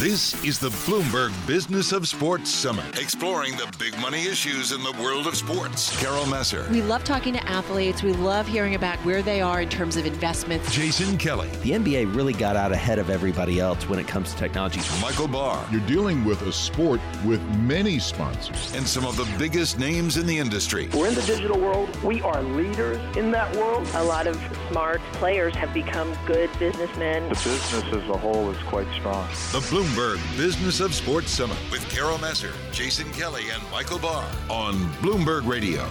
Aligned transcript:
This 0.00 0.42
is 0.42 0.58
the 0.58 0.70
Bloomberg 0.86 1.30
Business 1.46 1.92
of 1.92 2.08
Sports 2.08 2.48
Summit, 2.48 2.98
exploring 2.98 3.54
the 3.58 3.70
big 3.78 3.94
money 3.98 4.22
issues 4.26 4.72
in 4.72 4.82
the 4.82 4.92
world 4.92 5.26
of 5.26 5.36
sports. 5.36 5.94
Carol 6.00 6.24
Massar, 6.24 6.66
We 6.70 6.80
love 6.80 7.04
talking 7.04 7.34
to 7.34 7.46
athletes. 7.46 8.02
We 8.02 8.14
love 8.14 8.48
hearing 8.48 8.76
about 8.76 8.96
where 9.04 9.20
they 9.20 9.42
are 9.42 9.60
in 9.60 9.68
terms 9.68 9.98
of 9.98 10.06
investments. 10.06 10.74
Jason 10.74 11.18
Kelly, 11.18 11.50
The 11.62 11.72
NBA 11.72 12.16
really 12.16 12.32
got 12.32 12.56
out 12.56 12.72
ahead 12.72 12.98
of 12.98 13.10
everybody 13.10 13.60
else 13.60 13.86
when 13.90 13.98
it 13.98 14.08
comes 14.08 14.32
to 14.32 14.38
technology. 14.38 14.80
Michael 15.02 15.28
Barr, 15.28 15.62
You're 15.70 15.86
dealing 15.86 16.24
with 16.24 16.40
a 16.42 16.52
sport 16.52 17.00
with 17.26 17.42
many 17.58 17.98
sponsors. 17.98 18.72
and 18.74 18.88
some 18.88 19.04
of 19.04 19.18
the 19.18 19.28
biggest 19.38 19.78
names 19.78 20.16
in 20.16 20.24
the 20.26 20.38
industry. 20.38 20.88
We're 20.94 21.08
in 21.08 21.14
the 21.14 21.20
digital 21.22 21.60
world. 21.60 21.94
We 22.02 22.22
are 22.22 22.42
leaders 22.42 22.96
in 23.18 23.30
that 23.32 23.54
world. 23.54 23.86
A 23.96 24.04
lot 24.04 24.26
of 24.26 24.40
smart 24.70 25.02
players 25.12 25.54
have 25.56 25.74
become 25.74 26.10
good 26.26 26.48
businessmen. 26.58 27.24
The 27.28 27.34
business 27.34 27.84
as 28.02 28.08
a 28.08 28.16
whole 28.16 28.50
is 28.50 28.62
quite 28.62 28.86
strong. 28.94 29.28
The 29.52 29.58
Bloomberg 29.58 29.89
Business 29.90 30.80
of 30.80 30.94
Sports 30.94 31.32
Summit 31.32 31.58
with 31.70 31.86
Carol 31.90 32.16
Massar, 32.18 32.52
Jason 32.70 33.10
Kelly, 33.12 33.42
and 33.52 33.62
Michael 33.72 33.98
Barr 33.98 34.24
on 34.48 34.74
Bloomberg 35.02 35.46
Radio. 35.46 35.86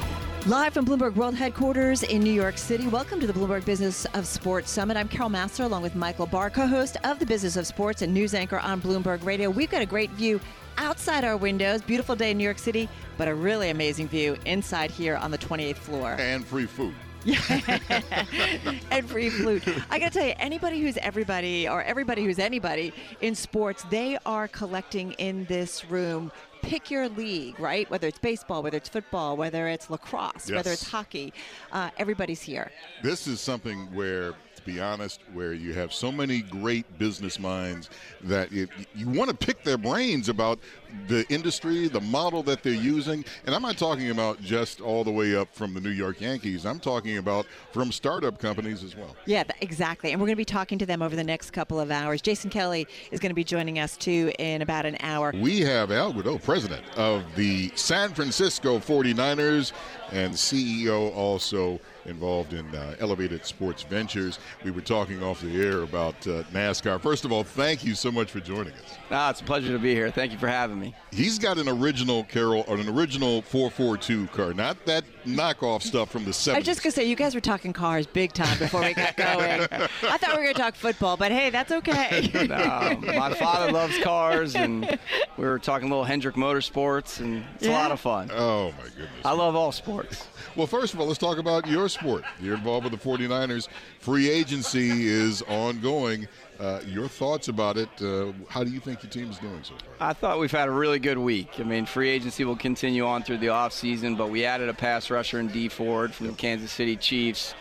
Live 0.45 0.73
from 0.73 0.85
Bloomberg 0.85 1.15
World 1.15 1.35
Headquarters 1.35 2.03
in 2.03 2.21
New 2.21 2.31
York 2.31 2.57
City. 2.57 2.87
Welcome 2.87 3.19
to 3.19 3.27
the 3.27 3.33
Bloomberg 3.33 3.65
Business 3.65 4.05
of 4.13 4.25
Sports 4.25 4.71
Summit. 4.71 4.95
I'm 4.95 5.09
Carol 5.09 5.29
Massar 5.29 5.65
along 5.65 5.81
with 5.81 5.95
Michael 5.95 6.25
Barr, 6.25 6.49
co 6.49 6.65
host 6.65 6.97
of 7.03 7.19
the 7.19 7.25
Business 7.25 7.57
of 7.57 7.67
Sports 7.67 8.01
and 8.01 8.13
news 8.13 8.33
anchor 8.33 8.59
on 8.59 8.81
Bloomberg 8.81 9.23
Radio. 9.25 9.49
We've 9.49 9.69
got 9.69 9.81
a 9.81 9.85
great 9.85 10.11
view 10.11 10.39
outside 10.77 11.25
our 11.25 11.35
windows. 11.35 11.81
Beautiful 11.81 12.15
day 12.15 12.31
in 12.31 12.37
New 12.37 12.45
York 12.45 12.57
City, 12.57 12.87
but 13.17 13.27
a 13.27 13.35
really 13.35 13.69
amazing 13.69 14.07
view 14.07 14.37
inside 14.45 14.91
here 14.91 15.17
on 15.17 15.29
the 15.29 15.37
28th 15.37 15.77
floor. 15.77 16.15
And 16.17 16.45
free 16.45 16.65
food. 16.65 16.95
and 18.91 19.09
free 19.09 19.29
flute. 19.29 19.63
I 19.89 19.99
got 19.99 20.13
to 20.13 20.19
tell 20.19 20.27
you, 20.27 20.33
anybody 20.39 20.79
who's 20.79 20.97
everybody 20.97 21.67
or 21.67 21.83
everybody 21.83 22.23
who's 22.23 22.39
anybody 22.39 22.93
in 23.21 23.35
sports, 23.35 23.83
they 23.89 24.17
are 24.25 24.47
collecting 24.47 25.11
in 25.13 25.45
this 25.45 25.85
room. 25.85 26.31
Pick 26.61 26.91
your 26.91 27.07
league, 27.09 27.59
right? 27.59 27.89
Whether 27.89 28.07
it's 28.07 28.19
baseball, 28.19 28.63
whether 28.63 28.77
it's 28.77 28.89
football, 28.89 29.37
whether 29.37 29.67
it's 29.67 29.89
lacrosse, 29.89 30.51
whether 30.51 30.71
it's 30.71 30.89
hockey, 30.89 31.33
uh, 31.71 31.89
everybody's 31.97 32.41
here. 32.41 32.71
This 33.01 33.27
is 33.27 33.39
something 33.39 33.93
where, 33.93 34.33
be 34.69 34.79
honest, 34.79 35.21
where 35.33 35.53
you 35.53 35.73
have 35.73 35.93
so 35.93 36.11
many 36.11 36.41
great 36.41 36.85
business 36.97 37.39
minds 37.39 37.89
that 38.23 38.51
you, 38.51 38.67
you 38.95 39.09
want 39.09 39.29
to 39.29 39.35
pick 39.35 39.63
their 39.63 39.77
brains 39.77 40.29
about 40.29 40.59
the 41.07 41.25
industry, 41.29 41.87
the 41.87 42.01
model 42.01 42.43
that 42.43 42.63
they're 42.63 42.73
using. 42.73 43.23
And 43.45 43.55
I'm 43.55 43.61
not 43.61 43.77
talking 43.77 44.09
about 44.09 44.41
just 44.41 44.81
all 44.81 45.03
the 45.03 45.11
way 45.11 45.35
up 45.35 45.53
from 45.53 45.73
the 45.73 45.81
New 45.81 45.89
York 45.89 46.21
Yankees. 46.21 46.65
I'm 46.65 46.79
talking 46.79 47.17
about 47.17 47.45
from 47.71 47.91
startup 47.91 48.39
companies 48.39 48.83
as 48.83 48.95
well. 48.95 49.15
Yeah, 49.25 49.43
exactly. 49.61 50.11
And 50.11 50.19
we're 50.19 50.27
going 50.27 50.35
to 50.35 50.41
be 50.41 50.45
talking 50.45 50.77
to 50.79 50.85
them 50.85 51.01
over 51.01 51.15
the 51.15 51.23
next 51.23 51.51
couple 51.51 51.79
of 51.79 51.91
hours. 51.91 52.21
Jason 52.21 52.49
Kelly 52.49 52.87
is 53.11 53.19
going 53.19 53.31
to 53.31 53.35
be 53.35 53.43
joining 53.43 53.79
us 53.79 53.97
too 53.97 54.31
in 54.39 54.61
about 54.61 54.85
an 54.85 54.97
hour. 55.01 55.33
We 55.35 55.61
have 55.61 55.91
Al 55.91 56.13
Guido, 56.13 56.37
president 56.37 56.83
of 56.95 57.23
the 57.35 57.71
San 57.75 58.13
Francisco 58.13 58.79
49ers 58.79 59.71
and 60.11 60.33
CEO 60.33 61.15
also 61.15 61.79
involved 62.05 62.53
in 62.53 62.65
uh, 62.75 62.95
Elevated 62.99 63.45
Sports 63.45 63.83
Ventures. 63.83 64.39
We 64.63 64.71
were 64.71 64.81
talking 64.81 65.23
off 65.23 65.41
the 65.41 65.61
air 65.63 65.83
about 65.83 66.15
uh, 66.27 66.43
NASCAR. 66.53 66.99
First 67.01 67.25
of 67.25 67.31
all, 67.31 67.43
thank 67.43 67.83
you 67.83 67.95
so 67.95 68.11
much 68.11 68.31
for 68.31 68.39
joining 68.39 68.73
us. 68.73 68.97
Ah, 69.11 69.29
it's 69.29 69.41
a 69.41 69.43
pleasure 69.43 69.71
to 69.71 69.79
be 69.79 69.93
here. 69.93 70.11
Thank 70.11 70.31
you 70.31 70.37
for 70.37 70.47
having 70.47 70.79
me. 70.79 70.95
He's 71.11 71.39
got 71.39 71.57
an 71.57 71.67
original 71.67 72.23
Carol 72.25 72.63
or 72.67 72.77
an 72.77 72.87
original 72.89 73.41
442 73.43 74.27
car, 74.27 74.53
not 74.53 74.85
that 74.85 75.03
knockoff 75.25 75.81
stuff 75.81 76.09
from 76.09 76.25
the 76.25 76.31
70s. 76.31 76.53
I 76.53 76.57
was 76.59 76.65
just 76.65 76.83
going 76.83 76.91
to 76.91 76.95
say, 76.95 77.05
you 77.05 77.15
guys 77.15 77.35
were 77.35 77.41
talking 77.41 77.73
cars 77.73 78.05
big 78.05 78.33
time 78.33 78.57
before 78.57 78.81
we 78.81 78.93
got 78.93 79.15
going. 79.17 79.61
I 79.61 80.17
thought 80.17 80.31
we 80.31 80.37
were 80.37 80.43
going 80.43 80.55
to 80.55 80.61
talk 80.61 80.75
football, 80.75 81.17
but 81.17 81.31
hey, 81.31 81.49
that's 81.49 81.71
okay. 81.71 82.47
Um, 82.59 83.05
my 83.05 83.33
father 83.33 83.71
loves 83.71 83.97
cars, 83.99 84.55
and 84.55 84.99
we 85.37 85.45
were 85.45 85.59
talking 85.59 85.87
a 85.87 85.91
little 85.91 86.03
Hendrick 86.03 86.35
Motorsports, 86.35 87.19
and 87.19 87.43
it's 87.55 87.67
a 87.67 87.71
lot 87.71 87.91
of 87.91 87.99
fun. 87.99 88.29
Oh 88.33 88.71
my 88.77 88.83
goodness. 88.83 89.09
I 89.25 89.31
love 89.33 89.55
all 89.55 89.71
sports. 89.71 90.25
Well, 90.55 90.67
first 90.67 90.93
of 90.93 90.99
all, 90.99 91.07
let's 91.07 91.19
talk 91.19 91.37
about 91.37 91.67
your 91.67 91.88
sport. 91.89 92.23
You're 92.41 92.55
involved 92.55 92.89
with 92.89 92.99
the 92.99 93.09
49ers. 93.09 93.67
Free 93.99 94.29
agency 94.29 95.07
is 95.07 95.41
ongoing. 95.43 96.27
Uh, 96.59 96.81
your 96.85 97.07
thoughts 97.07 97.47
about 97.47 97.77
it? 97.77 97.89
Uh, 98.01 98.33
how 98.49 98.63
do 98.65 98.69
you 98.69 98.81
think 98.81 99.01
your 99.01 99.09
team 99.09 99.31
is 99.31 99.37
doing 99.37 99.63
so 99.63 99.73
far? 99.75 100.09
I 100.09 100.13
thought 100.13 100.39
we've 100.39 100.51
had 100.51 100.67
a 100.67 100.71
really 100.71 100.99
good 100.99 101.17
week. 101.17 101.59
I 101.59 101.63
mean, 101.63 101.85
free 101.85 102.09
agency 102.09 102.43
will 102.43 102.57
continue 102.57 103.05
on 103.05 103.23
through 103.23 103.37
the 103.37 103.47
offseason, 103.47 104.17
but 104.17 104.29
we 104.29 104.43
added 104.43 104.67
a 104.67 104.73
pass 104.73 105.09
rusher 105.09 105.39
in 105.39 105.47
Dee 105.47 105.69
Ford 105.69 106.13
from 106.13 106.27
the 106.27 106.33
Kansas 106.33 106.71
City 106.71 106.97
Chiefs. 106.97 107.53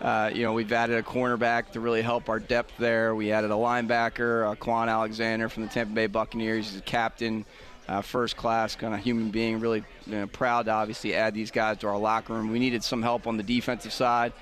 Uh, 0.00 0.30
you 0.32 0.42
know, 0.42 0.52
we've 0.52 0.72
added 0.72 0.96
a 0.98 1.02
cornerback 1.02 1.70
to 1.72 1.80
really 1.80 2.02
help 2.02 2.28
our 2.28 2.38
depth 2.38 2.72
there. 2.78 3.14
We 3.14 3.32
added 3.32 3.50
a 3.50 3.54
linebacker, 3.54 4.50
uh, 4.50 4.54
Kwon 4.54 4.88
Alexander 4.88 5.48
from 5.48 5.64
the 5.64 5.68
Tampa 5.68 5.94
Bay 5.94 6.06
Buccaneers. 6.06 6.70
He's 6.70 6.78
a 6.78 6.82
captain, 6.82 7.44
uh, 7.88 8.02
first 8.02 8.36
class 8.36 8.74
kind 8.74 8.94
of 8.94 9.00
human 9.00 9.30
being. 9.30 9.60
Really 9.60 9.84
you 10.06 10.12
know, 10.12 10.26
proud 10.26 10.66
to 10.66 10.72
obviously 10.72 11.14
add 11.14 11.34
these 11.34 11.50
guys 11.50 11.78
to 11.78 11.88
our 11.88 11.98
locker 11.98 12.32
room. 12.32 12.50
We 12.50 12.58
needed 12.58 12.82
some 12.82 13.02
help 13.02 13.26
on 13.26 13.36
the 13.36 13.42
defensive 13.42 13.92
side. 13.92 14.32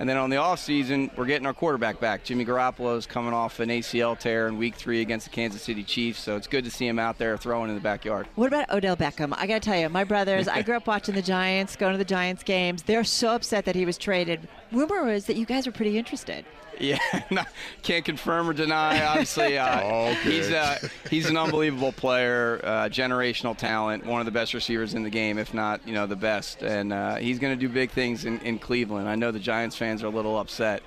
And 0.00 0.08
then 0.08 0.16
on 0.16 0.28
the 0.28 0.36
offseason, 0.36 1.16
we're 1.16 1.26
getting 1.26 1.46
our 1.46 1.54
quarterback 1.54 2.00
back. 2.00 2.24
Jimmy 2.24 2.44
Garoppolo 2.44 2.96
is 2.96 3.06
coming 3.06 3.32
off 3.32 3.60
an 3.60 3.68
ACL 3.68 4.18
tear 4.18 4.48
in 4.48 4.58
week 4.58 4.74
three 4.74 5.00
against 5.00 5.26
the 5.26 5.30
Kansas 5.30 5.62
City 5.62 5.84
Chiefs, 5.84 6.18
so 6.18 6.36
it's 6.36 6.48
good 6.48 6.64
to 6.64 6.70
see 6.70 6.86
him 6.86 6.98
out 6.98 7.16
there 7.16 7.36
throwing 7.36 7.68
in 7.68 7.76
the 7.76 7.80
backyard. 7.80 8.26
What 8.34 8.48
about 8.48 8.70
Odell 8.70 8.96
Beckham? 8.96 9.32
I 9.36 9.46
got 9.46 9.62
to 9.62 9.70
tell 9.70 9.78
you, 9.78 9.88
my 9.88 10.02
brothers, 10.02 10.48
I 10.48 10.62
grew 10.62 10.76
up 10.76 10.88
watching 10.88 11.14
the 11.14 11.22
Giants, 11.22 11.76
going 11.76 11.92
to 11.92 11.98
the 11.98 12.04
Giants 12.04 12.42
games. 12.42 12.82
They're 12.82 13.04
so 13.04 13.36
upset 13.36 13.66
that 13.66 13.76
he 13.76 13.86
was 13.86 13.96
traded. 13.96 14.48
Rumor 14.74 15.10
is 15.12 15.26
that 15.26 15.36
you 15.36 15.46
guys 15.46 15.66
were 15.66 15.72
pretty 15.72 15.96
interested. 15.96 16.44
Yeah, 16.80 16.98
no, 17.30 17.42
can't 17.82 18.04
confirm 18.04 18.50
or 18.50 18.52
deny. 18.52 19.04
Obviously, 19.06 19.56
uh, 19.58 19.80
Okay. 19.84 20.14
he's 20.30 20.50
uh, 20.50 20.78
he's 21.08 21.30
an 21.30 21.36
unbelievable 21.36 21.92
player, 21.92 22.60
uh, 22.64 22.88
generational 22.88 23.56
talent, 23.56 24.04
one 24.04 24.20
of 24.20 24.24
the 24.26 24.32
best 24.32 24.54
receivers 24.54 24.94
in 24.94 25.04
the 25.04 25.10
game, 25.10 25.38
if 25.38 25.54
not 25.54 25.86
you 25.86 25.94
know 25.94 26.06
the 26.06 26.16
best. 26.16 26.62
And 26.62 26.92
uh, 26.92 27.14
he's 27.16 27.38
going 27.38 27.56
to 27.56 27.60
do 27.60 27.72
big 27.72 27.90
things 27.92 28.24
in, 28.24 28.40
in 28.40 28.58
Cleveland. 28.58 29.08
I 29.08 29.14
know 29.14 29.30
the 29.30 29.38
Giants 29.38 29.76
fans 29.76 30.02
are 30.02 30.06
a 30.06 30.10
little 30.10 30.36
upset. 30.38 30.82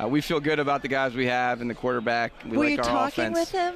Uh, 0.00 0.06
we 0.08 0.20
feel 0.20 0.40
good 0.40 0.58
about 0.58 0.82
the 0.82 0.88
guys 0.88 1.14
we 1.14 1.26
have 1.26 1.62
and 1.62 1.70
the 1.70 1.74
quarterback. 1.74 2.32
We 2.44 2.56
were 2.58 2.64
like 2.64 2.72
you 2.72 2.78
our 2.78 2.84
talking 2.84 3.24
offense. 3.32 3.38
with 3.38 3.50
him? 3.50 3.74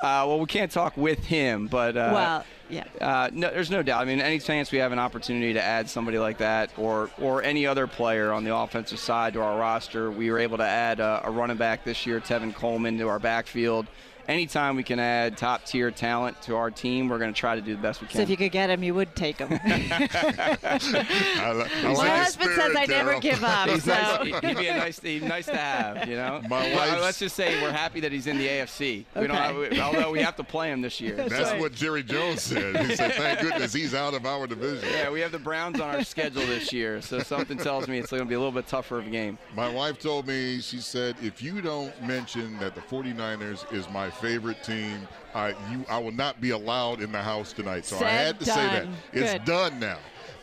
Uh, 0.00 0.24
well, 0.26 0.38
we 0.38 0.46
can't 0.46 0.70
talk 0.70 0.96
with 0.96 1.24
him, 1.24 1.68
but 1.68 1.96
uh, 1.96 2.10
well, 2.12 2.44
yeah. 2.68 2.84
uh, 3.00 3.30
no, 3.32 3.50
there's 3.50 3.70
no 3.70 3.82
doubt. 3.82 4.02
I 4.02 4.04
mean, 4.04 4.20
any 4.20 4.38
chance 4.38 4.70
we 4.70 4.78
have 4.78 4.92
an 4.92 4.98
opportunity 4.98 5.54
to 5.54 5.62
add 5.62 5.88
somebody 5.88 6.18
like 6.18 6.38
that, 6.38 6.70
or 6.76 7.10
or 7.20 7.42
any 7.42 7.66
other 7.66 7.86
player 7.86 8.32
on 8.32 8.44
the 8.44 8.54
offensive 8.54 8.98
side 8.98 9.32
to 9.34 9.40
our 9.40 9.58
roster, 9.58 10.10
we 10.10 10.30
were 10.30 10.38
able 10.38 10.58
to 10.58 10.66
add 10.66 11.00
a, 11.00 11.22
a 11.24 11.30
running 11.30 11.56
back 11.56 11.84
this 11.84 12.06
year, 12.06 12.20
Tevin 12.20 12.54
Coleman, 12.54 12.98
to 12.98 13.08
our 13.08 13.18
backfield. 13.18 13.86
Anytime 14.28 14.76
we 14.76 14.82
can 14.82 14.98
add 14.98 15.36
top 15.36 15.64
tier 15.64 15.90
talent 15.90 16.40
to 16.42 16.56
our 16.56 16.70
team, 16.70 17.08
we're 17.08 17.18
going 17.18 17.32
to 17.32 17.38
try 17.38 17.54
to 17.54 17.60
do 17.60 17.76
the 17.76 17.80
best 17.82 18.00
we 18.00 18.08
can. 18.08 18.16
So 18.16 18.22
if 18.22 18.28
you 18.30 18.36
could 18.36 18.50
get 18.52 18.70
him, 18.70 18.82
you 18.82 18.94
would 18.94 19.14
take 19.14 19.38
him. 19.38 19.48
I, 19.62 21.52
li- 21.52 21.64
I 21.82 21.82
My 21.82 21.92
like 21.92 22.06
your 22.06 22.16
husband 22.16 22.50
says 22.50 22.56
spirit, 22.56 22.76
I 22.76 22.86
never 22.86 23.08
Carol. 23.10 23.20
give 23.20 23.44
up. 23.44 23.68
He's 23.68 23.84
So. 23.84 23.92
nice. 23.94 24.40
He'd 24.40 24.56
be 24.56 24.66
a 24.68 24.76
nice, 24.76 25.00
he'd 25.00 25.22
nice 25.22 25.46
to 25.46 25.56
have, 25.56 26.08
you 26.08 26.16
know. 26.16 26.40
My 26.48 26.62
Well, 26.72 26.76
wife's- 26.90 27.02
let's 27.02 27.18
just 27.18 27.36
say 27.36 27.60
we're 27.62 27.70
happy 27.72 28.00
that 28.00 28.12
he's 28.12 28.26
in 28.26 28.38
the 28.38 28.46
AFC. 28.48 29.04
We 29.14 29.26
don't, 29.26 29.36
Okay. 29.36 29.76
have, 29.76 29.94
although 29.94 30.10
we 30.10 30.20
have 30.20 30.36
to 30.36 30.44
play 30.44 30.70
him 30.70 30.80
this 30.80 31.00
year. 31.00 31.14
That's 31.16 31.50
so- 31.50 31.58
what 31.58 31.72
Jerry 31.72 32.02
Jones 32.02 32.42
said. 32.42 32.76
He 32.86 32.96
said, 32.96 33.14
"Thank 33.14 33.40
goodness 33.40 33.72
he's 33.72 33.94
out 33.94 34.14
of 34.14 34.26
our 34.26 34.46
division." 34.46 34.88
Yeah, 34.90 35.10
we 35.10 35.20
have 35.20 35.32
the 35.32 35.38
Browns 35.38 35.80
on 35.80 35.94
our 35.94 36.04
schedule 36.04 36.44
this 36.46 36.72
year, 36.72 37.00
so 37.00 37.18
something 37.20 37.58
tells 37.58 37.88
me 37.88 37.98
it's 37.98 38.10
going 38.10 38.22
to 38.22 38.28
be 38.28 38.34
a 38.34 38.38
little 38.38 38.52
bit 38.52 38.66
tougher 38.66 38.98
of 38.98 39.06
a 39.06 39.10
game. 39.10 39.38
My 39.54 39.68
wife 39.68 39.98
told 39.98 40.26
me, 40.26 40.60
she 40.60 40.78
said, 40.78 41.16
if 41.22 41.42
you 41.42 41.60
don't 41.60 41.92
mention 42.02 42.58
that 42.58 42.74
the 42.74 42.80
49ers 42.80 43.70
is 43.72 43.88
my 43.90 44.10
favorite 44.16 44.62
team, 44.62 45.06
I, 45.34 45.50
you, 45.70 45.84
I 45.88 45.98
will 45.98 46.12
not 46.12 46.40
be 46.40 46.50
allowed 46.50 47.00
in 47.00 47.12
the 47.12 47.22
house 47.22 47.52
tonight. 47.52 47.84
So 47.84 47.98
I 47.98 48.08
had 48.08 48.38
to 48.40 48.46
say 48.46 48.54
that. 48.54 48.86
It's 49.12 49.32
Good. 49.32 49.44
done 49.44 49.80
now. 49.80 49.98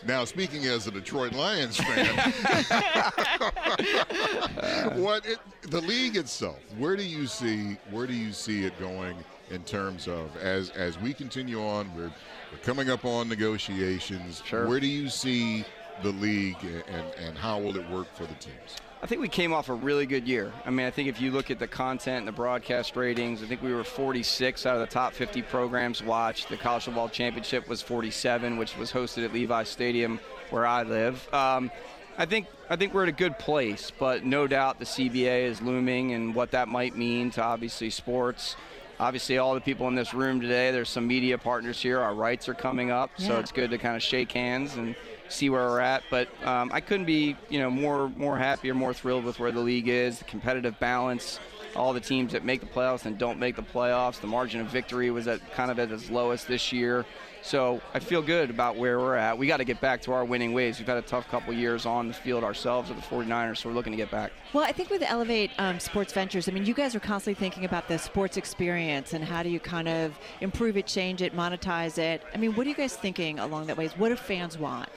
Now, 0.05 0.25
speaking 0.25 0.65
as 0.65 0.87
a 0.87 0.91
Detroit 0.91 1.33
Lions 1.33 1.77
fan, 1.77 2.05
what 5.01 5.25
it, 5.25 5.39
the 5.61 5.81
league 5.81 6.17
itself, 6.17 6.59
where 6.77 6.97
do 6.97 7.03
you 7.03 7.25
see 7.25 7.77
where 7.89 8.05
do 8.05 8.13
you 8.13 8.33
see 8.33 8.65
it 8.65 8.77
going 8.79 9.15
in 9.49 9.63
terms 9.63 10.07
of 10.07 10.35
as 10.37 10.71
as 10.71 10.99
we 10.99 11.13
continue 11.13 11.61
on, 11.61 11.89
we're, 11.95 12.11
we're 12.51 12.57
coming 12.63 12.89
up 12.89 13.05
on 13.05 13.29
negotiations. 13.29 14.43
Sure. 14.45 14.67
Where 14.67 14.81
do 14.81 14.87
you 14.87 15.07
see 15.07 15.63
the 16.01 16.11
league 16.11 16.57
and, 16.63 17.13
and 17.19 17.37
how 17.37 17.59
will 17.59 17.77
it 17.77 17.89
work 17.89 18.13
for 18.15 18.23
the 18.23 18.33
teams? 18.35 18.77
I 19.01 19.05
think 19.05 19.19
we 19.19 19.27
came 19.27 19.51
off 19.51 19.67
a 19.67 19.73
really 19.73 20.05
good 20.05 20.25
year. 20.25 20.53
I 20.65 20.69
mean, 20.69 20.85
I 20.85 20.89
think 20.89 21.09
if 21.09 21.19
you 21.19 21.31
look 21.31 21.51
at 21.51 21.59
the 21.59 21.67
content 21.67 22.19
and 22.19 22.27
the 22.27 22.31
broadcast 22.31 22.95
ratings, 22.95 23.43
I 23.43 23.47
think 23.47 23.61
we 23.61 23.73
were 23.73 23.83
46 23.83 24.65
out 24.65 24.75
of 24.75 24.79
the 24.79 24.87
top 24.87 25.11
50 25.11 25.41
programs 25.41 26.01
watched. 26.01 26.47
The 26.47 26.55
College 26.55 26.85
Football 26.85 27.09
Championship 27.09 27.67
was 27.67 27.81
47, 27.81 28.55
which 28.55 28.77
was 28.77 28.93
hosted 28.93 29.25
at 29.25 29.33
Levi 29.33 29.63
Stadium, 29.63 30.21
where 30.51 30.65
I 30.65 30.83
live. 30.83 31.27
Um, 31.33 31.69
I 32.17 32.25
think 32.25 32.47
I 32.69 32.77
think 32.77 32.93
we're 32.93 33.03
at 33.03 33.09
a 33.09 33.11
good 33.11 33.37
place, 33.39 33.91
but 33.99 34.23
no 34.23 34.47
doubt 34.47 34.79
the 34.79 34.85
CBA 34.85 35.43
is 35.45 35.61
looming 35.61 36.13
and 36.13 36.33
what 36.33 36.51
that 36.51 36.69
might 36.69 36.95
mean 36.95 37.29
to 37.31 37.43
obviously 37.43 37.89
sports. 37.89 38.55
Obviously, 38.99 39.37
all 39.37 39.53
the 39.53 39.61
people 39.61 39.87
in 39.89 39.95
this 39.95 40.13
room 40.13 40.39
today, 40.39 40.71
there's 40.71 40.87
some 40.87 41.07
media 41.07 41.37
partners 41.37 41.81
here. 41.81 41.99
Our 41.99 42.13
rights 42.13 42.47
are 42.47 42.53
coming 42.53 42.89
up, 42.89 43.09
so 43.17 43.39
it's 43.39 43.51
good 43.51 43.71
to 43.71 43.77
kind 43.77 43.95
of 43.95 44.03
shake 44.03 44.31
hands 44.31 44.75
and 44.75 44.95
see 45.29 45.49
where 45.49 45.67
we're 45.67 45.79
at. 45.79 46.03
But 46.09 46.27
um, 46.45 46.71
I 46.73 46.81
couldn't 46.81 47.05
be, 47.05 47.35
you 47.49 47.59
know, 47.59 47.69
more 47.69 48.09
more 48.17 48.37
happy 48.37 48.69
or 48.69 48.75
more 48.75 48.93
thrilled 48.93 49.23
with 49.23 49.39
where 49.39 49.51
the 49.51 49.59
league 49.61 49.87
is, 49.87 50.19
the 50.19 50.25
competitive 50.25 50.79
balance. 50.79 51.39
all 51.75 51.91
the 51.93 51.99
teams 51.99 52.33
that 52.33 52.45
make 52.45 52.59
the 52.59 52.67
playoffs 52.67 53.05
and 53.05 53.17
don't 53.17 53.39
make 53.39 53.55
the 53.55 53.63
playoffs. 53.63 54.21
The 54.21 54.27
margin 54.27 54.61
of 54.61 54.67
victory 54.67 55.09
was 55.11 55.27
at 55.27 55.39
kind 55.53 55.71
of 55.71 55.79
at 55.79 55.91
its 55.91 56.09
lowest 56.09 56.47
this 56.47 56.71
year. 56.71 57.05
So 57.41 57.81
I 57.93 57.99
feel 57.99 58.21
good 58.21 58.49
about 58.49 58.77
where 58.77 58.99
we're 58.99 59.15
at. 59.15 59.37
We 59.37 59.47
got 59.47 59.57
to 59.57 59.65
get 59.65 59.81
back 59.81 60.01
to 60.03 60.13
our 60.13 60.23
winning 60.23 60.53
ways. 60.53 60.79
We've 60.79 60.87
had 60.87 60.97
a 60.97 61.01
tough 61.01 61.27
couple 61.27 61.51
years 61.53 61.85
on 61.85 62.07
the 62.07 62.13
field 62.13 62.41
ourselves 62.43 62.89
at 62.89 62.95
the 62.95 63.01
49ers, 63.01 63.57
so 63.57 63.69
we're 63.69 63.75
looking 63.75 63.91
to 63.91 63.97
get 63.97 64.09
back. 64.09 64.31
Well, 64.53 64.63
I 64.63 64.71
think 64.71 64.89
with 64.89 65.01
Elevate 65.01 65.51
um, 65.57 65.77
Sports 65.79 66.13
Ventures, 66.13 66.47
I 66.47 66.53
mean, 66.53 66.65
you 66.65 66.73
guys 66.73 66.95
are 66.95 67.01
constantly 67.01 67.37
thinking 67.37 67.65
about 67.65 67.89
the 67.89 67.97
sports 67.97 68.37
experience 68.37 69.11
and 69.13 69.25
how 69.25 69.43
do 69.43 69.49
you 69.49 69.59
kind 69.59 69.89
of 69.89 70.17
improve 70.39 70.77
it, 70.77 70.87
change 70.87 71.21
it, 71.21 71.35
monetize 71.35 71.97
it. 71.97 72.23
I 72.33 72.37
mean, 72.37 72.53
what 72.55 72.65
are 72.65 72.69
you 72.69 72.75
guys 72.75 72.95
thinking 72.95 73.39
along 73.39 73.65
that 73.67 73.75
ways? 73.77 73.91
What 73.97 74.09
do 74.09 74.15
fans 74.15 74.57
want? 74.57 74.87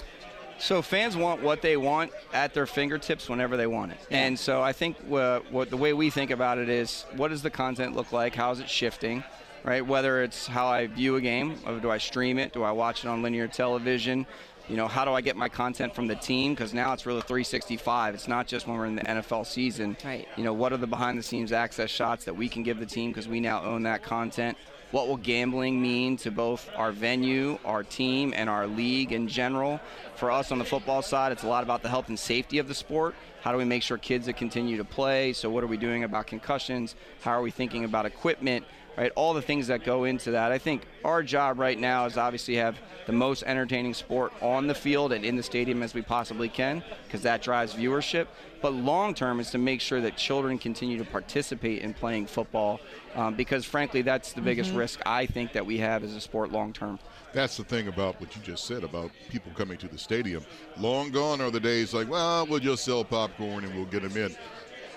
So 0.58 0.82
fans 0.82 1.16
want 1.16 1.42
what 1.42 1.62
they 1.62 1.76
want 1.76 2.12
at 2.32 2.54
their 2.54 2.66
fingertips 2.66 3.28
whenever 3.28 3.56
they 3.56 3.66
want 3.66 3.92
it. 3.92 3.98
And 4.10 4.38
so 4.38 4.62
I 4.62 4.72
think 4.72 4.96
uh, 5.12 5.40
what 5.50 5.70
the 5.70 5.76
way 5.76 5.92
we 5.92 6.10
think 6.10 6.30
about 6.30 6.58
it 6.58 6.68
is, 6.68 7.04
what 7.16 7.28
does 7.28 7.42
the 7.42 7.50
content 7.50 7.94
look 7.94 8.12
like? 8.12 8.34
How 8.34 8.50
is 8.50 8.60
it 8.60 8.68
shifting? 8.68 9.22
Right. 9.64 9.84
Whether 9.84 10.22
it's 10.22 10.46
how 10.46 10.68
I 10.68 10.86
view 10.86 11.16
a 11.16 11.20
game, 11.20 11.58
or 11.66 11.80
do 11.80 11.90
I 11.90 11.98
stream 11.98 12.38
it? 12.38 12.52
Do 12.52 12.62
I 12.62 12.70
watch 12.70 13.04
it 13.04 13.08
on 13.08 13.22
linear 13.22 13.48
television? 13.48 14.24
You 14.68 14.76
know, 14.76 14.86
how 14.86 15.04
do 15.04 15.12
I 15.12 15.20
get 15.20 15.36
my 15.36 15.48
content 15.48 15.94
from 15.94 16.06
the 16.06 16.14
team? 16.14 16.52
Because 16.52 16.72
now 16.72 16.92
it's 16.92 17.04
really 17.04 17.20
365. 17.20 18.14
It's 18.14 18.28
not 18.28 18.46
just 18.46 18.66
when 18.66 18.76
we're 18.76 18.86
in 18.86 18.96
the 18.96 19.02
NFL 19.02 19.46
season. 19.46 19.96
Right. 20.04 20.26
You 20.36 20.44
know, 20.44 20.52
what 20.52 20.72
are 20.72 20.76
the 20.76 20.86
behind-the-scenes 20.86 21.52
access 21.52 21.90
shots 21.90 22.24
that 22.24 22.34
we 22.34 22.48
can 22.48 22.62
give 22.62 22.78
the 22.78 22.86
team 22.86 23.10
because 23.10 23.28
we 23.28 23.40
now 23.40 23.62
own 23.62 23.84
that 23.84 24.02
content? 24.02 24.56
What 24.92 25.08
will 25.08 25.16
gambling 25.16 25.82
mean 25.82 26.16
to 26.18 26.30
both 26.30 26.70
our 26.76 26.92
venue, 26.92 27.58
our 27.64 27.82
team, 27.82 28.32
and 28.36 28.48
our 28.48 28.68
league 28.68 29.12
in 29.12 29.26
general? 29.26 29.80
For 30.14 30.30
us 30.30 30.52
on 30.52 30.58
the 30.58 30.64
football 30.64 31.02
side, 31.02 31.32
it's 31.32 31.42
a 31.42 31.48
lot 31.48 31.64
about 31.64 31.82
the 31.82 31.88
health 31.88 32.08
and 32.08 32.18
safety 32.18 32.58
of 32.58 32.68
the 32.68 32.74
sport. 32.74 33.16
How 33.42 33.50
do 33.50 33.58
we 33.58 33.64
make 33.64 33.82
sure 33.82 33.98
kids 33.98 34.26
that 34.26 34.36
continue 34.36 34.76
to 34.76 34.84
play? 34.84 35.32
So, 35.32 35.50
what 35.50 35.64
are 35.64 35.66
we 35.66 35.76
doing 35.76 36.04
about 36.04 36.28
concussions? 36.28 36.94
How 37.22 37.32
are 37.32 37.42
we 37.42 37.50
thinking 37.50 37.84
about 37.84 38.06
equipment? 38.06 38.64
Right, 38.96 39.12
all 39.14 39.34
the 39.34 39.42
things 39.42 39.66
that 39.66 39.84
go 39.84 40.04
into 40.04 40.30
that. 40.30 40.52
I 40.52 40.58
think 40.58 40.86
our 41.04 41.22
job 41.22 41.58
right 41.58 41.78
now 41.78 42.06
is 42.06 42.16
obviously 42.16 42.54
have 42.54 42.78
the 43.04 43.12
most 43.12 43.42
entertaining 43.42 43.92
sport 43.92 44.32
on 44.40 44.68
the 44.68 44.74
field 44.74 45.12
and 45.12 45.22
in 45.22 45.36
the 45.36 45.42
stadium 45.42 45.82
as 45.82 45.92
we 45.92 46.00
possibly 46.00 46.48
can, 46.48 46.82
because 47.06 47.20
that 47.22 47.42
drives 47.42 47.74
viewership. 47.74 48.26
But 48.62 48.72
long 48.72 49.14
term 49.14 49.38
is 49.40 49.50
to 49.50 49.58
make 49.58 49.80
sure 49.80 50.00
that 50.00 50.16
children 50.16 50.58
continue 50.58 50.98
to 50.98 51.04
participate 51.04 51.82
in 51.82 51.94
playing 51.94 52.26
football, 52.26 52.80
um, 53.14 53.34
because 53.34 53.64
frankly, 53.64 54.02
that's 54.02 54.32
the 54.32 54.40
biggest 54.40 54.70
Mm-hmm. 54.70 54.78
risk 54.78 55.00
I 55.06 55.26
think 55.26 55.52
that 55.52 55.64
we 55.66 55.78
have 55.78 56.02
as 56.02 56.14
a 56.14 56.20
sport 56.20 56.50
long 56.50 56.72
term. 56.72 56.98
That's 57.32 57.56
the 57.56 57.64
thing 57.64 57.88
about 57.88 58.18
what 58.20 58.34
you 58.34 58.42
just 58.42 58.64
said 58.66 58.82
about 58.82 59.10
people 59.28 59.52
coming 59.54 59.76
to 59.78 59.88
the 59.88 59.98
stadium. 59.98 60.44
Long 60.78 61.10
gone 61.10 61.40
are 61.40 61.50
the 61.50 61.60
days 61.60 61.92
like, 61.92 62.08
well, 62.08 62.46
we'll 62.46 62.60
just 62.60 62.84
sell 62.84 63.04
popcorn 63.04 63.64
and 63.64 63.74
we'll 63.74 63.84
get 63.86 64.02
them 64.02 64.16
in. 64.16 64.34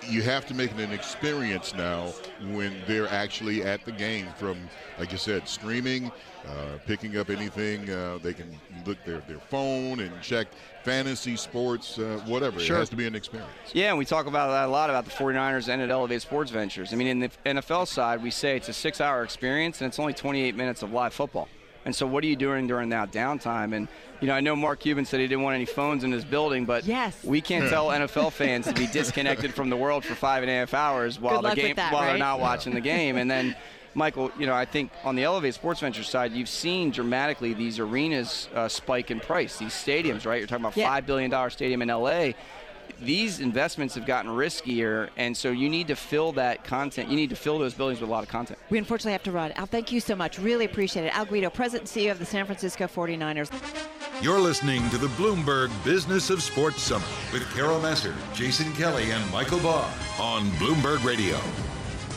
You 0.08 0.22
have 0.22 0.46
to 0.46 0.54
make 0.54 0.70
it 0.72 0.80
an 0.80 0.92
experience 0.92 1.74
now 1.74 2.14
when 2.52 2.74
they're 2.86 3.08
actually 3.08 3.62
at 3.62 3.84
the 3.84 3.92
game. 3.92 4.26
From, 4.38 4.58
like 4.98 5.12
you 5.12 5.18
said, 5.18 5.46
streaming, 5.46 6.10
uh, 6.50 6.78
picking 6.86 7.16
up 7.16 7.30
anything. 7.30 7.88
Uh, 7.90 8.18
they 8.22 8.32
can 8.32 8.46
look 8.86 9.02
their 9.04 9.20
their 9.28 9.38
phone 9.38 10.00
and 10.00 10.10
check 10.22 10.48
fantasy 10.84 11.36
sports, 11.36 11.98
uh, 11.98 12.20
whatever. 12.26 12.58
Sure. 12.60 12.76
It 12.76 12.80
has 12.80 12.88
to 12.90 12.96
be 12.96 13.06
an 13.06 13.14
experience. 13.14 13.50
Yeah, 13.72 13.90
and 13.90 13.98
we 13.98 14.04
talk 14.04 14.26
about 14.26 14.48
that 14.50 14.68
a 14.68 14.72
lot 14.72 14.90
about 14.90 15.04
the 15.04 15.10
49ers 15.10 15.68
and 15.68 15.80
at 15.82 15.90
Elevate 15.90 16.22
Sports 16.22 16.50
Ventures. 16.50 16.92
I 16.92 16.96
mean, 16.96 17.06
in 17.08 17.18
the 17.20 17.30
NFL 17.46 17.86
side, 17.86 18.22
we 18.22 18.30
say 18.30 18.56
it's 18.56 18.68
a 18.68 18.72
six 18.72 19.00
hour 19.00 19.22
experience 19.22 19.80
and 19.80 19.88
it's 19.88 19.98
only 19.98 20.12
28 20.14 20.54
minutes 20.56 20.82
of 20.82 20.92
live 20.92 21.12
football. 21.14 21.48
And 21.86 21.96
so, 21.96 22.06
what 22.06 22.22
are 22.24 22.26
you 22.26 22.36
doing 22.36 22.66
during 22.66 22.90
that 22.90 23.10
downtime? 23.10 23.74
And, 23.74 23.88
you 24.20 24.26
know, 24.28 24.34
I 24.34 24.40
know 24.40 24.54
Mark 24.54 24.80
Cuban 24.80 25.06
said 25.06 25.18
he 25.18 25.26
didn't 25.26 25.42
want 25.44 25.54
any 25.54 25.64
phones 25.64 26.04
in 26.04 26.12
his 26.12 26.26
building, 26.26 26.66
but 26.66 26.84
Yes. 26.84 27.24
we 27.24 27.40
can't 27.40 27.70
tell 27.70 27.88
NFL 27.88 28.32
fans 28.32 28.66
to 28.66 28.74
be 28.74 28.86
disconnected 28.86 29.54
from 29.54 29.70
the 29.70 29.76
world 29.76 30.04
for 30.04 30.14
five 30.14 30.42
and 30.42 30.50
a 30.50 30.54
half 30.54 30.74
hours 30.74 31.18
while, 31.18 31.40
Good 31.40 31.52
the 31.52 31.56
game, 31.56 31.76
that, 31.76 31.90
while 31.90 32.02
right? 32.02 32.08
they're 32.10 32.18
not 32.18 32.38
watching 32.38 32.74
the 32.74 32.82
game. 32.82 33.16
And 33.16 33.30
then, 33.30 33.56
Michael, 33.94 34.30
you 34.38 34.46
know, 34.46 34.54
I 34.54 34.64
think 34.64 34.92
on 35.04 35.16
the 35.16 35.24
Elevate 35.24 35.54
Sports 35.54 35.80
Ventures 35.80 36.08
side, 36.08 36.32
you've 36.32 36.48
seen 36.48 36.90
dramatically 36.90 37.54
these 37.54 37.78
arenas 37.78 38.48
uh, 38.54 38.68
spike 38.68 39.10
in 39.10 39.20
price, 39.20 39.58
these 39.58 39.72
stadiums, 39.72 40.26
right? 40.26 40.38
You're 40.38 40.46
talking 40.46 40.64
about 40.64 40.76
Yeah. 40.76 41.00
$5 41.00 41.06
billion 41.06 41.50
stadium 41.50 41.82
in 41.82 41.88
LA 41.88 42.32
these 43.00 43.40
investments 43.40 43.94
have 43.94 44.06
gotten 44.06 44.30
riskier, 44.30 45.08
and 45.16 45.36
so 45.36 45.50
you 45.50 45.68
need 45.68 45.88
to 45.88 45.96
fill 45.96 46.32
that 46.32 46.64
content. 46.64 47.08
You 47.08 47.16
need 47.16 47.30
to 47.30 47.36
fill 47.36 47.58
those 47.58 47.74
buildings 47.74 48.00
with 48.00 48.08
a 48.08 48.12
lot 48.12 48.22
of 48.22 48.28
content. 48.28 48.58
We 48.68 48.78
unfortunately 48.78 49.12
have 49.12 49.22
to 49.24 49.32
run. 49.32 49.52
Al, 49.52 49.66
thank 49.66 49.92
you 49.92 50.00
so 50.00 50.14
much. 50.14 50.38
Really 50.38 50.64
appreciate 50.64 51.04
it. 51.06 51.16
Al 51.16 51.24
Guido, 51.24 51.50
President 51.50 51.94
and 51.94 52.04
CEO 52.06 52.10
of 52.10 52.18
the 52.18 52.26
San 52.26 52.44
Francisco 52.46 52.86
49ers. 52.86 53.50
You're 54.22 54.40
listening 54.40 54.88
to 54.90 54.98
the 54.98 55.06
Bloomberg 55.08 55.70
Business 55.84 56.28
of 56.30 56.42
Sports 56.42 56.82
Summit 56.82 57.08
with 57.32 57.48
Carol 57.54 57.80
Massar, 57.80 58.14
Jason 58.34 58.70
Kelly, 58.74 59.10
and 59.12 59.32
Michael 59.32 59.60
Barr 59.60 59.90
on 60.18 60.46
Bloomberg 60.52 61.02
Radio. 61.04 61.38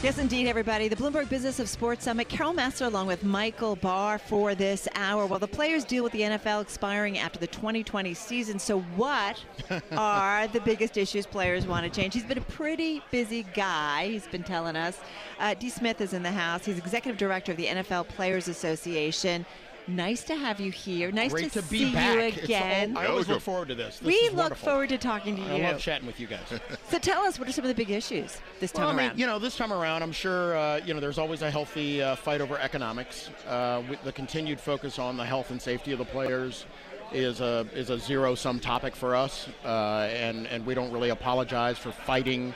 Yes, 0.04 0.18
indeed, 0.18 0.48
everybody. 0.48 0.90
The 0.90 0.98
Bloomberg 0.98 1.30
Business 1.30 1.60
of 1.60 1.70
Sports 1.70 2.04
Summit. 2.04 2.28
Carol 2.28 2.54
Massar 2.54 2.88
along 2.88 3.08
with 3.08 3.24
Michael 3.24 3.78
Barr 3.78 4.18
for 4.18 4.54
this 4.54 4.86
hour. 4.96 5.26
While 5.26 5.40
the 5.40 5.48
players 5.48 5.86
deal 5.86 6.04
with 6.04 6.12
the 6.12 6.20
NFL 6.20 6.62
expiring 6.62 7.20
after 7.20 7.40
the 7.40 7.48
2020 7.48 8.14
season, 8.14 8.60
so 8.60 8.82
what 8.98 9.42
are 9.94 10.46
the 10.50 10.60
biggest 10.60 10.98
issues 10.98 11.26
players 11.26 11.66
want 11.66 11.86
to 11.86 12.02
change? 12.02 12.16
He's 12.16 12.26
been 12.26 12.38
a 12.38 12.42
pretty 12.42 13.02
busy 13.12 13.46
guy. 13.54 14.10
He's 14.10 14.28
been 14.28 14.44
telling 14.44 14.76
us. 14.76 15.00
Uh, 15.40 15.54
D. 15.54 15.70
Smith 15.70 16.02
is 16.02 16.12
in 16.12 16.22
the 16.22 16.32
house. 16.34 16.66
He's 16.66 16.78
executive 16.78 17.18
director 17.18 17.54
of 17.54 17.58
the 17.58 17.68
NFL 17.68 18.10
Players 18.10 18.50
Association. 18.50 19.46
Nice 19.88 20.24
to 20.26 20.36
have 20.36 20.60
you 20.60 20.72
here. 20.72 21.12
Nice 21.12 21.32
Great 21.32 21.52
to, 21.52 21.62
to 21.62 21.70
be 21.70 21.80
see 21.86 21.94
back. 21.94 22.16
you 22.16 22.22
It's 22.22 22.38
all- 22.38 22.44
again. 22.46 22.98
I 22.98 23.08
always 23.08 23.28
look 23.28 23.42
forward 23.42 23.68
to 23.68 23.76
this. 23.76 24.00
This 24.00 24.08
we 24.08 24.30
look 24.30 24.38
wonderful. 24.38 24.66
forward 24.70 24.90
to 24.90 24.98
talking 24.98 25.36
to 25.36 25.42
you. 25.42 25.48
I 25.66 25.72
love 25.72 25.80
chatting 25.82 26.08
with 26.08 26.20
you 26.20 26.28
guys. 26.28 26.40
So 26.90 27.00
tell 27.00 27.24
us, 27.24 27.40
what 27.40 27.48
are 27.48 27.52
some 27.52 27.64
of 27.66 27.70
the 27.70 27.76
big 27.76 27.90
issues 27.90 28.38
this 28.60 28.72
time 28.72 28.86
well, 28.86 28.94
I 28.94 28.98
mean, 28.98 29.08
around? 29.10 29.20
you 29.20 29.26
know, 29.26 29.40
this 29.40 29.58
time 29.58 29.74
around, 29.74 30.04
I'm 30.04 30.12
sure 30.12 30.56
uh, 30.56 30.80
you 30.86 30.94
know 30.94 31.00
there's 31.00 31.18
always 31.18 31.42
a 31.42 31.50
healthy 31.50 32.02
uh, 32.04 32.16
fight 32.16 32.40
over 32.40 32.58
economics. 32.60 33.30
Uh, 33.48 33.82
with 33.90 34.02
the 34.04 34.12
continued 34.12 34.60
focus 34.60 35.00
on 35.00 35.18
the 35.18 35.26
health 35.26 35.50
and 35.52 35.62
safety 35.62 35.92
of 35.92 35.98
the 36.00 36.06
players 36.06 36.66
is 37.12 37.42
a 37.42 37.68
is 37.74 37.90
a 37.90 37.98
zero 38.00 38.36
sum 38.36 38.60
topic 38.60 38.96
for 38.96 39.16
us, 39.16 39.48
uh, 39.66 40.08
and 40.14 40.46
and 40.48 40.66
we 40.66 40.74
don't 40.76 40.92
really 40.92 41.10
apologize 41.10 41.78
for 41.78 41.92
fighting 41.92 42.54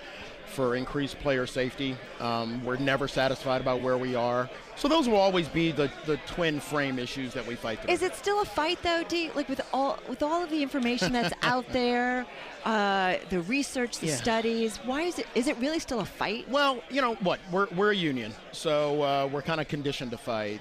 for 0.57 0.75
increased 0.75 1.19
player 1.19 1.45
safety. 1.45 1.95
Um, 2.19 2.65
we're 2.65 2.77
never 2.77 3.07
satisfied 3.07 3.61
about 3.61 3.83
where 3.83 3.95
we 3.95 4.15
are. 4.15 4.49
So 4.75 4.87
those 4.87 5.07
will 5.07 5.17
always 5.19 5.47
be 5.47 5.71
the, 5.71 5.91
the 6.07 6.17
twin 6.25 6.59
frame 6.59 6.97
issues 6.97 7.31
that 7.35 7.45
we 7.45 7.53
fight 7.53 7.79
through. 7.79 7.93
Is 7.93 8.01
it 8.01 8.15
still 8.15 8.41
a 8.41 8.45
fight 8.45 8.79
though, 8.81 9.03
Dee? 9.07 9.29
Like 9.35 9.49
with 9.49 9.61
all 9.71 9.99
with 10.09 10.23
all 10.23 10.43
of 10.43 10.49
the 10.49 10.63
information 10.63 11.13
that's 11.13 11.31
out 11.43 11.69
there, 11.71 12.25
uh, 12.65 13.17
the 13.29 13.41
research, 13.41 13.99
the 13.99 14.07
Yeah. 14.07 14.15
studies. 14.15 14.77
Why 14.77 15.03
is 15.03 15.19
it? 15.19 15.27
Is 15.35 15.47
it 15.47 15.57
really 15.59 15.77
still 15.77 15.99
a 15.99 16.05
fight? 16.05 16.49
Well, 16.49 16.81
you 16.89 17.01
know 17.01 17.13
what? 17.15 17.39
We're, 17.51 17.67
we're 17.75 17.91
a 17.91 17.95
union, 17.95 18.33
so 18.51 19.03
uh, 19.03 19.29
we're 19.31 19.43
kind 19.43 19.61
of 19.61 19.67
conditioned 19.67 20.09
to 20.09 20.17
fight. 20.17 20.59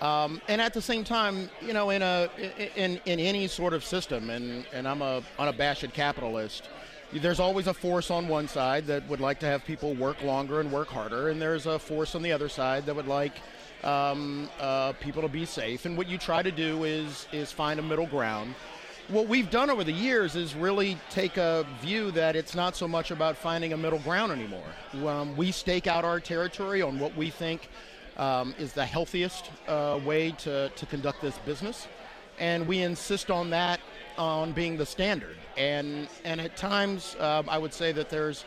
Um, 0.00 0.40
and 0.48 0.58
at 0.60 0.72
the 0.72 0.82
same 0.82 1.04
time, 1.04 1.50
you 1.60 1.74
know, 1.74 1.90
in 1.90 2.00
a 2.00 2.30
in, 2.76 2.98
in 3.04 3.20
any 3.20 3.46
sort 3.46 3.74
of 3.74 3.84
system, 3.84 4.30
and, 4.30 4.66
and 4.72 4.88
I'm 4.88 5.02
a 5.02 5.22
unabashed 5.38 5.92
capitalist, 5.92 6.68
there's 7.20 7.40
always 7.40 7.66
a 7.66 7.74
force 7.74 8.10
on 8.10 8.28
one 8.28 8.48
side 8.48 8.86
that 8.86 9.08
would 9.08 9.20
like 9.20 9.38
to 9.40 9.46
have 9.46 9.64
people 9.64 9.94
work 9.94 10.22
longer 10.22 10.60
and 10.60 10.70
work 10.72 10.88
harder, 10.88 11.28
and 11.28 11.40
there's 11.40 11.66
a 11.66 11.78
force 11.78 12.14
on 12.14 12.22
the 12.22 12.32
other 12.32 12.48
side 12.48 12.86
that 12.86 12.96
would 12.96 13.06
like 13.06 13.36
um, 13.84 14.48
uh, 14.60 14.92
people 14.94 15.22
to 15.22 15.28
be 15.28 15.44
safe. 15.44 15.84
And 15.84 15.96
what 15.96 16.08
you 16.08 16.18
try 16.18 16.42
to 16.42 16.50
do 16.50 16.84
is 16.84 17.26
is 17.32 17.52
find 17.52 17.78
a 17.78 17.82
middle 17.82 18.06
ground. 18.06 18.54
What 19.08 19.28
we've 19.28 19.50
done 19.50 19.68
over 19.68 19.84
the 19.84 19.92
years 19.92 20.34
is 20.34 20.54
really 20.54 20.96
take 21.10 21.36
a 21.36 21.66
view 21.82 22.10
that 22.12 22.36
it's 22.36 22.54
not 22.54 22.74
so 22.74 22.88
much 22.88 23.10
about 23.10 23.36
finding 23.36 23.74
a 23.74 23.76
middle 23.76 23.98
ground 23.98 24.32
anymore. 24.32 24.64
Um, 25.06 25.36
we 25.36 25.52
stake 25.52 25.86
out 25.86 26.06
our 26.06 26.20
territory 26.20 26.80
on 26.80 26.98
what 26.98 27.14
we 27.14 27.28
think 27.28 27.68
um, 28.16 28.54
is 28.58 28.72
the 28.72 28.86
healthiest 28.86 29.50
uh, 29.68 30.00
way 30.04 30.30
to, 30.38 30.70
to 30.70 30.86
conduct 30.86 31.20
this 31.20 31.36
business, 31.38 31.86
and 32.38 32.66
we 32.66 32.80
insist 32.80 33.30
on 33.30 33.50
that 33.50 33.78
on 34.18 34.52
being 34.52 34.76
the 34.76 34.86
standard. 34.86 35.36
And 35.56 36.08
and 36.24 36.40
at 36.40 36.56
times, 36.56 37.16
um, 37.20 37.48
I 37.48 37.58
would 37.58 37.72
say 37.72 37.92
that 37.92 38.10
there's 38.10 38.44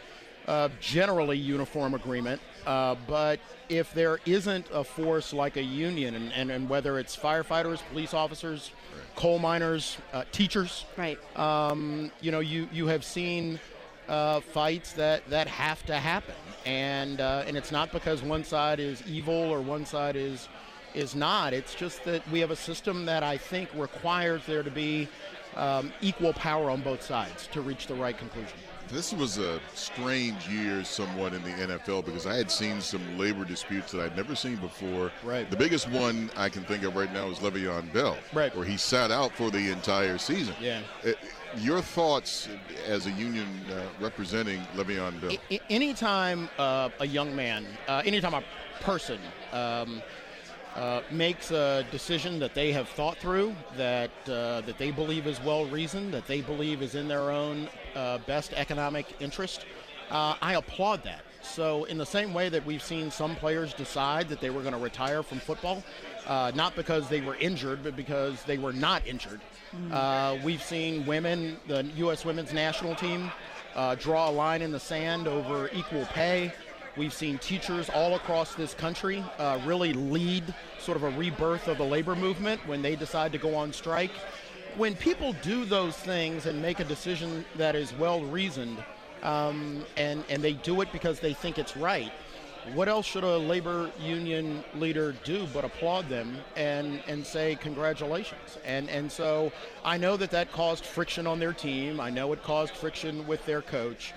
uh, 0.48 0.70
generally 0.80 1.38
uniform 1.38 1.94
agreement. 1.94 2.42
Uh, 2.66 2.96
but 3.08 3.40
if 3.70 3.94
there 3.94 4.20
isn't 4.26 4.66
a 4.74 4.84
force 4.84 5.34
like 5.34 5.58
a 5.58 5.64
union, 5.64 6.16
and, 6.16 6.32
and, 6.34 6.52
and 6.52 6.70
whether 6.70 7.00
it's 7.00 7.16
firefighters, 7.16 7.82
police 7.92 8.14
officers, 8.14 8.72
coal 9.16 9.40
miners, 9.40 9.98
uh, 10.14 10.24
teachers, 10.32 10.86
Right. 10.98 11.20
um, 11.38 12.12
you 12.22 12.32
know, 12.32 12.40
you, 12.40 12.68
you 12.72 12.88
have 12.88 13.04
seen 13.04 13.60
uh, 14.08 14.40
fights 14.40 14.94
that, 14.94 15.30
that 15.30 15.48
have 15.48 15.86
to 15.88 15.96
happen. 15.96 16.36
And, 16.66 17.20
uh, 17.20 17.44
and 17.46 17.58
it's 17.58 17.72
not 17.72 17.92
because 17.92 18.22
one 18.22 18.44
side 18.44 18.80
is 18.80 19.04
evil 19.06 19.34
or 19.34 19.62
one 19.62 19.86
side 19.86 20.16
is, 20.16 20.48
is 20.94 21.14
not. 21.16 21.54
It's 21.54 21.76
just 21.76 22.04
that 22.06 22.30
we 22.32 22.40
have 22.40 22.52
a 22.52 22.56
system 22.56 23.06
that 23.06 23.24
I 23.24 23.38
think 23.38 23.70
requires 23.76 24.46
there 24.46 24.64
to 24.64 24.72
be 24.72 25.08
um, 25.58 25.92
equal 26.02 26.34
power 26.34 26.70
on 26.70 26.82
both 26.82 27.02
sides 27.02 27.48
to 27.48 27.62
reach 27.62 27.88
the 27.88 27.96
right 27.96 28.18
conclusion. 28.18 28.58
this 28.90 29.12
was 29.12 29.38
a 29.38 29.60
strange 29.74 30.48
year 30.48 30.82
somewhat 30.86 31.34
in 31.34 31.44
the 31.44 31.50
NFL 31.50 32.06
because 32.06 32.26
I 32.26 32.36
had 32.36 32.50
seen 32.50 32.80
some 32.80 33.18
labor 33.18 33.44
disputes 33.44 33.92
that 33.92 34.02
I'd 34.02 34.16
never 34.16 34.34
seen 34.36 34.56
before. 34.58 35.12
Right. 35.24 35.50
The 35.52 35.58
biggest 35.58 35.90
one 35.90 36.30
I 36.38 36.48
can 36.48 36.64
think 36.64 36.84
of 36.84 36.96
right 36.96 37.12
now 37.12 37.28
is 37.28 37.40
Le'Veon 37.40 37.92
Bell, 37.92 38.18
Right. 38.32 38.56
where 38.56 38.66
he 38.66 38.78
sat 38.78 39.12
out 39.12 39.34
for 39.34 39.52
the 39.52 39.72
entire 39.72 40.18
season. 40.18 40.56
Yeah. 40.62 40.82
Uh, 41.06 41.12
your 41.58 41.82
thoughts 41.82 42.48
as 42.86 43.08
a 43.08 43.12
union 43.12 43.48
uh, 43.72 43.82
representing 44.00 44.62
Le'Veon 44.76 45.20
Bell? 45.20 45.32
I- 45.52 45.60
anytime 45.70 46.50
uh, 46.58 46.90
a 47.02 47.06
young 47.08 47.36
man, 47.36 47.66
uh, 47.90 48.02
anytime 48.06 48.36
a 48.36 48.44
person 48.82 49.20
um, 49.52 50.02
uh, 50.78 51.02
makes 51.10 51.52
a 51.52 51.84
decision 51.92 52.38
that 52.40 52.54
they 52.54 52.72
have 52.72 52.88
thought 52.88 53.18
through, 53.18 53.56
that 53.76 54.12
uh, 54.30 54.62
that 54.62 54.78
they 54.78 54.92
believe 54.92 55.26
is 55.26 55.42
well 55.42 55.66
reasoned, 55.66 56.14
that 56.14 56.28
they 56.28 56.42
believe 56.42 56.82
is 56.82 56.94
in 56.94 57.08
their 57.08 57.32
own 57.32 57.68
uh, 57.96 58.20
best 58.20 58.54
economic 58.54 59.08
interest, 59.20 59.66
uh, 60.12 60.36
I 60.40 60.54
applaud 60.54 61.04
that. 61.04 61.22
So, 61.42 61.86
in 61.86 61.98
the 61.98 62.06
same 62.06 62.34
way 62.34 62.50
that 62.50 62.66
we've 62.66 62.84
seen 62.84 63.10
some 63.10 63.36
players 63.36 63.74
decide 63.74 64.30
that 64.30 64.40
they 64.42 64.50
were 64.50 64.62
going 64.62 64.74
to 64.74 64.80
retire 64.80 65.24
from 65.24 65.40
football, 65.40 65.84
uh, 66.28 66.52
not 66.54 66.76
because 66.76 67.10
they 67.10 67.22
were 67.22 67.36
injured, 67.36 67.84
but 67.84 67.96
because 67.96 68.44
they 68.44 68.58
were 68.58 68.74
not 68.74 69.06
injured, 69.08 69.42
uh, 69.92 70.38
we've 70.44 70.62
seen 70.62 71.06
women, 71.06 71.58
the 71.68 71.84
U.S. 71.98 72.26
women's 72.26 72.54
national 72.54 72.96
team, 72.96 73.32
uh, 73.76 73.96
draw 73.96 74.30
a 74.30 74.32
line 74.32 74.62
in 74.62 74.72
the 74.72 74.80
sand 74.80 75.28
over 75.28 75.70
equal 75.74 76.06
pay. 76.08 76.52
We've 76.98 77.14
seen 77.14 77.38
teachers 77.38 77.90
all 77.90 78.16
across 78.16 78.56
this 78.56 78.74
country 78.74 79.24
uh, 79.38 79.60
really 79.66 79.94
lead 79.94 80.44
sort 80.80 80.98
of 80.98 81.04
a 81.04 81.12
rebirth 81.12 81.68
of 81.68 81.78
the 81.78 81.84
labor 81.84 82.16
movement 82.16 82.66
when 82.68 82.82
they 82.82 82.96
decide 82.96 83.32
to 83.34 83.38
go 83.38 83.56
on 83.56 83.72
strike. 83.72 84.10
When 84.78 84.96
people 84.96 85.34
do 85.44 85.64
those 85.64 85.96
things 85.96 86.48
and 86.48 86.60
make 86.60 86.80
a 86.80 86.84
decision 86.84 87.46
that 87.56 87.76
is 87.76 87.94
well 87.94 88.24
reasoned, 88.24 88.84
um, 89.22 89.86
and 89.96 90.24
and 90.28 90.42
they 90.42 90.54
do 90.54 90.82
it 90.82 90.92
because 90.92 91.20
they 91.20 91.34
think 91.34 91.60
it's 91.60 91.78
right, 91.78 92.12
what 92.74 92.88
else 92.88 93.06
should 93.06 93.24
a 93.24 93.38
labor 93.38 93.92
union 94.00 94.64
leader 94.76 95.16
do 95.24 95.48
but 95.54 95.64
applaud 95.64 96.10
them 96.10 96.38
and 96.56 97.02
and 97.08 97.24
say 97.24 97.56
congratulations? 97.62 98.58
And 98.66 98.90
and 98.90 99.12
so 99.12 99.52
I 99.86 99.98
know 99.98 100.18
that 100.18 100.32
that 100.32 100.52
caused 100.52 100.84
friction 100.84 101.28
on 101.28 101.38
their 101.38 101.54
team. 101.54 102.00
I 102.00 102.10
know 102.10 102.34
it 102.34 102.42
caused 102.42 102.74
friction 102.74 103.28
with 103.28 103.46
their 103.46 103.62
coach. 103.62 104.14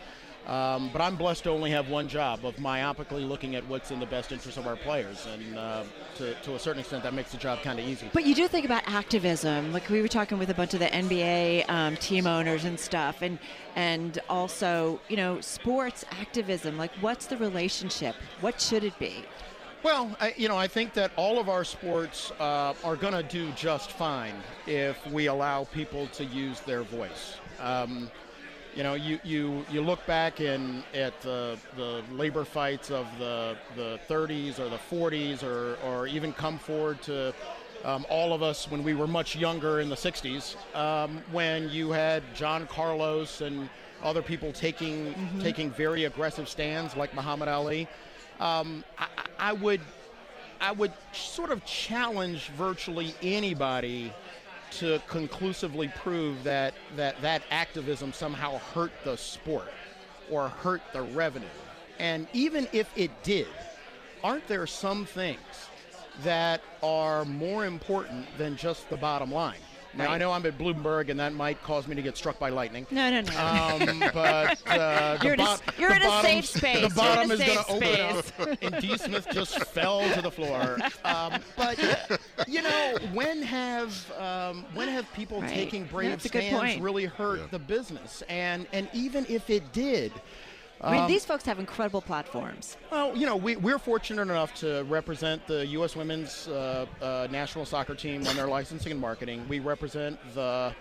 Um, 0.51 0.91
but 0.93 1.01
I'm 1.01 1.15
blessed 1.15 1.45
to 1.45 1.51
only 1.51 1.71
have 1.71 1.89
one 1.89 2.09
job 2.09 2.45
of 2.45 2.57
myopically 2.57 3.27
looking 3.27 3.55
at 3.55 3.65
what's 3.69 3.93
in 3.93 4.01
the 4.01 4.07
best 4.07 4.33
interest 4.33 4.59
of 4.59 4.67
our 4.67 4.75
players, 4.75 5.29
and 5.33 5.57
uh, 5.57 5.85
to, 6.17 6.35
to 6.35 6.57
a 6.57 6.59
certain 6.59 6.81
extent, 6.81 7.05
that 7.05 7.15
makes 7.15 7.31
the 7.31 7.39
job 7.39 7.63
kind 7.63 7.79
of 7.79 7.87
easy. 7.87 8.11
But 8.13 8.27
you 8.27 8.35
do 8.35 8.49
think 8.49 8.65
about 8.65 8.83
activism. 8.87 9.73
Like 9.73 9.89
we 9.89 10.03
were 10.03 10.09
talking 10.09 10.39
with 10.39 10.51
a 10.51 10.55
bunch 10.55 10.75
of 10.75 10.81
the 10.81 10.87
NBA 10.87 11.71
um, 11.71 11.97
team 11.99 12.27
owners 12.27 12.65
and 12.65 12.81
stuff, 12.81 13.23
and 13.23 13.39
and 13.77 14.19
also 14.29 15.01
you 15.09 15.17
know 15.17 15.41
sports 15.41 16.05
activism. 16.21 16.77
Like 16.77 16.91
what's 17.01 17.27
the 17.27 17.37
relationship? 17.37 18.17
What 18.41 18.61
should 18.61 18.83
it 18.83 18.99
be? 18.99 19.25
Well, 19.85 20.15
I, 20.21 20.35
you 20.37 20.49
know, 20.49 20.57
I 20.57 20.67
think 20.67 20.95
that 20.95 21.13
all 21.15 21.39
of 21.39 21.49
our 21.49 21.63
sports 21.63 22.33
uh, 22.41 22.75
are 22.83 22.97
going 22.97 23.15
to 23.15 23.23
do 23.23 23.53
just 23.53 23.93
fine 23.93 24.35
if 24.67 25.07
we 25.07 25.27
allow 25.27 25.65
people 25.65 26.09
to 26.09 26.25
use 26.25 26.61
their 26.61 26.83
voice. 26.83 27.37
Um, 27.61 28.11
you 28.75 28.83
know, 28.83 28.95
you, 28.95 29.19
you, 29.25 29.65
you 29.71 29.81
look 29.81 30.05
back 30.07 30.41
in 30.41 30.83
at 30.95 31.21
the, 31.23 31.59
the 31.77 32.03
labor 32.13 32.45
fights 32.45 32.91
of 32.91 33.07
the, 33.19 33.57
the 33.77 33.99
30s 34.09 34.59
or 34.59 34.69
the 34.69 34.79
40s, 34.79 35.43
or, 35.43 35.77
or 35.85 36.07
even 36.07 36.33
come 36.33 36.59
forward 36.59 37.03
to 37.03 37.35
um, 37.85 38.07
all 38.09 38.33
of 38.33 38.43
us 38.43 38.71
when 38.71 38.83
we 38.83 38.95
were 38.95 39.07
much 39.07 39.37
younger 39.37 39.81
in 39.81 39.89
the 39.89 39.97
60s, 39.97 40.57
um, 40.77 41.23
when 41.33 41.69
you 41.71 41.91
had 41.91 42.23
John 42.35 42.67
Carlos 42.67 43.41
and 43.41 43.69
other 44.03 44.23
people 44.23 44.51
taking 44.53 45.15
taking 45.41 45.71
very 45.71 46.05
aggressive 46.05 46.49
stands 46.49 46.97
like 46.97 47.15
Muhammad 47.15 47.49
Ali. 47.49 47.87
Um, 48.39 48.83
I 48.99 49.07
I 49.39 49.53
would 49.53 49.81
I 50.61 50.73
would 50.73 50.93
sort 51.13 51.51
of 51.51 51.65
challenge 51.65 52.49
virtually 52.57 53.15
anybody 53.23 54.13
to 54.73 55.01
conclusively 55.09 55.89
prove 55.97 56.43
that 56.45 56.75
that, 56.97 57.21
that 57.23 57.43
activism 57.51 58.13
somehow 58.13 58.59
hurt 58.59 58.93
the 59.05 59.17
sport 59.17 59.73
or 60.31 60.49
hurt 60.49 60.83
the 60.93 61.03
revenue. 61.03 61.47
And 61.99 62.27
even 62.33 62.69
if 62.73 62.91
it 62.97 63.11
did, 63.23 63.49
aren't 64.23 64.47
there 64.47 64.67
some 64.67 65.05
things 65.05 65.41
that 66.23 66.63
are 66.83 67.25
more 67.25 67.67
important 67.67 68.27
than 68.39 68.57
just 68.57 68.89
the 68.91 68.97
bottom 68.97 69.31
line? 69.31 69.59
Now, 69.95 70.11
I 70.11 70.19
know 70.19 70.31
I'm 70.33 70.47
at 70.47 70.57
Bloomberg, 70.57 71.09
and 71.11 71.19
that 71.19 71.35
might 71.35 71.61
cause 71.65 71.89
me 71.89 71.97
to 71.97 72.03
get 72.03 72.17
struck 72.17 72.39
by 72.39 72.49
lightning. 72.51 72.87
No, 72.91 73.11
no, 73.11 73.21
no. 73.23 73.39
Um, 73.39 74.01
but 74.15 74.61
uh, 74.67 75.17
the 75.17 75.25
You're 75.25 75.35
in 75.35 75.41
a- 75.41 75.59
you're 75.79 75.91
the 75.91 75.97
in 75.97 76.03
a 76.03 76.23
safe 76.23 76.45
space. 76.57 76.81
You're 76.81 76.81
The 76.81 76.87
in 76.89 76.95
bottom 76.95 77.31
a 77.31 77.35
is 77.35 77.41
going 77.41 77.59
safe 77.59 77.67
to 77.67 77.73
open 78.43 78.51
up, 78.53 78.59
and 78.63 78.81
D. 78.83 78.97
Smith 78.99 79.27
just 79.33 79.59
fell 79.67 80.09
to 80.15 80.23
the 80.23 80.31
floor. 80.31 80.79
Um, 81.05 81.41
but 81.57 81.79
you 82.47 82.63
know, 82.63 82.97
when 83.13 83.43
have 83.43 84.13
um, 84.19 84.65
when 84.75 84.89
have 84.89 85.13
people 85.15 85.41
Right. 85.41 85.51
taking 85.53 85.85
brave 85.85 86.11
That's 86.11 86.27
stands 86.29 86.59
point. 86.59 86.83
really 86.83 87.07
hurt 87.07 87.51
the 87.51 87.59
business? 87.59 88.23
And 88.29 88.67
and 88.73 88.89
even 88.93 89.27
if 89.29 89.51
it 89.51 89.73
did. 89.73 90.13
I 90.83 90.93
mean, 90.93 91.01
um, 91.03 91.09
these 91.09 91.25
folks 91.25 91.45
have 91.45 91.59
incredible 91.59 92.01
platforms. 92.01 92.77
well, 92.91 93.15
you 93.15 93.27
know, 93.27 93.37
we, 93.37 93.57
we're 93.57 93.79
fortunate 93.79 94.23
enough 94.23 94.55
to 94.57 94.85
represent 94.85 95.47
the 95.47 95.67
U.S. 95.67 95.95
women's 95.95 96.49
uh, 96.49 96.87
uh, 97.03 97.29
national 97.31 97.67
soccer 97.67 97.95
team 97.95 98.27
on 98.27 98.35
their 98.35 98.47
licensing 98.47 98.93
and 98.93 99.01
marketing. 99.01 99.45
We 99.49 99.61
represent 99.61 100.19
the 100.35 100.75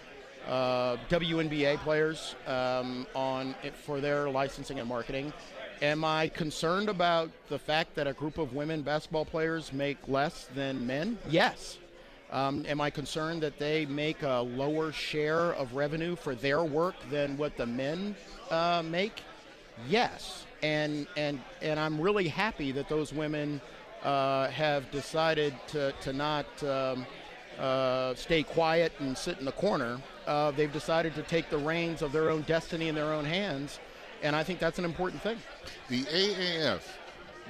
uh, 0.47 0.97
WNBA 1.09 1.77
players 1.79 2.35
um, 2.47 3.07
on 3.13 3.55
it 3.61 3.75
for 3.75 3.99
their 3.99 4.29
licensing 4.29 4.79
and 4.79 4.87
marketing. 4.87 5.33
Am 5.81 6.03
I 6.03 6.29
concerned 6.29 6.89
about 6.89 7.29
the 7.49 7.59
fact 7.59 7.95
that 7.95 8.07
a 8.07 8.13
group 8.13 8.37
of 8.37 8.53
women 8.53 8.81
basketball 8.81 9.25
players 9.25 9.73
make 9.73 9.97
less 10.07 10.47
than 10.55 10.85
men? 10.85 11.17
Yes. 11.29 11.77
Um, 12.31 12.63
am 12.67 12.79
I 12.79 12.89
concerned 12.89 13.41
that 13.43 13.57
they 13.57 13.85
make 13.85 14.21
a 14.21 14.39
lower 14.41 14.91
share 14.91 15.53
of 15.53 15.73
revenue 15.73 16.15
for 16.15 16.35
their 16.35 16.63
work 16.63 16.95
than 17.09 17.37
what 17.37 17.57
the 17.57 17.65
men 17.65 18.15
uh, 18.51 18.83
make? 18.85 19.23
Yes, 19.87 20.45
and 20.61 21.07
and 21.15 21.39
and 21.61 21.79
I'm 21.79 21.99
really 21.99 22.27
happy 22.27 22.71
that 22.73 22.89
those 22.89 23.13
women 23.13 23.61
uh, 24.03 24.47
have 24.49 24.89
decided 24.91 25.53
to 25.67 25.93
to 26.01 26.13
not 26.13 26.45
um, 26.63 27.05
uh, 27.57 28.13
stay 28.15 28.43
quiet 28.43 28.91
and 28.99 29.17
sit 29.17 29.39
in 29.39 29.45
the 29.45 29.51
corner. 29.51 29.99
Uh, 30.27 30.51
they've 30.51 30.71
decided 30.71 31.15
to 31.15 31.23
take 31.23 31.49
the 31.49 31.57
reins 31.57 32.01
of 32.01 32.11
their 32.11 32.29
own 32.29 32.41
destiny 32.43 32.87
in 32.87 32.95
their 32.95 33.13
own 33.13 33.25
hands, 33.25 33.79
and 34.21 34.35
I 34.35 34.43
think 34.43 34.59
that's 34.59 34.79
an 34.79 34.85
important 34.85 35.21
thing. 35.21 35.37
The 35.89 36.03
AAF 36.03 36.81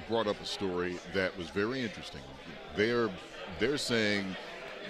brought 0.07 0.27
up 0.27 0.39
a 0.41 0.45
story 0.45 0.98
that 1.13 1.36
was 1.38 1.50
very 1.50 1.81
interesting. 1.81 2.21
They're 2.75 3.09
they're 3.59 3.77
saying 3.77 4.36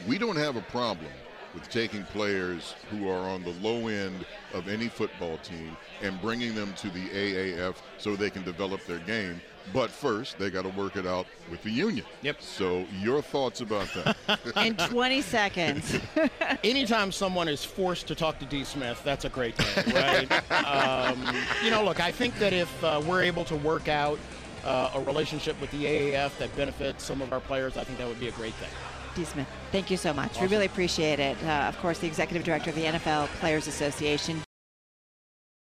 we 0.08 0.17
don't 0.17 0.38
have 0.38 0.55
a 0.55 0.62
problem 0.62 1.12
with 1.53 1.70
taking 1.70 2.03
players 2.06 2.75
who 2.89 3.10
are 3.10 3.29
on 3.29 3.44
the 3.44 3.53
low 3.62 3.88
end 3.88 4.25
of 4.53 4.68
any 4.68 4.88
football 4.88 5.38
team 5.38 5.75
and 6.01 6.20
bringing 6.22 6.56
them 6.56 6.74
to 6.74 6.89
the 6.89 7.08
AAF 7.10 7.75
so 7.98 8.15
they 8.15 8.29
can 8.29 8.44
develop 8.44 8.86
their 8.86 9.00
game. 9.00 9.41
But 9.74 9.91
first, 9.91 10.39
they 10.39 10.50
got 10.50 10.63
to 10.63 10.70
work 10.70 10.96
it 10.96 11.06
out 11.06 11.27
with 11.51 11.62
the 11.62 11.70
union. 11.70 12.06
Yep. 12.24 12.41
So, 12.41 12.86
your 13.01 13.22
thoughts 13.22 13.62
about 13.62 13.88
that? 13.94 14.39
In 14.65 14.75
20 14.75 15.22
seconds. 15.22 16.00
Anytime 16.63 17.12
someone 17.12 17.48
is 17.48 17.63
forced 17.63 18.08
to 18.08 18.15
talk 18.15 18.39
to 18.39 18.46
D. 18.46 18.63
Smith, 18.63 19.00
that's 19.03 19.25
a 19.25 19.29
great 19.29 19.56
thing, 19.56 19.94
right? 20.50 20.65
um, 20.65 21.22
you 21.63 21.70
know, 21.70 21.84
look, 21.84 22.00
I 22.00 22.12
think 22.12 22.38
that 22.39 22.53
if 22.53 22.84
uh, 22.84 23.01
we're 23.06 23.22
able 23.22 23.46
to 23.46 23.56
work 23.58 23.88
out 23.88 24.18
uh, 24.65 24.91
a 24.96 25.01
relationship 25.01 25.60
with 25.62 25.72
the 25.72 25.86
AAF 25.86 26.38
that 26.39 26.56
benefits 26.56 27.03
some 27.03 27.22
of 27.22 27.32
our 27.32 27.39
players, 27.39 27.77
I 27.77 27.84
think 27.84 28.00
that 28.00 28.08
would 28.08 28.20
be 28.20 28.29
a 28.29 28.34
great 28.34 28.53
thing. 28.56 28.70
D. 29.19 29.25
Smith, 29.25 29.47
thank 29.73 29.91
you 29.91 29.97
so 29.97 30.13
much. 30.13 30.39
We 30.39 30.47
really 30.47 30.65
appreciate 30.65 31.19
it. 31.19 31.38
Uh, 31.43 31.65
of 31.67 31.77
course, 31.79 31.99
the 31.99 32.07
executive 32.07 32.45
director 32.45 32.69
of 32.69 32.75
the 32.77 32.85
NFL 32.85 33.27
Players 33.39 33.67
Association. 33.67 34.41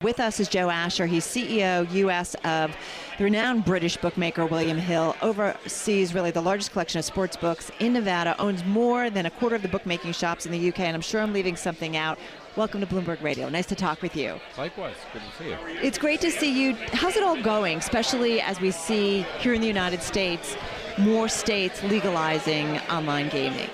With 0.04 0.20
us 0.20 0.42
is 0.42 0.50
Joe 0.50 0.70
Asher. 0.70 1.06
He's 1.06 1.26
CEO 1.26 1.90
U.S. 1.94 2.36
of 2.44 2.76
the 3.18 3.24
renowned 3.24 3.64
British 3.64 3.96
bookmaker 3.96 4.46
William 4.46 4.78
Hill. 4.78 5.16
Oversees 5.22 6.14
really 6.14 6.32
the 6.32 6.42
largest 6.42 6.74
collection 6.74 7.00
of 7.00 7.06
sports 7.06 7.38
books 7.38 7.72
in 7.80 7.94
Nevada. 7.94 8.36
Owns 8.40 8.66
more 8.66 9.10
than 9.10 9.26
a 9.26 9.32
quarter 9.32 9.56
of 9.56 9.62
the 9.62 9.70
bookmaking 9.70 10.12
shops 10.12 10.46
in 10.46 10.52
the 10.52 10.68
UK. 10.68 10.82
And 10.82 10.96
I'm 10.96 11.02
sure 11.02 11.22
I'm 11.22 11.32
leaving 11.32 11.56
something 11.56 11.96
out. 11.96 12.20
Welcome 12.58 12.82
to 12.82 12.88
Bloomberg 12.88 13.22
Radio. 13.24 13.48
Nice 13.48 13.68
to 13.68 13.76
talk 13.76 14.02
with 14.02 14.18
you. 14.18 14.38
Likewise, 14.58 14.96
good 15.14 15.22
to 15.22 15.44
see 15.44 15.50
you. 15.50 15.58
It's 15.82 15.98
great 15.98 16.20
to 16.22 16.30
see 16.30 16.52
you. 16.52 16.76
How's 16.92 17.16
it 17.16 17.24
all 17.24 17.42
going, 17.42 17.78
especially 17.78 18.42
as 18.42 18.60
we 18.60 18.72
see 18.72 19.22
here 19.40 19.54
in 19.54 19.62
the 19.62 19.68
United 19.68 20.02
States 20.02 20.58
more 20.98 21.28
states 21.28 21.84
legalizing 21.84 22.80
online 22.90 23.30
gaming? 23.30 23.70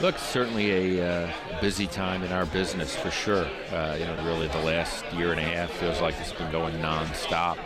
Look, 0.00 0.18
certainly 0.18 0.98
a 0.98 1.06
uh, 1.06 1.60
busy 1.60 1.86
time 1.86 2.22
in 2.24 2.32
our 2.32 2.46
business 2.46 2.96
for 2.96 3.10
sure. 3.10 3.46
Uh, 3.70 3.96
you 3.98 4.04
know, 4.04 4.16
really 4.24 4.48
the 4.48 4.60
last 4.60 5.04
year 5.12 5.30
and 5.30 5.40
a 5.40 5.44
half 5.44 5.70
feels 5.72 6.00
like 6.00 6.14
it's 6.18 6.32
been 6.32 6.50
going 6.50 6.74
nonstop, 6.78 7.58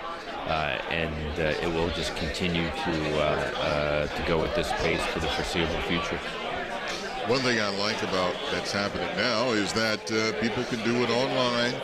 uh, 0.46 0.78
and 0.90 1.38
uh, 1.38 1.54
it 1.62 1.72
will 1.72 1.88
just 1.90 2.14
continue 2.16 2.68
to 2.68 3.18
uh, 3.18 3.22
uh, 3.22 4.06
to 4.08 4.22
go 4.28 4.44
at 4.44 4.54
this 4.54 4.70
pace 4.72 5.00
for 5.06 5.20
the 5.20 5.28
foreseeable 5.28 5.80
future. 5.82 6.20
One 7.26 7.40
thing 7.40 7.60
I 7.60 7.68
like 7.78 8.02
about 8.02 8.34
that's 8.52 8.70
happening 8.70 9.08
now 9.16 9.52
is 9.52 9.72
that 9.72 10.12
uh, 10.12 10.38
people 10.40 10.62
can 10.64 10.82
do 10.84 11.02
it 11.02 11.10
online 11.10 11.74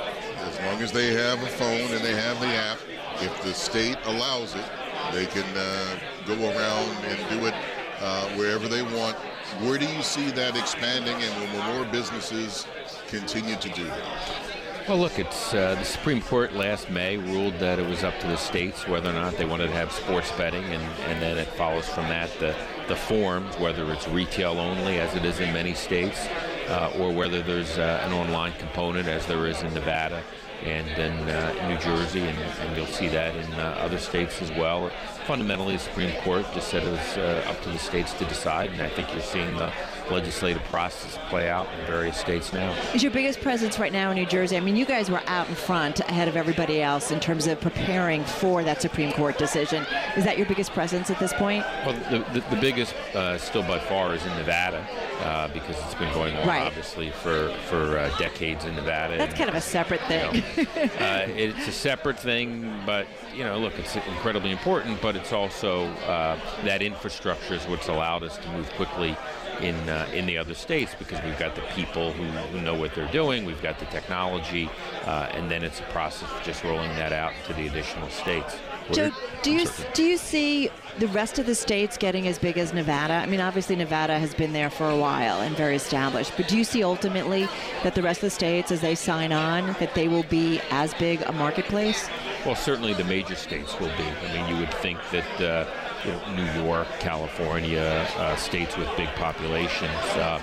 as 0.43 0.61
long 0.61 0.83
as 0.83 0.93
they 0.93 1.13
have 1.15 1.43
a 1.43 1.47
phone 1.47 1.91
and 1.95 2.05
they 2.05 2.15
have 2.15 2.39
the 2.41 2.47
app, 2.47 2.79
if 3.21 3.43
the 3.43 3.55
state 3.55 3.97
allows 4.05 4.55
it, 4.55 4.65
they 5.13 5.27
can 5.27 5.45
uh, 5.57 5.99
go 6.27 6.35
around 6.35 7.05
and 7.05 7.29
do 7.29 7.47
it 7.47 7.55
uh, 8.01 8.29
wherever 8.31 8.69
they 8.69 8.83
want. 8.83 9.17
Where 9.61 9.79
do 9.79 9.87
you 9.87 10.03
see 10.03 10.31
that 10.33 10.57
expanding, 10.57 11.15
and 11.15 11.53
will 11.53 11.75
more 11.75 11.85
businesses 11.93 12.67
continue 13.09 13.57
to 13.57 13.69
do 13.71 13.85
that? 13.85 14.53
Well, 14.89 14.99
look, 14.99 15.21
it's 15.21 15.55
uh, 15.55 15.77
the 15.77 15.85
Supreme 15.85 16.21
Court 16.21 16.55
last 16.55 16.91
May 16.91 17.17
ruled 17.17 17.55
that 17.61 17.79
it 17.79 17.89
was 17.89 18.03
up 18.03 18.19
to 18.19 18.27
the 18.27 18.37
states 18.37 18.89
whether 18.89 19.11
or 19.11 19.13
not 19.13 19.37
they 19.37 19.45
wanted 19.45 19.69
to 19.69 19.75
have 19.75 19.93
sports 19.93 20.33
betting, 20.33 20.65
and, 20.65 20.83
and 21.03 21.23
then 21.23 21.39
it 21.39 21.47
follows 21.49 21.89
from 21.89 22.09
that 22.09 22.31
the, 22.41 22.53
the 22.89 22.97
forms, 22.97 23.57
whether 23.59 23.93
it's 23.93 24.09
retail 24.09 24.59
only, 24.59 24.99
as 24.99 25.15
it 25.15 25.25
is 25.25 25.39
in 25.39 25.53
many 25.53 25.75
states, 25.75 26.27
uh, 26.69 26.93
or 26.99 27.13
whether 27.13 27.43
there's 27.43 27.79
uh, 27.79 28.03
an 28.05 28.13
online 28.13 28.53
component, 28.55 29.07
as 29.07 29.25
there 29.27 29.47
is 29.47 29.63
in 29.63 29.73
Nevada 29.73 30.21
and 30.65 30.89
in, 30.99 31.29
uh, 31.29 31.69
New 31.69 31.79
Jersey, 31.79 32.21
and, 32.21 32.39
and, 32.39 32.77
you'll 32.77 32.87
see 32.87 33.09
that 33.09 33.35
in 33.35 33.53
uh, 33.55 33.77
other 33.79 33.99
states 33.99 34.41
as 34.43 34.51
well. 34.53 34.91
Fundamentally, 35.27 35.75
the 35.77 35.83
Supreme 35.83 36.13
Court 36.23 36.45
just 36.53 36.69
said 36.69 36.83
it 36.83 36.91
was 36.91 37.17
uh, 37.17 37.45
up 37.49 37.61
to 37.63 37.69
the 37.69 37.79
states 37.79 38.13
to 38.15 38.25
decide, 38.25 38.71
and 38.71 38.83
I 38.83 38.89
think 38.89 39.13
you're 39.13 39.23
seeing 39.23 39.55
the 39.57 39.73
legislative 40.13 40.63
process 40.65 41.19
play 41.29 41.49
out 41.49 41.67
in 41.79 41.87
various 41.87 42.17
states 42.17 42.53
now. 42.53 42.73
Is 42.95 43.03
your 43.03 43.13
biggest 43.13 43.41
presence 43.41 43.79
right 43.79 43.93
now 43.93 44.11
in 44.11 44.17
New 44.17 44.27
Jersey? 44.27 44.57
I 44.57 44.61
mean, 44.61 44.77
you 44.77 44.85
guys 44.85 45.11
were 45.11 45.23
out 45.27 45.49
in 45.49 45.55
front 45.55 46.01
ahead 46.01 46.29
of 46.29 46.37
everybody 46.37 46.83
else 46.83 47.11
in 47.11 47.19
terms 47.19 47.47
of 47.47 47.61
preparing 47.61 48.23
for 48.25 48.63
that 48.65 48.83
Supreme 48.83 49.13
Court 49.13 49.39
decision. 49.39 49.85
Is 50.17 50.25
that 50.25 50.37
your 50.37 50.47
biggest 50.47 50.73
presence 50.73 51.11
at 51.11 51.19
this 51.19 51.33
point? 51.33 51.65
Well, 51.87 51.95
the, 52.11 52.19
the, 52.39 52.55
the 52.55 52.61
biggest 52.61 52.95
uh, 53.15 53.39
still 53.39 53.63
by 53.63 53.79
far 53.79 54.15
is 54.15 54.25
in 54.25 54.37
Nevada 54.37 54.87
uh, 55.23 55.49
because 55.49 55.77
it's 55.79 55.95
been 55.95 56.13
going 56.13 56.37
on 56.37 56.47
right. 56.47 56.63
obviously 56.63 57.11
for, 57.11 57.53
for 57.69 57.99
uh, 57.99 58.17
decades 58.19 58.65
in 58.65 58.77
Nevada. 58.77 59.17
That's 59.17 59.31
and, 59.31 59.39
kind 59.39 59.51
of 59.51 59.57
a 59.57 59.61
separate 59.61 60.03
thing. 60.03 60.43
You 60.57 60.65
know, 60.65 60.91
uh, 61.01 61.27
it's 61.29 61.67
a 61.69 61.73
separate 61.73 62.19
thing, 62.19 62.71
but, 62.85 63.07
you 63.35 63.45
know, 63.45 63.59
look, 63.59 63.79
it's 63.79 63.97
incredibly 63.97 64.51
important, 64.51 65.01
but 65.01 65.17
it's 65.17 65.33
also 65.33 65.87
uh, 66.07 66.39
that 66.65 66.83
infrastructure 66.83 67.55
is 67.55 67.65
what's 67.67 67.89
allowed 67.89 68.23
us 68.23 68.37
to 68.39 68.49
move 68.51 68.69
quickly 68.73 69.17
in 69.63 69.77
uh, 69.89 70.09
in 70.13 70.27
the 70.27 70.37
other 70.37 70.55
states 70.55 70.95
because 70.99 71.23
we've 71.25 71.39
got 71.39 71.55
the 71.55 71.63
people 71.75 72.13
who, 72.13 72.25
who 72.25 72.61
know 72.61 72.75
what 72.75 72.95
they're 72.95 73.11
doing, 73.13 73.45
we've 73.45 73.63
got 73.63 73.79
the 73.79 73.87
technology, 73.87 74.69
uh, 75.05 75.29
and 75.33 75.51
then 75.51 75.63
it's 75.63 75.81
a 75.81 75.85
process 75.85 76.31
of 76.31 76.43
just 76.43 76.65
rolling 76.65 76.91
that 76.97 77.13
out 77.13 77.33
to 77.47 77.53
the 77.55 77.67
additional 77.67 78.09
states. 78.11 78.57
Joe, 78.91 79.11
do 79.43 79.53
you 79.53 79.67
do 79.95 80.03
you 80.03 80.17
see 80.17 80.69
the 80.99 81.09
rest 81.09 81.39
of 81.39 81.47
the 81.47 81.55
states 81.55 81.97
getting 81.97 82.27
as 82.27 82.39
big 82.39 82.59
as 82.59 82.73
Nevada? 82.73 83.15
I 83.15 83.27
mean, 83.27 83.41
obviously 83.41 83.77
Nevada 83.77 84.19
has 84.19 84.35
been 84.35 84.53
there 84.53 84.71
for 84.71 84.91
a 84.91 84.97
while 84.97 85.41
and 85.41 85.57
very 85.57 85.77
established, 85.77 86.33
but 86.37 86.49
do 86.49 86.59
you 86.59 86.65
see 86.65 86.83
ultimately 86.83 87.49
that 87.85 87.95
the 87.95 88.03
rest 88.03 88.19
of 88.19 88.27
the 88.27 88.31
states, 88.31 88.73
as 88.73 88.81
they 88.81 88.95
sign 88.95 89.33
on, 89.33 89.69
that 89.79 89.95
they 89.95 90.09
will 90.09 90.25
be 90.25 90.61
as 90.71 90.93
big 90.95 91.23
a 91.23 91.33
marketplace? 91.33 92.09
Well, 92.45 92.57
certainly 92.57 92.93
the 92.93 93.05
major 93.05 93.37
states 93.37 93.79
will 93.79 93.93
be. 93.97 94.05
I 94.05 94.35
mean, 94.35 94.55
you 94.55 94.61
would 94.61 94.75
think 94.75 94.99
that. 95.13 95.41
Uh, 95.41 95.67
you 96.05 96.13
know, 96.13 96.35
New 96.35 96.65
York, 96.65 96.89
California, 97.01 98.07
uh, 98.17 98.37
states 98.37 98.77
with 98.77 98.89
big 98.97 99.09
populations. 99.11 99.91
Uh, 100.15 100.41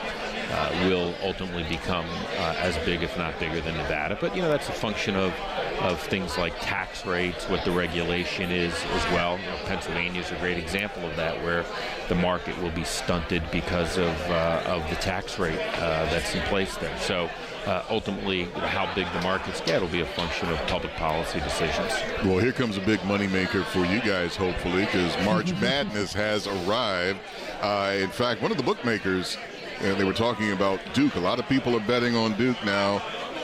uh, 0.51 0.89
will 0.89 1.13
ultimately 1.21 1.63
become 1.63 2.05
uh, 2.37 2.55
as 2.57 2.75
big, 2.79 3.03
if 3.03 3.15
not 3.17 3.37
bigger, 3.39 3.61
than 3.61 3.77
Nevada. 3.77 4.17
But 4.19 4.35
you 4.35 4.41
know 4.41 4.49
that's 4.49 4.67
a 4.69 4.73
function 4.73 5.15
of 5.15 5.33
of 5.81 5.99
things 6.01 6.37
like 6.37 6.53
tax 6.59 7.05
rates, 7.05 7.47
what 7.47 7.63
the 7.63 7.71
regulation 7.71 8.51
is 8.51 8.73
as 8.73 9.05
well. 9.11 9.37
You 9.37 9.45
know, 9.45 9.57
Pennsylvania 9.65 10.21
is 10.21 10.31
a 10.31 10.35
great 10.37 10.57
example 10.57 11.05
of 11.05 11.15
that, 11.15 11.41
where 11.43 11.65
the 12.07 12.15
market 12.15 12.59
will 12.61 12.71
be 12.71 12.83
stunted 12.83 13.43
because 13.51 13.97
of 13.97 14.15
uh, 14.29 14.63
of 14.65 14.89
the 14.89 14.95
tax 14.95 15.39
rate 15.39 15.59
uh, 15.75 16.05
that's 16.05 16.33
in 16.33 16.41
place 16.43 16.75
there. 16.77 16.97
So 16.97 17.29
uh, 17.69 17.83
ultimately 17.91 18.45
how 18.45 18.91
big 18.95 19.05
the 19.13 19.21
markets 19.21 19.61
get 19.61 19.79
will 19.79 19.87
be 19.89 20.01
a 20.01 20.05
function 20.05 20.49
of 20.49 20.57
public 20.65 20.91
policy 20.95 21.39
decisions. 21.41 21.93
Well, 22.25 22.39
here 22.39 22.51
comes 22.51 22.77
a 22.77 22.81
big 22.81 22.99
moneymaker 23.01 23.63
for 23.63 23.85
you 23.85 24.01
guys, 24.01 24.35
hopefully, 24.35 24.85
because 24.85 25.15
March 25.23 25.53
Madness 25.61 26.11
has 26.13 26.47
arrived. 26.47 27.19
Uh, 27.61 27.95
in 27.99 28.09
fact, 28.09 28.41
one 28.41 28.49
of 28.49 28.57
the 28.57 28.63
bookmakers, 28.63 29.37
uh, 29.81 29.93
they 29.93 30.03
were 30.03 30.13
talking 30.13 30.51
about 30.51 30.79
Duke. 30.95 31.15
A 31.15 31.19
lot 31.19 31.37
of 31.37 31.47
people 31.47 31.75
are 31.75 31.85
betting 31.85 32.15
on 32.15 32.35
Duke 32.37 32.57
now. 32.65 33.03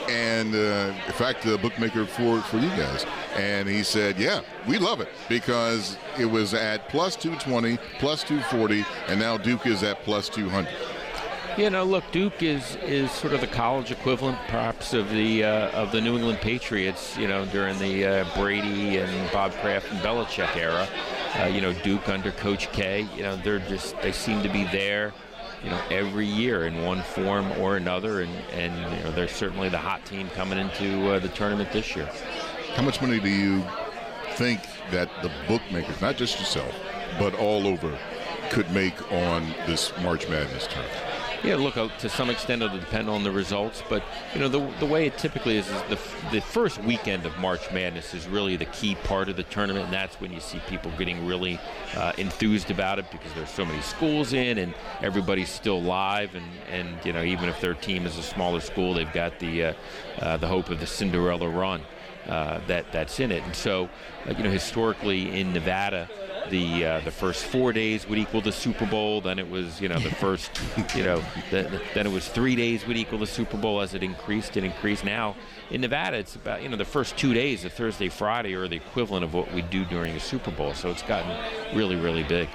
And 0.09 0.53
uh, 0.55 0.93
in 1.05 1.13
fact, 1.13 1.43
the 1.43 1.57
bookmaker 1.57 2.05
for, 2.05 2.39
for 2.41 2.57
you 2.57 2.69
guys. 2.69 3.05
And 3.35 3.67
he 3.67 3.83
said, 3.83 4.19
yeah, 4.19 4.41
we 4.67 4.77
love 4.77 5.01
it 5.01 5.09
because 5.29 5.97
it 6.19 6.25
was 6.25 6.53
at 6.53 6.89
plus 6.89 7.15
220, 7.15 7.77
plus 7.99 8.23
240, 8.23 8.85
and 9.07 9.19
now 9.19 9.37
Duke 9.37 9.65
is 9.65 9.83
at 9.83 10.03
plus 10.03 10.29
200. 10.29 10.71
You 11.57 11.69
know, 11.69 11.85
look, 11.85 12.03
Duke 12.11 12.43
is 12.43 12.75
is 12.83 13.09
sort 13.11 13.31
of 13.31 13.39
the 13.39 13.47
college 13.47 13.89
equivalent, 13.89 14.37
perhaps, 14.49 14.93
of 14.93 15.09
the 15.09 15.45
uh, 15.45 15.69
of 15.69 15.93
the 15.93 16.01
New 16.01 16.17
England 16.17 16.39
Patriots. 16.39 17.17
You 17.17 17.29
know, 17.29 17.45
during 17.45 17.79
the 17.79 18.05
uh, 18.05 18.25
Brady 18.35 18.97
and 18.97 19.31
Bob 19.31 19.53
Kraft 19.61 19.89
and 19.89 20.01
Belichick 20.01 20.57
era. 20.57 20.85
Uh, 21.39 21.45
you 21.45 21.61
know, 21.61 21.71
Duke 21.71 22.09
under 22.09 22.31
Coach 22.31 22.69
K. 22.73 23.07
You 23.15 23.23
know, 23.23 23.37
they're 23.37 23.59
just 23.59 23.99
they 24.01 24.11
seem 24.11 24.43
to 24.43 24.49
be 24.49 24.65
there. 24.65 25.13
You 25.63 25.69
know, 25.69 25.81
every 25.89 26.25
year 26.25 26.67
in 26.67 26.83
one 26.83 27.01
form 27.01 27.49
or 27.53 27.77
another, 27.77 28.19
and 28.19 28.35
and 28.51 28.75
you 28.97 29.03
know, 29.05 29.11
they're 29.13 29.29
certainly 29.29 29.69
the 29.69 29.77
hot 29.77 30.05
team 30.05 30.29
coming 30.31 30.59
into 30.59 31.09
uh, 31.11 31.19
the 31.19 31.29
tournament 31.29 31.71
this 31.71 31.95
year. 31.95 32.09
How 32.75 32.83
much 32.83 33.01
money 33.01 33.21
do 33.21 33.29
you 33.29 33.63
think 34.33 34.59
that 34.91 35.09
the 35.23 35.31
bookmakers, 35.47 36.01
not 36.01 36.17
just 36.17 36.37
yourself, 36.37 36.75
but 37.17 37.33
all 37.33 37.65
over, 37.65 37.97
could 38.49 38.69
make 38.71 39.09
on 39.09 39.47
this 39.67 39.93
March 40.01 40.27
Madness 40.27 40.67
tournament? 40.67 41.14
Yeah, 41.45 41.57
look, 41.57 41.77
uh, 41.77 41.89
to 41.99 42.09
some 42.09 42.31
extent 42.31 42.63
it'll 42.63 42.79
depend 42.79 43.07
on 43.07 43.23
the 43.23 43.29
results, 43.29 43.83
but 43.87 44.03
you 44.33 44.39
know 44.39 44.47
the, 44.47 44.67
the 44.79 44.85
way 44.87 45.05
it 45.05 45.15
typically 45.19 45.57
is 45.57 45.67
is 45.67 45.81
the, 45.83 45.99
the 46.31 46.41
first 46.41 46.81
weekend 46.81 47.23
of 47.23 47.37
March 47.37 47.71
Madness 47.71 48.15
is 48.15 48.27
really 48.27 48.55
the 48.55 48.65
key 48.65 48.95
part 48.95 49.29
of 49.29 49.35
the 49.35 49.43
tournament, 49.43 49.85
and 49.85 49.93
that's 49.93 50.19
when 50.19 50.33
you 50.33 50.39
see 50.39 50.59
people 50.67 50.91
getting 50.97 51.23
really 51.27 51.59
uh, 51.95 52.13
enthused 52.17 52.71
about 52.71 52.97
it 52.97 53.05
because 53.11 53.31
there's 53.35 53.51
so 53.51 53.63
many 53.63 53.79
schools 53.81 54.33
in 54.33 54.57
and 54.57 54.73
everybody's 55.03 55.49
still 55.49 55.83
live, 55.83 56.33
and, 56.33 56.47
and 56.71 57.05
you 57.05 57.13
know 57.13 57.21
even 57.21 57.47
if 57.47 57.61
their 57.61 57.75
team 57.75 58.07
is 58.07 58.17
a 58.17 58.23
smaller 58.23 58.59
school, 58.59 58.95
they've 58.95 59.13
got 59.13 59.37
the 59.37 59.65
uh, 59.65 59.73
uh, 60.21 60.37
the 60.37 60.47
hope 60.47 60.71
of 60.71 60.79
the 60.79 60.87
Cinderella 60.87 61.47
run 61.47 61.81
uh, 62.27 62.59
that 62.65 62.91
that's 62.91 63.19
in 63.19 63.31
it, 63.31 63.43
and 63.43 63.55
so 63.55 63.87
uh, 64.27 64.33
you 64.35 64.43
know 64.43 64.49
historically 64.49 65.39
in 65.39 65.53
Nevada 65.53 66.09
the 66.49 66.85
uh, 66.85 66.99
the 67.01 67.11
first 67.11 67.45
four 67.45 67.73
days 67.73 68.07
would 68.07 68.17
equal 68.17 68.41
the 68.41 68.51
Super 68.51 68.85
Bowl. 68.85 69.21
Then 69.21 69.39
it 69.39 69.49
was 69.49 69.81
you 69.81 69.89
know 69.89 69.99
the 69.99 70.11
first 70.11 70.51
you 70.95 71.03
know 71.03 71.23
the, 71.51 71.63
the, 71.63 71.81
then 71.93 72.07
it 72.07 72.11
was 72.11 72.27
three 72.27 72.55
days 72.55 72.85
would 72.87 72.97
equal 72.97 73.19
the 73.19 73.27
Super 73.27 73.57
Bowl 73.57 73.81
as 73.81 73.93
it 73.93 74.03
increased 74.03 74.57
and 74.57 74.65
increased. 74.65 75.03
Now 75.03 75.35
in 75.71 75.81
Nevada, 75.81 76.17
it's 76.17 76.35
about 76.35 76.63
you 76.63 76.69
know 76.69 76.77
the 76.77 76.85
first 76.85 77.17
two 77.17 77.33
days, 77.33 77.63
the 77.63 77.69
Thursday, 77.69 78.09
Friday, 78.09 78.53
are 78.55 78.67
the 78.67 78.77
equivalent 78.77 79.23
of 79.23 79.33
what 79.33 79.51
we 79.53 79.61
do 79.63 79.85
during 79.85 80.15
a 80.15 80.19
Super 80.19 80.51
Bowl. 80.51 80.73
So 80.73 80.89
it's 80.89 81.03
gotten 81.03 81.75
really 81.75 81.95
really 81.95 82.23
big. 82.23 82.49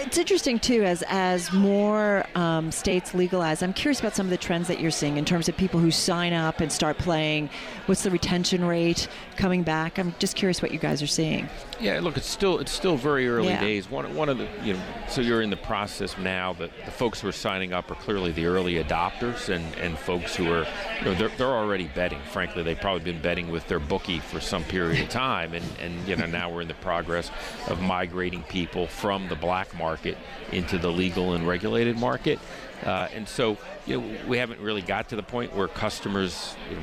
It's 0.00 0.16
interesting 0.16 0.60
too, 0.60 0.84
as 0.84 1.02
as 1.08 1.52
more 1.52 2.24
um, 2.36 2.70
states 2.70 3.14
legalize. 3.14 3.64
I'm 3.64 3.72
curious 3.72 3.98
about 3.98 4.14
some 4.14 4.26
of 4.26 4.30
the 4.30 4.36
trends 4.36 4.68
that 4.68 4.78
you're 4.78 4.92
seeing 4.92 5.16
in 5.16 5.24
terms 5.24 5.48
of 5.48 5.56
people 5.56 5.80
who 5.80 5.90
sign 5.90 6.32
up 6.32 6.60
and 6.60 6.70
start 6.70 6.98
playing. 6.98 7.50
What's 7.86 8.04
the 8.04 8.10
retention 8.10 8.64
rate 8.64 9.08
coming 9.34 9.64
back? 9.64 9.98
I'm 9.98 10.14
just 10.20 10.36
curious 10.36 10.62
what 10.62 10.70
you 10.70 10.78
guys 10.78 11.02
are 11.02 11.08
seeing. 11.08 11.48
Yeah, 11.80 11.98
look, 11.98 12.16
it's 12.16 12.28
still 12.28 12.60
it's 12.60 12.70
still 12.70 12.96
very 12.96 13.28
early 13.28 13.48
yeah. 13.48 13.60
days. 13.60 13.90
One 13.90 14.14
one 14.14 14.28
of 14.28 14.38
the 14.38 14.48
you 14.62 14.74
know, 14.74 14.82
so 15.08 15.20
you're 15.20 15.42
in 15.42 15.50
the 15.50 15.56
process 15.56 16.16
now 16.16 16.52
that 16.54 16.70
the 16.84 16.92
folks 16.92 17.20
who 17.20 17.28
are 17.28 17.32
signing 17.32 17.72
up 17.72 17.90
are 17.90 17.96
clearly 17.96 18.30
the 18.30 18.46
early 18.46 18.74
adopters 18.74 19.48
and 19.48 19.64
and 19.78 19.98
folks 19.98 20.36
who 20.36 20.44
are 20.52 20.64
you 21.00 21.06
know 21.06 21.14
they're, 21.14 21.28
they're 21.30 21.48
already 21.48 21.88
betting. 21.88 22.20
Frankly, 22.30 22.62
they've 22.62 22.80
probably 22.80 23.02
been 23.02 23.20
betting 23.20 23.48
with 23.50 23.66
their 23.66 23.80
bookie 23.80 24.20
for 24.20 24.38
some 24.38 24.62
period 24.62 25.02
of 25.02 25.08
time, 25.08 25.54
and 25.54 25.64
and 25.80 26.06
you 26.06 26.14
know 26.14 26.26
now 26.26 26.48
we're 26.48 26.62
in 26.62 26.68
the 26.68 26.74
progress 26.74 27.32
of 27.66 27.80
migrating 27.80 28.44
people 28.44 28.86
from 28.86 29.28
the 29.28 29.36
black 29.36 29.74
market 29.76 29.87
market 29.88 30.18
into 30.52 30.76
the 30.76 30.90
legal 31.02 31.32
and 31.34 31.48
regulated 31.48 31.96
market. 31.96 32.38
Uh, 32.84 33.08
and 33.14 33.26
so 33.26 33.56
you 33.86 33.98
know, 33.98 34.18
we 34.28 34.36
haven't 34.36 34.60
really 34.60 34.82
got 34.82 35.08
to 35.08 35.16
the 35.16 35.22
point 35.22 35.54
where 35.56 35.68
customers 35.68 36.54
you 36.70 36.76
know, 36.76 36.82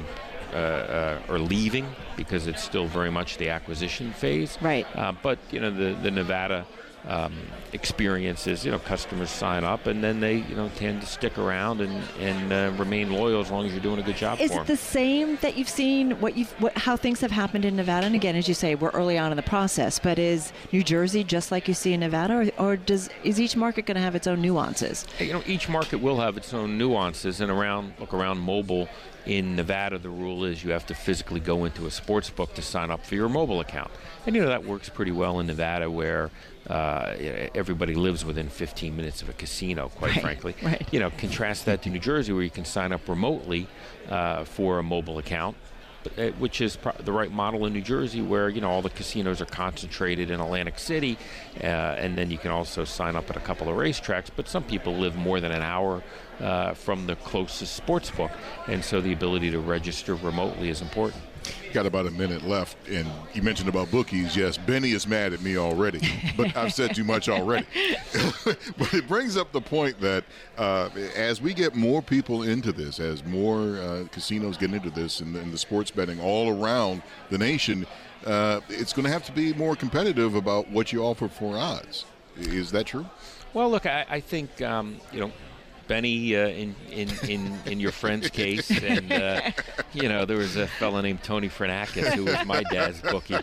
uh, 0.54 0.58
uh, 0.58 1.34
are 1.34 1.39
leaving 1.39 1.86
because 2.18 2.48
it's 2.48 2.63
still 2.63 2.88
very 2.88 3.12
much 3.12 3.38
the 3.38 3.50
acquisition 3.50 4.12
phase. 4.12 4.58
Right. 4.62 4.88
Uh, 4.96 5.13
but 5.28 5.38
you 5.52 5.60
know 5.60 5.70
the 5.70 5.94
the 6.02 6.12
Nevada 6.12 6.65
um, 7.08 7.34
experiences. 7.74 8.65
You 8.65 8.72
know, 8.72 8.80
customers 8.80 9.30
sign 9.30 9.63
up 9.63 9.86
and 9.88 10.04
then 10.04 10.20
they, 10.20 10.38
you 10.38 10.56
know, 10.56 10.70
tend 10.76 11.02
to 11.02 11.08
stick 11.08 11.38
around 11.38 11.82
and 11.82 12.04
and 12.20 12.54
uh, 12.54 12.78
remain 12.78 13.12
loyal 13.12 13.41
as 13.41 13.52
long 13.52 13.65
as 13.65 13.72
you're 13.72 13.82
doing 13.82 14.00
a 14.00 14.04
good 14.04 14.15
job 14.15 14.39
is 14.39 14.50
for 14.50 14.56
them. 14.56 14.63
It 14.63 14.68
the 14.68 14.78
same 14.78 15.38
that 15.38 15.58
you've 15.58 15.70
seen? 15.70 16.12
What 16.22 16.38
you've, 16.38 16.52
what, 16.62 16.78
how 16.78 16.98
things 16.98 17.22
have 17.22 17.32
happened 17.32 17.65
in 17.65 17.76
Nevada? 17.76 18.06
And 18.06 18.15
again, 18.15 18.36
as 18.36 18.48
you 18.48 18.54
say, 18.54 18.76
we're 18.76 18.89
early 18.89 19.18
on 19.18 19.32
in 19.32 19.38
the 19.38 19.44
process. 19.44 20.00
But 20.00 20.20
is 20.20 20.52
New 20.72 20.84
Jersey 20.84 21.24
just 21.24 21.52
like 21.52 21.68
you 21.68 21.74
see 21.74 21.94
in 21.94 22.00
Nevada, 22.00 22.52
or, 22.58 22.65
or 22.65 22.78
does 22.78 23.10
is 23.24 23.39
each 23.39 23.56
market 23.56 23.86
going 23.86 23.96
to 23.96 24.02
have 24.02 24.15
its 24.15 24.28
own 24.28 24.41
nuances? 24.41 25.06
You 25.20 25.34
know, 25.34 25.44
each 25.46 25.70
market 25.70 25.98
will 25.98 26.20
have 26.20 26.38
its 26.38 26.54
own 26.54 26.78
nuances, 26.78 27.41
and 27.41 27.52
around 27.52 27.94
look 28.00 28.13
around 28.13 28.39
mobile 28.39 28.88
in 29.26 29.56
Nevada, 29.56 29.98
the 29.98 30.10
rule 30.10 30.46
is 30.46 30.63
you 30.63 30.72
have 30.72 30.86
to 30.86 30.94
physically 30.94 31.39
go 31.39 31.65
into 31.65 31.88
a 31.88 31.91
sports 31.91 32.30
book 32.30 32.54
to 32.54 32.62
sign 32.62 32.91
up 32.91 33.04
for 33.04 33.15
your 33.15 33.30
mobile 33.30 33.60
account. 33.60 33.91
And 34.26 34.36
you 34.36 34.41
know 34.41 34.50
that 34.50 34.63
works 34.63 34.89
pretty 34.89 35.12
well 35.12 35.39
in 35.39 35.48
Nevada, 35.48 35.89
where 35.89 36.30
uh, 36.69 37.15
everybody 37.54 37.93
lives 37.93 38.25
within 38.25 38.49
15 38.49 38.95
minutes 38.95 39.21
of 39.21 39.30
a 39.30 39.34
casino. 39.34 39.89
Quite 39.89 40.13
right, 40.13 40.21
frankly, 40.21 40.56
right. 40.63 40.88
you 40.91 40.99
know, 40.99 41.12
contrast 41.12 41.65
that 41.65 41.82
to 41.84 41.89
New 41.89 41.99
Jersey, 41.99 42.34
where 42.34 42.43
you 42.43 42.49
can 42.49 42.65
sign 42.65 42.91
up 42.91 43.08
remotely 43.08 43.67
uh, 44.10 44.43
for 44.45 44.80
a 44.80 44.84
mobile 44.84 45.17
account. 45.17 45.56
uh, 46.17 46.28
which 46.38 46.62
is 46.62 46.75
pro- 46.75 46.93
the 46.99 47.12
right 47.12 47.32
model 47.32 47.65
in 47.65 47.73
New 47.73 47.82
Jersey, 47.82 48.21
where 48.21 48.47
you 48.49 48.62
know 48.62 48.69
all 48.69 48.82
the 48.82 48.91
casinos 48.91 49.41
are 49.41 49.45
concentrated 49.47 50.30
in 50.30 50.39
Atlantic 50.39 50.78
City, 50.78 51.17
uh, 51.62 51.65
and 51.65 52.17
then 52.17 52.30
you 52.30 52.38
can 52.38 52.51
also 52.51 52.84
sign 52.84 53.15
up 53.15 53.30
at 53.30 53.38
a 53.38 53.39
couple 53.39 53.67
of 53.69 53.75
racetracks. 53.75 54.30
But 54.36 54.47
some 54.47 54.63
people 54.63 54.93
live 54.93 55.15
more 55.15 55.39
than 55.39 55.51
an 55.51 55.62
hour 55.62 56.04
uh, 56.39 56.73
from 56.73 57.08
the 57.08 57.15
closest 57.17 57.75
sports 57.75 58.12
book, 58.12 58.32
and 58.67 58.84
so 58.84 59.01
the 59.01 59.13
ability 59.13 59.51
to 59.51 59.60
register 59.60 60.15
remotely 60.15 60.69
is 60.69 60.82
important. 60.82 61.23
Got 61.73 61.86
about 61.86 62.05
a 62.05 62.12
minute 62.12 62.43
left, 62.43 62.77
and 62.88 63.08
you 63.34 63.41
mentioned 63.41 63.69
about 63.69 63.91
bookies. 63.91 64.36
Yes, 64.36 64.58
Benny 64.58 64.91
is 64.91 65.08
mad 65.08 65.34
at 65.34 65.41
me 65.41 65.58
already, 65.58 65.99
but 66.38 66.55
I've 66.55 66.73
said 66.73 66.95
too 66.95 67.03
much 67.03 67.27
already. 67.27 67.65
but 68.45 68.93
it 68.93 69.08
brings 69.08 69.36
up 69.36 69.51
the 69.51 69.62
point 69.62 69.99
that 69.99 70.23
uh, 70.58 70.89
as 71.15 71.41
we 71.41 71.53
get 71.53 71.75
more 71.75 72.01
people 72.01 72.43
into 72.43 72.71
this, 72.71 72.99
as 72.99 73.23
more 73.25 73.77
uh, 73.77 74.05
casinos 74.12 74.58
get 74.58 74.73
into 74.73 74.89
this, 74.89 75.19
and, 75.19 75.36
and, 75.36 75.51
the 75.51 75.58
sports 75.58 75.91
betting 75.91 76.19
all 76.19 76.49
around 76.62 77.01
the 77.29 77.38
nation, 77.38 77.86
uh, 78.25 78.62
it's 78.69 78.93
going 78.93 79.05
to 79.05 79.12
have 79.12 79.25
to 79.25 79.31
be 79.31 79.53
more 79.53 79.75
competitive 79.75 80.36
about 80.36 80.69
what 80.69 80.91
you 80.93 81.03
offer 81.03 81.27
for 81.27 81.58
odds. 81.58 82.05
Is 82.38 82.71
that 82.71 82.86
true? 82.86 83.05
Well, 83.53 83.69
look, 83.69 83.86
I, 83.86 84.05
I 84.10 84.19
think 84.19 84.62
um, 84.62 84.97
you 85.12 85.19
know 85.19 85.31
Benny 85.88 86.36
uh, 86.36 86.48
in, 86.48 86.76
in, 86.91 87.10
in, 87.28 87.60
in 87.65 87.80
your 87.80 87.91
friend's 87.91 88.30
case, 88.32 88.69
and 88.84 89.12
uh, 89.12 89.52
you 89.93 90.10
know 90.10 90.26
there 90.26 90.38
was 90.38 90.56
a 90.56 90.67
fellow 90.67 91.02
named 91.02 91.24
Tony 91.24 91.50
Fernakis 91.50 92.13
who 92.13 92.26
was 92.26 92.45
my 92.45 92.63
dad's 92.63 93.02
bookie 93.02 93.36
uh, 93.36 93.41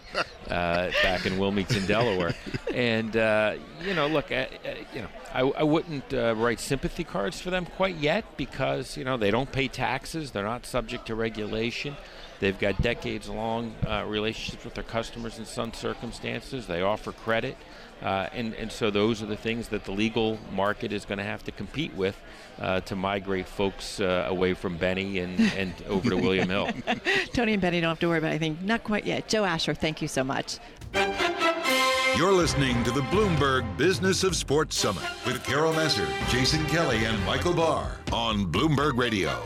back 1.03 1.27
in 1.27 1.39
Wilmington, 1.39 1.87
Delaware, 1.87 2.35
and 2.75 3.17
uh, 3.17 3.55
you 3.85 3.95
know 3.95 4.07
look, 4.07 4.33
uh, 4.33 4.47
uh, 4.65 4.75
you 4.95 5.03
know 5.03 5.09
I, 5.33 5.41
I 5.41 5.63
wouldn't 5.63 6.13
write 6.13 6.61
sympathy 6.61 7.05
cards 7.05 7.41
for 7.41 7.51
them 7.51 7.67
quite 7.67 7.97
yet 7.97 8.37
because 8.37 8.97
you 8.97 9.05
know 9.05 9.17
they 9.17 9.31
don't 9.31 9.51
pay 9.51 9.69
taxes, 9.69 10.31
they're 10.31 10.45
not 10.45 10.67
subject 10.67 11.07
to 11.07 11.15
regulation. 11.15 11.97
They've 12.41 12.59
got 12.59 12.83
decades 12.83 13.29
long 13.29 13.75
relationships 14.07 14.65
with 14.65 14.75
their 14.75 14.83
customers 14.85 15.39
in 15.39 15.45
some 15.45 15.73
circumstances. 15.73 16.67
They 16.67 16.83
offer 16.83 17.13
credit. 17.13 17.57
Uh, 18.03 18.29
and, 18.33 18.55
and 18.55 18.71
so 18.71 18.91
those 18.91 19.23
are 19.23 19.27
the 19.27 19.37
things 19.37 19.69
that 19.69 19.85
the 19.85 19.93
legal 19.93 20.39
market 20.53 20.93
is 20.93 21.05
going 21.05 21.19
to 21.19 21.25
have 21.25 21.45
to 21.45 21.53
compete 21.53 21.95
with 21.95 22.19
uh, 22.61 22.81
to 22.81 22.97
migrate 22.97 23.47
folks 23.47 24.01
uh, 24.01 24.27
away 24.29 24.55
from 24.55 24.77
Benny 24.77 25.21
and, 25.21 25.41
and 25.57 25.73
over 25.89 26.11
to 26.11 26.17
William 26.17 26.49
Hill. 26.49 26.71
Tony 27.33 27.53
and 27.53 27.63
Benny 27.63 27.81
don't 27.81 27.91
have 27.91 28.01
to 28.01 28.09
worry 28.09 28.19
about 28.19 28.31
anything. 28.31 28.59
Not 28.63 28.85
quite 28.85 29.07
yet. 29.07 29.29
Joe 29.29 29.45
Asher, 29.45 29.75
thank 29.75 30.03
you 30.03 30.09
so 30.09 30.25
much. 30.25 30.59
You're 32.17 32.33
listening 32.33 32.83
to 32.85 32.91
the 32.91 33.01
Bloomberg 33.03 33.77
Business 33.79 34.23
of 34.23 34.37
Sports 34.37 34.77
Summit 34.77 35.03
with 35.25 35.43
Carol 35.45 35.73
Massar, 35.73 36.07
Jason 36.29 36.65
Kelly, 36.67 37.07
and 37.07 37.25
Michael 37.25 37.55
Barr 37.55 37.99
on 38.13 38.53
Bloomberg 38.53 38.99
Radio. 38.99 39.41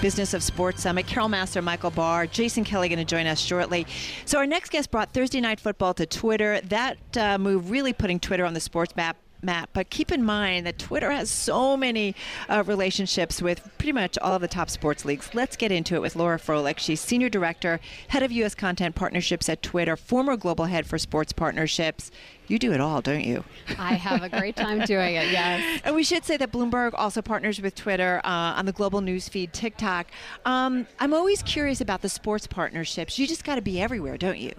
Business 0.00 0.34
of 0.34 0.42
Sports 0.42 0.82
Summit. 0.82 1.06
Carol 1.06 1.28
Massar, 1.28 1.62
Michael 1.62 1.90
Barr, 1.90 2.26
Jason 2.26 2.64
Kelly 2.64 2.88
going 2.88 2.98
to 2.98 3.04
join 3.04 3.26
us 3.26 3.40
shortly. 3.40 3.86
So 4.24 4.38
our 4.38 4.46
next 4.46 4.70
guest 4.70 4.90
brought 4.90 5.12
Thursday 5.12 5.40
Night 5.40 5.60
Football 5.60 5.94
to 5.94 6.06
Twitter. 6.06 6.60
That 6.62 6.98
uh, 7.16 7.38
move 7.38 7.70
really 7.70 7.92
putting 7.92 8.18
Twitter 8.18 8.44
on 8.44 8.54
the 8.54 8.60
sports 8.60 8.96
map 8.96 9.16
map. 9.42 9.70
But 9.72 9.90
keep 9.90 10.12
in 10.12 10.24
mind 10.24 10.66
that 10.66 10.78
Twitter 10.78 11.10
has 11.10 11.30
so 11.30 11.76
many 11.76 12.14
uh, 12.48 12.62
relationships 12.66 13.40
with 13.40 13.68
pretty 13.78 13.92
much 13.92 14.18
all 14.18 14.34
of 14.34 14.40
the 14.40 14.48
top 14.48 14.70
sports 14.70 15.04
leagues. 15.04 15.34
Let's 15.34 15.56
get 15.56 15.72
into 15.72 15.94
it 15.94 16.02
with 16.02 16.16
Laura 16.16 16.38
Froelich. 16.38 16.78
She's 16.78 17.00
Senior 17.00 17.28
Director, 17.28 17.80
Head 18.08 18.22
of 18.22 18.32
U.S. 18.32 18.54
Content 18.54 18.94
Partnerships 18.94 19.48
at 19.48 19.62
Twitter, 19.62 19.96
former 19.96 20.36
Global 20.36 20.66
Head 20.66 20.86
for 20.86 20.98
Sports 20.98 21.32
Partnerships. 21.32 22.10
You 22.50 22.58
do 22.58 22.72
it 22.72 22.80
all, 22.80 23.00
don't 23.00 23.22
you? 23.22 23.44
I 23.78 23.94
have 23.94 24.24
a 24.24 24.28
great 24.28 24.56
time 24.56 24.80
doing 24.84 25.14
it, 25.14 25.30
yes. 25.30 25.80
And 25.84 25.94
we 25.94 26.02
should 26.02 26.24
say 26.24 26.36
that 26.36 26.50
Bloomberg 26.50 26.94
also 26.94 27.22
partners 27.22 27.60
with 27.60 27.76
Twitter 27.76 28.20
uh, 28.24 28.58
on 28.58 28.66
the 28.66 28.72
global 28.72 29.00
news 29.00 29.28
feed, 29.28 29.52
TicToc. 29.52 30.06
Um, 30.44 30.88
I'm 30.98 31.14
always 31.14 31.44
curious 31.44 31.80
about 31.80 32.02
the 32.02 32.08
sports 32.08 32.48
partnerships. 32.48 33.20
You 33.20 33.28
just 33.28 33.44
got 33.44 33.54
to 33.54 33.62
be 33.62 33.80
everywhere, 33.80 34.18
don't 34.18 34.38
you? 34.38 34.52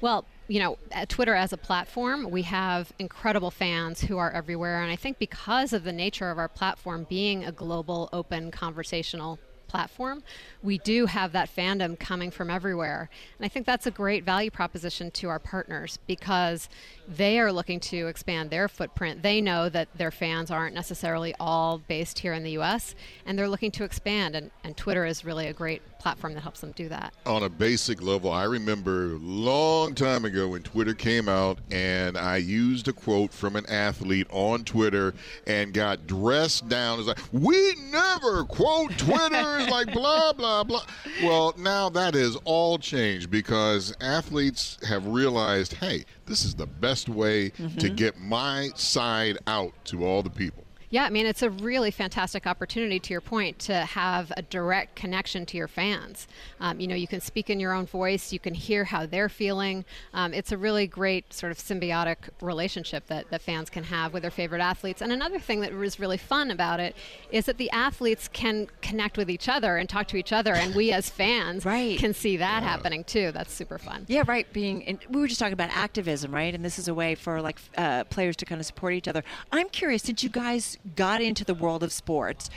Well, 0.00 0.24
you 0.46 0.60
know, 0.60 0.78
Twitter 1.08 1.34
as 1.34 1.52
a 1.52 1.56
platform, 1.56 2.30
we 2.30 2.42
have 2.42 2.92
incredible 3.00 3.50
fans 3.50 4.02
who 4.02 4.18
are 4.18 4.30
everywhere. 4.30 4.80
And 4.80 4.92
I 4.92 4.96
think 4.96 5.18
because 5.18 5.72
of 5.72 5.82
the 5.82 5.92
nature 5.92 6.30
of 6.30 6.38
our 6.38 6.48
platform 6.48 7.06
being 7.08 7.44
a 7.44 7.50
global, 7.50 8.08
open, 8.12 8.52
conversational 8.52 9.40
platform, 9.72 10.22
we 10.62 10.76
do 10.78 11.06
have 11.06 11.32
that 11.32 11.48
fandom 11.54 11.98
coming 11.98 12.30
from 12.30 12.50
everywhere. 12.50 13.08
And 13.38 13.46
I 13.46 13.48
think 13.48 13.64
that's 13.64 13.86
a 13.86 13.90
great 13.90 14.22
value 14.22 14.50
proposition 14.50 15.10
to 15.12 15.30
our 15.30 15.38
partners 15.38 15.98
because 16.06 16.68
they 17.08 17.40
are 17.40 17.50
looking 17.50 17.80
to 17.80 18.06
expand 18.06 18.50
their 18.50 18.68
footprint. 18.68 19.22
They 19.22 19.40
know 19.40 19.70
that 19.70 19.88
their 19.96 20.10
fans 20.10 20.50
aren't 20.50 20.74
necessarily 20.74 21.34
all 21.40 21.78
based 21.78 22.18
here 22.18 22.34
in 22.34 22.42
the 22.44 22.52
US 22.58 22.94
and 23.24 23.38
they're 23.38 23.48
looking 23.48 23.70
to 23.72 23.84
expand 23.84 24.36
and, 24.36 24.50
and 24.62 24.76
Twitter 24.76 25.06
is 25.06 25.24
really 25.24 25.46
a 25.46 25.54
great 25.54 25.80
platform 25.98 26.34
that 26.34 26.40
helps 26.40 26.60
them 26.60 26.72
do 26.72 26.88
that. 26.88 27.14
On 27.26 27.44
a 27.44 27.48
basic 27.48 28.02
level, 28.02 28.30
I 28.30 28.44
remember 28.44 29.14
a 29.14 29.18
long 29.18 29.94
time 29.94 30.24
ago 30.24 30.48
when 30.48 30.62
Twitter 30.62 30.94
came 30.94 31.28
out 31.28 31.58
and 31.70 32.18
I 32.18 32.36
used 32.36 32.88
a 32.88 32.92
quote 32.92 33.32
from 33.32 33.56
an 33.56 33.64
athlete 33.66 34.26
on 34.30 34.64
Twitter 34.64 35.14
and 35.46 35.72
got 35.72 36.06
dressed 36.06 36.68
down 36.68 37.00
as 37.00 37.06
like, 37.06 37.20
we 37.32 37.74
never 37.90 38.44
quote 38.44 38.90
Twitter 38.98 39.61
like 39.68 39.92
blah 39.92 40.32
blah 40.32 40.64
blah. 40.64 40.84
Well, 41.22 41.54
now 41.56 41.88
that 41.90 42.14
is 42.14 42.36
all 42.44 42.78
changed 42.78 43.30
because 43.30 43.94
athletes 44.00 44.78
have 44.86 45.06
realized, 45.06 45.74
hey, 45.74 46.04
this 46.26 46.44
is 46.44 46.54
the 46.54 46.66
best 46.66 47.08
way 47.08 47.50
mm-hmm. 47.50 47.78
to 47.78 47.88
get 47.88 48.18
my 48.20 48.70
side 48.74 49.38
out 49.46 49.72
to 49.86 50.04
all 50.04 50.22
the 50.22 50.30
people. 50.30 50.64
Yeah, 50.92 51.04
I 51.04 51.10
mean, 51.10 51.24
it's 51.24 51.40
a 51.40 51.48
really 51.48 51.90
fantastic 51.90 52.46
opportunity, 52.46 53.00
to 53.00 53.14
your 53.14 53.22
point, 53.22 53.58
to 53.60 53.76
have 53.76 54.30
a 54.36 54.42
direct 54.42 54.94
connection 54.94 55.46
to 55.46 55.56
your 55.56 55.66
fans. 55.66 56.28
Um, 56.60 56.80
you 56.80 56.86
know, 56.86 56.94
you 56.94 57.08
can 57.08 57.22
speak 57.22 57.48
in 57.48 57.58
your 57.58 57.72
own 57.72 57.86
voice, 57.86 58.30
you 58.30 58.38
can 58.38 58.52
hear 58.52 58.84
how 58.84 59.06
they're 59.06 59.30
feeling. 59.30 59.86
Um, 60.12 60.34
it's 60.34 60.52
a 60.52 60.58
really 60.58 60.86
great 60.86 61.32
sort 61.32 61.50
of 61.50 61.56
symbiotic 61.56 62.16
relationship 62.42 63.06
that, 63.06 63.30
that 63.30 63.40
fans 63.40 63.70
can 63.70 63.84
have 63.84 64.12
with 64.12 64.20
their 64.20 64.30
favorite 64.30 64.60
athletes. 64.60 65.00
And 65.00 65.10
another 65.10 65.38
thing 65.38 65.62
that 65.62 65.72
was 65.72 65.98
really 65.98 66.18
fun 66.18 66.50
about 66.50 66.78
it 66.78 66.94
is 67.30 67.46
that 67.46 67.56
the 67.56 67.70
athletes 67.70 68.28
can 68.28 68.68
connect 68.82 69.16
with 69.16 69.30
each 69.30 69.48
other 69.48 69.78
and 69.78 69.88
talk 69.88 70.08
to 70.08 70.18
each 70.18 70.30
other, 70.30 70.52
and 70.52 70.74
we 70.74 70.92
as 70.92 71.08
fans 71.08 71.64
right. 71.64 71.98
can 71.98 72.12
see 72.12 72.36
that 72.36 72.62
yeah. 72.62 72.68
happening 72.68 73.02
too. 73.04 73.32
That's 73.32 73.54
super 73.54 73.78
fun. 73.78 74.04
Yeah, 74.08 74.24
right. 74.26 74.46
Being, 74.52 74.98
we 75.08 75.22
were 75.22 75.26
just 75.26 75.40
talking 75.40 75.54
about 75.54 75.70
activism, 75.70 76.34
right? 76.34 76.54
And 76.54 76.62
this 76.62 76.78
is 76.78 76.86
a 76.86 76.92
way 76.92 77.14
for 77.14 77.40
like 77.40 77.58
uh, 77.78 78.04
players 78.04 78.36
to 78.36 78.44
kind 78.44 78.60
of 78.60 78.66
support 78.66 78.92
each 78.92 79.08
other. 79.08 79.24
I'm 79.50 79.70
curious, 79.70 80.02
did 80.02 80.22
you 80.22 80.28
guys 80.28 80.76
got 80.96 81.20
into 81.20 81.44
the 81.44 81.54
world 81.54 81.82
of 81.82 81.92
sports, 81.92 82.50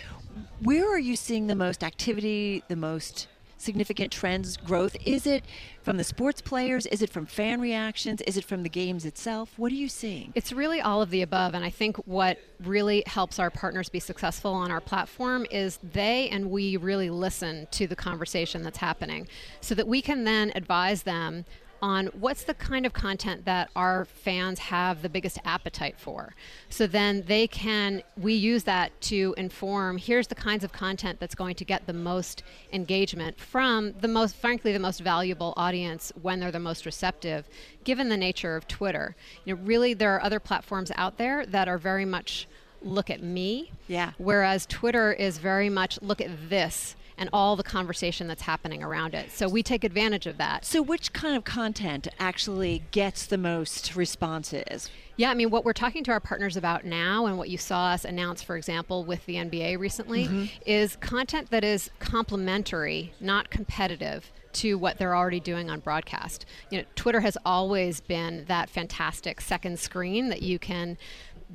where 0.62 0.88
are 0.88 1.00
you 1.00 1.16
seeing 1.16 1.48
the 1.48 1.56
most 1.56 1.84
activity, 1.84 2.64
the 2.68 2.76
most 2.76 3.28
significant 3.58 4.12
trends, 4.12 4.58
growth? 4.58 4.96
Is 5.06 5.26
it 5.26 5.44
from 5.82 5.98
the 5.98 6.04
sports 6.04 6.42
players? 6.42 6.86
Is 6.86 7.02
it 7.02 7.10
from 7.10 7.26
fan 7.26 7.60
reactions? 7.62 8.22
Is 8.22 8.38
it 8.38 8.46
from 8.46 8.64
the 8.64 8.70
games 8.70 9.06
itself? 9.06 9.54
What 9.58 9.72
are 9.72 9.76
you 9.76 9.88
seeing? 9.88 10.32
It's 10.36 10.52
really 10.52 10.82
all 10.82 11.02
of 11.02 11.10
the 11.10 11.22
above. 11.22 11.54
And 11.54 11.64
I 11.64 11.70
think 11.70 11.98
what 12.06 12.38
really 12.64 13.04
helps 13.08 13.40
our 13.40 13.50
partners 13.50 13.90
be 13.90 14.00
successful 14.00 14.54
on 14.54 14.72
our 14.72 14.82
platform 14.82 15.46
is 15.52 15.80
they 15.84 16.30
and 16.30 16.52
we 16.52 16.78
really 16.78 17.10
listen 17.10 17.68
to 17.72 17.88
the 17.88 17.96
conversation 17.96 18.62
that's 18.62 18.78
happening 18.78 19.28
so 19.62 19.76
that 19.76 19.88
we 19.88 20.02
can 20.02 20.24
then 20.24 20.52
advise 20.56 21.04
them 21.04 21.46
on 21.82 22.08
what's 22.08 22.44
the 22.44 22.54
kind 22.54 22.86
of 22.86 22.94
content 22.94 23.46
that 23.46 23.70
our 23.76 24.06
fans 24.06 24.60
have 24.60 25.02
the 25.02 25.10
biggest 25.10 25.40
appetite 25.46 25.96
for. 25.98 26.34
So 26.70 26.88
then 26.88 27.24
they 27.28 27.48
can, 27.48 28.04
we 28.18 28.34
use 28.34 28.64
that 28.64 29.00
to 29.02 29.34
inform 29.38 29.98
here's 29.98 30.28
the 30.28 30.36
kinds 30.36 30.64
of 30.64 30.72
content 30.72 31.20
that's 31.20 31.36
going 31.36 31.56
to 31.56 31.66
get 31.66 31.88
the 31.88 31.94
most 31.94 32.44
engagement 32.72 33.40
from 33.40 33.94
the 34.00 34.08
most, 34.08 34.36
frankly, 34.36 34.74
the 34.74 34.80
most 34.80 35.02
valuable 35.02 35.54
audience 35.58 36.12
when 36.22 36.40
they're 36.40 36.52
the 36.52 36.60
most 36.60 36.86
receptive, 36.86 37.48
given 37.84 38.10
the 38.10 38.18
nature 38.18 38.56
of 38.56 38.68
Twitter. 38.68 39.16
You 39.46 39.56
know, 39.56 39.62
really, 39.64 39.94
there 39.94 40.14
are 40.16 40.24
other 40.24 40.40
platforms 40.40 40.92
out 40.96 41.18
there 41.18 41.46
that 41.46 41.68
are 41.68 41.78
very 41.78 42.06
much 42.06 42.48
look 42.82 43.10
at 43.10 43.22
me. 43.22 43.72
Yeah. 43.88 44.12
Whereas 44.18 44.66
Twitter 44.66 45.12
is 45.12 45.38
very 45.38 45.70
much 45.70 46.02
look 46.02 46.22
at 46.22 46.50
this 46.50 46.96
and 47.18 47.30
all 47.34 47.56
the 47.56 47.64
conversation 47.64 48.28
that's 48.28 48.42
happening 48.42 48.84
around 48.84 49.14
it. 49.14 49.32
So 49.32 49.48
we 49.48 49.64
take 49.64 49.84
advantage 49.84 50.26
of 50.28 50.38
that. 50.38 50.66
So, 50.66 50.82
which 50.82 51.14
kind 51.14 51.36
of 51.36 51.44
content 51.44 52.08
actually 52.20 52.84
gets 52.92 53.26
the 53.26 53.38
most 53.38 53.96
responses? 53.96 54.90
Yeah, 55.18 55.32
I 55.32 55.34
mean, 55.34 55.50
what 55.50 55.64
we're 55.64 55.74
talking 55.74 56.04
to 56.06 56.12
our 56.12 56.20
partners 56.20 56.58
about 56.58 56.84
now, 56.84 57.26
and 57.26 57.38
what 57.38 57.50
you 57.50 57.58
saw 57.58 57.88
us 57.88 58.04
announce, 58.04 58.42
for 58.42 58.58
example, 58.58 59.06
with 59.06 59.26
the 59.26 59.36
NBA 59.36 59.80
recently, 59.80 60.26
mm-hmm. 60.26 60.46
is 60.66 60.98
content 60.98 61.52
that 61.52 61.64
is 61.64 61.90
complementary, 62.00 63.14
not 63.22 63.50
competitive 63.50 64.30
to 64.56 64.78
what 64.78 64.98
they're 64.98 65.16
already 65.16 65.40
doing 65.40 65.70
on 65.70 65.80
broadcast. 65.80 66.46
You 66.70 66.80
know, 66.80 66.86
Twitter 66.96 67.20
has 67.22 67.38
always 67.46 68.00
been 68.02 68.46
that 68.48 68.70
fantastic 68.70 69.42
second 69.42 69.80
screen 69.80 70.30
that 70.30 70.42
you 70.42 70.60
can 70.60 70.98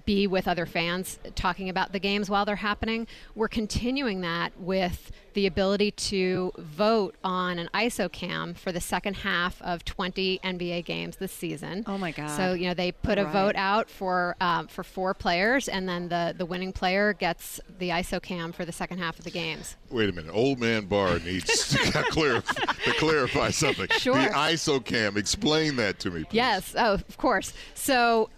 be 0.05 0.27
with 0.27 0.47
other 0.49 0.67
fans 0.67 1.19
talking 1.35 1.69
about 1.69 1.93
the 1.93 1.99
games 1.99 2.31
while 2.31 2.45
they're 2.45 2.57
happening. 2.57 3.07
We're 3.35 3.49
continuing 3.49 4.21
that 4.23 4.59
with 4.59 5.11
the 5.35 5.47
ability 5.47 5.93
to 5.93 6.53
vote 6.59 7.15
on 7.23 7.59
an 7.59 7.69
ISO 7.73 8.11
cam 8.11 8.55
for 8.55 8.73
the 8.73 8.81
second 8.81 9.15
half 9.15 9.61
of 9.63 9.85
20 9.85 10.41
NBA 10.43 10.85
games 10.85 11.17
this 11.17 11.33
season. 11.33 11.85
Oh 11.87 11.99
my 11.99 12.11
God! 12.11 12.31
So 12.37 12.53
you 12.53 12.69
know 12.69 12.75
they 12.75 12.93
put 12.93 13.19
All 13.19 13.25
a 13.25 13.27
right. 13.27 13.33
vote 13.33 13.57
out 13.57 13.89
for 13.89 14.37
um, 14.41 14.67
for 14.67 14.83
four 14.83 15.15
players, 15.15 15.69
and 15.69 15.89
then 15.89 16.09
the 16.09 16.35
the 16.37 16.47
winning 16.47 16.73
player 16.73 17.13
gets 17.13 17.61
the 17.79 17.91
ISO 17.91 18.21
cam 18.21 18.53
for 18.53 18.65
the 18.65 18.73
second 18.73 18.99
half 18.99 19.19
of 19.19 19.25
the 19.25 19.31
games. 19.31 19.77
Wait 19.91 20.09
a 20.09 20.13
minute. 20.13 20.33
Old 20.35 20.59
man 20.59 20.87
Barr 20.87 21.19
needs 21.21 21.69
to, 21.71 22.03
clarify, 22.11 22.73
to 22.85 22.93
clarify 22.95 23.51
something. 23.51 23.89
Sure. 23.91 24.15
The 24.15 24.29
ISO 24.31 24.85
cam. 24.85 25.17
Explain 25.17 25.77
that 25.77 25.99
to 26.01 26.11
me. 26.11 26.25
Please. 26.25 26.37
Yes, 26.37 26.75
oh, 26.77 26.95
of 26.95 27.17
course. 27.17 27.53
So 27.75 28.31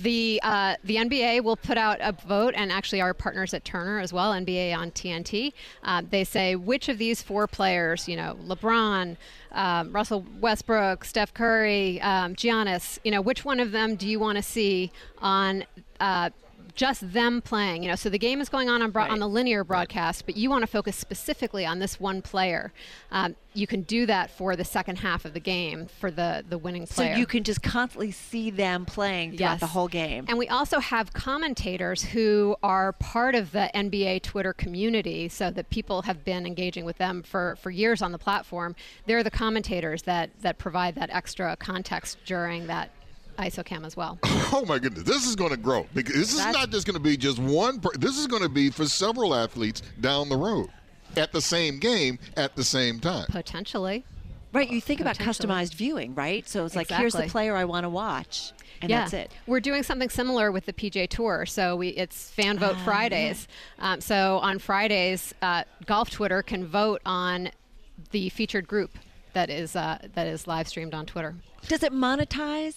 the 0.00 0.40
uh, 0.42 0.76
the 0.84 0.96
NBA 0.96 1.42
will 1.42 1.56
put 1.56 1.76
out 1.76 1.98
a 2.00 2.12
vote, 2.26 2.54
and 2.56 2.72
actually 2.72 3.00
our 3.00 3.12
partners 3.12 3.52
at 3.52 3.64
Turner 3.64 4.00
as 4.00 4.12
well, 4.12 4.32
NBA 4.32 4.76
on 4.76 4.90
TNT. 4.90 5.52
Uh, 5.84 6.02
they 6.08 6.24
say 6.24 6.56
which 6.56 6.88
of 6.88 6.98
these 6.98 7.22
four 7.22 7.46
players, 7.46 8.08
you 8.08 8.16
know, 8.16 8.36
LeBron, 8.46 9.16
um, 9.52 9.92
Russell 9.92 10.24
Westbrook, 10.40 11.04
Steph 11.04 11.34
Curry, 11.34 12.00
um, 12.00 12.34
Giannis, 12.34 12.98
you 13.04 13.10
know, 13.10 13.20
which 13.20 13.44
one 13.44 13.60
of 13.60 13.72
them 13.72 13.96
do 13.96 14.08
you 14.08 14.18
want 14.18 14.36
to 14.36 14.42
see 14.42 14.90
on? 15.18 15.64
Uh, 16.00 16.30
just 16.74 17.12
them 17.12 17.42
playing, 17.42 17.82
you 17.82 17.88
know. 17.88 17.94
So 17.96 18.08
the 18.08 18.18
game 18.18 18.40
is 18.40 18.48
going 18.48 18.68
on 18.68 18.82
on, 18.82 18.90
bro- 18.90 19.04
on 19.04 19.18
the 19.18 19.28
linear 19.28 19.64
broadcast, 19.64 20.26
but 20.26 20.36
you 20.36 20.50
want 20.50 20.62
to 20.62 20.66
focus 20.66 20.96
specifically 20.96 21.64
on 21.66 21.78
this 21.78 22.00
one 22.00 22.22
player. 22.22 22.72
Um, 23.10 23.36
you 23.54 23.66
can 23.66 23.82
do 23.82 24.06
that 24.06 24.30
for 24.30 24.56
the 24.56 24.64
second 24.64 24.96
half 24.96 25.26
of 25.26 25.34
the 25.34 25.40
game 25.40 25.86
for 25.86 26.10
the 26.10 26.42
the 26.48 26.56
winning 26.56 26.86
player. 26.86 27.12
So 27.14 27.18
you 27.18 27.26
can 27.26 27.44
just 27.44 27.62
constantly 27.62 28.10
see 28.10 28.50
them 28.50 28.86
playing 28.86 29.36
throughout 29.36 29.52
Yes. 29.52 29.60
the 29.60 29.66
whole 29.66 29.88
game. 29.88 30.24
And 30.28 30.38
we 30.38 30.48
also 30.48 30.78
have 30.80 31.12
commentators 31.12 32.02
who 32.02 32.56
are 32.62 32.92
part 32.92 33.34
of 33.34 33.52
the 33.52 33.70
NBA 33.74 34.22
Twitter 34.22 34.52
community, 34.54 35.28
so 35.28 35.50
that 35.50 35.68
people 35.68 36.02
have 36.02 36.24
been 36.24 36.46
engaging 36.46 36.84
with 36.86 36.96
them 36.98 37.22
for, 37.22 37.56
for 37.60 37.70
years 37.70 38.00
on 38.00 38.12
the 38.12 38.18
platform. 38.18 38.74
They're 39.06 39.22
the 39.22 39.30
commentators 39.30 40.02
that, 40.02 40.30
that 40.40 40.56
provide 40.58 40.94
that 40.94 41.10
extra 41.10 41.56
context 41.56 42.18
during 42.24 42.66
that 42.68 42.90
ISOCAM 43.48 43.84
as 43.86 43.96
well. 43.96 44.18
Oh 44.54 44.66
my 44.66 44.78
goodness, 44.78 45.04
this 45.04 45.26
is 45.26 45.34
going 45.34 45.50
to 45.50 45.56
grow 45.56 45.86
because 45.94 46.14
this 46.14 46.34
is 46.34 46.52
not 46.52 46.68
just 46.70 46.86
going 46.86 46.92
to 46.94 47.00
be 47.02 47.16
just 47.16 47.38
one. 47.38 47.80
Per- 47.80 47.96
this 47.98 48.18
is 48.18 48.26
going 48.26 48.42
to 48.42 48.50
be 48.50 48.68
for 48.68 48.84
several 48.84 49.34
athletes 49.34 49.80
down 50.02 50.28
the 50.28 50.36
road 50.36 50.68
at 51.16 51.32
the 51.32 51.40
same 51.40 51.78
game 51.78 52.18
at 52.36 52.54
the 52.54 52.62
same 52.62 53.00
time. 53.00 53.24
Potentially. 53.30 54.04
Right, 54.52 54.68
you 54.70 54.82
think 54.82 55.00
about 55.00 55.16
Potentially. 55.16 55.48
customized 55.48 55.72
viewing, 55.74 56.14
right? 56.14 56.46
So 56.46 56.66
it's 56.66 56.76
like 56.76 56.88
here's 56.90 57.14
the 57.14 57.20
Exactly. 57.20 57.30
player 57.30 57.56
I 57.56 57.64
want 57.64 57.84
to 57.84 57.88
watch, 57.88 58.52
and 58.82 58.90
yeah. 58.90 59.00
that's 59.00 59.14
it. 59.14 59.32
We're 59.46 59.60
doing 59.60 59.82
something 59.82 60.10
similar 60.10 60.52
with 60.52 60.66
the 60.66 60.74
PGA 60.74 61.08
Tour. 61.08 61.46
So 61.46 61.74
we 61.76 61.88
it's 61.88 62.28
Fan 62.30 62.58
Vote 62.58 62.74
Ah, 62.76 62.84
Fridays. 62.84 63.48
Um, 63.78 64.02
so 64.02 64.38
on 64.42 64.58
Fridays, 64.58 65.32
uh, 65.40 65.64
Golf 65.86 66.10
Twitter 66.10 66.42
can 66.42 66.66
vote 66.66 67.00
on 67.06 67.50
the 68.10 68.28
featured 68.28 68.68
group 68.68 68.98
that 69.32 69.48
is 69.48 69.74
uh, 69.74 69.96
that 70.12 70.26
is 70.26 70.46
live 70.46 70.68
streamed 70.68 70.92
on 70.92 71.06
Twitter. 71.06 71.34
Does 71.68 71.82
it 71.82 71.92
monetize? 71.94 72.74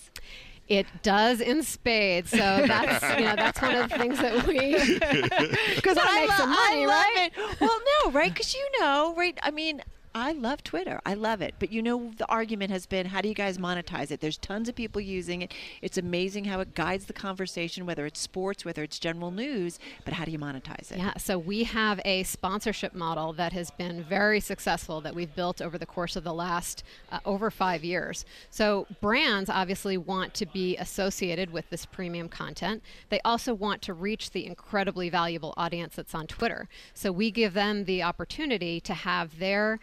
It 0.67 0.87
does 1.03 1.41
in 1.41 1.61
spades. 1.63 2.31
So 2.31 2.37
that's 2.37 3.19
you 3.19 3.25
know 3.25 3.35
that's 3.35 3.61
one 3.61 3.75
of 3.75 3.89
the 3.89 3.97
things 3.97 4.17
that 4.19 4.47
we 4.47 4.73
Because 5.75 5.97
I, 6.01 6.21
make 6.21 6.29
lo- 6.29 6.35
some 6.37 6.49
money, 6.49 6.85
I 6.85 6.85
love 6.87 7.05
right? 7.15 7.31
it. 7.35 7.61
Well, 7.61 7.79
no, 8.05 8.11
right? 8.11 8.33
Because 8.33 8.53
you 8.53 8.67
know, 8.79 9.13
right? 9.15 9.37
I 9.43 9.51
mean, 9.51 9.81
I 10.17 10.31
love 10.31 10.63
Twitter. 10.63 11.01
I 11.05 11.13
love 11.13 11.41
it. 11.41 11.55
But 11.59 11.73
you 11.73 11.81
know, 11.81 12.11
the 12.17 12.25
argument 12.27 12.71
has 12.71 12.85
been, 12.85 13.07
how 13.07 13.19
do 13.19 13.27
you 13.27 13.35
guys 13.35 13.57
monetize 13.57 14.11
it? 14.11 14.21
There's 14.21 14.37
tons 14.37 14.69
of 14.69 14.75
people 14.75 15.01
using 15.01 15.41
it. 15.41 15.53
It's 15.81 15.97
amazing 15.97 16.45
how 16.45 16.61
it 16.61 16.73
guides 16.73 17.05
the 17.05 17.13
conversation, 17.13 17.85
whether 17.85 18.05
it's 18.05 18.21
sports, 18.21 18.63
whether 18.63 18.81
it's 18.81 18.97
general 18.97 19.29
news. 19.29 19.77
But 20.05 20.13
how 20.13 20.23
do 20.23 20.31
you 20.31 20.39
monetize 20.39 20.89
it? 20.89 20.99
Yeah, 20.99 21.17
so 21.17 21.37
we 21.37 21.65
have 21.65 21.99
a 22.05 22.23
sponsorship 22.23 22.95
model 22.95 23.33
that 23.33 23.51
has 23.51 23.71
been 23.71 24.03
very 24.03 24.39
successful 24.39 25.01
that 25.01 25.13
we've 25.13 25.35
built 25.35 25.61
over 25.61 25.77
the 25.77 25.85
course 25.85 26.15
of 26.15 26.23
the 26.23 26.33
last 26.33 26.85
uh, 27.11 27.19
over 27.25 27.51
five 27.51 27.83
years. 27.83 28.23
So 28.49 28.87
brands 29.01 29.49
obviously 29.49 29.97
want 29.97 30.33
to 30.35 30.45
be 30.45 30.77
associated 30.77 31.51
with 31.51 31.69
this 31.69 31.85
premium 31.85 32.29
content. 32.29 32.81
They 33.09 33.19
also 33.25 33.53
want 33.53 33.81
to 33.81 33.93
reach 33.93 34.31
the 34.31 34.45
incredibly 34.45 35.09
valuable 35.09 35.53
audience 35.57 35.97
that's 35.97 36.15
on 36.15 36.27
Twitter. 36.27 36.69
So 36.93 37.11
we 37.11 37.31
give 37.31 37.53
them 37.53 37.83
the 37.83 38.01
opportunity 38.01 38.79
to 38.79 38.93
have 38.93 39.39
their 39.39 39.81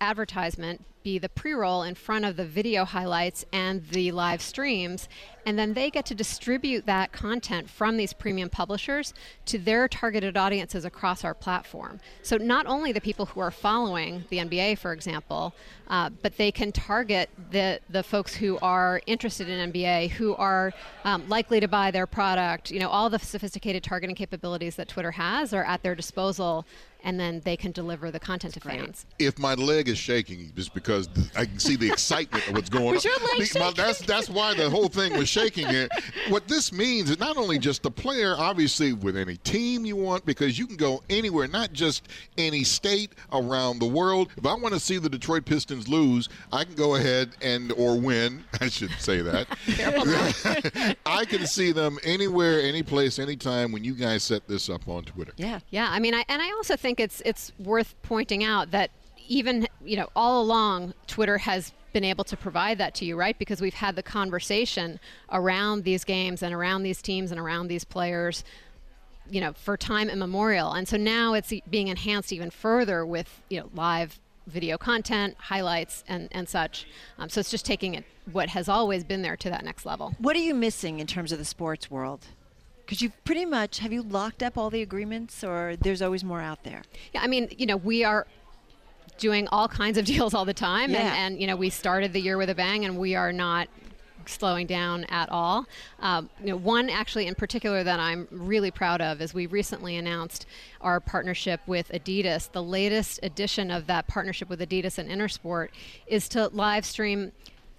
advertisement 0.00 0.84
be 1.02 1.18
the 1.18 1.28
pre-roll 1.28 1.82
in 1.82 1.94
front 1.94 2.24
of 2.24 2.36
the 2.36 2.44
video 2.44 2.84
highlights 2.84 3.44
and 3.52 3.86
the 3.88 4.12
live 4.12 4.42
streams 4.42 5.08
and 5.46 5.58
then 5.58 5.72
they 5.72 5.90
get 5.90 6.04
to 6.04 6.14
distribute 6.14 6.84
that 6.84 7.12
content 7.12 7.70
from 7.70 7.96
these 7.96 8.12
premium 8.12 8.50
publishers 8.50 9.14
to 9.46 9.58
their 9.58 9.88
targeted 9.88 10.36
audiences 10.36 10.84
across 10.84 11.24
our 11.24 11.32
platform. 11.32 11.98
So 12.22 12.36
not 12.36 12.66
only 12.66 12.92
the 12.92 13.00
people 13.00 13.24
who 13.24 13.40
are 13.40 13.50
following 13.50 14.24
the 14.28 14.38
nba 14.38 14.78
for 14.78 14.92
example 14.92 15.54
uh, 15.88 16.10
but 16.22 16.36
they 16.36 16.52
can 16.52 16.70
target 16.70 17.30
the, 17.50 17.80
the 17.88 18.02
folks 18.02 18.34
who 18.34 18.58
are 18.60 19.00
interested 19.06 19.48
in 19.48 19.72
nba 19.72 20.10
who 20.10 20.34
are 20.36 20.72
um, 21.04 21.26
likely 21.28 21.60
to 21.60 21.68
buy 21.68 21.90
their 21.90 22.06
product. 22.06 22.70
You 22.70 22.80
know 22.80 22.88
all 22.88 23.08
the 23.08 23.18
sophisticated 23.18 23.82
targeting 23.82 24.16
capabilities 24.16 24.76
that 24.76 24.88
twitter 24.88 25.12
has 25.12 25.54
are 25.54 25.64
at 25.64 25.82
their 25.82 25.94
disposal 25.94 26.66
and 27.04 27.18
then 27.18 27.40
they 27.44 27.56
can 27.56 27.72
deliver 27.72 28.10
the 28.10 28.20
content 28.20 28.54
to 28.54 28.60
fans 28.60 29.06
If 29.18 29.38
my 29.38 29.54
leg 29.54 29.88
is 29.88 29.98
shaking, 29.98 30.52
just 30.56 30.74
because 30.74 31.08
I 31.36 31.44
can 31.46 31.58
see 31.58 31.76
the 31.76 31.88
excitement 31.90 32.46
of 32.48 32.54
what's 32.54 32.68
going 32.70 32.94
Was 32.94 33.04
on. 33.06 33.12
your 33.12 33.38
leg 33.38 33.48
The- 33.48 33.58
my- 33.58 33.70
that's 33.72 34.00
that's 34.00 34.28
why 34.30 34.54
the 34.54 34.68
whole 34.70 34.88
thing 34.88 35.16
was 35.16 35.28
shaking 35.28 35.68
here. 35.68 35.88
What 36.28 36.48
this 36.48 36.72
means 36.72 37.10
is 37.10 37.18
not 37.18 37.36
only 37.36 37.58
just 37.58 37.82
the 37.82 37.90
player, 37.90 38.34
obviously 38.36 38.92
with 38.92 39.16
any 39.16 39.36
team 39.38 39.84
you 39.84 39.96
want, 39.96 40.24
because 40.26 40.58
you 40.58 40.66
can 40.66 40.76
go 40.76 41.02
anywhere, 41.10 41.48
not 41.48 41.72
just 41.72 42.08
any 42.38 42.64
state 42.64 43.12
around 43.32 43.78
the 43.78 43.86
world. 43.86 44.30
If 44.36 44.46
I 44.46 44.54
want 44.54 44.74
to 44.74 44.80
see 44.80 44.98
the 44.98 45.08
Detroit 45.08 45.44
Pistons 45.44 45.88
lose, 45.88 46.28
I 46.52 46.64
can 46.64 46.74
go 46.74 46.94
ahead 46.96 47.30
and 47.42 47.72
or 47.72 47.98
win. 47.98 48.44
I 48.60 48.68
should 48.68 48.92
say 48.98 49.20
that. 49.22 49.46
I 51.06 51.24
can 51.24 51.46
see 51.46 51.72
them 51.72 51.98
anywhere, 52.04 52.60
any 52.60 52.82
place, 52.82 53.18
anytime 53.18 53.72
when 53.72 53.84
you 53.84 53.94
guys 53.94 54.22
set 54.22 54.46
this 54.48 54.68
up 54.68 54.88
on 54.88 55.04
Twitter. 55.04 55.32
Yeah. 55.36 55.60
Yeah, 55.70 55.88
I 55.90 55.98
mean, 55.98 56.14
I, 56.14 56.24
and 56.28 56.40
I 56.42 56.50
also 56.52 56.76
think 56.76 56.89
it's 56.98 57.22
it's 57.24 57.52
worth 57.58 57.94
pointing 58.02 58.42
out 58.42 58.70
that 58.72 58.90
even 59.28 59.68
you 59.84 59.96
know 59.96 60.08
all 60.16 60.42
along 60.42 60.94
Twitter 61.06 61.38
has 61.38 61.72
been 61.92 62.04
able 62.04 62.24
to 62.24 62.36
provide 62.36 62.78
that 62.78 62.94
to 62.96 63.04
you, 63.04 63.16
right? 63.16 63.38
Because 63.38 63.60
we've 63.60 63.74
had 63.74 63.96
the 63.96 64.02
conversation 64.02 65.00
around 65.30 65.84
these 65.84 66.04
games 66.04 66.42
and 66.42 66.54
around 66.54 66.82
these 66.82 67.02
teams 67.02 67.30
and 67.30 67.40
around 67.40 67.68
these 67.68 67.84
players, 67.84 68.44
you 69.28 69.40
know, 69.40 69.52
for 69.52 69.76
time 69.76 70.08
immemorial. 70.08 70.72
And 70.72 70.86
so 70.86 70.96
now 70.96 71.34
it's 71.34 71.52
being 71.68 71.88
enhanced 71.88 72.32
even 72.32 72.50
further 72.50 73.04
with 73.04 73.42
you 73.48 73.60
know 73.60 73.70
live 73.74 74.18
video 74.46 74.78
content, 74.78 75.36
highlights, 75.38 76.04
and 76.08 76.28
and 76.32 76.48
such. 76.48 76.86
Um, 77.18 77.28
so 77.28 77.40
it's 77.40 77.50
just 77.50 77.64
taking 77.64 77.94
it 77.94 78.04
what 78.32 78.48
has 78.50 78.68
always 78.68 79.04
been 79.04 79.22
there 79.22 79.36
to 79.36 79.50
that 79.50 79.64
next 79.64 79.86
level. 79.86 80.14
What 80.18 80.36
are 80.36 80.40
you 80.40 80.54
missing 80.54 81.00
in 81.00 81.06
terms 81.06 81.32
of 81.32 81.38
the 81.38 81.44
sports 81.44 81.90
world? 81.90 82.26
Because 82.90 83.02
you've 83.02 83.24
pretty 83.24 83.44
much 83.44 83.78
have 83.78 83.92
you 83.92 84.02
locked 84.02 84.42
up 84.42 84.58
all 84.58 84.68
the 84.68 84.82
agreements, 84.82 85.44
or 85.44 85.76
there's 85.80 86.02
always 86.02 86.24
more 86.24 86.40
out 86.40 86.64
there? 86.64 86.82
Yeah, 87.14 87.22
I 87.22 87.28
mean, 87.28 87.48
you 87.56 87.64
know, 87.64 87.76
we 87.76 88.02
are 88.02 88.26
doing 89.16 89.46
all 89.52 89.68
kinds 89.68 89.96
of 89.96 90.04
deals 90.14 90.34
all 90.34 90.44
the 90.44 90.52
time, 90.52 90.90
Yeah. 90.90 91.02
and, 91.02 91.34
and 91.34 91.40
you 91.40 91.46
know, 91.46 91.54
we 91.54 91.70
started 91.70 92.12
the 92.12 92.20
year 92.20 92.36
with 92.36 92.50
a 92.50 92.54
bang, 92.56 92.84
and 92.84 92.98
we 92.98 93.14
are 93.14 93.32
not 93.32 93.68
slowing 94.26 94.66
down 94.66 95.04
at 95.04 95.28
all. 95.28 95.66
Um, 96.00 96.30
you 96.40 96.48
know, 96.48 96.56
one 96.56 96.90
actually 96.90 97.28
in 97.28 97.36
particular 97.36 97.84
that 97.84 98.00
I'm 98.00 98.26
really 98.28 98.72
proud 98.72 99.00
of 99.00 99.20
is 99.22 99.32
we 99.32 99.46
recently 99.46 99.96
announced 99.96 100.46
our 100.80 100.98
partnership 100.98 101.60
with 101.68 101.92
Adidas. 101.92 102.50
The 102.50 102.62
latest 102.62 103.20
edition 103.22 103.70
of 103.70 103.86
that 103.86 104.08
partnership 104.08 104.48
with 104.48 104.58
Adidas 104.58 104.98
and 104.98 105.08
Intersport 105.08 105.68
is 106.08 106.28
to 106.30 106.48
live 106.48 106.84
stream 106.84 107.30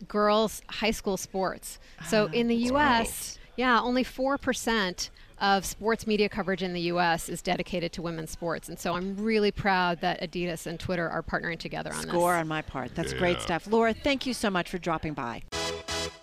girls 0.08 0.62
high 0.70 0.92
school 0.92 1.18
sports. 1.18 1.80
So 2.08 2.28
in 2.28 2.48
the 2.48 2.56
U.S., 2.56 3.38
yeah, 3.56 3.80
only 3.82 4.04
four 4.04 4.38
percent 4.38 5.10
of 5.40 5.66
sports 5.66 6.06
media 6.06 6.30
coverage 6.30 6.62
in 6.62 6.74
the 6.74 6.82
U.S. 6.82 7.28
is 7.28 7.42
dedicated 7.42 7.92
to 7.94 8.02
women's 8.02 8.30
sports, 8.30 8.70
and 8.70 8.78
so 8.78 8.96
I'm 8.96 9.18
really 9.18 9.52
proud 9.52 10.00
that 10.02 10.22
Adidas 10.22 10.68
and 10.68 10.80
Twitter 10.80 11.10
are 11.10 11.24
partnering 11.24 11.58
together 11.58 11.90
on 11.90 12.02
Score 12.02 12.06
this. 12.06 12.14
Score 12.14 12.36
on 12.36 12.48
my 12.48 12.62
part. 12.62 12.94
That's 12.96 13.14
great 13.14 13.42
stuff. 13.42 13.68
Laura, 13.68 13.94
thank 13.94 14.26
you 14.26 14.34
so 14.34 14.50
much 14.50 14.70
for 14.70 14.78
dropping 14.78 15.14
by. 15.14 15.44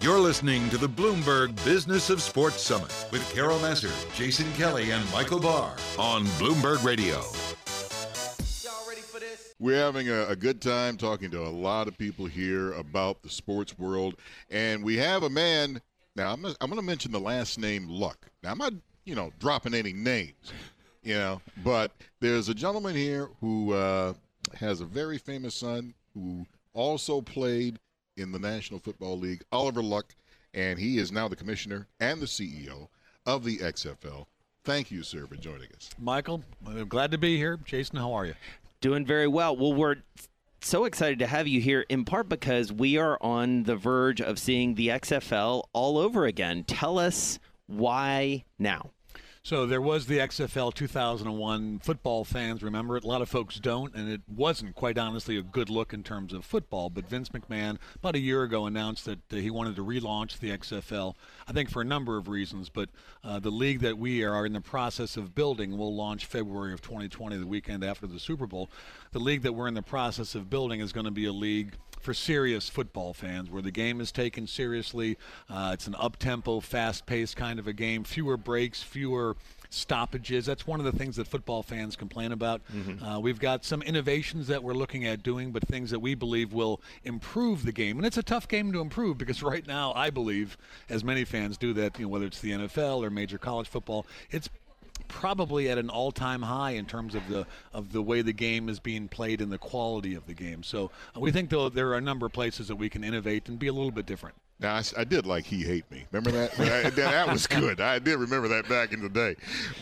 You're 0.01 0.21
listening 0.21 0.69
to 0.71 0.79
the 0.79 0.89
Bloomberg 0.89 1.63
Business 1.65 2.09
of 2.09 2.23
Sports 2.23 2.63
Summit 2.63 2.95
with 3.11 3.29
Carol 3.35 3.59
Massar, 3.59 3.91
Jason 4.15 4.51
Kelly, 4.53 4.93
and 4.93 5.05
Michael 5.11 5.41
Barr 5.41 5.75
on 5.99 6.25
Bloomberg 6.39 6.85
Radio. 6.85 7.21
We're 9.61 9.75
having 9.75 10.09
a, 10.09 10.27
a 10.29 10.37
good 10.37 10.63
time 10.63 10.97
talking 10.97 11.33
to 11.33 11.43
a 11.43 11.51
lot 11.51 11.89
of 11.89 11.99
people 11.99 12.27
here 12.27 12.73
about 12.75 13.23
the 13.23 13.29
sports 13.29 13.77
world, 13.77 14.15
and 14.49 14.85
we 14.85 14.99
have 14.99 15.25
a 15.25 15.31
man. 15.31 15.81
Now 16.19 16.33
I'm, 16.33 16.45
I'm 16.45 16.69
going 16.69 16.81
to 16.81 16.83
mention 16.83 17.13
the 17.13 17.21
last 17.21 17.61
name 17.61 17.89
Luck. 17.89 18.27
Now 18.43 18.51
I'm 18.51 18.59
not, 18.59 18.73
you 19.05 19.15
know, 19.15 19.31
dropping 19.39 19.73
any 19.73 19.93
names, 19.93 20.53
you 21.05 21.15
know, 21.15 21.41
but 21.63 21.93
there's 22.19 22.49
a 22.49 22.55
gentleman 22.55 22.97
here 22.97 23.29
who 23.41 23.73
uh, 23.73 24.15
has 24.55 24.81
a 24.81 24.85
very 24.85 25.17
famous 25.17 25.55
son 25.55 25.95
who 26.15 26.45
also 26.75 27.21
played 27.21 27.79
in 28.17 28.33
the 28.33 28.39
National 28.39 28.81
Football 28.81 29.21
League, 29.21 29.43
Oliver 29.53 29.81
Luck, 29.81 30.13
and 30.55 30.77
he 30.77 30.99
is 30.99 31.13
now 31.13 31.29
the 31.29 31.37
commissioner 31.37 31.87
and 32.01 32.21
the 32.21 32.27
CEO 32.27 32.89
of 33.25 33.45
the 33.45 33.59
XFL. 33.59 34.27
Thank 34.65 34.91
you, 34.91 35.05
sir, 35.05 35.25
for 35.25 35.37
joining 35.37 35.69
us. 35.77 35.91
Michael, 36.01 36.43
I'm 36.67 36.89
glad 36.89 37.13
to 37.13 37.19
be 37.19 37.37
here. 37.37 37.61
Jason, 37.65 37.97
how 37.97 38.13
are 38.13 38.27
you? 38.27 38.35
Doing 38.81 39.07
very 39.07 39.29
well. 39.29 39.57
Well, 39.57 39.73
we're 39.73 39.97
so 40.61 40.85
excited 40.85 41.19
to 41.21 41.27
have 41.27 41.47
you 41.47 41.61
here 41.61 41.85
in 41.89 42.05
part 42.05 42.29
because 42.29 42.73
we 42.73 42.97
are 42.99 43.19
on 43.21 43.65
the 43.65 43.77
verge 43.77 44.21
of 44.21 44.39
seeing 44.39 44.75
the 44.75 44.89
XFL 44.89 45.65
all 45.73 45.99
over 45.99 46.27
again. 46.27 46.65
Tell 46.65 46.99
us 46.99 47.39
why 47.67 48.45
now. 48.59 48.91
So 49.49 49.65
there 49.65 49.81
was 49.81 50.05
the 50.05 50.19
XFL 50.19 50.75
2001 50.75 51.79
football 51.79 52.25
fans 52.25 52.63
remember 52.63 52.99
it. 52.99 53.05
A 53.05 53.07
lot 53.07 53.23
of 53.23 53.31
folks 53.31 53.59
don't, 53.59 53.95
and 53.95 54.07
it 54.07 54.21
wasn't 54.29 54.75
quite 54.75 54.99
honestly 54.99 55.39
a 55.39 55.43
good 55.43 55.71
look 55.71 55.95
in 55.95 56.03
terms 56.03 56.35
of 56.35 56.45
football. 56.45 56.91
But 56.91 57.09
Vince 57.09 57.31
McMahon 57.31 57.79
about 57.95 58.15
a 58.15 58.19
year 58.19 58.43
ago 58.43 58.67
announced 58.67 59.07
that 59.07 59.21
he 59.31 59.51
wanted 59.51 59.75
to 59.77 59.83
relaunch 59.83 60.39
the 60.39 60.51
XFL. 60.51 61.15
I 61.47 61.53
think 61.53 61.71
for 61.71 61.81
a 61.81 61.85
number 61.87 62.19
of 62.19 62.29
reasons, 62.29 62.69
but 62.69 62.91
uh, 63.25 63.39
the 63.39 63.51
league 63.51 63.81
that 63.81 63.97
we 63.97 64.23
are 64.23 64.45
in 64.45 64.53
the 64.53 64.61
process 64.61 65.17
of 65.17 65.35
building 65.35 65.79
will 65.79 65.97
launch 65.97 66.27
February 66.27 66.75
of 66.75 66.83
2020, 66.83 67.39
the 67.39 67.47
weekend 67.47 67.83
after 67.83 68.07
the 68.07 68.21
Super 68.21 68.47
Bowl. 68.47 68.69
The 69.13 69.19
league 69.19 69.43
that 69.43 69.53
we're 69.53 69.69
in 69.69 69.75
the 69.75 69.83
process 69.83 70.35
of 70.35 70.51
building 70.51 70.81
is 70.81 70.93
going 70.93 71.07
to 71.07 71.11
be 71.11 71.27
a 71.27 71.33
league 71.33 71.75
for 72.01 72.15
serious 72.15 72.69
football 72.69 73.13
fans, 73.13 73.51
where 73.51 73.63
the 73.63 73.71
game 73.71 74.01
is 74.01 74.13
taken 74.13 74.47
seriously. 74.47 75.19
Uh, 75.51 75.71
it's 75.75 75.87
an 75.87 75.95
up-tempo, 75.99 76.61
fast-paced 76.61 77.37
kind 77.37 77.59
of 77.59 77.67
a 77.67 77.73
game. 77.73 78.05
Fewer 78.05 78.37
breaks, 78.37 78.83
fewer 78.83 79.37
stoppages. 79.71 80.47
That's 80.47 80.67
one 80.67 80.81
of 80.81 80.87
the 80.87 80.93
things 80.93 81.17
that 81.17 81.27
football 81.27 81.63
fans 81.63 81.97
complain 81.97 82.33
about. 82.33 82.63
Mm-hmm. 82.75 83.05
Uh, 83.05 83.19
we've 83.21 83.39
got 83.39 83.65
some 83.65 83.83
innovations 83.83 84.47
that 84.47 84.63
we're 84.63 84.75
looking 84.75 85.07
at 85.07 85.23
doing, 85.23 85.53
but 85.53 85.67
things 85.67 85.91
that 85.91 86.01
we 86.01 86.15
believe 86.15 86.53
will 86.53 86.81
improve 87.05 87.65
the 87.65 87.73
game. 87.73 87.99
And 87.99 88.07
it's 88.07 88.17
a 88.17 88.23
tough 88.23 88.49
game 88.49 88.73
to 88.73 88.81
improve 88.81 89.19
because 89.19 89.43
right 89.55 89.67
now, 89.67 89.93
I 89.95 90.11
believe, 90.11 90.57
as 90.89 91.05
many 91.05 91.25
fans 91.25 91.59
do, 91.59 91.73
that 91.75 91.99
you 91.99 92.07
know 92.07 92.09
whether 92.09 92.27
it's 92.27 92.41
the 92.41 92.53
NFL 92.53 93.03
or 93.03 93.11
major 93.11 93.39
college 93.39 93.69
football, 93.69 94.07
it's 94.31 94.49
probably 95.07 95.69
at 95.69 95.79
an 95.79 95.91
all-time 95.91 96.43
high 96.43 96.73
in 96.73 96.87
terms 96.87 97.15
of 97.15 97.29
the 97.29 97.47
of 97.73 97.93
the 97.93 98.03
way 98.03 98.23
the 98.23 98.33
game 98.33 98.69
is 98.69 98.81
being 98.81 99.09
played 99.09 99.41
and 99.41 99.53
the 99.53 99.59
quality 99.59 100.15
of 100.15 100.27
the 100.27 100.35
game. 100.35 100.63
So 100.63 100.91
uh, 101.17 101.21
we 101.21 101.31
think 101.31 101.51
though 101.51 101.69
there 101.69 101.89
are 101.89 101.97
a 101.97 102.01
number 102.01 102.27
of 102.27 102.33
places 102.33 102.69
that 102.69 102.77
we 102.77 102.89
can 102.89 103.05
innovate 103.05 103.49
and 103.49 103.59
be 103.59 103.69
a 103.69 103.73
little 103.73 103.91
bit 103.91 104.07
different. 104.07 104.35
Now 104.61 104.75
I, 104.75 104.83
I, 104.97 105.05
did 105.05 105.25
like 105.25 105.45
he 105.45 105.63
hate 105.63 105.89
me. 105.89 106.05
Remember 106.11 106.33
that? 106.33 106.53
that? 106.57 106.97
that? 106.97 107.29
was 107.29 107.47
good. 107.47 107.81
I 107.81 108.01
did 108.01 108.17
remember 108.19 108.49
that 108.49 108.69
back 108.69 108.93
in 108.93 109.01
the 109.01 109.09
day. 109.09 109.37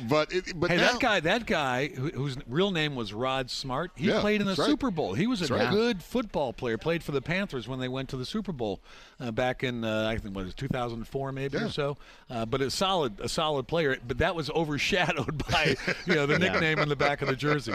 But 0.06 0.30
it, 0.32 0.52
but 0.54 0.70
hey, 0.70 0.76
now, 0.76 0.92
that 0.92 1.00
guy, 1.00 1.20
that 1.20 1.46
guy 1.46 1.88
whose 1.88 2.36
real 2.46 2.70
name 2.70 2.94
was 2.94 3.14
Rod 3.14 3.50
Smart, 3.50 3.92
he 3.94 4.08
yeah, 4.08 4.20
played 4.20 4.42
in 4.42 4.46
the 4.46 4.54
right. 4.54 4.66
Super 4.66 4.90
Bowl. 4.90 5.14
He 5.14 5.26
was 5.26 5.48
a 5.48 5.54
right. 5.54 5.70
good 5.70 6.02
football 6.02 6.52
player. 6.52 6.76
Played 6.76 7.02
for 7.02 7.12
the 7.12 7.22
Panthers 7.22 7.66
when 7.66 7.80
they 7.80 7.88
went 7.88 8.10
to 8.10 8.18
the 8.18 8.26
Super 8.26 8.52
Bowl 8.52 8.80
uh, 9.18 9.30
back 9.30 9.64
in 9.64 9.82
uh, 9.82 10.08
I 10.08 10.18
think 10.18 10.36
what 10.36 10.44
was 10.44 10.54
2004 10.54 11.32
maybe 11.32 11.56
yeah. 11.56 11.64
or 11.64 11.70
so. 11.70 11.96
Uh, 12.28 12.44
but 12.44 12.60
a 12.60 12.70
solid, 12.70 13.18
a 13.20 13.30
solid 13.30 13.66
player. 13.66 13.96
But 14.06 14.18
that 14.18 14.34
was 14.34 14.50
overshadowed 14.50 15.42
by 15.50 15.76
you 16.04 16.16
know 16.16 16.26
the 16.26 16.38
nickname 16.46 16.80
in 16.80 16.90
the 16.90 16.96
back 16.96 17.22
of 17.22 17.28
the 17.28 17.36
jersey. 17.36 17.74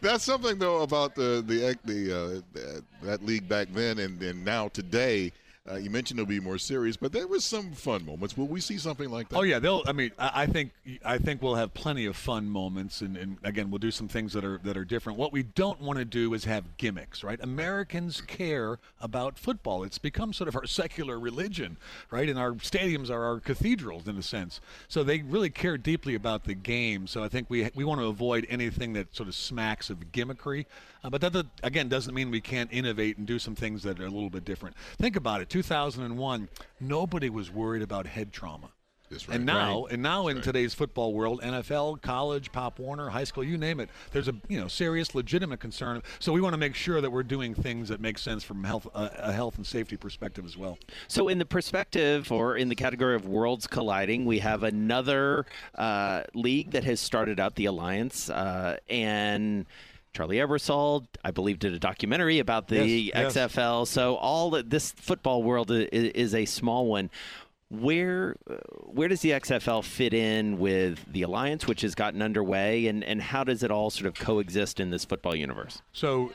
That's 0.00 0.24
something 0.24 0.58
though 0.58 0.80
about 0.80 1.14
the 1.14 1.44
the 1.46 1.76
the 1.84 2.42
uh, 2.56 2.80
that 3.02 3.26
league 3.26 3.46
back 3.46 3.68
then 3.72 3.98
and, 3.98 4.22
and 4.22 4.42
now 4.42 4.68
today 4.68 5.32
uh, 5.68 5.76
you 5.76 5.90
mentioned 5.90 6.18
it'll 6.18 6.28
be 6.28 6.40
more 6.40 6.56
serious, 6.56 6.96
but 6.96 7.12
there 7.12 7.26
was 7.26 7.44
some 7.44 7.72
fun 7.72 8.04
moments. 8.06 8.34
Will 8.34 8.46
we 8.46 8.60
see 8.60 8.78
something 8.78 9.10
like 9.10 9.28
that? 9.28 9.36
Oh 9.36 9.42
yeah, 9.42 9.58
they'll. 9.58 9.82
I 9.86 9.92
mean, 9.92 10.10
I, 10.18 10.42
I 10.42 10.46
think 10.46 10.72
I 11.04 11.18
think 11.18 11.42
we'll 11.42 11.56
have 11.56 11.74
plenty 11.74 12.06
of 12.06 12.16
fun 12.16 12.48
moments, 12.48 13.02
and, 13.02 13.14
and, 13.14 13.36
again, 13.44 13.70
we'll 13.70 13.78
do 13.78 13.90
some 13.90 14.08
things 14.08 14.32
that 14.32 14.42
are 14.42 14.58
that 14.64 14.78
are 14.78 14.86
different. 14.86 15.18
What 15.18 15.34
we 15.34 15.42
don't 15.42 15.78
want 15.78 15.98
to 15.98 16.06
do 16.06 16.32
is 16.32 16.44
have 16.44 16.78
gimmicks, 16.78 17.22
right? 17.22 17.38
Americans 17.42 18.22
care 18.22 18.78
about 19.02 19.38
football. 19.38 19.84
It's 19.84 19.98
become 19.98 20.32
sort 20.32 20.48
of 20.48 20.56
our 20.56 20.66
secular 20.66 21.20
religion, 21.20 21.76
right? 22.10 22.28
And 22.30 22.38
our 22.38 22.52
stadiums 22.52 23.10
are 23.10 23.22
our 23.22 23.38
cathedrals 23.38 24.08
in 24.08 24.16
a 24.16 24.22
sense. 24.22 24.62
So 24.88 25.04
they 25.04 25.20
really 25.20 25.50
care 25.50 25.76
deeply 25.76 26.14
about 26.14 26.44
the 26.44 26.54
game. 26.54 27.06
So 27.06 27.22
I 27.22 27.28
think 27.28 27.50
we 27.50 27.68
we 27.74 27.84
want 27.84 28.00
to 28.00 28.06
avoid 28.06 28.46
anything 28.48 28.94
that 28.94 29.14
sort 29.14 29.28
of 29.28 29.34
smacks 29.34 29.90
of 29.90 29.98
gimmickry. 30.10 30.64
Uh, 31.02 31.10
but 31.10 31.20
that, 31.20 31.46
again, 31.62 31.88
doesn't 31.88 32.14
mean 32.14 32.30
we 32.30 32.40
can't 32.40 32.70
innovate 32.72 33.16
and 33.16 33.26
do 33.26 33.38
some 33.38 33.54
things 33.54 33.82
that 33.82 33.98
are 34.00 34.06
a 34.06 34.10
little 34.10 34.28
bit 34.28 34.44
different. 34.44 34.76
Think 34.98 35.16
about 35.16 35.40
it. 35.40 35.49
2001, 35.50 36.48
nobody 36.80 37.28
was 37.28 37.50
worried 37.50 37.82
about 37.82 38.06
head 38.06 38.32
trauma. 38.32 38.70
Right. 39.10 39.30
And 39.30 39.44
now, 39.44 39.82
right. 39.82 39.92
and 39.94 40.02
now 40.02 40.22
That's 40.22 40.30
in 40.30 40.36
right. 40.36 40.44
today's 40.44 40.72
football 40.72 41.12
world, 41.12 41.40
NFL, 41.42 42.00
college, 42.00 42.52
Pop 42.52 42.78
Warner, 42.78 43.08
high 43.08 43.24
school, 43.24 43.42
you 43.42 43.58
name 43.58 43.80
it, 43.80 43.88
there's 44.12 44.28
a 44.28 44.34
you 44.48 44.60
know 44.60 44.68
serious, 44.68 45.16
legitimate 45.16 45.58
concern. 45.58 46.02
So 46.20 46.32
we 46.32 46.40
want 46.40 46.52
to 46.52 46.58
make 46.58 46.76
sure 46.76 47.00
that 47.00 47.10
we're 47.10 47.24
doing 47.24 47.52
things 47.52 47.88
that 47.88 48.00
make 48.00 48.18
sense 48.18 48.44
from 48.44 48.62
health, 48.62 48.86
uh, 48.94 49.08
a 49.16 49.32
health 49.32 49.56
and 49.56 49.66
safety 49.66 49.96
perspective 49.96 50.44
as 50.44 50.56
well. 50.56 50.78
So, 51.08 51.26
in 51.26 51.38
the 51.38 51.44
perspective 51.44 52.30
or 52.30 52.56
in 52.56 52.68
the 52.68 52.76
category 52.76 53.16
of 53.16 53.26
worlds 53.26 53.66
colliding, 53.66 54.26
we 54.26 54.38
have 54.38 54.62
another 54.62 55.44
uh, 55.74 56.22
league 56.32 56.70
that 56.70 56.84
has 56.84 57.00
started 57.00 57.40
up, 57.40 57.56
the 57.56 57.66
Alliance, 57.66 58.30
uh, 58.30 58.76
and. 58.88 59.66
Charlie 60.12 60.36
Ebersol, 60.36 61.06
I 61.24 61.30
believe, 61.30 61.58
did 61.58 61.72
a 61.72 61.78
documentary 61.78 62.38
about 62.38 62.68
the 62.68 62.84
yes, 62.86 63.34
XFL. 63.34 63.82
Yes. 63.82 63.90
So 63.90 64.16
all 64.16 64.50
the, 64.50 64.62
this 64.62 64.92
football 64.92 65.42
world 65.42 65.70
is, 65.70 65.88
is 65.90 66.34
a 66.34 66.44
small 66.44 66.86
one. 66.86 67.10
Where 67.68 68.34
uh, 68.50 68.56
where 68.86 69.06
does 69.06 69.20
the 69.20 69.30
XFL 69.30 69.84
fit 69.84 70.12
in 70.12 70.58
with 70.58 70.98
the 71.06 71.22
alliance, 71.22 71.68
which 71.68 71.82
has 71.82 71.94
gotten 71.94 72.20
underway, 72.20 72.88
and, 72.88 73.04
and 73.04 73.22
how 73.22 73.44
does 73.44 73.62
it 73.62 73.70
all 73.70 73.90
sort 73.90 74.06
of 74.06 74.14
coexist 74.14 74.80
in 74.80 74.90
this 74.90 75.04
football 75.04 75.36
universe? 75.36 75.80
So 75.92 76.32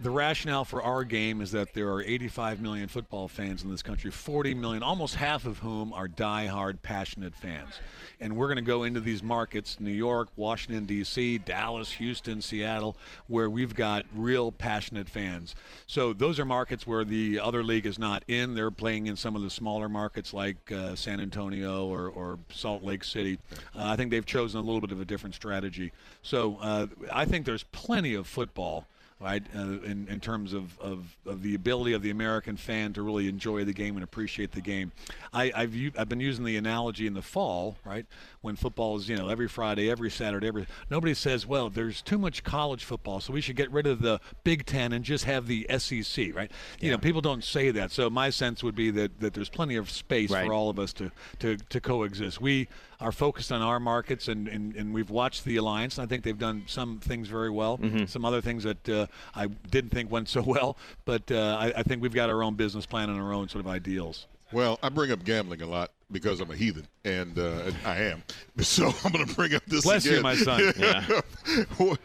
the 0.00 0.10
rationale 0.10 0.64
for 0.64 0.82
our 0.82 1.04
game 1.04 1.40
is 1.40 1.52
that 1.52 1.72
there 1.72 1.88
are 1.90 2.02
85 2.02 2.60
million 2.60 2.88
football 2.88 3.28
fans 3.28 3.62
in 3.62 3.70
this 3.70 3.82
country, 3.82 4.10
40 4.10 4.54
million, 4.54 4.82
almost 4.82 5.14
half 5.14 5.46
of 5.46 5.58
whom 5.58 5.92
are 5.92 6.08
die-hard, 6.08 6.82
passionate 6.82 7.34
fans. 7.34 7.80
And 8.20 8.36
we're 8.36 8.46
going 8.46 8.56
to 8.56 8.62
go 8.62 8.84
into 8.84 9.00
these 9.00 9.22
markets 9.22 9.78
New 9.80 9.92
York, 9.92 10.28
Washington, 10.36 10.84
D.C., 10.84 11.38
Dallas, 11.38 11.92
Houston, 11.92 12.40
Seattle 12.40 12.96
where 13.28 13.48
we've 13.48 13.74
got 13.74 14.04
real 14.14 14.50
passionate 14.50 15.08
fans. 15.08 15.54
So 15.86 16.12
those 16.12 16.38
are 16.38 16.44
markets 16.44 16.86
where 16.86 17.04
the 17.04 17.38
other 17.38 17.62
league 17.62 17.86
is 17.86 17.98
not 17.98 18.24
in. 18.28 18.54
They're 18.54 18.70
playing 18.70 19.06
in 19.06 19.16
some 19.16 19.36
of 19.36 19.42
the 19.42 19.50
smaller 19.50 19.88
markets 19.88 20.32
like 20.32 20.72
uh, 20.72 20.96
San 20.96 21.20
Antonio 21.20 21.86
or, 21.86 22.08
or, 22.08 22.38
Salt 22.52 22.82
Lake 22.82 23.04
City. 23.04 23.38
Uh, 23.74 23.84
I 23.84 23.96
think 23.96 24.10
they've 24.10 24.26
chosen 24.26 24.60
a 24.60 24.62
little 24.62 24.80
bit 24.80 24.90
of 24.90 25.00
a 25.00 25.04
different 25.04 25.34
strategy. 25.34 25.92
So 26.22 26.58
uh, 26.60 26.86
I 27.12 27.24
think 27.24 27.46
there's 27.46 27.64
plenty 27.64 28.14
of 28.14 28.26
football 28.26 28.86
right? 29.20 29.42
Uh, 29.54 29.80
in, 29.82 30.06
in 30.10 30.20
terms 30.20 30.52
of, 30.52 30.78
of, 30.80 31.16
of, 31.24 31.42
the 31.42 31.54
ability 31.54 31.92
of 31.92 32.02
the 32.02 32.10
American 32.10 32.56
fan 32.56 32.92
to 32.92 33.02
really 33.02 33.28
enjoy 33.28 33.64
the 33.64 33.72
game 33.72 33.96
and 33.96 34.02
appreciate 34.02 34.52
the 34.52 34.60
game. 34.60 34.92
I, 35.32 35.52
have 35.54 35.74
I've 35.96 36.08
been 36.08 36.20
using 36.20 36.44
the 36.44 36.56
analogy 36.56 37.06
in 37.06 37.14
the 37.14 37.22
fall, 37.22 37.76
right? 37.84 38.06
When 38.40 38.56
football 38.56 38.96
is, 38.96 39.08
you 39.08 39.16
know, 39.16 39.28
every 39.28 39.48
Friday, 39.48 39.90
every 39.90 40.10
Saturday, 40.10 40.48
every 40.48 40.66
nobody 40.90 41.14
says, 41.14 41.46
well, 41.46 41.70
there's 41.70 42.02
too 42.02 42.18
much 42.18 42.42
college 42.42 42.84
football, 42.84 43.20
so 43.20 43.32
we 43.32 43.40
should 43.40 43.56
get 43.56 43.70
rid 43.70 43.86
of 43.86 44.02
the 44.02 44.20
Big 44.42 44.66
Ten 44.66 44.92
and 44.92 45.04
just 45.04 45.24
have 45.24 45.46
the 45.46 45.66
SEC, 45.78 46.34
right? 46.34 46.50
You 46.80 46.90
know, 46.90 46.98
people 46.98 47.20
don't 47.20 47.44
say 47.44 47.70
that. 47.70 47.92
So 47.92 48.10
my 48.10 48.30
sense 48.30 48.62
would 48.62 48.74
be 48.74 48.90
that, 48.90 49.20
that 49.20 49.32
there's 49.32 49.48
plenty 49.48 49.76
of 49.76 49.90
space 49.90 50.30
right. 50.30 50.46
for 50.46 50.52
all 50.52 50.70
of 50.70 50.78
us 50.78 50.92
to, 50.94 51.10
to, 51.38 51.56
to 51.56 51.80
coexist. 51.80 52.40
We 52.40 52.68
are 53.04 53.12
focused 53.12 53.52
on 53.52 53.60
our 53.60 53.78
markets, 53.78 54.28
and, 54.28 54.48
and, 54.48 54.74
and 54.74 54.94
we've 54.94 55.10
watched 55.10 55.44
the 55.44 55.56
alliance. 55.56 55.98
And 55.98 56.06
I 56.06 56.08
think 56.08 56.24
they've 56.24 56.38
done 56.38 56.64
some 56.66 56.98
things 56.98 57.28
very 57.28 57.50
well, 57.50 57.76
mm-hmm. 57.76 58.06
some 58.06 58.24
other 58.24 58.40
things 58.40 58.64
that 58.64 58.88
uh, 58.88 59.06
I 59.34 59.46
didn't 59.46 59.90
think 59.90 60.10
went 60.10 60.28
so 60.28 60.42
well. 60.42 60.78
But 61.04 61.30
uh, 61.30 61.58
I, 61.60 61.72
I 61.76 61.82
think 61.82 62.02
we've 62.02 62.14
got 62.14 62.30
our 62.30 62.42
own 62.42 62.54
business 62.54 62.86
plan 62.86 63.10
and 63.10 63.20
our 63.20 63.32
own 63.32 63.48
sort 63.48 63.64
of 63.64 63.70
ideals. 63.70 64.26
Well, 64.52 64.78
I 64.82 64.88
bring 64.88 65.10
up 65.10 65.22
gambling 65.24 65.62
a 65.62 65.66
lot 65.66 65.90
because 66.10 66.40
I'm 66.40 66.50
a 66.50 66.56
heathen, 66.56 66.86
and 67.04 67.38
uh, 67.38 67.72
I 67.84 67.96
am. 67.96 68.22
So 68.62 68.92
I'm 69.04 69.12
going 69.12 69.26
to 69.26 69.34
bring 69.34 69.54
up 69.54 69.64
this. 69.66 69.82
Bless 69.84 70.06
again. 70.06 70.18
you, 70.18 70.22
my 70.22 70.36
son. 70.36 70.72
Yeah. 70.78 71.04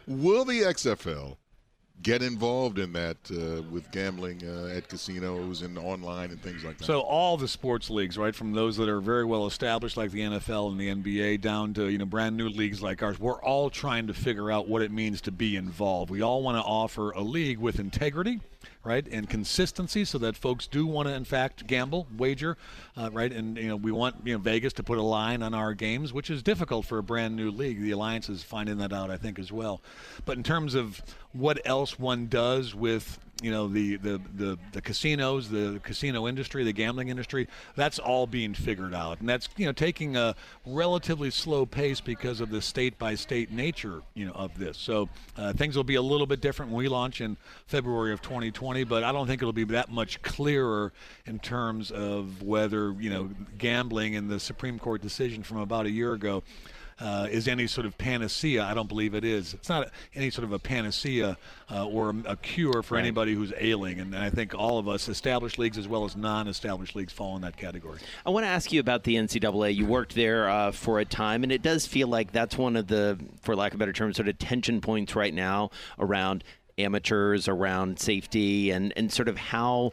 Will 0.07 0.45
the 0.45 0.61
XFL 0.61 1.37
get 2.01 2.21
involved 2.21 2.79
in 2.79 2.93
that 2.93 3.17
uh, 3.31 3.61
with 3.69 3.91
gambling 3.91 4.41
uh, 4.45 4.75
at 4.75 4.87
casinos 4.87 5.61
and 5.61 5.77
online 5.77 6.31
and 6.31 6.41
things 6.41 6.63
like 6.63 6.77
that? 6.77 6.85
So 6.85 7.01
all 7.01 7.37
the 7.37 7.47
sports 7.47 7.89
leagues, 7.89 8.17
right, 8.17 8.35
from 8.35 8.53
those 8.53 8.77
that 8.77 8.89
are 8.89 9.01
very 9.01 9.25
well 9.25 9.45
established 9.45 9.97
like 9.97 10.11
the 10.11 10.21
NFL 10.21 10.71
and 10.71 10.79
the 10.79 10.93
NBA 10.93 11.41
down 11.41 11.73
to, 11.75 11.87
you 11.87 11.97
know, 11.97 12.05
brand 12.05 12.37
new 12.37 12.49
leagues 12.49 12.81
like 12.81 13.03
ours, 13.03 13.19
we're 13.19 13.41
all 13.41 13.69
trying 13.69 14.07
to 14.07 14.13
figure 14.13 14.51
out 14.51 14.67
what 14.67 14.81
it 14.81 14.91
means 14.91 15.21
to 15.21 15.31
be 15.31 15.55
involved. 15.55 16.09
We 16.09 16.21
all 16.21 16.41
want 16.41 16.57
to 16.57 16.63
offer 16.63 17.11
a 17.11 17.21
league 17.21 17.59
with 17.59 17.79
integrity 17.79 18.39
right, 18.83 19.05
and 19.11 19.29
consistency, 19.29 20.05
so 20.05 20.17
that 20.19 20.35
folks 20.37 20.67
do 20.67 20.85
want 20.87 21.07
to, 21.07 21.13
in 21.13 21.25
fact, 21.25 21.67
gamble, 21.67 22.07
wager, 22.17 22.57
uh, 22.97 23.09
right, 23.11 23.31
and 23.31 23.57
you 23.57 23.67
know 23.67 23.75
we 23.75 23.91
want 23.91 24.15
you 24.23 24.33
know 24.33 24.39
Vegas 24.39 24.73
to 24.73 24.83
put 24.83 24.97
a 24.97 25.03
line 25.03 25.43
on 25.43 25.53
our 25.53 25.73
games, 25.73 26.13
which 26.13 26.29
is 26.29 26.41
difficult 26.41 26.85
for 26.85 26.97
a 26.97 27.03
brand 27.03 27.35
new 27.35 27.51
league. 27.51 27.81
The 27.81 27.91
alliance 27.91 28.29
is 28.29 28.43
finding 28.43 28.77
that 28.77 28.93
out, 28.93 29.11
I 29.11 29.17
think, 29.17 29.39
as 29.39 29.51
well. 29.51 29.81
But 30.25 30.37
in 30.37 30.43
terms 30.43 30.75
of 30.75 31.01
what 31.33 31.59
else 31.65 31.99
one 31.99 32.27
does 32.27 32.73
with 32.73 33.19
you 33.41 33.51
know, 33.51 33.67
the, 33.67 33.97
the, 33.97 34.21
the, 34.35 34.57
the 34.73 34.81
casinos, 34.81 35.49
the 35.49 35.79
casino 35.83 36.27
industry, 36.27 36.63
the 36.63 36.73
gambling 36.73 37.09
industry, 37.09 37.47
that's 37.75 37.99
all 37.99 38.27
being 38.27 38.53
figured 38.53 38.93
out. 38.93 39.19
And 39.19 39.29
that's, 39.29 39.47
you 39.55 39.65
know, 39.65 39.71
taking 39.71 40.17
a 40.17 40.35
relatively 40.65 41.31
slow 41.31 41.65
pace 41.65 42.01
because 42.01 42.41
of 42.41 42.49
the 42.49 42.61
state 42.61 42.97
by 42.97 43.15
state 43.15 43.51
nature, 43.51 44.01
you 44.13 44.25
know, 44.25 44.33
of 44.33 44.57
this. 44.57 44.77
So 44.77 45.09
uh, 45.37 45.53
things 45.53 45.75
will 45.75 45.83
be 45.83 45.95
a 45.95 46.01
little 46.01 46.27
bit 46.27 46.41
different 46.41 46.71
when 46.71 46.79
we 46.79 46.89
launch 46.89 47.21
in 47.21 47.37
February 47.67 48.11
of 48.11 48.21
2020, 48.21 48.83
but 48.83 49.03
I 49.03 49.11
don't 49.11 49.27
think 49.27 49.41
it'll 49.41 49.53
be 49.53 49.63
that 49.65 49.89
much 49.89 50.21
clearer 50.21 50.91
in 51.25 51.39
terms 51.39 51.91
of 51.91 52.41
whether, 52.41 52.93
you 52.99 53.09
know, 53.09 53.29
gambling 53.57 54.15
and 54.15 54.29
the 54.29 54.39
Supreme 54.39 54.79
Court 54.79 55.01
decision 55.01 55.43
from 55.43 55.57
about 55.57 55.85
a 55.85 55.91
year 55.91 56.13
ago 56.13 56.43
uh, 56.99 57.27
is 57.29 57.47
any 57.47 57.67
sort 57.67 57.85
of 57.85 57.97
panacea. 57.97 58.63
I 58.63 58.73
don't 58.73 58.89
believe 58.89 59.13
it 59.13 59.23
is. 59.23 59.53
It's 59.53 59.69
not 59.69 59.89
any 60.15 60.29
sort 60.29 60.43
of 60.43 60.51
a 60.51 60.59
panacea 60.59 61.37
uh, 61.71 61.85
or 61.87 62.13
a, 62.25 62.35
cure 62.35 62.81
for 62.83 62.95
right. 62.95 63.01
anybody 63.01 63.33
who's 63.33 63.53
ailing. 63.57 63.99
And 63.99 64.15
I 64.15 64.29
think 64.29 64.55
all 64.55 64.79
of 64.79 64.87
us, 64.87 65.07
established 65.07 65.59
leagues 65.59 65.77
as 65.77 65.87
well 65.87 66.05
as 66.05 66.15
non-established 66.15 66.95
leagues, 66.95 67.13
fall 67.13 67.35
in 67.35 67.41
that 67.41 67.57
category. 67.57 67.99
I 68.25 68.29
want 68.29 68.45
to 68.45 68.49
ask 68.49 68.71
you 68.71 68.79
about 68.79 69.03
the 69.03 69.15
NCAA. 69.15 69.75
You 69.75 69.85
worked 69.85 70.15
there 70.15 70.49
uh, 70.49 70.71
for 70.71 70.99
a 70.99 71.05
time, 71.05 71.43
and 71.43 71.51
it 71.51 71.61
does 71.61 71.85
feel 71.85 72.07
like 72.07 72.31
that's 72.31 72.57
one 72.57 72.75
of 72.75 72.87
the, 72.87 73.19
for 73.41 73.55
lack 73.55 73.73
of 73.73 73.79
better 73.79 73.93
term, 73.93 74.13
sort 74.13 74.27
of 74.27 74.37
tension 74.39 74.81
points 74.81 75.15
right 75.15 75.33
now 75.33 75.71
around 75.99 76.43
amateurs, 76.79 77.47
around 77.47 77.99
safety, 77.99 78.71
and 78.71 78.93
and 78.95 79.11
sort 79.11 79.27
of 79.27 79.37
how 79.37 79.91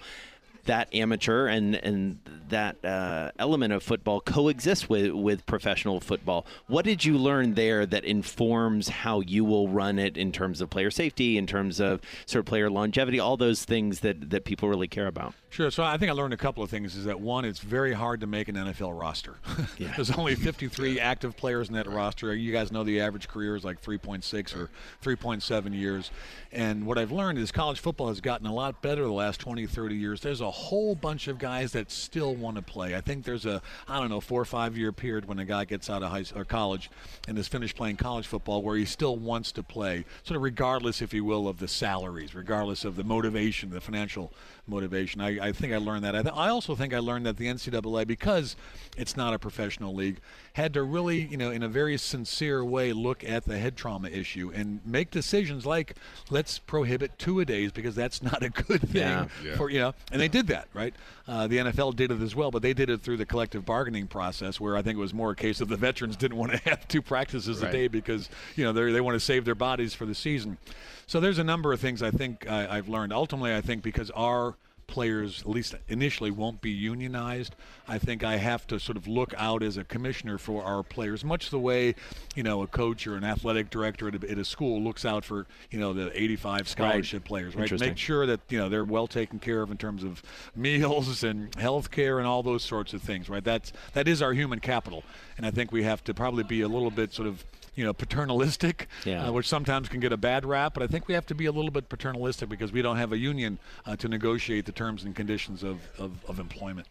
that 0.66 0.94
amateur 0.94 1.46
and 1.46 1.74
and 1.76 2.18
that 2.48 2.84
uh, 2.84 3.32
element 3.38 3.72
of 3.72 3.82
football 3.82 4.20
coexist 4.20 4.88
with 4.88 5.12
with 5.12 5.46
professional 5.46 6.00
football. 6.00 6.46
What 6.66 6.84
did 6.84 7.04
you 7.04 7.18
learn 7.18 7.54
there 7.54 7.86
that 7.86 8.04
informs 8.04 8.88
how 8.88 9.20
you 9.20 9.44
will 9.44 9.68
run 9.68 9.98
it 9.98 10.16
in 10.16 10.30
terms 10.32 10.60
of 10.60 10.70
player 10.70 10.90
safety, 10.90 11.38
in 11.38 11.46
terms 11.46 11.80
of 11.80 12.00
sort 12.26 12.40
of 12.40 12.46
player 12.46 12.70
longevity, 12.70 13.18
all 13.18 13.36
those 13.36 13.64
things 13.64 14.00
that 14.00 14.30
that 14.30 14.44
people 14.44 14.68
really 14.68 14.88
care 14.88 15.06
about? 15.06 15.34
Sure. 15.50 15.70
So 15.70 15.82
I 15.82 15.96
think 15.96 16.10
I 16.10 16.14
learned 16.14 16.34
a 16.34 16.36
couple 16.36 16.62
of 16.62 16.68
things. 16.68 16.96
Is 16.96 17.06
that 17.06 17.18
one? 17.18 17.44
It's 17.44 17.60
very 17.60 17.94
hard 17.94 18.20
to 18.20 18.26
make 18.26 18.48
an 18.48 18.56
NFL 18.56 18.98
roster. 18.98 19.36
Yeah. 19.78 19.92
There's 19.94 20.10
only 20.12 20.34
53 20.46 21.00
active 21.00 21.36
players 21.36 21.68
in 21.68 21.74
that 21.74 21.86
roster. 21.86 22.34
You 22.34 22.50
guys 22.52 22.72
know 22.72 22.82
the 22.82 23.00
average 23.00 23.28
career 23.28 23.56
is 23.56 23.64
like 23.64 23.82
3.6 23.82 24.56
or 24.56 24.70
3.7 25.04 25.74
years. 25.74 26.10
And 26.52 26.86
what 26.86 26.96
I've 26.98 27.12
learned 27.12 27.38
is 27.38 27.52
college 27.52 27.80
football 27.80 28.08
has 28.08 28.20
gotten 28.20 28.46
a 28.46 28.54
lot 28.54 28.80
better 28.80 29.02
the 29.02 29.12
last 29.12 29.40
20, 29.40 29.66
30 29.66 29.94
years. 29.94 30.20
There's 30.20 30.40
a 30.40 30.50
whole 30.56 30.94
bunch 30.94 31.28
of 31.28 31.38
guys 31.38 31.72
that 31.72 31.90
still 31.90 32.34
want 32.34 32.56
to 32.56 32.62
play. 32.62 32.96
I 32.96 33.02
think 33.02 33.24
there's 33.24 33.44
a, 33.44 33.60
I 33.86 34.00
don't 34.00 34.08
know, 34.08 34.20
four 34.20 34.40
or 34.40 34.46
five 34.46 34.76
year 34.76 34.90
period 34.90 35.26
when 35.26 35.38
a 35.38 35.44
guy 35.44 35.66
gets 35.66 35.90
out 35.90 36.02
of 36.02 36.10
high 36.10 36.24
or 36.34 36.44
college 36.44 36.90
and 37.28 37.36
has 37.36 37.46
finished 37.46 37.76
playing 37.76 37.96
college 37.96 38.26
football 38.26 38.62
where 38.62 38.76
he 38.76 38.86
still 38.86 39.16
wants 39.16 39.52
to 39.52 39.62
play, 39.62 40.06
sort 40.24 40.36
of 40.36 40.42
regardless, 40.42 41.02
if 41.02 41.12
you 41.12 41.24
will, 41.24 41.46
of 41.46 41.58
the 41.58 41.68
salaries, 41.68 42.34
regardless 42.34 42.84
of 42.84 42.96
the 42.96 43.04
motivation, 43.04 43.70
the 43.70 43.80
financial 43.80 44.32
motivation. 44.66 45.20
I, 45.20 45.48
I 45.48 45.52
think 45.52 45.72
I 45.72 45.78
learned 45.78 46.04
that. 46.04 46.14
I, 46.14 46.22
th- 46.22 46.34
I 46.34 46.48
also 46.48 46.74
think 46.74 46.94
I 46.94 46.98
learned 46.98 47.26
that 47.26 47.36
the 47.36 47.46
NCAA, 47.46 48.06
because 48.06 48.56
it's 48.96 49.16
not 49.16 49.34
a 49.34 49.38
professional 49.38 49.94
league, 49.94 50.18
had 50.54 50.74
to 50.74 50.82
really, 50.82 51.20
you 51.20 51.36
know, 51.36 51.50
in 51.50 51.62
a 51.62 51.68
very 51.68 51.96
sincere 51.98 52.64
way, 52.64 52.92
look 52.92 53.22
at 53.24 53.44
the 53.44 53.58
head 53.58 53.76
trauma 53.76 54.08
issue 54.08 54.50
and 54.54 54.80
make 54.84 55.10
decisions 55.10 55.66
like 55.66 55.96
let's 56.30 56.58
prohibit 56.58 57.18
two 57.18 57.40
a 57.40 57.44
days 57.44 57.72
because 57.72 57.94
that's 57.94 58.22
not 58.22 58.42
a 58.42 58.48
good 58.50 58.80
thing 58.80 59.02
yeah. 59.02 59.26
Yeah. 59.44 59.56
for 59.56 59.70
you 59.70 59.80
know. 59.80 59.94
And 60.10 60.20
they 60.20 60.28
did 60.28 60.46
that, 60.48 60.68
right? 60.72 60.94
Uh, 61.28 61.46
the 61.46 61.58
NFL 61.58 61.96
did 61.96 62.10
it 62.10 62.22
as 62.22 62.34
well, 62.34 62.50
but 62.50 62.62
they 62.62 62.72
did 62.72 62.88
it 62.88 63.02
through 63.02 63.16
the 63.16 63.26
collective 63.26 63.64
bargaining 63.64 64.06
process, 64.06 64.60
where 64.60 64.76
I 64.76 64.82
think 64.82 64.96
it 64.96 65.00
was 65.00 65.12
more 65.12 65.32
a 65.32 65.36
case 65.36 65.60
of 65.60 65.68
the 65.68 65.76
veterans 65.76 66.16
didn't 66.16 66.36
want 66.36 66.52
to 66.52 66.58
have 66.70 66.86
two 66.88 67.02
practices 67.02 67.62
right. 67.62 67.68
a 67.68 67.72
day 67.72 67.88
because 67.88 68.28
you 68.54 68.64
know 68.64 68.72
they 68.72 68.92
they 68.92 69.00
want 69.00 69.14
to 69.14 69.20
save 69.20 69.44
their 69.44 69.54
bodies 69.54 69.94
for 69.94 70.06
the 70.06 70.14
season. 70.14 70.58
So 71.06 71.20
there's 71.20 71.38
a 71.38 71.44
number 71.44 71.72
of 71.72 71.80
things 71.80 72.02
I 72.02 72.10
think 72.10 72.50
I, 72.50 72.78
I've 72.78 72.88
learned. 72.88 73.12
Ultimately, 73.12 73.54
I 73.54 73.60
think 73.60 73.82
because 73.82 74.10
our 74.10 74.56
players, 74.86 75.40
at 75.40 75.48
least 75.48 75.74
initially, 75.88 76.30
won't 76.30 76.60
be 76.60 76.70
unionized. 76.70 77.54
I 77.88 77.98
think 77.98 78.24
I 78.24 78.36
have 78.36 78.66
to 78.68 78.78
sort 78.78 78.96
of 78.96 79.06
look 79.06 79.34
out 79.36 79.62
as 79.62 79.76
a 79.76 79.84
commissioner 79.84 80.38
for 80.38 80.62
our 80.62 80.82
players, 80.82 81.24
much 81.24 81.50
the 81.50 81.58
way, 81.58 81.94
you 82.34 82.42
know, 82.42 82.62
a 82.62 82.66
coach 82.66 83.06
or 83.06 83.16
an 83.16 83.24
athletic 83.24 83.70
director 83.70 84.08
at 84.08 84.22
a, 84.22 84.30
at 84.30 84.38
a 84.38 84.44
school 84.44 84.82
looks 84.82 85.04
out 85.04 85.24
for, 85.24 85.46
you 85.70 85.78
know, 85.78 85.92
the 85.92 86.10
85 86.20 86.68
scholarship 86.68 87.22
right. 87.22 87.28
players, 87.28 87.56
right? 87.56 87.80
Make 87.80 87.98
sure 87.98 88.26
that, 88.26 88.40
you 88.48 88.58
know, 88.58 88.68
they're 88.68 88.84
well 88.84 89.06
taken 89.06 89.38
care 89.38 89.62
of 89.62 89.70
in 89.70 89.76
terms 89.76 90.04
of 90.04 90.22
meals 90.56 91.22
and 91.24 91.54
health 91.56 91.90
care 91.90 92.18
and 92.18 92.26
all 92.26 92.42
those 92.42 92.62
sorts 92.62 92.94
of 92.94 93.02
things, 93.02 93.28
right? 93.28 93.44
That's, 93.44 93.72
that 93.92 94.08
is 94.08 94.22
our 94.22 94.32
human 94.32 94.60
capital. 94.60 95.04
And 95.36 95.46
I 95.46 95.50
think 95.50 95.72
we 95.72 95.82
have 95.82 96.02
to 96.04 96.14
probably 96.14 96.44
be 96.44 96.62
a 96.62 96.68
little 96.68 96.90
bit 96.90 97.12
sort 97.12 97.28
of 97.28 97.44
you 97.76 97.84
know 97.84 97.92
paternalistic, 97.92 98.88
yeah. 99.04 99.28
uh, 99.28 99.32
which 99.32 99.48
sometimes 99.48 99.88
can 99.88 100.00
get 100.00 100.12
a 100.12 100.16
bad 100.16 100.44
rap. 100.44 100.74
But 100.74 100.82
I 100.82 100.86
think 100.88 101.06
we 101.06 101.14
have 101.14 101.26
to 101.26 101.34
be 101.34 101.46
a 101.46 101.52
little 101.52 101.70
bit 101.70 101.88
paternalistic 101.88 102.48
because 102.48 102.72
we 102.72 102.82
don't 102.82 102.96
have 102.96 103.12
a 103.12 103.18
union 103.18 103.58
uh, 103.84 103.94
to 103.96 104.08
negotiate 104.08 104.66
the 104.66 104.72
terms 104.72 105.04
and 105.04 105.14
conditions 105.14 105.62
of, 105.62 105.78
of, 105.98 106.24
of 106.26 106.40
employment. 106.40 106.88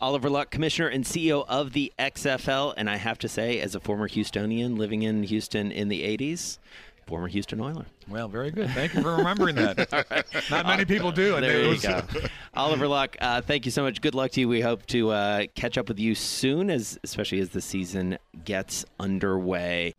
Oliver 0.00 0.30
Luck, 0.30 0.50
Commissioner 0.50 0.88
and 0.88 1.04
CEO 1.04 1.44
of 1.48 1.72
the 1.72 1.92
XFL. 1.98 2.74
And 2.76 2.88
I 2.88 2.96
have 2.96 3.18
to 3.18 3.28
say, 3.28 3.60
as 3.60 3.74
a 3.74 3.80
former 3.80 4.08
Houstonian 4.08 4.78
living 4.78 5.02
in 5.02 5.24
Houston 5.24 5.72
in 5.72 5.88
the 5.88 6.02
80s, 6.16 6.58
former 7.08 7.26
Houston 7.26 7.60
Oiler. 7.60 7.86
Well, 8.06 8.28
very 8.28 8.50
good. 8.50 8.70
Thank 8.70 8.94
you 8.94 9.02
for 9.02 9.16
remembering 9.16 9.56
that. 9.56 9.90
right. 10.10 10.50
Not 10.50 10.66
many 10.66 10.84
people 10.84 11.10
do. 11.10 11.36
And 11.36 11.44
there 11.44 11.64
you 11.64 11.80
go. 11.80 12.02
Oliver 12.54 12.86
Luck, 12.86 13.16
uh, 13.20 13.40
thank 13.40 13.64
you 13.64 13.70
so 13.70 13.82
much. 13.82 14.00
Good 14.00 14.14
luck 14.14 14.30
to 14.32 14.40
you. 14.40 14.48
We 14.48 14.60
hope 14.60 14.84
to 14.86 15.10
uh, 15.10 15.46
catch 15.54 15.78
up 15.78 15.88
with 15.88 15.98
you 15.98 16.14
soon, 16.14 16.70
as 16.70 16.98
especially 17.02 17.40
as 17.40 17.48
the 17.48 17.62
season 17.62 18.18
gets 18.44 18.84
underway. 19.00 19.94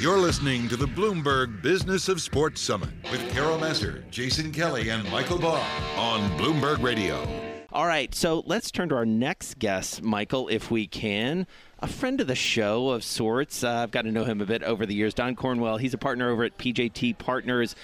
You're 0.00 0.18
listening 0.18 0.68
to 0.68 0.76
the 0.76 0.86
Bloomberg 0.86 1.62
Business 1.62 2.08
of 2.08 2.20
Sports 2.20 2.60
Summit 2.60 2.90
with 3.10 3.28
Carol 3.32 3.58
Massar, 3.58 4.08
Jason 4.10 4.52
Kelly, 4.52 4.90
and 4.90 5.10
Michael 5.10 5.38
Barr 5.38 5.64
on 5.96 6.30
Bloomberg 6.38 6.82
Radio. 6.82 7.26
All 7.72 7.86
right, 7.86 8.14
so 8.14 8.42
let's 8.46 8.70
turn 8.70 8.88
to 8.90 8.94
our 8.94 9.04
next 9.04 9.58
guest, 9.58 10.02
Michael, 10.02 10.48
if 10.48 10.70
we 10.70 10.86
can 10.86 11.46
a 11.80 11.86
friend 11.86 12.20
of 12.20 12.26
the 12.26 12.34
show 12.34 12.90
of 12.90 13.04
sorts. 13.04 13.62
Uh, 13.62 13.70
I've 13.70 13.90
got 13.90 14.02
to 14.02 14.12
know 14.12 14.24
him 14.24 14.40
a 14.40 14.46
bit 14.46 14.62
over 14.62 14.86
the 14.86 14.94
years. 14.94 15.14
Don 15.14 15.36
Cornwell, 15.36 15.76
he's 15.76 15.94
a 15.94 15.98
partner 15.98 16.30
over 16.30 16.44
at 16.44 16.56
PJT 16.56 17.18
Partners, 17.18 17.76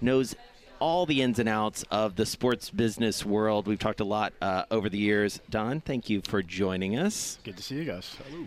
knows 0.00 0.36
all 0.80 1.06
the 1.06 1.22
ins 1.22 1.38
and 1.38 1.48
outs 1.48 1.84
of 1.90 2.16
the 2.16 2.26
sports 2.26 2.70
business 2.70 3.24
world. 3.24 3.66
We've 3.66 3.78
talked 3.78 4.00
a 4.00 4.04
lot 4.04 4.32
uh, 4.40 4.64
over 4.70 4.88
the 4.88 4.98
years. 4.98 5.40
Don, 5.50 5.80
thank 5.80 6.08
you 6.08 6.20
for 6.20 6.42
joining 6.42 6.96
us. 6.96 7.38
Good 7.42 7.56
to 7.56 7.62
see 7.62 7.76
you 7.76 7.84
guys. 7.84 8.14
Hello. 8.28 8.46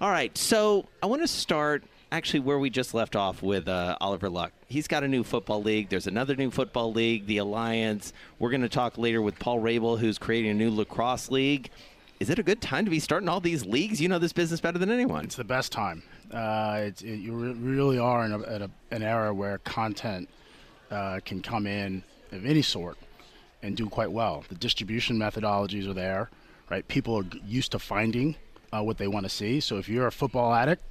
All 0.00 0.10
right, 0.10 0.36
so 0.36 0.86
I 1.02 1.06
want 1.06 1.22
to 1.22 1.28
start 1.28 1.84
actually 2.10 2.40
where 2.40 2.58
we 2.58 2.68
just 2.68 2.92
left 2.92 3.16
off 3.16 3.42
with 3.42 3.68
uh, 3.68 3.96
Oliver 4.00 4.28
Luck. 4.28 4.52
He's 4.68 4.86
got 4.86 5.02
a 5.02 5.08
new 5.08 5.24
football 5.24 5.62
league. 5.62 5.88
There's 5.88 6.06
another 6.06 6.36
new 6.36 6.50
football 6.50 6.92
league, 6.92 7.26
the 7.26 7.38
Alliance. 7.38 8.12
We're 8.38 8.50
going 8.50 8.62
to 8.62 8.68
talk 8.68 8.98
later 8.98 9.22
with 9.22 9.38
Paul 9.38 9.60
Rabil, 9.60 9.98
who's 9.98 10.18
creating 10.18 10.50
a 10.50 10.54
new 10.54 10.70
lacrosse 10.70 11.30
league 11.30 11.70
is 12.22 12.30
it 12.30 12.38
a 12.38 12.42
good 12.44 12.60
time 12.60 12.84
to 12.84 12.90
be 12.90 13.00
starting 13.00 13.28
all 13.28 13.40
these 13.40 13.66
leagues? 13.66 14.00
You 14.00 14.08
know 14.08 14.20
this 14.20 14.32
business 14.32 14.60
better 14.60 14.78
than 14.78 14.92
anyone. 14.92 15.24
It's 15.24 15.34
the 15.34 15.42
best 15.42 15.72
time. 15.72 16.04
Uh, 16.32 16.82
it, 16.84 17.02
you 17.02 17.32
re- 17.32 17.52
really 17.54 17.98
are 17.98 18.24
in 18.24 18.30
a, 18.30 18.38
a, 18.38 18.70
an 18.92 19.02
era 19.02 19.34
where 19.34 19.58
content 19.58 20.28
uh, 20.92 21.18
can 21.24 21.42
come 21.42 21.66
in 21.66 22.04
of 22.30 22.46
any 22.46 22.62
sort 22.62 22.96
and 23.60 23.76
do 23.76 23.88
quite 23.88 24.12
well. 24.12 24.44
The 24.48 24.54
distribution 24.54 25.16
methodologies 25.18 25.88
are 25.88 25.94
there, 25.94 26.30
right? 26.70 26.86
People 26.86 27.16
are 27.16 27.26
used 27.44 27.72
to 27.72 27.80
finding 27.80 28.36
uh, 28.72 28.84
what 28.84 28.98
they 28.98 29.08
want 29.08 29.26
to 29.26 29.30
see. 29.30 29.58
So 29.58 29.78
if 29.78 29.88
you're 29.88 30.06
a 30.06 30.12
football 30.12 30.54
addict, 30.54 30.84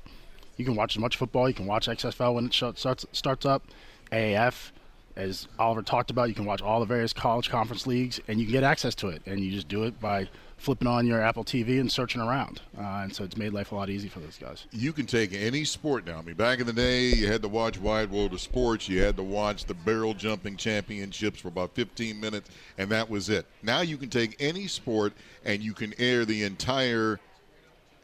you 0.57 0.65
can 0.65 0.75
watch 0.75 0.97
as 0.97 0.99
much 0.99 1.15
football. 1.15 1.47
You 1.47 1.55
can 1.55 1.65
watch 1.65 1.87
XFL 1.87 2.33
when 2.33 2.47
it 2.47 2.53
starts 2.53 3.05
starts 3.13 3.45
up. 3.45 3.63
AAF, 4.11 4.71
as 5.15 5.47
Oliver 5.57 5.81
talked 5.81 6.11
about, 6.11 6.27
you 6.27 6.35
can 6.35 6.43
watch 6.43 6.61
all 6.61 6.81
the 6.81 6.85
various 6.85 7.13
college 7.13 7.49
conference 7.49 7.87
leagues, 7.87 8.19
and 8.27 8.37
you 8.37 8.45
can 8.45 8.51
get 8.51 8.65
access 8.65 8.93
to 8.95 9.07
it. 9.07 9.21
And 9.25 9.39
you 9.39 9.49
just 9.49 9.69
do 9.69 9.85
it 9.85 9.97
by 10.01 10.27
flipping 10.61 10.87
on 10.87 11.07
your 11.07 11.19
Apple 11.19 11.43
TV 11.43 11.79
and 11.79 11.91
searching 11.91 12.21
around. 12.21 12.61
Uh, 12.77 12.81
and 12.81 13.15
so 13.15 13.23
it's 13.23 13.35
made 13.35 13.51
life 13.51 13.71
a 13.71 13.75
lot 13.75 13.89
easy 13.89 14.07
for 14.07 14.19
those 14.19 14.37
guys. 14.37 14.67
You 14.71 14.93
can 14.93 15.07
take 15.07 15.33
any 15.33 15.63
sport 15.63 16.05
now. 16.05 16.19
I 16.19 16.21
mean, 16.21 16.35
back 16.35 16.59
in 16.59 16.67
the 16.67 16.73
day, 16.73 17.09
you 17.09 17.27
had 17.27 17.41
to 17.41 17.47
watch 17.47 17.79
Wide 17.79 18.11
World 18.11 18.33
of 18.33 18.41
Sports. 18.41 18.87
You 18.87 19.01
had 19.01 19.17
to 19.17 19.23
watch 19.23 19.65
the 19.65 19.73
barrel 19.73 20.13
jumping 20.13 20.57
championships 20.57 21.41
for 21.41 21.47
about 21.47 21.73
15 21.73 22.19
minutes, 22.19 22.51
and 22.77 22.89
that 22.91 23.09
was 23.09 23.27
it. 23.29 23.47
Now 23.63 23.81
you 23.81 23.97
can 23.97 24.09
take 24.09 24.35
any 24.39 24.67
sport 24.67 25.13
and 25.43 25.63
you 25.63 25.73
can 25.73 25.95
air 25.97 26.25
the 26.25 26.43
entire 26.43 27.19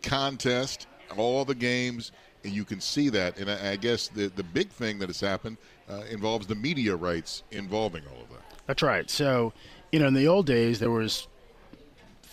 contest, 0.01 0.87
all 1.15 1.45
the 1.45 1.55
games, 1.55 2.11
and 2.43 2.53
you 2.53 2.65
can 2.65 2.81
see 2.81 3.09
that. 3.09 3.37
And 3.37 3.51
I, 3.51 3.73
I 3.73 3.75
guess 3.75 4.07
the, 4.07 4.27
the 4.35 4.43
big 4.43 4.69
thing 4.69 4.97
that 4.97 5.09
has 5.09 5.19
happened 5.19 5.57
uh, 5.87 6.01
involves 6.09 6.47
the 6.47 6.55
media 6.55 6.95
rights 6.95 7.43
involving 7.51 8.01
all 8.11 8.23
of 8.23 8.29
that. 8.29 8.41
That's 8.65 8.81
right. 8.81 9.07
So, 9.11 9.53
you 9.91 9.99
know, 9.99 10.07
in 10.07 10.15
the 10.15 10.27
old 10.27 10.47
days, 10.47 10.79
there 10.79 10.91
was 10.91 11.27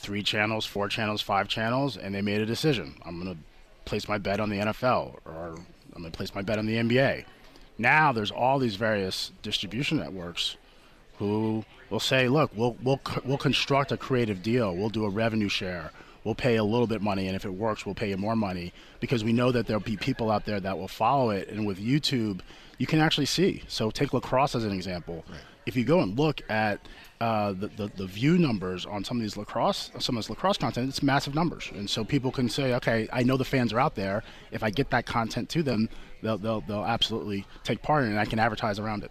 three 0.05 0.23
channels, 0.23 0.67
four 0.67 0.87
channels, 0.89 1.23
five 1.23 1.49
channels, 1.49 1.97
and 1.97 2.15
they 2.15 2.21
made 2.21 2.43
a 2.43 2.47
decision. 2.47 2.95
I'm 3.07 3.21
going 3.21 3.35
to 3.35 3.41
place 3.87 4.07
my 4.07 4.19
bet 4.19 4.39
on 4.39 4.51
the 4.51 4.59
NFL 4.59 5.19
or 5.25 5.57
I'm 5.95 6.03
going 6.03 6.11
to 6.11 6.17
place 6.17 6.35
my 6.35 6.43
bet 6.43 6.59
on 6.59 6.67
the 6.67 6.77
NBA. 6.77 7.25
Now 7.79 8.13
there's 8.13 8.31
all 8.31 8.59
these 8.59 8.77
various 8.77 9.33
distribution 9.43 9.99
networks 9.99 10.57
who 11.19 11.65
will 11.89 12.01
say, 12.01 12.29
look, 12.29 12.51
we'll, 12.55 12.77
we'll, 12.83 13.01
we'll 13.25 13.39
construct 13.39 13.93
a 13.93 13.97
creative 13.97 14.43
deal. 14.43 14.77
We'll 14.77 14.91
do 14.91 15.07
a 15.07 15.11
revenue 15.11 15.49
share. 15.49 15.91
We'll 16.23 16.35
pay 16.35 16.57
a 16.57 16.65
little 16.65 16.87
bit 16.87 17.03
money, 17.03 17.27
and 17.27 17.37
if 17.37 17.45
it 17.45 17.53
works, 17.53 17.85
we'll 17.85 17.95
pay 17.95 18.11
you 18.11 18.17
more 18.17 18.37
money 18.37 18.73
because 19.01 19.25
we 19.25 19.33
know 19.33 19.53
that 19.53 19.67
there'll 19.67 19.83
be 19.83 19.97
people 19.97 20.31
out 20.31 20.45
there 20.45 20.61
that 20.61 20.79
will 20.79 20.89
follow 20.89 21.31
it. 21.31 21.49
And 21.49 21.67
with 21.67 21.79
YouTube, 21.79 22.41
you 22.79 22.87
can 22.87 23.01
actually 23.01 23.27
see. 23.27 23.63
So 23.69 23.91
take 23.91 24.13
lacrosse 24.13 24.55
as 24.55 24.65
an 24.65 24.73
example. 24.73 25.25
Right 25.29 25.41
if 25.67 25.77
you 25.77 25.85
go 25.85 26.01
and 26.01 26.19
look 26.19 26.41
at 26.51 26.81
uh, 27.25 27.53
the, 27.53 27.69
the, 27.69 27.91
the 27.97 28.07
view 28.07 28.37
numbers 28.37 28.85
on 28.85 29.03
some 29.03 29.17
of 29.17 29.23
these 29.23 29.35
lacrosse, 29.35 29.91
some 29.99 30.15
of 30.15 30.23
this 30.23 30.29
lacrosse 30.29 30.59
content, 30.59 30.91
it's 30.91 31.03
massive 31.03 31.35
numbers, 31.35 31.71
and 31.75 31.89
so 31.89 32.05
people 32.05 32.31
can 32.31 32.51
say, 32.51 32.75
okay, 32.75 33.09
I 33.15 33.23
know 33.23 33.39
the 33.39 33.47
fans 33.47 33.73
are 33.73 33.81
out 33.81 33.95
there. 33.95 34.23
If 34.53 34.63
I 34.63 34.69
get 34.69 34.91
that 34.91 35.07
content 35.07 35.49
to 35.51 35.63
them, 35.63 35.89
they'll 36.21 36.37
they'll, 36.37 36.61
they'll 36.61 36.85
absolutely 36.85 37.47
take 37.63 37.81
part 37.81 38.03
in 38.03 38.11
it, 38.11 38.13
and 38.13 38.21
I 38.21 38.27
can 38.27 38.39
advertise 38.39 38.79
around 38.79 39.05
it. 39.05 39.11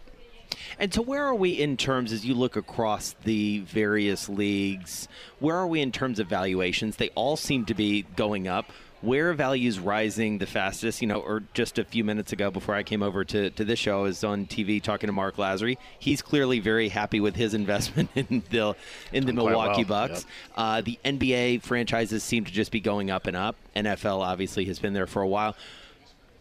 And 0.77 0.93
so, 0.93 1.01
where 1.01 1.25
are 1.25 1.33
we 1.33 1.59
in 1.59 1.75
terms 1.75 2.11
as 2.11 2.23
you 2.23 2.35
look 2.35 2.55
across 2.55 3.15
the 3.23 3.61
various 3.61 4.29
leagues? 4.29 5.07
Where 5.39 5.55
are 5.55 5.67
we 5.67 5.81
in 5.81 5.91
terms 5.91 6.19
of 6.19 6.27
valuations? 6.27 6.97
They 6.97 7.09
all 7.15 7.35
seem 7.35 7.65
to 7.65 7.73
be 7.73 8.03
going 8.15 8.47
up. 8.47 8.71
Where 9.03 9.29
are 9.29 9.33
values 9.33 9.79
rising 9.79 10.37
the 10.37 10.45
fastest? 10.45 11.01
You 11.01 11.07
know, 11.07 11.19
or 11.19 11.43
just 11.53 11.77
a 11.77 11.83
few 11.83 12.05
minutes 12.05 12.31
ago 12.31 12.49
before 12.49 12.73
I 12.73 12.83
came 12.83 13.03
over 13.03 13.25
to, 13.25 13.49
to 13.49 13.65
this 13.65 13.77
show, 13.77 13.99
I 13.99 14.03
was 14.03 14.23
on 14.23 14.45
TV 14.45 14.81
talking 14.81 15.07
to 15.07 15.13
Marc 15.13 15.35
Lasry. 15.35 15.77
He's 15.99 16.21
clearly 16.21 16.59
very 16.59 16.87
happy 16.87 17.19
with 17.19 17.35
his 17.35 17.53
investment 17.53 18.09
in 18.15 18.43
the 18.49 18.75
in 19.11 19.25
the 19.25 19.33
Milwaukee 19.33 19.83
well, 19.83 20.07
Bucks. 20.07 20.25
yep. 20.25 20.53
Uh, 20.55 20.81
the 20.81 20.97
NBA 21.03 21.63
franchises 21.63 22.23
seem 22.23 22.45
to 22.45 22.51
just 22.51 22.71
be 22.71 22.79
going 22.79 23.11
up 23.11 23.27
and 23.27 23.35
up. 23.35 23.57
NFL 23.75 24.21
obviously 24.21 24.63
has 24.65 24.79
been 24.79 24.93
there 24.93 25.07
for 25.07 25.21
a 25.21 25.27
while 25.27 25.55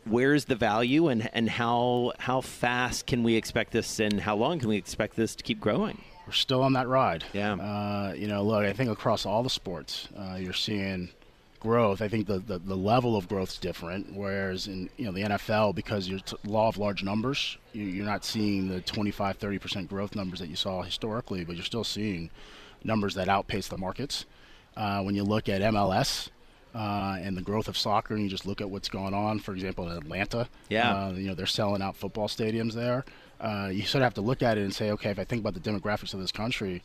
where's 0.04 0.46
the 0.46 0.56
value 0.56 1.06
and 1.06 1.30
and 1.32 1.48
how 1.48 2.12
how 2.18 2.40
fast 2.40 3.06
can 3.06 3.22
we 3.22 3.36
expect 3.36 3.70
this 3.72 4.00
and 4.00 4.20
how 4.20 4.34
long 4.34 4.58
can 4.58 4.68
we 4.68 4.76
expect 4.76 5.14
this 5.16 5.34
to 5.36 5.44
keep 5.44 5.60
growing? 5.60 6.00
We're 6.26 6.32
still 6.32 6.62
on 6.62 6.72
that 6.74 6.88
ride. 6.88 7.24
Yeah. 7.32 7.54
Uh, 7.54 8.14
you 8.16 8.28
know, 8.28 8.42
look, 8.42 8.64
I 8.64 8.72
think 8.72 8.90
across 8.90 9.26
all 9.26 9.42
the 9.42 9.50
sports, 9.50 10.08
uh, 10.16 10.36
you're 10.36 10.52
seeing 10.52 11.10
growth. 11.62 12.02
I 12.02 12.08
think 12.08 12.26
the, 12.26 12.38
the, 12.40 12.58
the 12.58 12.76
level 12.76 13.16
of 13.16 13.28
growth 13.28 13.50
is 13.52 13.58
different. 13.58 14.12
Whereas 14.14 14.66
in 14.66 14.90
you 14.96 15.04
know 15.06 15.12
the 15.12 15.22
NFL, 15.22 15.74
because 15.74 16.08
you're 16.08 16.18
t- 16.20 16.36
law 16.44 16.68
of 16.68 16.76
large 16.76 17.02
numbers, 17.02 17.56
you, 17.72 17.84
you're 17.84 18.04
not 18.04 18.24
seeing 18.24 18.68
the 18.68 18.80
25, 18.80 19.36
30 19.38 19.58
percent 19.58 19.88
growth 19.88 20.14
numbers 20.16 20.40
that 20.40 20.48
you 20.48 20.56
saw 20.56 20.82
historically, 20.82 21.44
but 21.44 21.54
you're 21.56 21.64
still 21.64 21.84
seeing 21.84 22.30
numbers 22.84 23.14
that 23.14 23.28
outpace 23.28 23.68
the 23.68 23.78
markets. 23.78 24.26
Uh, 24.76 25.02
when 25.02 25.14
you 25.14 25.22
look 25.24 25.48
at 25.48 25.60
MLS. 25.62 26.28
Uh, 26.74 27.18
and 27.20 27.36
the 27.36 27.42
growth 27.42 27.68
of 27.68 27.76
soccer, 27.76 28.14
and 28.14 28.22
you 28.22 28.30
just 28.30 28.46
look 28.46 28.62
at 28.62 28.70
what's 28.70 28.88
going 28.88 29.12
on. 29.12 29.38
For 29.38 29.52
example, 29.52 29.90
in 29.90 29.94
Atlanta, 29.98 30.48
Yeah. 30.70 31.08
uh, 31.08 31.12
you 31.12 31.26
know 31.28 31.34
they're 31.34 31.44
selling 31.44 31.82
out 31.82 31.96
football 31.96 32.28
stadiums 32.28 32.72
there. 32.72 33.04
Uh, 33.38 33.68
you 33.70 33.82
sort 33.82 34.00
of 34.00 34.04
have 34.06 34.14
to 34.14 34.22
look 34.22 34.42
at 34.42 34.56
it 34.56 34.62
and 34.62 34.74
say, 34.74 34.90
okay, 34.92 35.10
if 35.10 35.18
I 35.18 35.24
think 35.24 35.40
about 35.40 35.52
the 35.52 35.60
demographics 35.60 36.14
of 36.14 36.20
this 36.20 36.32
country, 36.32 36.82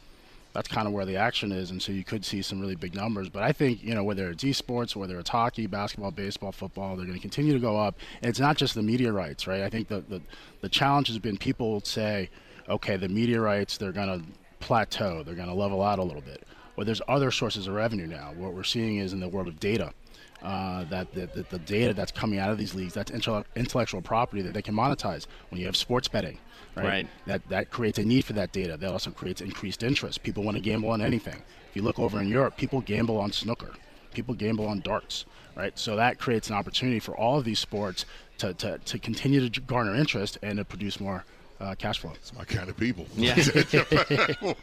that's 0.57 0.67
kind 0.67 0.87
of 0.87 0.93
where 0.93 1.05
the 1.05 1.17
action 1.17 1.51
is, 1.51 1.69
and 1.69 1.79
so 1.79 1.91
you 1.91 2.03
could 2.03 2.25
see 2.25 2.41
some 2.41 2.59
really 2.59 2.73
big 2.73 2.95
numbers. 2.95 3.29
But 3.29 3.43
I 3.43 3.51
think 3.51 3.83
you 3.83 3.93
know 3.93 4.03
whether 4.03 4.31
it's 4.31 4.43
esports, 4.43 4.95
whether 4.95 5.19
it's 5.19 5.29
hockey, 5.29 5.67
basketball, 5.67 6.09
baseball, 6.09 6.51
football, 6.51 6.95
they're 6.95 7.05
going 7.05 7.15
to 7.15 7.21
continue 7.21 7.53
to 7.53 7.59
go 7.59 7.77
up. 7.77 7.99
And 8.23 8.29
it's 8.29 8.39
not 8.39 8.57
just 8.57 8.73
the 8.73 8.81
media 8.81 9.11
rights, 9.11 9.45
right? 9.45 9.61
I 9.61 9.69
think 9.69 9.87
the 9.87 9.99
the, 10.09 10.19
the 10.61 10.69
challenge 10.69 11.09
has 11.09 11.19
been 11.19 11.37
people 11.37 11.81
say, 11.81 12.31
okay, 12.67 12.97
the 12.97 13.07
media 13.07 13.39
rights 13.39 13.77
they're 13.77 13.91
going 13.91 14.19
to 14.19 14.25
plateau, 14.59 15.21
they're 15.21 15.35
going 15.35 15.47
to 15.47 15.53
level 15.53 15.83
out 15.83 15.99
a 15.99 16.03
little 16.03 16.23
bit. 16.23 16.41
Well, 16.75 16.85
there's 16.85 17.03
other 17.07 17.29
sources 17.29 17.67
of 17.67 17.75
revenue 17.75 18.07
now. 18.07 18.33
What 18.35 18.55
we're 18.55 18.63
seeing 18.63 18.97
is 18.97 19.13
in 19.13 19.19
the 19.19 19.29
world 19.29 19.47
of 19.47 19.59
data. 19.59 19.93
Uh, 20.41 20.85
that 20.85 21.11
the, 21.13 21.25
the, 21.27 21.45
the 21.49 21.59
data 21.59 21.93
that's 21.93 22.11
coming 22.11 22.37
out 22.37 22.51
of 22.51 22.59
these 22.59 22.75
leagues, 22.75 22.93
that's 22.93 23.11
intellectual 23.11 24.01
property 24.01 24.43
that 24.43 24.53
they 24.53 24.61
can 24.61 24.73
monetize. 24.73 25.25
When 25.49 25.59
you 25.59 25.65
have 25.65 25.75
sports 25.75 26.07
betting, 26.07 26.37
right? 26.77 26.85
Right. 26.85 27.07
That 27.25 27.47
that 27.49 27.69
creates 27.71 27.99
a 27.99 28.03
need 28.03 28.25
for 28.25 28.33
that 28.33 28.51
data. 28.51 28.77
That 28.77 28.91
also 28.91 29.11
creates 29.11 29.41
increased 29.41 29.83
interest. 29.83 30.23
People 30.23 30.43
want 30.43 30.55
to 30.57 30.61
gamble 30.61 30.89
on 30.89 31.01
anything. 31.01 31.41
If 31.69 31.75
you 31.75 31.81
look 31.81 31.99
over 31.99 32.21
in 32.21 32.27
Europe, 32.27 32.57
people 32.57 32.81
gamble 32.81 33.17
on 33.19 33.31
snooker. 33.31 33.71
People 34.13 34.33
gamble 34.33 34.67
on 34.67 34.79
darts, 34.81 35.25
right? 35.55 35.77
So 35.77 35.95
that 35.95 36.19
creates 36.19 36.49
an 36.49 36.55
opportunity 36.55 36.99
for 36.99 37.15
all 37.15 37.37
of 37.37 37.45
these 37.45 37.59
sports 37.59 38.05
to, 38.39 38.53
to, 38.55 38.77
to 38.79 38.99
continue 38.99 39.47
to 39.47 39.61
garner 39.61 39.95
interest 39.95 40.37
and 40.41 40.57
to 40.57 40.65
produce 40.65 40.99
more 40.99 41.25
uh, 41.59 41.75
cash 41.75 41.99
flow. 41.99 42.13
It's 42.15 42.33
my 42.33 42.45
kind 42.45 42.69
of 42.69 42.77
people. 42.77 43.05
Yeah. 43.15 43.35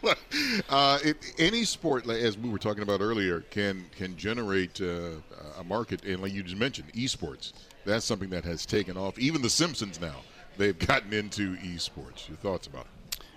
uh, 0.69 0.99
it, 1.05 1.17
any 1.39 1.65
sport, 1.65 2.09
as 2.09 2.39
we 2.39 2.49
were 2.49 2.59
talking 2.59 2.83
about 2.83 3.01
earlier, 3.01 3.41
can 3.51 3.85
can 3.97 4.17
generate 4.17 4.81
uh, 4.81 5.11
a 5.59 5.65
market, 5.65 6.05
and 6.05 6.21
like 6.21 6.33
you 6.33 6.43
just 6.43 6.57
mentioned, 6.57 6.93
esports. 6.93 7.53
That's 7.85 8.05
something 8.05 8.31
that 8.31 8.45
has 8.45 8.65
taken 8.65 8.97
off. 8.97 9.19
Even 9.19 9.43
The 9.43 9.51
Simpsons 9.51 10.01
now 10.01 10.23
they've 10.57 10.79
gotten 10.79 11.13
into 11.13 11.57
esports. 11.57 12.29
Your 12.29 12.37
thoughts 12.39 12.67
about 12.67 12.87
it? 12.87 12.95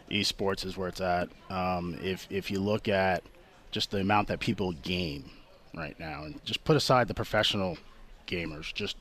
esports 0.10 0.66
is 0.66 0.78
where 0.78 0.88
it's 0.88 1.02
at. 1.02 1.30
Um, 1.50 1.98
if 2.02 2.28
if 2.30 2.50
you 2.52 2.60
look 2.60 2.88
at 2.88 3.24
just 3.72 3.92
the 3.92 4.00
amount 4.00 4.28
that 4.30 4.40
people 4.40 4.72
game 4.72 5.30
right 5.76 6.00
now, 6.00 6.24
and 6.24 6.44
just 6.46 6.64
put 6.64 6.76
aside 6.76 7.08
the 7.08 7.14
professional 7.14 7.78
gamers, 8.28 8.74
just 8.74 8.98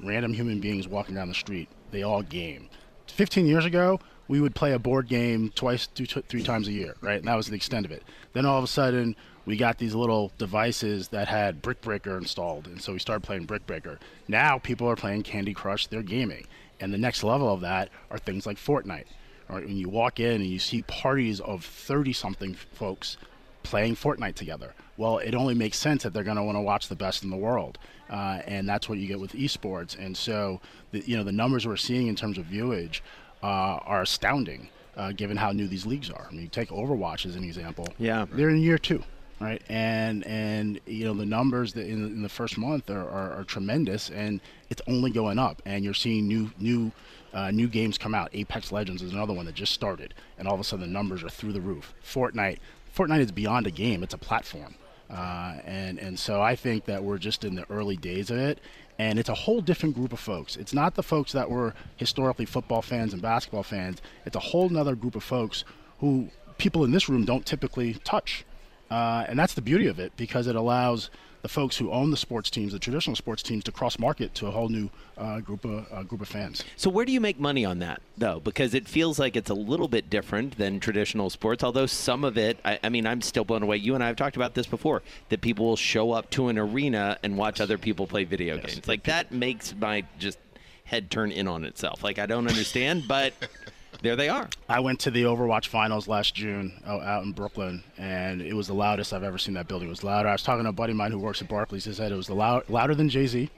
random 0.00 0.32
human 0.32 0.60
beings 0.60 0.88
walking 0.88 1.14
down 1.14 1.28
the 1.28 1.34
street, 1.34 1.68
they 1.90 2.02
all 2.02 2.22
game. 2.22 2.68
15 3.08 3.46
years 3.46 3.64
ago, 3.64 4.00
we 4.26 4.40
would 4.40 4.54
play 4.54 4.72
a 4.72 4.78
board 4.78 5.08
game 5.08 5.50
twice, 5.54 5.86
two, 5.86 6.06
three 6.06 6.42
times 6.42 6.68
a 6.68 6.72
year, 6.72 6.94
right? 7.00 7.18
And 7.18 7.28
that 7.28 7.36
was 7.36 7.46
the 7.46 7.56
extent 7.56 7.86
of 7.86 7.92
it. 7.92 8.02
Then 8.32 8.44
all 8.44 8.58
of 8.58 8.64
a 8.64 8.68
sudden, 8.68 9.16
we 9.46 9.56
got 9.56 9.78
these 9.78 9.94
little 9.94 10.30
devices 10.36 11.08
that 11.08 11.28
had 11.28 11.62
Brick 11.62 11.80
Breaker 11.80 12.18
installed, 12.18 12.66
and 12.66 12.82
so 12.82 12.92
we 12.92 12.98
started 12.98 13.22
playing 13.24 13.44
Brick 13.44 13.66
Breaker. 13.66 13.98
Now 14.28 14.58
people 14.58 14.88
are 14.88 14.96
playing 14.96 15.22
Candy 15.22 15.54
Crush, 15.54 15.86
they're 15.86 16.02
gaming. 16.02 16.46
And 16.80 16.92
the 16.92 16.98
next 16.98 17.24
level 17.24 17.52
of 17.52 17.60
that 17.62 17.90
are 18.10 18.18
things 18.18 18.46
like 18.46 18.56
Fortnite. 18.56 19.06
Right? 19.48 19.64
When 19.64 19.76
you 19.76 19.88
walk 19.88 20.20
in 20.20 20.42
and 20.42 20.46
you 20.46 20.58
see 20.58 20.82
parties 20.82 21.40
of 21.40 21.64
30 21.64 22.12
something 22.12 22.54
folks 22.54 23.16
playing 23.62 23.96
Fortnite 23.96 24.34
together. 24.34 24.74
Well, 24.96 25.18
it 25.18 25.34
only 25.34 25.54
makes 25.54 25.78
sense 25.78 26.02
that 26.02 26.12
they're 26.12 26.24
going 26.24 26.36
to 26.36 26.42
want 26.42 26.56
to 26.56 26.62
watch 26.62 26.88
the 26.88 26.96
best 26.96 27.22
in 27.22 27.30
the 27.30 27.36
world, 27.36 27.78
uh, 28.10 28.40
and 28.46 28.68
that's 28.68 28.88
what 28.88 28.98
you 28.98 29.06
get 29.06 29.20
with 29.20 29.32
esports. 29.32 29.98
And 29.98 30.16
so, 30.16 30.60
the, 30.90 31.00
you 31.00 31.16
know, 31.16 31.22
the 31.22 31.32
numbers 31.32 31.66
we're 31.66 31.76
seeing 31.76 32.06
in 32.08 32.16
terms 32.16 32.38
of 32.38 32.46
viewage 32.46 33.02
uh, 33.42 33.46
are 33.46 34.02
astounding, 34.02 34.68
uh, 34.96 35.12
given 35.12 35.36
how 35.36 35.52
new 35.52 35.68
these 35.68 35.86
leagues 35.86 36.10
are. 36.10 36.26
I 36.28 36.32
mean, 36.32 36.42
you 36.42 36.48
take 36.48 36.70
Overwatch 36.70 37.26
as 37.26 37.36
an 37.36 37.44
example. 37.44 37.86
Yeah. 37.98 38.26
they're 38.32 38.48
in 38.48 38.60
year 38.60 38.78
two, 38.78 39.04
right? 39.40 39.62
And 39.68 40.26
and 40.26 40.80
you 40.86 41.04
know 41.04 41.14
the 41.14 41.26
numbers 41.26 41.72
that 41.74 41.86
in, 41.86 42.04
in 42.04 42.22
the 42.22 42.28
first 42.28 42.58
month 42.58 42.90
are, 42.90 43.08
are, 43.08 43.32
are 43.34 43.44
tremendous, 43.44 44.10
and 44.10 44.40
it's 44.70 44.82
only 44.86 45.10
going 45.10 45.38
up. 45.38 45.62
And 45.64 45.84
you're 45.84 45.94
seeing 45.94 46.26
new 46.26 46.50
new 46.58 46.92
uh, 47.32 47.50
new 47.50 47.68
games 47.68 47.98
come 47.98 48.14
out. 48.14 48.30
Apex 48.32 48.72
Legends 48.72 49.02
is 49.02 49.12
another 49.12 49.32
one 49.32 49.46
that 49.46 49.54
just 49.54 49.72
started, 49.72 50.14
and 50.38 50.48
all 50.48 50.54
of 50.54 50.60
a 50.60 50.64
sudden 50.64 50.86
the 50.86 50.92
numbers 50.92 51.22
are 51.22 51.28
through 51.28 51.52
the 51.52 51.60
roof. 51.60 51.94
Fortnite, 52.04 52.58
Fortnite 52.94 53.20
is 53.20 53.32
beyond 53.32 53.66
a 53.66 53.70
game; 53.70 54.02
it's 54.02 54.14
a 54.14 54.18
platform, 54.18 54.74
uh, 55.10 55.56
and 55.64 55.98
and 55.98 56.18
so 56.18 56.40
I 56.40 56.56
think 56.56 56.86
that 56.86 57.04
we're 57.04 57.18
just 57.18 57.44
in 57.44 57.54
the 57.54 57.70
early 57.70 57.96
days 57.96 58.30
of 58.30 58.38
it, 58.38 58.60
and 58.98 59.18
it's 59.18 59.28
a 59.28 59.34
whole 59.34 59.60
different 59.60 59.94
group 59.94 60.12
of 60.12 60.20
folks. 60.20 60.56
It's 60.56 60.74
not 60.74 60.94
the 60.94 61.02
folks 61.02 61.32
that 61.32 61.50
were 61.50 61.74
historically 61.96 62.46
football 62.46 62.82
fans 62.82 63.12
and 63.12 63.22
basketball 63.22 63.62
fans. 63.62 64.02
It's 64.26 64.36
a 64.36 64.40
whole 64.40 64.68
nother 64.68 64.96
group 64.96 65.14
of 65.14 65.22
folks 65.22 65.64
who 66.00 66.30
people 66.58 66.84
in 66.84 66.90
this 66.90 67.08
room 67.08 67.24
don't 67.24 67.46
typically 67.46 67.94
touch, 68.04 68.44
uh, 68.90 69.24
and 69.28 69.38
that's 69.38 69.54
the 69.54 69.62
beauty 69.62 69.86
of 69.86 69.98
it 69.98 70.12
because 70.16 70.46
it 70.46 70.56
allows 70.56 71.10
the 71.42 71.48
folks 71.48 71.76
who 71.76 71.92
own 71.92 72.10
the 72.10 72.16
sports 72.16 72.50
teams, 72.50 72.72
the 72.72 72.80
traditional 72.80 73.14
sports 73.14 73.44
teams, 73.44 73.62
to 73.62 73.70
cross 73.70 73.96
market 73.96 74.34
to 74.34 74.48
a 74.48 74.50
whole 74.50 74.68
new 74.68 74.90
uh, 75.16 75.38
group 75.38 75.64
of 75.64 75.86
uh, 75.92 76.02
group 76.02 76.20
of 76.20 76.26
fans. 76.26 76.64
So 76.76 76.90
where 76.90 77.04
do 77.04 77.12
you 77.12 77.20
make 77.20 77.38
money 77.38 77.64
on 77.64 77.78
that 77.78 78.02
though? 78.16 78.40
Because 78.40 78.74
it 78.74 78.88
feels 78.88 79.20
like 79.20 79.36
it's 79.36 79.48
a 79.48 79.54
little 79.54 79.86
bit 79.86 80.10
different 80.10 80.58
than 80.58 80.80
traditional 80.80 81.30
sports. 81.30 81.62
Although 81.62 81.86
some 81.86 82.24
of 82.24 82.36
it, 82.36 82.58
I, 82.64 82.80
I 82.82 82.88
mean, 82.88 83.06
I'm 83.06 83.22
still 83.22 83.44
blown 83.44 83.62
away. 83.62 83.76
You 83.76 83.94
and 83.94 84.02
I 84.02 84.08
have 84.08 84.16
talked 84.16 84.34
about 84.34 84.54
this 84.54 84.66
before. 84.66 85.02
That 85.28 85.40
people 85.40 85.66
will 85.66 85.76
show 85.76 86.10
up 86.10 86.28
to 86.30 86.48
an 86.48 86.58
arena 86.58 87.18
and 87.22 87.36
watch 87.38 87.60
other 87.60 87.78
people 87.78 88.08
play 88.08 88.24
video 88.24 88.56
Yes. 88.56 88.74
games. 88.74 88.88
Like 88.88 89.04
that 89.04 89.30
makes 89.30 89.72
my 89.76 90.04
just 90.18 90.38
head 90.84 91.08
turn 91.08 91.30
in 91.30 91.46
on 91.46 91.64
itself. 91.64 92.02
Like 92.02 92.18
I 92.18 92.26
don't 92.26 92.48
understand, 92.48 93.04
but 93.06 93.32
there 94.02 94.16
they 94.16 94.28
are. 94.28 94.48
I 94.68 94.80
went 94.80 95.00
to 95.00 95.10
the 95.10 95.24
Overwatch 95.24 95.66
finals 95.66 96.06
last 96.06 96.34
June 96.34 96.80
out, 96.86 97.02
out 97.02 97.24
in 97.24 97.32
Brooklyn, 97.32 97.82
and 97.96 98.40
it 98.40 98.54
was 98.54 98.66
the 98.66 98.74
loudest 98.74 99.12
I've 99.12 99.24
ever 99.24 99.38
seen 99.38 99.54
that 99.54 99.68
building. 99.68 99.88
It 99.88 99.90
was 99.90 100.04
louder. 100.04 100.28
I 100.28 100.32
was 100.32 100.42
talking 100.42 100.64
to 100.64 100.70
a 100.70 100.72
buddy 100.72 100.92
of 100.92 100.96
mine 100.96 101.10
who 101.10 101.18
works 101.18 101.42
at 101.42 101.48
Barclays. 101.48 101.84
He 101.84 101.92
said 101.92 102.12
it 102.12 102.16
was 102.16 102.30
loud, 102.30 102.68
louder 102.68 102.94
than 102.94 103.08
Jay 103.08 103.26
Z, 103.26 103.50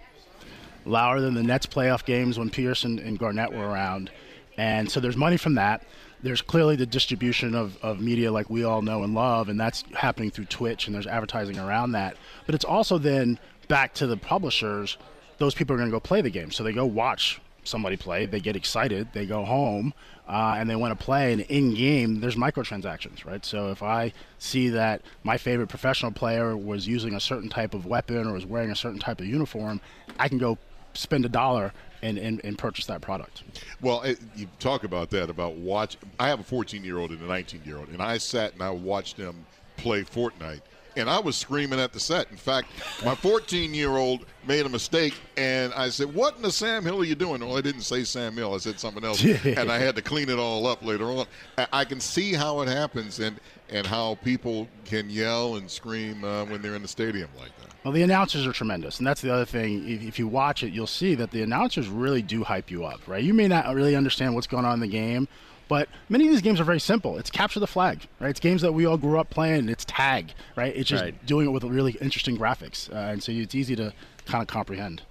louder 0.85 1.21
than 1.21 1.35
the 1.35 1.43
Nets 1.43 1.67
playoff 1.67 2.05
games 2.05 2.39
when 2.39 2.51
and, 2.85 2.99
and 2.99 3.19
Garnett 3.19 3.53
were 3.53 3.69
around. 3.69 4.11
And 4.57 4.91
so 4.91 5.01
there's 5.01 5.17
money 5.17 5.37
from 5.37 5.55
that. 5.55 5.85
There's 6.23 6.43
clearly 6.43 6.77
the 6.77 6.87
distribution 6.87 7.55
of, 7.55 7.79
of 7.83 8.01
media 8.01 8.31
like 8.31 8.51
we 8.51 8.65
all 8.65 8.83
know 8.83 9.05
and 9.05 9.15
love, 9.15 9.49
and 9.49 9.59
that's 9.59 9.83
happening 9.95 10.31
through 10.31 10.47
Twitch, 10.47 10.87
and 10.87 10.95
there's 10.95 11.07
advertising 11.07 11.59
around 11.59 11.93
that. 11.93 12.17
But 12.47 12.55
it's 12.55 12.65
also 12.65 12.99
then 12.99 13.39
back 13.69 13.95
to 13.95 14.07
the 14.07 14.17
publishers. 14.17 14.99
Those 15.39 15.55
people 15.55 15.75
are 15.75 15.79
going 15.79 15.89
to 15.89 15.95
go 15.95 16.01
play 16.01 16.21
the 16.21 16.31
game. 16.31 16.51
So 16.51 16.63
they 16.63 16.73
go 16.73 16.85
watch 16.85 17.41
somebody 17.65 17.97
play, 17.97 18.27
they 18.27 18.41
get 18.41 18.57
excited, 18.57 19.09
they 19.13 19.27
go 19.27 19.45
home, 19.45 19.95
uh, 20.31 20.55
and 20.57 20.71
they 20.71 20.77
want 20.77 20.97
to 20.97 21.05
play. 21.05 21.33
And 21.33 21.43
in 21.43 21.75
game, 21.75 22.21
there's 22.21 22.37
microtransactions, 22.37 23.25
right? 23.25 23.45
So 23.45 23.71
if 23.73 23.83
I 23.83 24.13
see 24.39 24.69
that 24.69 25.03
my 25.25 25.37
favorite 25.37 25.69
professional 25.69 26.13
player 26.13 26.57
was 26.57 26.87
using 26.87 27.15
a 27.15 27.21
certain 27.21 27.49
type 27.49 27.75
of 27.75 27.85
weapon 27.85 28.29
or 28.29 28.35
was 28.35 28.47
wearing 28.47 28.71
a 28.71 28.77
certain 28.77 29.01
type 29.01 29.21
of 29.21 29.27
uniform, 29.27 29.81
I 30.21 30.29
can 30.29 30.39
go 30.39 30.57
spend 30.95 31.25
a 31.25 31.29
dollar 31.29 31.73
and, 32.03 32.17
and, 32.17 32.41
and 32.45 32.57
purchase 32.57 32.87
that 32.87 33.01
product. 33.01 33.43
Well, 33.81 34.03
it, 34.03 34.21
you 34.37 34.47
talk 34.61 34.85
about 34.85 35.11
that 35.11 35.31
about 35.31 35.55
watch. 35.55 35.97
I 36.21 36.29
have 36.29 36.39
a 36.39 36.45
14 36.45 36.85
year 36.85 36.99
old 36.99 37.11
and 37.11 37.21
a 37.21 37.27
19 37.27 37.63
year 37.65 37.79
old, 37.79 37.89
and 37.89 38.01
I 38.01 38.19
sat 38.19 38.53
and 38.53 38.63
I 38.63 38.71
watched 38.71 39.17
them 39.17 39.45
play 39.77 40.05
Fortnite. 40.05 40.61
And 40.97 41.09
I 41.09 41.19
was 41.19 41.37
screaming 41.37 41.81
at 41.81 41.93
the 41.93 42.01
set. 42.01 42.31
In 42.31 42.37
fact, 42.37 42.69
my 43.05 43.15
14 43.15 43.75
year 43.75 43.97
old 43.97 44.27
made 44.47 44.67
a 44.67 44.69
mistake, 44.69 45.15
and 45.37 45.73
I 45.75 45.89
said, 45.91 46.15
"What 46.15 46.37
in 46.37 46.43
the 46.43 46.53
Sam 46.53 46.85
Hill 46.85 47.01
are 47.01 47.05
you 47.05 47.15
doing?" 47.15 47.41
Well, 47.41 47.57
I 47.57 47.61
didn't 47.61 47.83
say 47.83 48.05
Sam 48.05 48.35
Hill. 48.35 48.55
I 48.55 48.59
said 48.59 48.81
something 48.81 49.05
else, 49.05 49.23
and 49.45 49.71
I 49.71 49.79
had 49.79 49.97
to 49.97 50.03
clean 50.03 50.29
it 50.29 50.39
all 50.39 50.67
up 50.67 50.85
later 50.85 51.07
on. 51.07 51.27
I 51.73 51.85
can 51.85 52.01
see 52.01 52.33
how 52.33 52.61
it 52.61 52.69
happens, 52.69 53.21
and 53.21 53.39
and 53.71 53.87
how 53.87 54.17
people 54.17 54.69
can 54.85 55.09
yell 55.11 55.57
and 55.57 55.71
scream 55.71 56.25
uh, 56.25 56.45
when 56.47 56.61
they're 56.63 56.75
in 56.75 56.83
the 56.83 56.89
stadium 56.89 57.31
like 57.39 57.57
that. 57.61 57.69
Well, 57.85 57.93
the 57.93 58.03
announcers 58.03 58.47
are 58.47 58.53
tremendous, 58.53 58.99
and 58.99 59.07
that's 59.07 59.23
the 59.23 59.33
other 59.33 59.47
thing. 59.47 59.89
If, 59.89 60.03
if, 60.03 60.19
you 60.19 60.29
watch 60.29 60.63
it, 60.63 60.73
you'll 60.73 60.87
see 60.87 61.15
that 61.15 61.31
the 61.31 61.43
announcers 61.43 61.89
really 61.89 62.21
do 62.21 62.45
hype 62.45 62.71
you 62.71 62.85
up, 62.85 63.01
right? 63.07 63.25
You 63.25 63.33
may 63.33 63.49
not 63.49 63.75
really 63.75 63.97
understand 63.97 64.35
what's 64.35 64.47
going 64.47 64.67
on 64.67 64.75
in 64.75 64.81
the 64.81 64.89
game, 64.89 65.29
but 65.71 65.89
many 66.09 66.27
of 66.27 66.33
these 66.33 66.43
games 66.43 66.61
are 66.61 66.65
very 66.65 66.81
simple. 66.81 67.17
It's 67.17 67.31
capture 67.31 67.61
the 67.61 67.67
flag, 67.67 68.07
right? 68.19 68.29
It's 68.29 68.41
games 68.41 68.61
that 68.63 68.73
we 68.73 68.85
all 68.87 68.99
grew 68.99 69.21
up 69.21 69.31
playing. 69.31 69.69
It's 69.69 69.85
tag, 69.87 70.33
right? 70.57 70.75
It's 70.75 70.89
just 70.89 71.05
right. 71.05 71.27
doing 71.27 71.47
it 71.47 71.51
with 71.51 71.63
really 71.63 71.93
interesting 72.01 72.37
graphics, 72.37 72.93
uh, 72.93 73.13
and 73.13 73.23
so 73.23 73.31
it's 73.31 73.55
easy 73.55 73.77
to 73.77 73.95
kind 74.27 74.43
of 74.43 74.49
comprehend. 74.49 75.03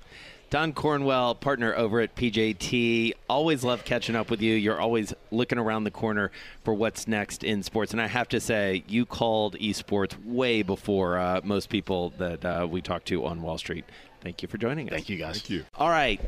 Don 0.50 0.74
Cornwell, 0.74 1.36
partner 1.36 1.76
over 1.76 2.02
at 2.02 2.16
PJT. 2.16 3.14
Always 3.30 3.64
love 3.64 3.86
catching 3.86 4.16
up 4.16 4.32
with 4.32 4.42
you. 4.42 4.56
You're 4.56 4.80
always 4.80 5.14
looking 5.32 5.60
around 5.60 5.84
the 5.84 5.92
corner 5.92 6.32
for 6.64 6.74
what's 6.74 7.08
next 7.08 7.44
in 7.44 7.62
sports. 7.62 7.92
And 7.92 8.02
I 8.02 8.08
have 8.08 8.28
to 8.30 8.40
say, 8.40 8.84
you 8.88 9.06
called 9.06 9.58
esports 9.60 10.16
way 10.26 10.64
before 10.64 11.20
uh, 11.20 11.42
most 11.44 11.70
people 11.70 12.14
that 12.18 12.44
uh, 12.44 12.68
we 12.70 12.82
talk 12.82 13.06
to 13.06 13.26
on 13.26 13.44
Wall 13.44 13.60
Street. 13.60 13.86
Thank 14.22 14.42
you 14.42 14.48
for 14.48 14.58
joining 14.58 14.90
us. 14.90 14.94
Thank 14.94 15.10
you, 15.10 15.18
guys. 15.18 15.36
Thank 15.36 15.52
you. 15.52 15.66
All 15.76 15.90
right. 15.90 16.20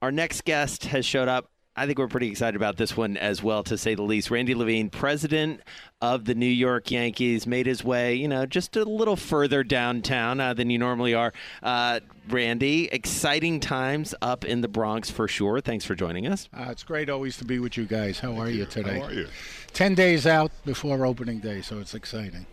Our 0.00 0.12
next 0.12 0.44
guest 0.44 0.84
has 0.84 1.04
showed 1.04 1.28
up. 1.28 1.50
I 1.76 1.86
think 1.86 1.98
we're 1.98 2.06
pretty 2.06 2.28
excited 2.28 2.54
about 2.54 2.76
this 2.76 2.96
one 2.96 3.16
as 3.16 3.42
well, 3.42 3.64
to 3.64 3.76
say 3.76 3.96
the 3.96 4.02
least. 4.02 4.30
Randy 4.30 4.54
Levine, 4.54 4.90
president 4.90 5.60
of 6.00 6.24
the 6.24 6.34
New 6.34 6.46
York 6.46 6.90
Yankees, 6.90 7.48
made 7.48 7.66
his 7.66 7.82
way, 7.82 8.14
you 8.14 8.28
know, 8.28 8.46
just 8.46 8.76
a 8.76 8.84
little 8.84 9.16
further 9.16 9.64
downtown 9.64 10.38
uh, 10.38 10.54
than 10.54 10.70
you 10.70 10.78
normally 10.78 11.14
are. 11.14 11.32
Uh, 11.64 11.98
Randy, 12.28 12.88
exciting 12.92 13.58
times 13.58 14.14
up 14.22 14.44
in 14.44 14.60
the 14.60 14.68
Bronx 14.68 15.10
for 15.10 15.26
sure. 15.26 15.60
Thanks 15.60 15.84
for 15.84 15.96
joining 15.96 16.28
us. 16.28 16.48
Uh, 16.56 16.66
it's 16.70 16.84
great 16.84 17.10
always 17.10 17.36
to 17.38 17.44
be 17.44 17.58
with 17.58 17.76
you 17.76 17.86
guys. 17.86 18.20
How 18.20 18.38
are 18.38 18.50
you 18.50 18.66
today? 18.66 19.00
How 19.00 19.06
are 19.06 19.12
you? 19.12 19.28
Ten 19.72 19.96
days 19.96 20.28
out 20.28 20.52
before 20.64 21.04
opening 21.04 21.40
day, 21.40 21.60
so 21.60 21.80
it's 21.80 21.94
exciting. 21.94 22.46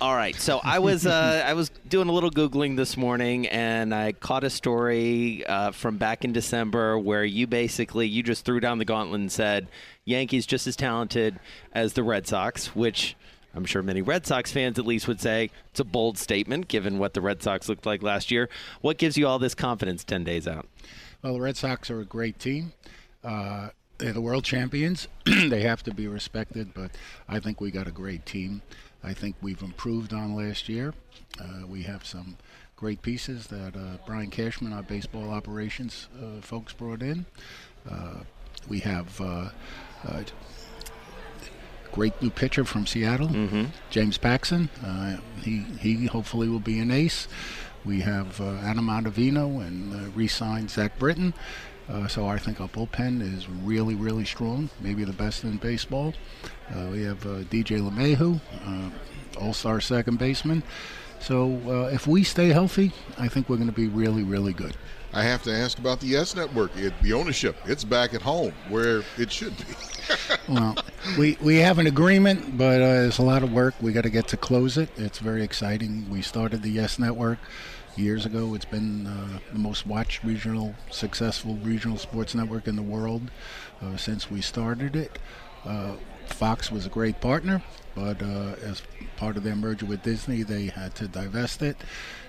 All 0.00 0.14
right. 0.14 0.34
So 0.36 0.60
I 0.62 0.80
was 0.80 1.06
uh, 1.06 1.44
I 1.46 1.54
was 1.54 1.70
doing 1.88 2.08
a 2.08 2.12
little 2.12 2.30
googling 2.30 2.76
this 2.76 2.96
morning, 2.96 3.46
and 3.46 3.94
I 3.94 4.12
caught 4.12 4.44
a 4.44 4.50
story 4.50 5.46
uh, 5.46 5.70
from 5.70 5.96
back 5.96 6.24
in 6.24 6.32
December 6.32 6.98
where 6.98 7.24
you 7.24 7.46
basically 7.46 8.08
you 8.08 8.22
just 8.22 8.44
threw 8.44 8.60
down 8.60 8.78
the 8.78 8.84
gauntlet 8.84 9.20
and 9.20 9.30
said 9.30 9.68
Yankees 10.04 10.46
just 10.46 10.66
as 10.66 10.76
talented 10.76 11.38
as 11.72 11.92
the 11.92 12.02
Red 12.02 12.26
Sox, 12.26 12.74
which 12.74 13.16
I'm 13.54 13.64
sure 13.64 13.82
many 13.82 14.02
Red 14.02 14.26
Sox 14.26 14.50
fans 14.50 14.78
at 14.78 14.86
least 14.86 15.06
would 15.06 15.20
say 15.20 15.50
it's 15.70 15.80
a 15.80 15.84
bold 15.84 16.18
statement 16.18 16.68
given 16.68 16.98
what 16.98 17.14
the 17.14 17.20
Red 17.20 17.42
Sox 17.42 17.68
looked 17.68 17.86
like 17.86 18.02
last 18.02 18.30
year. 18.30 18.48
What 18.80 18.98
gives 18.98 19.16
you 19.16 19.26
all 19.28 19.38
this 19.38 19.54
confidence 19.54 20.02
10 20.02 20.24
days 20.24 20.48
out? 20.48 20.66
Well, 21.22 21.34
the 21.34 21.40
Red 21.40 21.56
Sox 21.56 21.90
are 21.90 22.00
a 22.00 22.04
great 22.04 22.38
team. 22.38 22.72
Uh, 23.22 23.68
they're 23.98 24.12
the 24.12 24.20
world 24.20 24.44
champions. 24.44 25.06
they 25.24 25.62
have 25.62 25.82
to 25.84 25.94
be 25.94 26.08
respected, 26.08 26.74
but 26.74 26.90
I 27.28 27.38
think 27.38 27.60
we 27.60 27.70
got 27.70 27.86
a 27.86 27.92
great 27.92 28.26
team. 28.26 28.62
I 29.04 29.12
think 29.12 29.36
we've 29.42 29.62
improved 29.62 30.12
on 30.12 30.34
last 30.34 30.68
year. 30.68 30.94
Uh, 31.38 31.66
we 31.66 31.82
have 31.82 32.06
some 32.06 32.36
great 32.76 33.02
pieces 33.02 33.48
that 33.48 33.76
uh, 33.76 33.98
Brian 34.06 34.30
Cashman, 34.30 34.72
our 34.72 34.82
baseball 34.82 35.30
operations 35.30 36.08
uh, 36.20 36.40
folks, 36.40 36.72
brought 36.72 37.02
in. 37.02 37.26
Uh, 37.88 38.20
we 38.68 38.80
have 38.80 39.20
uh, 39.20 39.50
uh, 40.08 40.22
great 41.92 42.20
new 42.22 42.30
pitcher 42.30 42.64
from 42.64 42.86
Seattle, 42.86 43.28
mm-hmm. 43.28 43.64
James 43.90 44.18
Paxton. 44.18 44.70
he 45.42 45.64
he 45.80 46.06
hopefully 46.06 46.48
will 46.48 46.60
be 46.60 46.78
an 46.78 46.90
ace. 46.90 47.28
We 47.84 48.00
have 48.00 48.40
Adam 48.40 48.86
Ottavino 48.86 49.60
and 49.64 50.16
re-signed 50.16 50.70
Zach 50.70 50.98
Britton. 50.98 51.34
Uh, 51.88 52.08
so 52.08 52.26
I 52.26 52.38
think 52.38 52.60
our 52.60 52.68
bullpen 52.68 53.20
is 53.20 53.48
really, 53.48 53.94
really 53.94 54.24
strong, 54.24 54.70
maybe 54.80 55.04
the 55.04 55.12
best 55.12 55.44
in 55.44 55.58
baseball. 55.58 56.14
Uh, 56.74 56.86
we 56.90 57.02
have 57.02 57.24
uh, 57.26 57.40
DJ 57.44 57.80
LeMahieu, 57.80 58.40
uh, 58.66 59.38
all-star 59.38 59.80
second 59.80 60.18
baseman. 60.18 60.62
So 61.20 61.60
uh, 61.66 61.94
if 61.94 62.06
we 62.06 62.24
stay 62.24 62.48
healthy, 62.48 62.92
I 63.18 63.28
think 63.28 63.48
we're 63.48 63.56
going 63.56 63.68
to 63.68 63.74
be 63.74 63.88
really, 63.88 64.22
really 64.22 64.52
good. 64.52 64.76
I 65.12 65.22
have 65.22 65.42
to 65.44 65.54
ask 65.54 65.78
about 65.78 66.00
the 66.00 66.08
Yes 66.08 66.34
Network. 66.34 66.76
It, 66.76 66.92
the 67.00 67.12
ownership, 67.12 67.56
it's 67.66 67.84
back 67.84 68.14
at 68.14 68.22
home 68.22 68.52
where 68.68 69.02
it 69.16 69.30
should 69.30 69.56
be. 69.56 69.64
well, 70.48 70.76
we, 71.18 71.38
we 71.40 71.56
have 71.56 71.78
an 71.78 71.86
agreement, 71.86 72.58
but 72.58 72.82
uh, 72.82 72.86
there's 72.86 73.18
a 73.18 73.22
lot 73.22 73.42
of 73.42 73.52
work. 73.52 73.74
We 73.80 73.92
got 73.92 74.02
to 74.02 74.10
get 74.10 74.26
to 74.28 74.36
close 74.36 74.76
it. 74.76 74.88
It's 74.96 75.18
very 75.18 75.44
exciting. 75.44 76.10
We 76.10 76.20
started 76.20 76.62
the 76.62 76.70
Yes 76.70 76.98
Network 76.98 77.38
years 77.96 78.26
ago. 78.26 78.54
It's 78.54 78.64
been 78.64 79.06
uh, 79.06 79.38
the 79.52 79.58
most 79.58 79.86
watched 79.86 80.24
regional, 80.24 80.74
successful 80.90 81.56
regional 81.56 81.98
sports 81.98 82.34
network 82.34 82.66
in 82.66 82.76
the 82.76 82.82
world 82.82 83.30
uh, 83.82 83.96
since 83.96 84.30
we 84.30 84.40
started 84.40 84.96
it. 84.96 85.18
Uh, 85.64 85.96
Fox 86.26 86.70
was 86.70 86.86
a 86.86 86.88
great 86.88 87.20
partner, 87.20 87.62
but 87.94 88.22
uh, 88.22 88.54
as 88.62 88.82
part 89.16 89.36
of 89.36 89.42
their 89.42 89.56
merger 89.56 89.86
with 89.86 90.02
Disney, 90.02 90.42
they 90.42 90.66
had 90.66 90.94
to 90.96 91.08
divest 91.08 91.62
it. 91.62 91.76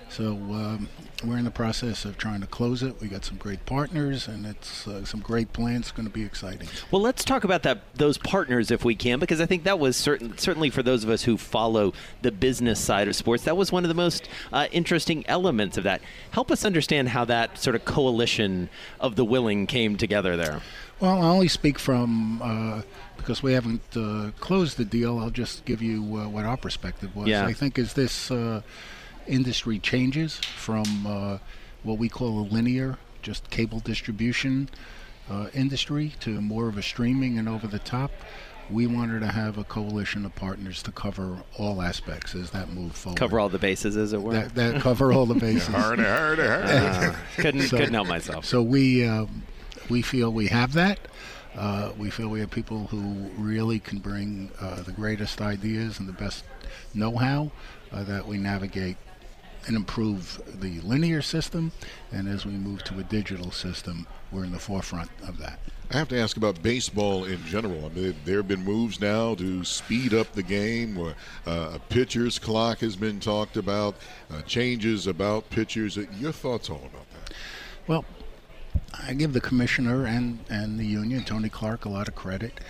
So 0.08 0.32
um, 0.32 0.88
we're 1.24 1.36
in 1.36 1.44
the 1.44 1.50
process 1.50 2.04
of 2.04 2.16
trying 2.16 2.40
to 2.40 2.46
close 2.46 2.82
it. 2.82 3.00
We 3.00 3.08
got 3.08 3.24
some 3.24 3.36
great 3.36 3.64
partners, 3.66 4.28
and 4.28 4.46
it's 4.46 4.86
uh, 4.86 5.04
some 5.04 5.20
great 5.20 5.52
plans. 5.52 5.86
It's 5.86 5.90
going 5.92 6.06
to 6.06 6.12
be 6.12 6.24
exciting. 6.24 6.68
Well, 6.90 7.02
let's 7.02 7.24
talk 7.24 7.44
about 7.44 7.64
that 7.64 7.82
those 7.94 8.16
partners 8.16 8.70
if 8.70 8.84
we 8.84 8.94
can, 8.94 9.18
because 9.18 9.40
I 9.40 9.46
think 9.46 9.64
that 9.64 9.78
was 9.78 9.96
certain, 9.96 10.38
certainly 10.38 10.70
for 10.70 10.82
those 10.82 11.04
of 11.04 11.10
us 11.10 11.24
who 11.24 11.36
follow 11.36 11.92
the 12.22 12.32
business 12.32 12.78
side 12.78 13.08
of 13.08 13.16
sports, 13.16 13.44
that 13.44 13.56
was 13.56 13.72
one 13.72 13.84
of 13.84 13.88
the 13.88 13.94
most 13.94 14.28
uh, 14.52 14.68
interesting 14.72 15.24
elements 15.26 15.76
of 15.76 15.84
that. 15.84 16.00
Help 16.30 16.50
us 16.50 16.64
understand 16.64 17.08
how 17.10 17.24
that 17.24 17.58
sort 17.58 17.76
of 17.76 17.84
coalition 17.84 18.68
of 19.00 19.16
the 19.16 19.24
willing 19.24 19.66
came 19.66 19.96
together 19.96 20.36
there. 20.36 20.60
Well, 21.00 21.20
I 21.20 21.26
only 21.26 21.48
speak 21.48 21.78
from 21.78 22.40
uh, 22.40 22.82
because 23.18 23.42
we 23.42 23.52
haven't 23.52 23.82
uh, 23.94 24.30
closed 24.40 24.78
the 24.78 24.84
deal. 24.84 25.18
I'll 25.18 25.30
just 25.30 25.64
give 25.64 25.82
you 25.82 26.02
uh, 26.16 26.28
what 26.28 26.44
our 26.44 26.56
perspective 26.56 27.14
was. 27.14 27.28
Yeah. 27.28 27.44
I 27.44 27.52
think 27.52 27.78
is 27.78 27.92
this 27.92 28.30
uh, 28.30 28.62
industry 29.28 29.78
changes 29.78 30.36
from 30.36 31.06
uh, 31.06 31.38
what 31.82 31.98
we 31.98 32.08
call 32.08 32.40
a 32.40 32.46
linear, 32.46 32.98
just 33.22 33.50
cable 33.50 33.80
distribution 33.80 34.68
uh, 35.30 35.48
industry, 35.54 36.12
to 36.20 36.40
more 36.40 36.68
of 36.68 36.76
a 36.78 36.82
streaming 36.82 37.38
and 37.38 37.48
over 37.48 37.66
the 37.66 37.78
top, 37.80 38.10
we 38.70 38.86
wanted 38.86 39.20
to 39.20 39.28
have 39.28 39.58
a 39.58 39.64
coalition 39.64 40.24
of 40.24 40.34
partners 40.34 40.82
to 40.82 40.90
cover 40.92 41.38
all 41.56 41.80
aspects 41.82 42.34
as 42.34 42.50
that 42.50 42.68
move 42.72 42.92
forward. 42.96 43.16
Cover 43.18 43.38
all 43.38 43.48
the 43.48 43.58
bases, 43.58 43.96
as 43.96 44.12
it 44.12 44.20
were. 44.20 44.32
That, 44.32 44.54
that 44.56 44.82
cover 44.82 45.12
all 45.12 45.26
the 45.26 45.34
bases. 45.34 45.66
harder, 45.74 46.04
harder, 46.04 46.62
harder. 46.64 47.08
Uh, 47.08 47.16
couldn't 47.36 47.62
So- 47.62 47.76
couldn't 47.76 47.94
help 47.94 48.08
myself. 48.08 48.44
So 48.44 48.62
we 48.62 49.06
um, 49.06 49.42
we 49.88 50.02
feel 50.02 50.32
we 50.32 50.48
have 50.48 50.72
that. 50.74 50.98
Uh, 51.56 51.92
we 51.96 52.10
feel 52.10 52.28
we 52.28 52.40
have 52.40 52.50
people 52.50 52.88
who 52.88 53.30
really 53.38 53.78
can 53.78 53.98
bring 53.98 54.50
uh, 54.60 54.82
the 54.82 54.92
greatest 54.92 55.40
ideas 55.40 55.98
and 55.98 56.06
the 56.06 56.12
best 56.12 56.44
know-how 56.92 57.50
uh, 57.92 58.04
that 58.04 58.26
we 58.26 58.36
navigate 58.36 58.96
and 59.66 59.76
improve 59.76 60.40
the 60.60 60.80
linear 60.80 61.22
system. 61.22 61.72
And 62.12 62.28
as 62.28 62.46
we 62.46 62.52
move 62.52 62.84
to 62.84 62.98
a 62.98 63.02
digital 63.02 63.50
system, 63.50 64.06
we're 64.32 64.44
in 64.44 64.52
the 64.52 64.58
forefront 64.58 65.10
of 65.26 65.38
that. 65.38 65.58
I 65.90 65.98
have 65.98 66.08
to 66.08 66.18
ask 66.18 66.36
about 66.36 66.62
baseball 66.62 67.24
in 67.24 67.44
general. 67.44 67.86
I 67.86 67.88
mean, 67.90 68.14
there 68.24 68.38
have 68.38 68.48
been 68.48 68.64
moves 68.64 69.00
now 69.00 69.36
to 69.36 69.62
speed 69.62 70.14
up 70.14 70.32
the 70.32 70.42
game. 70.42 70.98
Uh, 70.98 71.12
a 71.46 71.78
pitcher's 71.88 72.38
clock 72.38 72.78
has 72.80 72.96
been 72.96 73.20
talked 73.20 73.56
about, 73.56 73.94
uh, 74.32 74.42
changes 74.42 75.06
about 75.06 75.48
pitchers. 75.50 75.96
Your 76.18 76.32
thoughts 76.32 76.70
all 76.70 76.82
about 76.84 77.08
that? 77.10 77.34
Well, 77.86 78.04
I 79.06 79.14
give 79.14 79.32
the 79.32 79.40
commissioner 79.40 80.06
and, 80.06 80.40
and 80.48 80.78
the 80.78 80.86
union, 80.86 81.22
Tony 81.24 81.48
Clark, 81.48 81.84
a 81.84 81.88
lot 81.88 82.08
of 82.08 82.16
credit 82.16 82.60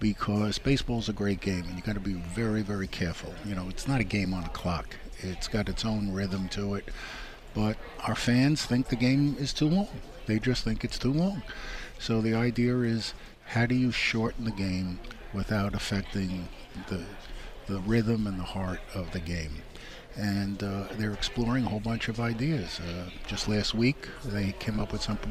because 0.00 0.58
baseball's 0.58 1.08
a 1.08 1.12
great 1.12 1.40
game 1.40 1.64
and 1.68 1.76
you 1.76 1.82
got 1.82 1.94
to 1.94 2.00
be 2.00 2.14
very, 2.14 2.62
very 2.62 2.88
careful. 2.88 3.32
You 3.44 3.54
know, 3.54 3.68
it's 3.68 3.86
not 3.86 4.00
a 4.00 4.04
game 4.04 4.34
on 4.34 4.44
a 4.44 4.48
clock, 4.48 4.96
it's 5.24 5.48
got 5.48 5.68
its 5.68 5.84
own 5.84 6.12
rhythm 6.12 6.48
to 6.50 6.74
it. 6.74 6.88
But 7.54 7.76
our 8.00 8.14
fans 8.14 8.64
think 8.64 8.88
the 8.88 8.96
game 8.96 9.36
is 9.38 9.52
too 9.52 9.68
long, 9.68 9.88
they 10.26 10.38
just 10.38 10.64
think 10.64 10.84
it's 10.84 10.98
too 10.98 11.12
long. 11.12 11.42
So 11.98 12.20
the 12.20 12.34
idea 12.34 12.78
is 12.80 13.14
how 13.46 13.66
do 13.66 13.74
you 13.74 13.90
shorten 13.92 14.44
the 14.44 14.50
game 14.50 14.98
without 15.32 15.74
affecting 15.74 16.48
the, 16.88 17.04
the 17.66 17.80
rhythm 17.80 18.26
and 18.26 18.38
the 18.38 18.44
heart 18.44 18.80
of 18.94 19.12
the 19.12 19.20
game? 19.20 19.62
and 20.16 20.62
uh, 20.62 20.84
they're 20.92 21.12
exploring 21.12 21.64
a 21.64 21.68
whole 21.68 21.80
bunch 21.80 22.08
of 22.08 22.20
ideas. 22.20 22.80
Uh, 22.80 23.10
just 23.26 23.48
last 23.48 23.74
week, 23.74 24.08
they 24.24 24.52
came 24.58 24.78
up 24.78 24.92
with 24.92 25.02
some 25.02 25.16
p- 25.16 25.30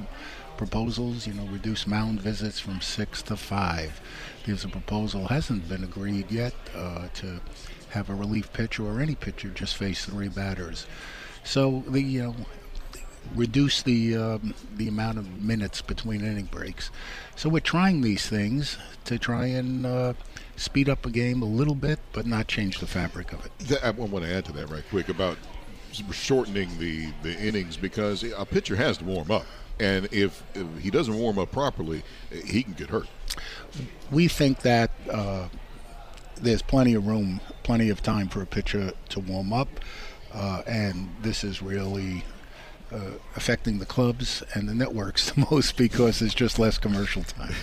proposals. 0.57 1.25
You 1.25 1.33
know, 1.33 1.45
reduce 1.45 1.87
mound 1.87 2.21
visits 2.21 2.59
from 2.59 2.81
six 2.81 3.21
to 3.23 3.37
five. 3.37 4.01
There's 4.45 4.65
a 4.65 4.69
proposal 4.69 5.27
hasn't 5.27 5.69
been 5.69 5.83
agreed 5.83 6.29
yet 6.31 6.53
uh, 6.75 7.07
to 7.15 7.39
have 7.93 8.09
a 8.09 8.15
relief 8.15 8.51
pitcher 8.53 8.85
or 8.85 8.99
any 8.99 9.15
pitcher 9.15 9.49
just 9.49 9.75
face 9.75 10.05
three 10.05 10.29
batters. 10.29 10.85
So 11.43 11.83
the 11.87 12.01
you 12.01 12.23
know. 12.23 12.35
reduce 13.35 13.83
the 13.83 14.15
um, 14.17 14.53
the 14.75 14.87
amount 14.87 15.17
of 15.17 15.25
minutes 15.41 15.81
between 15.81 16.21
inning 16.21 16.49
breaks. 16.51 16.91
So 17.35 17.49
we're 17.49 17.61
trying 17.61 18.01
these 18.01 18.27
things 18.27 18.77
to 19.05 19.17
try 19.17 19.45
and 19.47 19.85
uh, 19.85 20.13
speed 20.55 20.89
up 20.89 21.05
a 21.05 21.09
game 21.09 21.41
a 21.41 21.45
little 21.45 21.75
bit, 21.75 21.99
but 22.11 22.25
not 22.25 22.47
change 22.47 22.79
the 22.79 22.85
fabric 22.87 23.33
of 23.33 23.45
it. 23.45 23.83
I 23.83 23.91
want 23.91 24.25
to 24.25 24.33
add 24.33 24.45
to 24.45 24.51
that 24.53 24.69
right 24.69 24.83
quick 24.89 25.09
about 25.09 25.37
shortening 26.11 26.69
the, 26.79 27.11
the 27.21 27.33
innings 27.39 27.77
because 27.77 28.23
a 28.23 28.45
pitcher 28.45 28.75
has 28.75 28.97
to 28.97 29.05
warm 29.05 29.31
up. 29.31 29.45
And 29.79 30.07
if, 30.11 30.43
if 30.53 30.67
he 30.79 30.91
doesn't 30.91 31.17
warm 31.17 31.39
up 31.39 31.51
properly, 31.51 32.03
he 32.45 32.63
can 32.63 32.73
get 32.73 32.89
hurt. 32.89 33.07
We 34.11 34.27
think 34.27 34.61
that 34.61 34.91
uh, 35.09 35.47
there's 36.41 36.61
plenty 36.61 36.93
of 36.93 37.07
room, 37.07 37.41
plenty 37.63 37.89
of 37.89 38.01
time 38.01 38.27
for 38.27 38.41
a 38.41 38.45
pitcher 38.45 38.93
to 39.09 39.19
warm 39.19 39.53
up. 39.53 39.67
Uh, 40.33 40.63
and 40.65 41.09
this 41.21 41.43
is 41.43 41.61
really 41.61 42.23
uh, 42.91 43.11
affecting 43.35 43.79
the 43.79 43.85
clubs 43.85 44.43
and 44.53 44.67
the 44.67 44.73
networks 44.73 45.31
the 45.31 45.47
most 45.51 45.77
because 45.77 46.19
there's 46.19 46.33
just 46.33 46.59
less 46.59 46.77
commercial 46.77 47.23
time. 47.23 47.53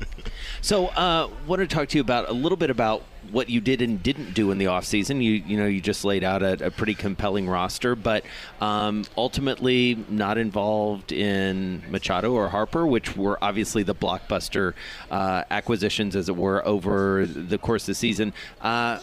so, 0.60 0.86
uh, 0.88 1.28
want 1.46 1.60
to 1.60 1.66
talk 1.66 1.88
to 1.88 1.98
you 1.98 2.02
about 2.02 2.28
a 2.28 2.32
little 2.32 2.56
bit 2.56 2.70
about 2.70 3.02
what 3.32 3.48
you 3.48 3.60
did 3.60 3.82
and 3.82 4.02
didn't 4.02 4.34
do 4.34 4.50
in 4.50 4.58
the 4.58 4.66
offseason. 4.66 5.22
You 5.22 5.32
you 5.32 5.56
know 5.56 5.66
you 5.66 5.80
just 5.80 6.04
laid 6.04 6.24
out 6.24 6.42
a, 6.42 6.66
a 6.66 6.70
pretty 6.70 6.94
compelling 6.94 7.48
roster, 7.48 7.94
but 7.94 8.24
um, 8.60 9.04
ultimately 9.16 10.04
not 10.08 10.38
involved 10.38 11.12
in 11.12 11.82
Machado 11.90 12.32
or 12.32 12.48
Harper, 12.48 12.86
which 12.86 13.16
were 13.16 13.42
obviously 13.42 13.82
the 13.82 13.94
blockbuster 13.94 14.74
uh, 15.10 15.44
acquisitions, 15.50 16.16
as 16.16 16.28
it 16.28 16.36
were, 16.36 16.66
over 16.66 17.26
the 17.26 17.58
course 17.58 17.84
of 17.84 17.88
the 17.88 17.94
season. 17.94 18.32
Uh, 18.60 19.00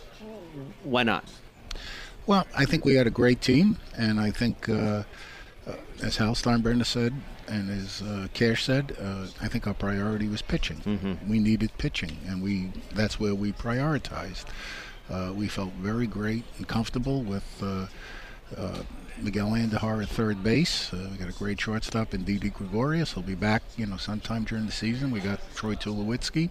why 0.83 1.03
not? 1.03 1.23
Well, 2.25 2.45
I 2.55 2.65
think 2.65 2.83
we 2.83 2.95
had 2.95 3.07
a 3.07 3.11
great 3.11 3.41
team, 3.41 3.77
and 3.97 4.19
I 4.19 4.31
think 4.31 4.67
uh, 4.67 5.03
uh, 5.65 5.75
as 6.03 6.17
Hal 6.17 6.33
Steinbrenner 6.33 6.85
said, 6.85 7.13
and 7.47 7.69
as 7.69 8.01
uh, 8.01 8.27
Cash 8.33 8.63
said, 8.65 8.95
uh, 9.01 9.27
I 9.41 9.47
think 9.47 9.67
our 9.67 9.73
priority 9.73 10.27
was 10.27 10.41
pitching. 10.41 10.77
Mm-hmm. 10.77 11.29
We 11.29 11.39
needed 11.39 11.71
pitching, 11.77 12.17
and 12.27 12.41
we 12.41 12.71
that's 12.93 13.19
where 13.19 13.35
we 13.35 13.51
prioritized. 13.53 14.45
Uh, 15.09 15.31
we 15.33 15.47
felt 15.47 15.71
very 15.73 16.07
great 16.07 16.43
and 16.57 16.67
comfortable 16.67 17.23
with 17.23 17.45
uh, 17.63 17.87
uh, 18.57 18.79
Miguel 19.21 19.51
Andujar 19.51 20.03
at 20.03 20.09
third 20.09 20.43
base. 20.43 20.93
Uh, 20.93 21.07
we 21.11 21.17
got 21.17 21.29
a 21.29 21.33
great 21.33 21.59
shortstop 21.61 22.13
in 22.13 22.23
Didi 22.23 22.49
Gregorius. 22.49 23.13
He'll 23.13 23.23
be 23.23 23.33
back, 23.35 23.63
you 23.77 23.85
know, 23.85 23.97
sometime 23.97 24.43
during 24.43 24.65
the 24.65 24.71
season. 24.71 25.09
We 25.11 25.21
got 25.21 25.39
Troy 25.55 25.75
Tulowitzki. 25.75 26.49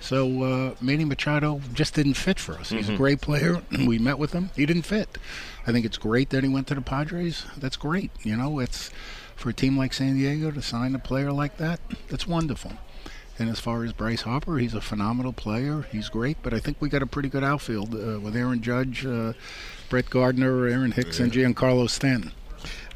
So 0.00 0.42
uh, 0.42 0.74
Manny 0.82 1.04
Machado 1.06 1.60
just 1.72 1.94
didn't 1.94 2.14
fit 2.14 2.38
for 2.38 2.54
us. 2.54 2.68
He's 2.70 2.88
Mhm. 2.88 2.94
a 2.94 2.96
great 2.98 3.20
player. 3.22 3.62
we 3.86 3.98
met 3.98 4.18
with 4.18 4.32
him. 4.32 4.50
He 4.54 4.66
didn't 4.66 4.82
fit. 4.82 5.16
I 5.66 5.72
think 5.72 5.86
it's 5.86 5.96
great 5.96 6.28
that 6.30 6.42
he 6.44 6.50
went 6.50 6.66
to 6.66 6.74
the 6.74 6.82
Padres. 6.82 7.46
That's 7.56 7.76
great. 7.76 8.10
You 8.22 8.36
know, 8.36 8.58
it's 8.58 8.90
for 9.44 9.50
a 9.50 9.52
team 9.52 9.76
like 9.76 9.92
San 9.92 10.14
Diego 10.16 10.50
to 10.50 10.62
sign 10.62 10.94
a 10.94 10.98
player 10.98 11.30
like 11.30 11.58
that. 11.58 11.78
That's 12.08 12.26
wonderful. 12.26 12.72
And 13.38 13.50
as 13.50 13.60
far 13.60 13.84
as 13.84 13.92
Bryce 13.92 14.22
Harper, 14.22 14.56
he's 14.56 14.72
a 14.72 14.80
phenomenal 14.80 15.34
player. 15.34 15.84
He's 15.92 16.08
great, 16.08 16.38
but 16.42 16.54
I 16.54 16.60
think 16.60 16.78
we 16.80 16.88
got 16.88 17.02
a 17.02 17.06
pretty 17.06 17.28
good 17.28 17.44
outfield 17.44 17.94
uh, 17.94 18.18
with 18.20 18.34
Aaron 18.34 18.62
Judge, 18.62 19.04
uh, 19.04 19.34
Brett 19.90 20.08
Gardner, 20.08 20.66
Aaron 20.66 20.92
Hicks, 20.92 21.20
and 21.20 21.30
Giancarlo 21.30 21.90
Stanton. 21.90 22.32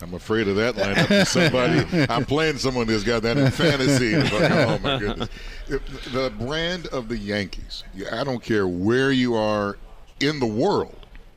I'm 0.01 0.14
afraid 0.14 0.49
of 0.49 0.57
that 0.57 0.74
lineup. 0.76 1.26
Somebody, 1.26 2.07
I'm 2.11 2.24
playing 2.24 2.57
someone 2.57 2.86
who's 2.86 3.05
got 3.05 3.20
that 3.24 3.36
in 3.36 3.51
fantasy. 3.51 4.14
Like, 4.16 4.51
oh 4.51 4.78
my 4.82 4.99
goodness! 4.99 5.28
The- 5.66 5.80
The 6.18 6.30
brand 6.30 6.86
of 6.86 7.09
the 7.11 7.18
Yankees. 7.18 7.84
I 8.11 8.24
don't 8.24 8.42
care 8.42 8.66
where 8.66 9.12
you 9.12 9.34
are 9.34 9.76
in 10.18 10.40
the 10.40 10.46
world, 10.46 10.96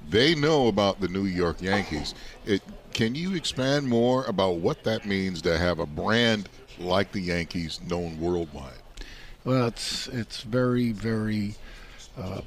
they 0.09 0.35
know 0.35 0.67
about 0.69 1.01
the 1.01 1.09
New 1.09 1.25
York 1.25 1.61
Yankees. 1.61 2.15
It, 2.45 2.61
can 2.93 3.15
you 3.15 3.35
expand 3.35 3.87
more 3.87 4.25
about 4.25 4.57
what 4.57 4.83
that 4.83 5.05
means 5.05 5.41
to 5.43 5.57
have 5.57 5.79
a 5.79 5.85
brand 5.85 6.49
like 6.79 7.11
the 7.11 7.21
Yankees 7.21 7.79
known 7.87 8.19
worldwide? 8.19 8.73
Well, 9.43 9.67
it's 9.67 10.07
it's 10.07 10.41
very 10.41 10.91
very 10.91 11.55
uh, 12.17 12.41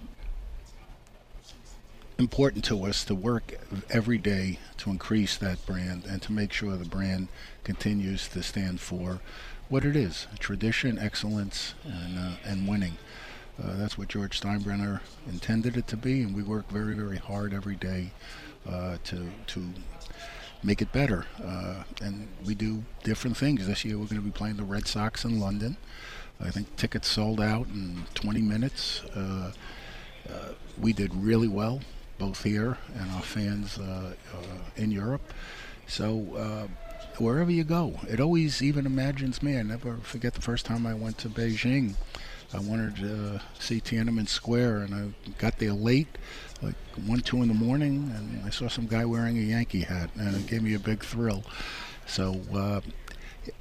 important 2.18 2.64
to 2.66 2.84
us 2.84 3.04
to 3.04 3.14
work 3.14 3.54
every 3.90 4.18
day 4.18 4.58
to 4.78 4.90
increase 4.90 5.36
that 5.38 5.64
brand 5.66 6.04
and 6.04 6.22
to 6.22 6.32
make 6.32 6.52
sure 6.52 6.76
the 6.76 6.84
brand 6.84 7.28
continues 7.64 8.28
to 8.28 8.42
stand 8.42 8.80
for 8.80 9.20
what 9.68 9.84
it 9.84 9.96
is: 9.96 10.26
tradition, 10.38 10.98
excellence, 10.98 11.74
and 11.84 12.18
uh, 12.18 12.32
and 12.44 12.68
winning. 12.68 12.96
Uh, 13.62 13.76
that's 13.76 13.96
what 13.96 14.08
George 14.08 14.40
Steinbrenner 14.40 15.00
intended 15.28 15.76
it 15.76 15.86
to 15.88 15.96
be, 15.96 16.22
and 16.22 16.34
we 16.34 16.42
work 16.42 16.68
very 16.70 16.94
very 16.94 17.18
hard 17.18 17.52
every 17.52 17.76
day 17.76 18.12
uh, 18.68 18.98
to 19.04 19.30
to 19.48 19.74
make 20.64 20.80
it 20.80 20.90
better. 20.92 21.26
Uh, 21.44 21.84
and 22.02 22.26
we 22.44 22.54
do 22.54 22.82
different 23.04 23.36
things. 23.36 23.66
This 23.66 23.84
year 23.84 23.98
we're 23.98 24.06
going 24.06 24.16
to 24.16 24.22
be 24.22 24.30
playing 24.30 24.56
the 24.56 24.64
Red 24.64 24.88
Sox 24.88 25.24
in 25.24 25.38
London. 25.38 25.76
I 26.40 26.50
think 26.50 26.74
tickets 26.76 27.08
sold 27.08 27.40
out 27.40 27.68
in 27.68 28.04
20 28.14 28.40
minutes. 28.40 29.02
Uh, 29.14 29.52
uh, 30.28 30.48
we 30.78 30.92
did 30.92 31.14
really 31.14 31.48
well, 31.48 31.80
both 32.18 32.42
here 32.42 32.78
and 32.98 33.10
our 33.12 33.22
fans 33.22 33.78
uh, 33.78 34.14
uh, 34.32 34.36
in 34.76 34.90
Europe. 34.90 35.32
So 35.86 36.34
uh, 36.36 36.66
wherever 37.22 37.50
you 37.50 37.64
go, 37.64 38.00
it 38.08 38.20
always 38.20 38.62
even 38.62 38.86
imagines 38.86 39.42
me. 39.42 39.58
I 39.58 39.62
never 39.62 39.98
forget 39.98 40.34
the 40.34 40.40
first 40.40 40.66
time 40.66 40.86
I 40.86 40.94
went 40.94 41.18
to 41.18 41.28
Beijing. 41.28 41.94
I 42.52 42.58
wanted 42.58 42.96
to 42.96 43.40
see 43.58 43.80
Tiananmen 43.80 44.28
Square, 44.28 44.82
and 44.82 44.94
I 44.94 45.30
got 45.38 45.58
there 45.58 45.72
late, 45.72 46.06
like 46.64 46.74
one, 47.06 47.20
two 47.20 47.42
in 47.42 47.48
the 47.48 47.54
morning, 47.54 48.12
and 48.14 48.44
I 48.44 48.50
saw 48.50 48.68
some 48.68 48.86
guy 48.86 49.04
wearing 49.04 49.38
a 49.38 49.42
Yankee 49.42 49.82
hat, 49.82 50.10
and 50.16 50.36
it 50.36 50.46
gave 50.46 50.62
me 50.62 50.74
a 50.74 50.78
big 50.78 51.04
thrill. 51.04 51.44
So 52.06 52.40
uh, 52.54 52.80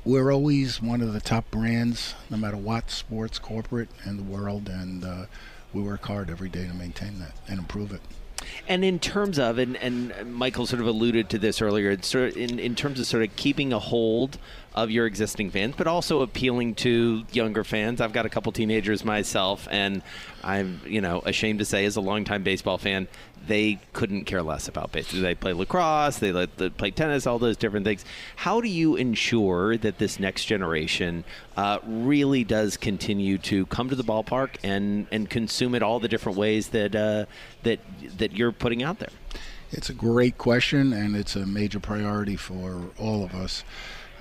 we're 0.05 0.31
always 0.31 0.81
one 0.81 1.01
of 1.01 1.13
the 1.13 1.21
top 1.21 1.49
brands, 1.51 2.15
no 2.29 2.37
matter 2.37 2.57
what 2.57 2.89
sports 2.89 3.39
corporate 3.39 3.89
in 4.05 4.17
the 4.17 4.23
world, 4.23 4.69
and 4.69 5.03
uh, 5.03 5.25
we 5.73 5.81
work 5.81 6.05
hard 6.05 6.29
every 6.29 6.49
day 6.49 6.67
to 6.67 6.73
maintain 6.73 7.19
that 7.19 7.33
and 7.47 7.59
improve 7.59 7.91
it. 7.91 8.01
And 8.67 8.83
in 8.83 8.99
terms 8.99 9.39
of, 9.39 9.57
and, 9.57 9.75
and 9.77 10.33
Michael 10.33 10.65
sort 10.65 10.81
of 10.81 10.87
alluded 10.87 11.29
to 11.29 11.37
this 11.37 11.61
earlier, 11.61 12.01
sort 12.01 12.29
of 12.29 12.37
in, 12.37 12.59
in 12.59 12.75
terms 12.75 12.99
of 12.99 13.05
sort 13.05 13.23
of 13.23 13.35
keeping 13.35 13.73
a 13.73 13.79
hold 13.79 14.37
of 14.75 14.89
your 14.89 15.05
existing 15.05 15.51
fans, 15.51 15.75
but 15.77 15.87
also 15.87 16.21
appealing 16.21 16.73
to 16.73 17.23
younger 17.31 17.63
fans. 17.63 18.01
I've 18.01 18.13
got 18.13 18.25
a 18.25 18.29
couple 18.29 18.51
teenagers 18.51 19.05
myself, 19.05 19.67
and 19.69 20.01
I'm, 20.43 20.81
you 20.85 20.99
know, 20.99 21.21
ashamed 21.25 21.59
to 21.59 21.65
say, 21.65 21.85
as 21.85 21.95
a 21.95 22.01
longtime 22.01 22.43
baseball 22.43 22.77
fan, 22.77 23.07
they 23.47 23.79
couldn't 23.93 24.25
care 24.25 24.41
less 24.41 24.67
about 24.67 24.91
baseball. 24.91 25.21
They 25.21 25.35
play 25.35 25.53
lacrosse, 25.53 26.17
they, 26.19 26.31
they 26.31 26.69
play 26.69 26.91
tennis, 26.91 27.27
all 27.27 27.39
those 27.39 27.57
different 27.57 27.85
things. 27.85 28.05
How 28.37 28.61
do 28.61 28.67
you 28.67 28.95
ensure 28.95 29.77
that 29.77 29.97
this 29.97 30.19
next 30.19 30.45
generation 30.45 31.23
uh, 31.57 31.79
really 31.85 32.43
does 32.43 32.77
continue 32.77 33.37
to 33.39 33.65
come 33.67 33.89
to 33.89 33.95
the 33.95 34.03
ballpark 34.03 34.55
and, 34.63 35.07
and 35.11 35.29
consume 35.29 35.75
it 35.75 35.83
all 35.83 35.99
the 35.99 36.07
different 36.07 36.37
ways 36.37 36.69
that 36.69 36.95
uh, 36.95 37.25
that 37.63 37.79
that 38.17 38.33
you're 38.33 38.51
putting 38.51 38.83
out 38.83 38.99
there? 38.99 39.09
It's 39.71 39.89
a 39.89 39.93
great 39.93 40.37
question, 40.37 40.93
and 40.93 41.15
it's 41.15 41.35
a 41.35 41.45
major 41.45 41.79
priority 41.79 42.35
for 42.35 42.91
all 42.99 43.23
of 43.23 43.33
us. 43.33 43.63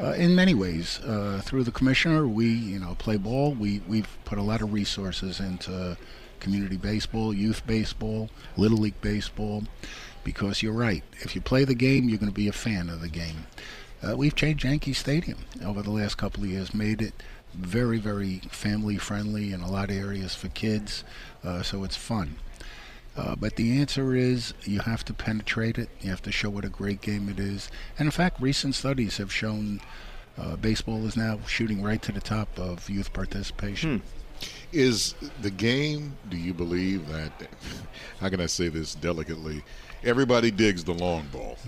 Uh, 0.00 0.12
in 0.12 0.34
many 0.34 0.54
ways, 0.54 0.98
uh, 1.00 1.42
through 1.44 1.62
the 1.62 1.70
commissioner, 1.70 2.26
we 2.26 2.46
you 2.46 2.78
know 2.78 2.96
play 2.98 3.16
ball. 3.18 3.52
We 3.52 3.82
we've 3.86 4.08
put 4.24 4.38
a 4.38 4.42
lot 4.42 4.62
of 4.62 4.72
resources 4.72 5.40
into 5.40 5.96
community 6.42 6.76
baseball, 6.76 7.32
youth 7.32 7.66
baseball, 7.66 8.28
little 8.56 8.78
league 8.78 9.00
baseball, 9.00 9.64
because 10.24 10.62
you're 10.62 10.72
right. 10.72 11.02
If 11.20 11.34
you 11.34 11.40
play 11.40 11.64
the 11.64 11.74
game, 11.74 12.08
you're 12.08 12.18
going 12.18 12.32
to 12.32 12.34
be 12.34 12.48
a 12.48 12.52
fan 12.52 12.90
of 12.90 13.00
the 13.00 13.08
game. 13.08 13.46
Uh, 14.02 14.16
we've 14.16 14.34
changed 14.34 14.64
Yankee 14.64 14.92
Stadium 14.92 15.38
over 15.64 15.80
the 15.80 15.90
last 15.90 16.18
couple 16.18 16.42
of 16.42 16.50
years, 16.50 16.74
made 16.74 17.00
it 17.00 17.14
very 17.54 17.98
very 17.98 18.38
family 18.50 18.96
friendly 18.96 19.52
in 19.52 19.60
a 19.60 19.70
lot 19.70 19.90
of 19.90 19.96
areas 19.96 20.34
for 20.34 20.48
kids, 20.48 21.04
uh, 21.44 21.62
so 21.62 21.84
it's 21.84 21.96
fun. 21.96 22.36
Uh, 23.16 23.36
but 23.36 23.56
the 23.56 23.78
answer 23.78 24.14
is 24.14 24.54
you 24.62 24.80
have 24.80 25.04
to 25.04 25.12
penetrate 25.12 25.78
it. 25.78 25.90
You 26.00 26.10
have 26.10 26.22
to 26.22 26.32
show 26.32 26.48
what 26.48 26.64
a 26.64 26.70
great 26.70 27.02
game 27.02 27.28
it 27.28 27.38
is. 27.38 27.70
And 27.98 28.06
in 28.06 28.10
fact, 28.10 28.40
recent 28.40 28.74
studies 28.74 29.18
have 29.18 29.30
shown 29.30 29.80
uh, 30.38 30.56
baseball 30.56 31.06
is 31.06 31.16
now 31.16 31.38
shooting 31.46 31.82
right 31.82 32.00
to 32.02 32.12
the 32.12 32.20
top 32.20 32.58
of 32.58 32.88
youth 32.88 33.12
participation. 33.12 34.02
Is 34.72 35.14
the 35.42 35.50
game, 35.50 36.16
do 36.30 36.36
you 36.36 36.54
believe 36.54 37.06
that, 37.08 37.30
how 38.20 38.30
can 38.30 38.40
I 38.40 38.46
say 38.46 38.68
this 38.68 38.94
delicately? 38.94 39.62
Everybody 40.02 40.50
digs 40.50 40.82
the 40.82 40.94
long 40.94 41.26
ball. 41.30 41.58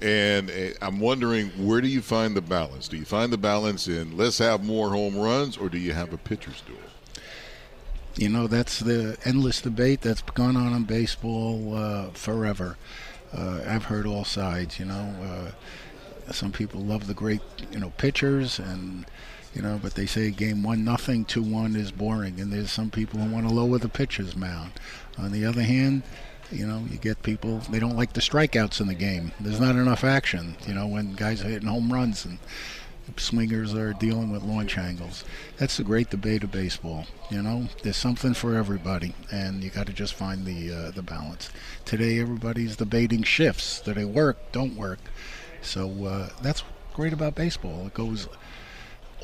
And 0.00 0.50
uh, 0.50 0.70
I'm 0.80 1.00
wondering, 1.00 1.48
where 1.50 1.80
do 1.80 1.88
you 1.88 2.02
find 2.02 2.36
the 2.36 2.42
balance? 2.42 2.88
Do 2.88 2.96
you 2.96 3.04
find 3.04 3.32
the 3.32 3.38
balance 3.38 3.88
in 3.88 4.16
let's 4.16 4.38
have 4.38 4.64
more 4.64 4.90
home 4.90 5.16
runs, 5.16 5.56
or 5.56 5.68
do 5.68 5.78
you 5.78 5.92
have 5.92 6.12
a 6.12 6.18
pitcher's 6.18 6.60
duel? 6.62 6.78
You 8.16 8.28
know, 8.28 8.46
that's 8.46 8.78
the 8.80 9.16
endless 9.24 9.60
debate 9.60 10.02
that's 10.02 10.22
gone 10.22 10.56
on 10.56 10.72
in 10.72 10.84
baseball 10.84 11.76
uh, 11.76 12.10
forever. 12.10 12.76
Uh, 13.36 13.62
I've 13.66 13.84
heard 13.84 14.06
all 14.06 14.24
sides, 14.24 14.78
you 14.78 14.84
know. 14.84 15.14
Uh, 16.28 16.32
some 16.32 16.52
people 16.52 16.80
love 16.80 17.06
the 17.06 17.14
great, 17.14 17.40
you 17.72 17.80
know, 17.80 17.90
pitchers 17.96 18.58
and 18.58 19.06
you 19.54 19.62
know, 19.62 19.78
but 19.82 19.94
they 19.94 20.06
say 20.06 20.30
game 20.30 20.62
one 20.62 20.84
nothing, 20.84 21.24
two 21.24 21.42
one 21.42 21.76
is 21.76 21.92
boring, 21.92 22.40
and 22.40 22.52
there's 22.52 22.70
some 22.72 22.90
people 22.90 23.20
who 23.20 23.32
want 23.32 23.46
to 23.48 23.54
lower 23.54 23.78
the 23.78 23.88
pitcher's 23.88 24.36
mound. 24.36 24.72
On 25.18 25.32
the 25.32 25.44
other 25.44 25.62
hand, 25.62 26.02
You 26.50 26.66
know, 26.66 26.84
you 26.90 26.98
get 26.98 27.22
people 27.22 27.58
they 27.70 27.80
don't 27.80 27.96
like 27.96 28.12
the 28.12 28.20
strikeouts 28.20 28.80
in 28.80 28.86
the 28.86 28.94
game. 28.94 29.32
There's 29.40 29.60
not 29.60 29.76
enough 29.76 30.04
action. 30.04 30.56
You 30.66 30.74
know, 30.74 30.86
when 30.86 31.14
guys 31.14 31.42
are 31.42 31.48
hitting 31.48 31.68
home 31.68 31.92
runs 31.92 32.24
and 32.26 32.38
swingers 33.16 33.74
are 33.74 33.92
dealing 33.94 34.30
with 34.30 34.42
launch 34.42 34.78
angles. 34.78 35.24
That's 35.58 35.76
the 35.76 35.84
great 35.84 36.10
debate 36.10 36.44
of 36.44 36.50
baseball. 36.52 37.06
You 37.30 37.42
know, 37.42 37.68
there's 37.82 37.96
something 37.96 38.34
for 38.34 38.54
everybody, 38.56 39.14
and 39.32 39.62
you 39.62 39.70
got 39.70 39.86
to 39.86 39.92
just 39.92 40.14
find 40.14 40.44
the 40.46 40.72
uh, 40.72 40.90
the 40.90 41.02
balance. 41.02 41.50
Today, 41.84 42.18
everybody's 42.20 42.76
debating 42.76 43.22
shifts. 43.22 43.80
Do 43.80 43.94
they 43.94 44.04
work? 44.04 44.52
Don't 44.52 44.76
work? 44.76 45.00
So 45.62 46.04
uh, 46.04 46.28
that's 46.42 46.62
great 46.92 47.12
about 47.12 47.34
baseball. 47.34 47.86
It 47.86 47.94
goes 47.94 48.28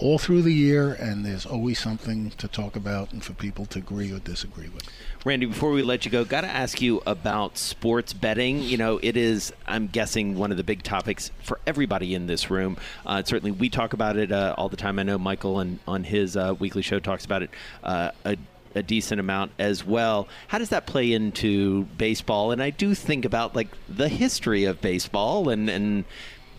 all 0.01 0.19
through 0.19 0.43
the 0.43 0.53
year, 0.53 0.93
and 0.93 1.25
there's 1.25 1.45
always 1.45 1.79
something 1.79 2.31
to 2.31 2.49
talk 2.49 2.77
about 2.77 3.13
and 3.13 3.23
for 3.23 3.35
people 3.35 3.67
to 3.67 3.79
agree 3.79 4.13
or 4.13 4.19
disagree 4.19 4.69
with. 4.69 4.89
Randy, 5.25 5.47
before 5.47 5.71
we 5.71 5.83
let 5.83 6.05
you 6.05 6.11
go, 6.11 6.25
got 6.25 6.41
to 6.41 6.47
ask 6.47 6.81
you 6.81 7.03
about 7.07 7.59
sports 7.59 8.13
betting. 8.13 8.63
You 8.63 8.79
know, 8.79 8.99
it 9.03 9.17
is, 9.17 9.53
I'm 9.67 9.87
guessing, 9.87 10.37
one 10.37 10.51
of 10.51 10.57
the 10.57 10.65
big 10.65 10.83
topics 10.83 11.31
for 11.43 11.61
everybody 11.67 12.15
in 12.15 12.27
this 12.27 12.51
room. 12.51 12.79
Uh, 13.05 13.23
certainly, 13.23 13.51
we 13.51 13.69
talk 13.69 13.93
about 13.93 14.17
it 14.17 14.33
uh, 14.33 14.55
all 14.57 14.69
the 14.69 14.77
time. 14.77 14.99
I 14.99 15.03
know 15.03 15.19
Michael 15.19 15.61
and 15.61 15.79
on 15.87 16.05
his 16.05 16.37
uh, 16.37 16.55
weekly 16.59 16.83
show 16.83 16.99
talks 16.99 17.25
about 17.25 17.43
it 17.43 17.51
uh, 17.85 18.13
a, 18.25 18.37
a 18.75 18.83
decent 18.83 19.21
amount 19.21 19.53
as 19.59 19.85
well. 19.85 20.29
How 20.49 20.59
does 20.59 20.71
that 20.71 20.87
play 20.87 21.13
into 21.13 21.85
baseball? 21.99 22.53
And 22.53 22.63
I 22.63 22.71
do 22.71 22.95
think 22.95 23.27
about 23.27 23.55
like 23.55 23.69
the 23.89 24.09
history 24.09 24.65
of 24.65 24.81
baseball 24.81 25.51
and 25.51 25.69
and 25.69 26.05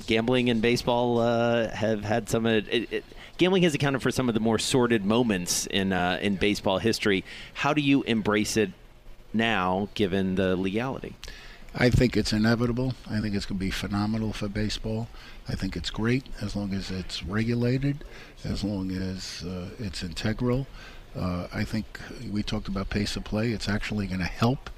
gambling 0.07 0.49
and 0.49 0.61
baseball 0.61 1.19
uh, 1.19 1.69
have 1.69 2.03
had 2.03 2.29
some. 2.29 2.45
It, 2.45 2.67
it, 2.91 3.03
gambling 3.41 3.63
has 3.63 3.73
accounted 3.73 4.03
for 4.03 4.11
some 4.11 4.29
of 4.29 4.35
the 4.35 4.39
more 4.39 4.59
sordid 4.59 5.03
moments 5.03 5.65
in 5.65 5.91
uh, 5.91 6.19
in 6.21 6.35
baseball 6.35 6.77
history. 6.77 7.25
How 7.55 7.73
do 7.73 7.81
you 7.81 8.03
embrace 8.03 8.55
it 8.55 8.69
now, 9.33 9.89
given 9.95 10.35
the 10.35 10.55
legality? 10.55 11.15
I 11.73 11.89
think 11.89 12.15
it's 12.15 12.33
inevitable. 12.33 12.93
I 13.09 13.19
think 13.19 13.33
it's 13.33 13.47
going 13.47 13.57
to 13.57 13.65
be 13.65 13.71
phenomenal 13.71 14.31
for 14.31 14.47
baseball. 14.47 15.07
I 15.49 15.55
think 15.55 15.75
it's 15.75 15.89
great 15.89 16.23
as 16.39 16.55
long 16.55 16.71
as 16.71 16.91
it's 16.91 17.23
regulated, 17.23 18.03
as 18.43 18.63
long 18.63 18.91
as 18.91 19.43
uh, 19.43 19.69
it's 19.79 20.03
integral. 20.03 20.67
Uh, 21.17 21.47
I 21.51 21.63
think 21.63 21.99
we 22.29 22.43
talked 22.43 22.67
about 22.67 22.91
pace 22.91 23.15
of 23.15 23.23
play. 23.23 23.53
It's 23.53 23.67
actually 23.67 24.05
going 24.05 24.19
to 24.19 24.25
help 24.25 24.69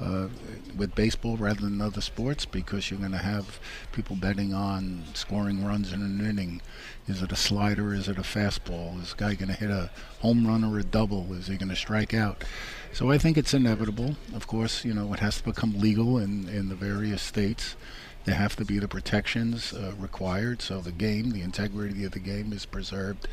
uh, 0.00 0.28
with 0.76 0.94
baseball 0.94 1.36
rather 1.36 1.62
than 1.62 1.80
other 1.80 2.00
sports 2.00 2.44
because 2.44 2.90
you're 2.90 3.00
going 3.00 3.12
to 3.12 3.18
have 3.18 3.58
people 3.92 4.16
betting 4.16 4.54
on 4.54 5.04
scoring 5.14 5.64
runs 5.64 5.92
in 5.92 6.02
an 6.02 6.24
inning. 6.24 6.60
Is 7.06 7.22
it 7.22 7.32
a 7.32 7.36
slider? 7.36 7.92
Is 7.92 8.08
it 8.08 8.18
a 8.18 8.22
fastball? 8.22 9.00
Is 9.02 9.12
a 9.12 9.16
guy 9.16 9.34
going 9.34 9.48
to 9.48 9.58
hit 9.58 9.70
a 9.70 9.90
home 10.20 10.46
run 10.46 10.62
or 10.62 10.78
a 10.78 10.84
double? 10.84 11.32
Is 11.32 11.48
he 11.48 11.56
going 11.56 11.68
to 11.70 11.76
strike 11.76 12.14
out? 12.14 12.44
So 12.92 13.10
I 13.10 13.18
think 13.18 13.36
it's 13.36 13.54
inevitable. 13.54 14.16
Of 14.34 14.46
course, 14.46 14.84
you 14.84 14.94
know, 14.94 15.12
it 15.12 15.20
has 15.20 15.38
to 15.38 15.44
become 15.44 15.78
legal 15.78 16.18
in, 16.18 16.48
in 16.48 16.68
the 16.68 16.74
various 16.74 17.22
states. 17.22 17.76
There 18.24 18.34
have 18.34 18.56
to 18.56 18.64
be 18.64 18.78
the 18.78 18.88
protections 18.88 19.72
uh, 19.72 19.92
required 19.98 20.60
so 20.62 20.80
the 20.80 20.92
game, 20.92 21.30
the 21.30 21.42
integrity 21.42 22.04
of 22.04 22.12
the 22.12 22.18
game 22.18 22.52
is 22.52 22.66
preserved. 22.66 23.26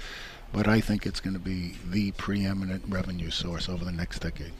But 0.53 0.68
I 0.68 0.80
think 0.80 1.05
it's 1.05 1.20
going 1.20 1.34
to 1.34 1.39
be 1.39 1.76
the 1.86 2.11
preeminent 2.11 2.84
revenue 2.88 3.30
source 3.30 3.68
over 3.68 3.84
the 3.84 3.91
next 3.91 4.20
decade. 4.20 4.53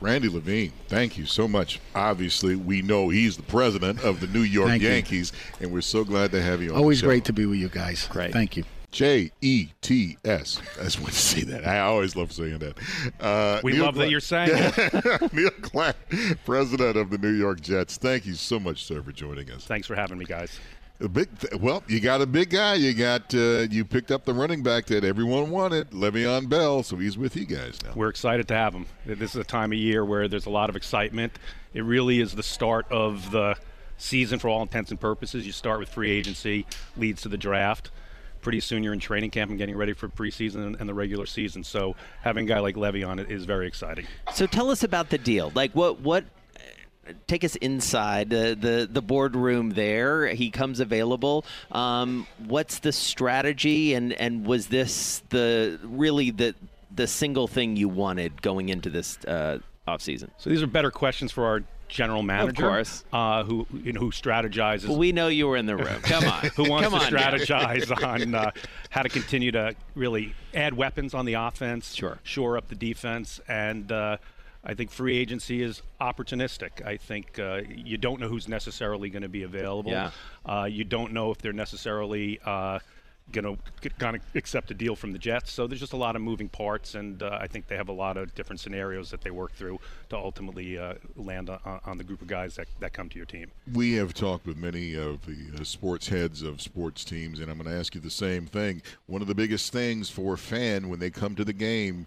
Randy 0.00 0.28
Levine, 0.28 0.72
thank 0.88 1.16
you 1.18 1.26
so 1.26 1.46
much. 1.48 1.80
Obviously, 1.94 2.56
we 2.56 2.82
know 2.82 3.08
he's 3.08 3.36
the 3.36 3.42
president 3.44 4.02
of 4.04 4.20
the 4.20 4.26
New 4.28 4.42
York 4.42 4.68
Thank 4.68 4.82
you. 4.82 4.88
Yankees, 4.88 5.32
and 5.60 5.70
we're 5.72 5.80
so 5.80 6.04
glad 6.04 6.30
to 6.32 6.42
have 6.42 6.62
you 6.62 6.70
on 6.70 6.76
Always 6.76 6.98
the 7.00 7.04
show. 7.04 7.08
great 7.08 7.24
to 7.26 7.32
be 7.32 7.46
with 7.46 7.58
you 7.58 7.68
guys. 7.68 8.06
Great. 8.08 8.32
Thank 8.32 8.56
you. 8.56 8.64
J 8.90 9.32
E 9.40 9.70
T 9.80 10.16
S. 10.24 10.62
I 10.80 10.84
just 10.84 11.00
want 11.00 11.12
to 11.14 11.18
say 11.18 11.40
that. 11.42 11.66
I 11.66 11.80
always 11.80 12.14
love 12.14 12.30
saying 12.30 12.58
that. 12.58 12.78
Uh, 13.20 13.60
We 13.64 13.72
Neil 13.72 13.86
love 13.86 13.96
that 13.96 14.08
you're 14.08 14.20
saying 14.20 14.50
it. 14.54 15.32
Neil 15.32 15.50
Glat, 15.62 15.96
president 16.44 16.96
of 16.96 17.10
the 17.10 17.18
New 17.18 17.32
York 17.32 17.60
Jets. 17.60 17.96
Thank 17.96 18.24
you 18.24 18.34
so 18.34 18.60
much, 18.60 18.84
sir, 18.84 19.02
for 19.02 19.10
joining 19.10 19.50
us. 19.50 19.64
Thanks 19.64 19.88
for 19.88 19.96
having 19.96 20.16
me, 20.16 20.24
guys. 20.26 20.60
A 21.00 21.08
big, 21.08 21.38
th- 21.38 21.60
well, 21.60 21.82
you 21.88 21.98
got 21.98 22.20
a 22.20 22.26
big 22.26 22.50
guy. 22.50 22.74
You 22.74 22.94
got 22.94 23.34
uh, 23.34 23.66
you 23.70 23.84
picked 23.84 24.12
up 24.12 24.24
the 24.24 24.32
running 24.32 24.62
back 24.62 24.86
that 24.86 25.02
everyone 25.02 25.50
wanted, 25.50 25.90
Le'Veon 25.90 26.48
Bell. 26.48 26.84
So 26.84 26.96
he's 26.96 27.18
with 27.18 27.36
you 27.36 27.46
guys 27.46 27.78
now. 27.84 27.90
We're 27.96 28.08
excited 28.08 28.46
to 28.48 28.54
have 28.54 28.74
him. 28.74 28.86
This 29.04 29.30
is 29.30 29.36
a 29.36 29.44
time 29.44 29.72
of 29.72 29.78
year 29.78 30.04
where 30.04 30.28
there's 30.28 30.46
a 30.46 30.50
lot 30.50 30.70
of 30.70 30.76
excitement. 30.76 31.32
It 31.72 31.82
really 31.82 32.20
is 32.20 32.34
the 32.34 32.44
start 32.44 32.86
of 32.92 33.32
the 33.32 33.56
season 33.96 34.38
for 34.38 34.48
all 34.48 34.62
intents 34.62 34.92
and 34.92 35.00
purposes. 35.00 35.44
You 35.44 35.52
start 35.52 35.80
with 35.80 35.88
free 35.88 36.12
agency, 36.12 36.64
leads 36.96 37.22
to 37.22 37.28
the 37.28 37.38
draft. 37.38 37.90
Pretty 38.40 38.60
soon 38.60 38.84
you're 38.84 38.92
in 38.92 39.00
training 39.00 39.30
camp 39.30 39.50
and 39.50 39.58
getting 39.58 39.76
ready 39.76 39.94
for 39.94 40.08
preseason 40.08 40.66
and, 40.66 40.76
and 40.76 40.88
the 40.88 40.94
regular 40.94 41.26
season. 41.26 41.64
So 41.64 41.96
having 42.22 42.44
a 42.44 42.48
guy 42.48 42.60
like 42.60 42.76
Le'Veon 42.76 43.18
it 43.18 43.30
is 43.30 43.46
very 43.46 43.66
exciting. 43.66 44.06
So 44.32 44.46
tell 44.46 44.70
us 44.70 44.84
about 44.84 45.10
the 45.10 45.18
deal. 45.18 45.50
Like 45.54 45.72
what 45.72 46.00
what 46.00 46.24
take 47.26 47.44
us 47.44 47.56
inside 47.56 48.30
the 48.30 48.56
the, 48.58 48.88
the 48.90 49.02
boardroom 49.02 49.70
there. 49.70 50.26
He 50.28 50.50
comes 50.50 50.80
available. 50.80 51.44
Um, 51.72 52.26
what's 52.46 52.78
the 52.80 52.92
strategy 52.92 53.94
and 53.94 54.12
and 54.14 54.46
was 54.46 54.68
this 54.68 55.22
the 55.30 55.78
really 55.82 56.30
the 56.30 56.54
the 56.94 57.06
single 57.06 57.48
thing 57.48 57.76
you 57.76 57.88
wanted 57.88 58.40
going 58.42 58.68
into 58.68 58.90
this 58.90 59.18
uh, 59.26 59.58
offseason? 59.88 60.30
So 60.38 60.50
these 60.50 60.62
are 60.62 60.66
better 60.66 60.90
questions 60.90 61.32
for 61.32 61.44
our 61.46 61.62
general 61.86 62.22
manager, 62.22 62.64
of 62.66 62.72
course. 62.72 63.04
uh, 63.12 63.44
who 63.44 63.66
you 63.72 63.92
know 63.92 64.00
who 64.00 64.10
strategizes. 64.10 64.88
Well, 64.88 64.98
we 64.98 65.12
know 65.12 65.28
you 65.28 65.46
were 65.46 65.56
in 65.56 65.66
the 65.66 65.76
room. 65.76 66.00
Come 66.02 66.24
on. 66.24 66.46
who 66.56 66.68
wants 66.68 66.88
Come 66.88 66.98
to 66.98 67.04
on 67.06 67.12
strategize 67.12 68.04
on 68.06 68.34
uh, 68.34 68.50
how 68.90 69.02
to 69.02 69.08
continue 69.08 69.52
to 69.52 69.74
really 69.94 70.34
add 70.54 70.74
weapons 70.74 71.14
on 71.14 71.24
the 71.26 71.34
offense, 71.34 71.94
Sure. 71.94 72.18
shore 72.22 72.56
up 72.56 72.68
the 72.68 72.74
defense, 72.74 73.40
and 73.48 73.92
uh, 73.92 74.16
I 74.64 74.74
think 74.74 74.90
free 74.90 75.16
agency 75.18 75.62
is 75.62 75.82
opportunistic. 76.00 76.84
I 76.84 76.96
think 76.96 77.38
uh, 77.38 77.62
you 77.68 77.98
don't 77.98 78.20
know 78.20 78.28
who's 78.28 78.48
necessarily 78.48 79.10
going 79.10 79.22
to 79.22 79.28
be 79.28 79.42
available. 79.42 79.92
Yeah. 79.92 80.10
Uh, 80.44 80.64
you 80.64 80.84
don't 80.84 81.12
know 81.12 81.30
if 81.30 81.38
they're 81.38 81.52
necessarily. 81.52 82.40
Uh, 82.44 82.78
Going 83.32 83.56
to 83.80 83.88
kind 83.98 84.16
of 84.16 84.22
accept 84.34 84.70
a 84.70 84.74
deal 84.74 84.94
from 84.94 85.12
the 85.12 85.18
Jets, 85.18 85.50
so 85.50 85.66
there's 85.66 85.80
just 85.80 85.94
a 85.94 85.96
lot 85.96 86.14
of 86.14 86.20
moving 86.20 86.46
parts, 86.46 86.94
and 86.94 87.22
uh, 87.22 87.38
I 87.40 87.46
think 87.46 87.68
they 87.68 87.74
have 87.74 87.88
a 87.88 87.92
lot 87.92 88.18
of 88.18 88.34
different 88.34 88.60
scenarios 88.60 89.10
that 89.12 89.22
they 89.22 89.30
work 89.30 89.52
through 89.54 89.80
to 90.10 90.16
ultimately 90.18 90.76
uh, 90.76 90.96
land 91.16 91.48
on, 91.48 91.80
on 91.86 91.96
the 91.96 92.04
group 92.04 92.20
of 92.20 92.28
guys 92.28 92.54
that, 92.56 92.68
that 92.80 92.92
come 92.92 93.08
to 93.08 93.16
your 93.16 93.24
team. 93.24 93.50
We 93.72 93.94
have 93.94 94.12
talked 94.12 94.46
with 94.46 94.58
many 94.58 94.94
of 94.94 95.24
the 95.24 95.58
uh, 95.58 95.64
sports 95.64 96.06
heads 96.06 96.42
of 96.42 96.60
sports 96.60 97.02
teams, 97.02 97.40
and 97.40 97.50
I'm 97.50 97.56
going 97.56 97.70
to 97.70 97.80
ask 97.80 97.94
you 97.94 98.00
the 98.02 98.10
same 98.10 98.44
thing. 98.44 98.82
One 99.06 99.22
of 99.22 99.26
the 99.26 99.34
biggest 99.34 99.72
things 99.72 100.10
for 100.10 100.34
a 100.34 100.38
fan 100.38 100.90
when 100.90 100.98
they 100.98 101.08
come 101.08 101.34
to 101.36 101.46
the 101.46 101.54
game, 101.54 102.06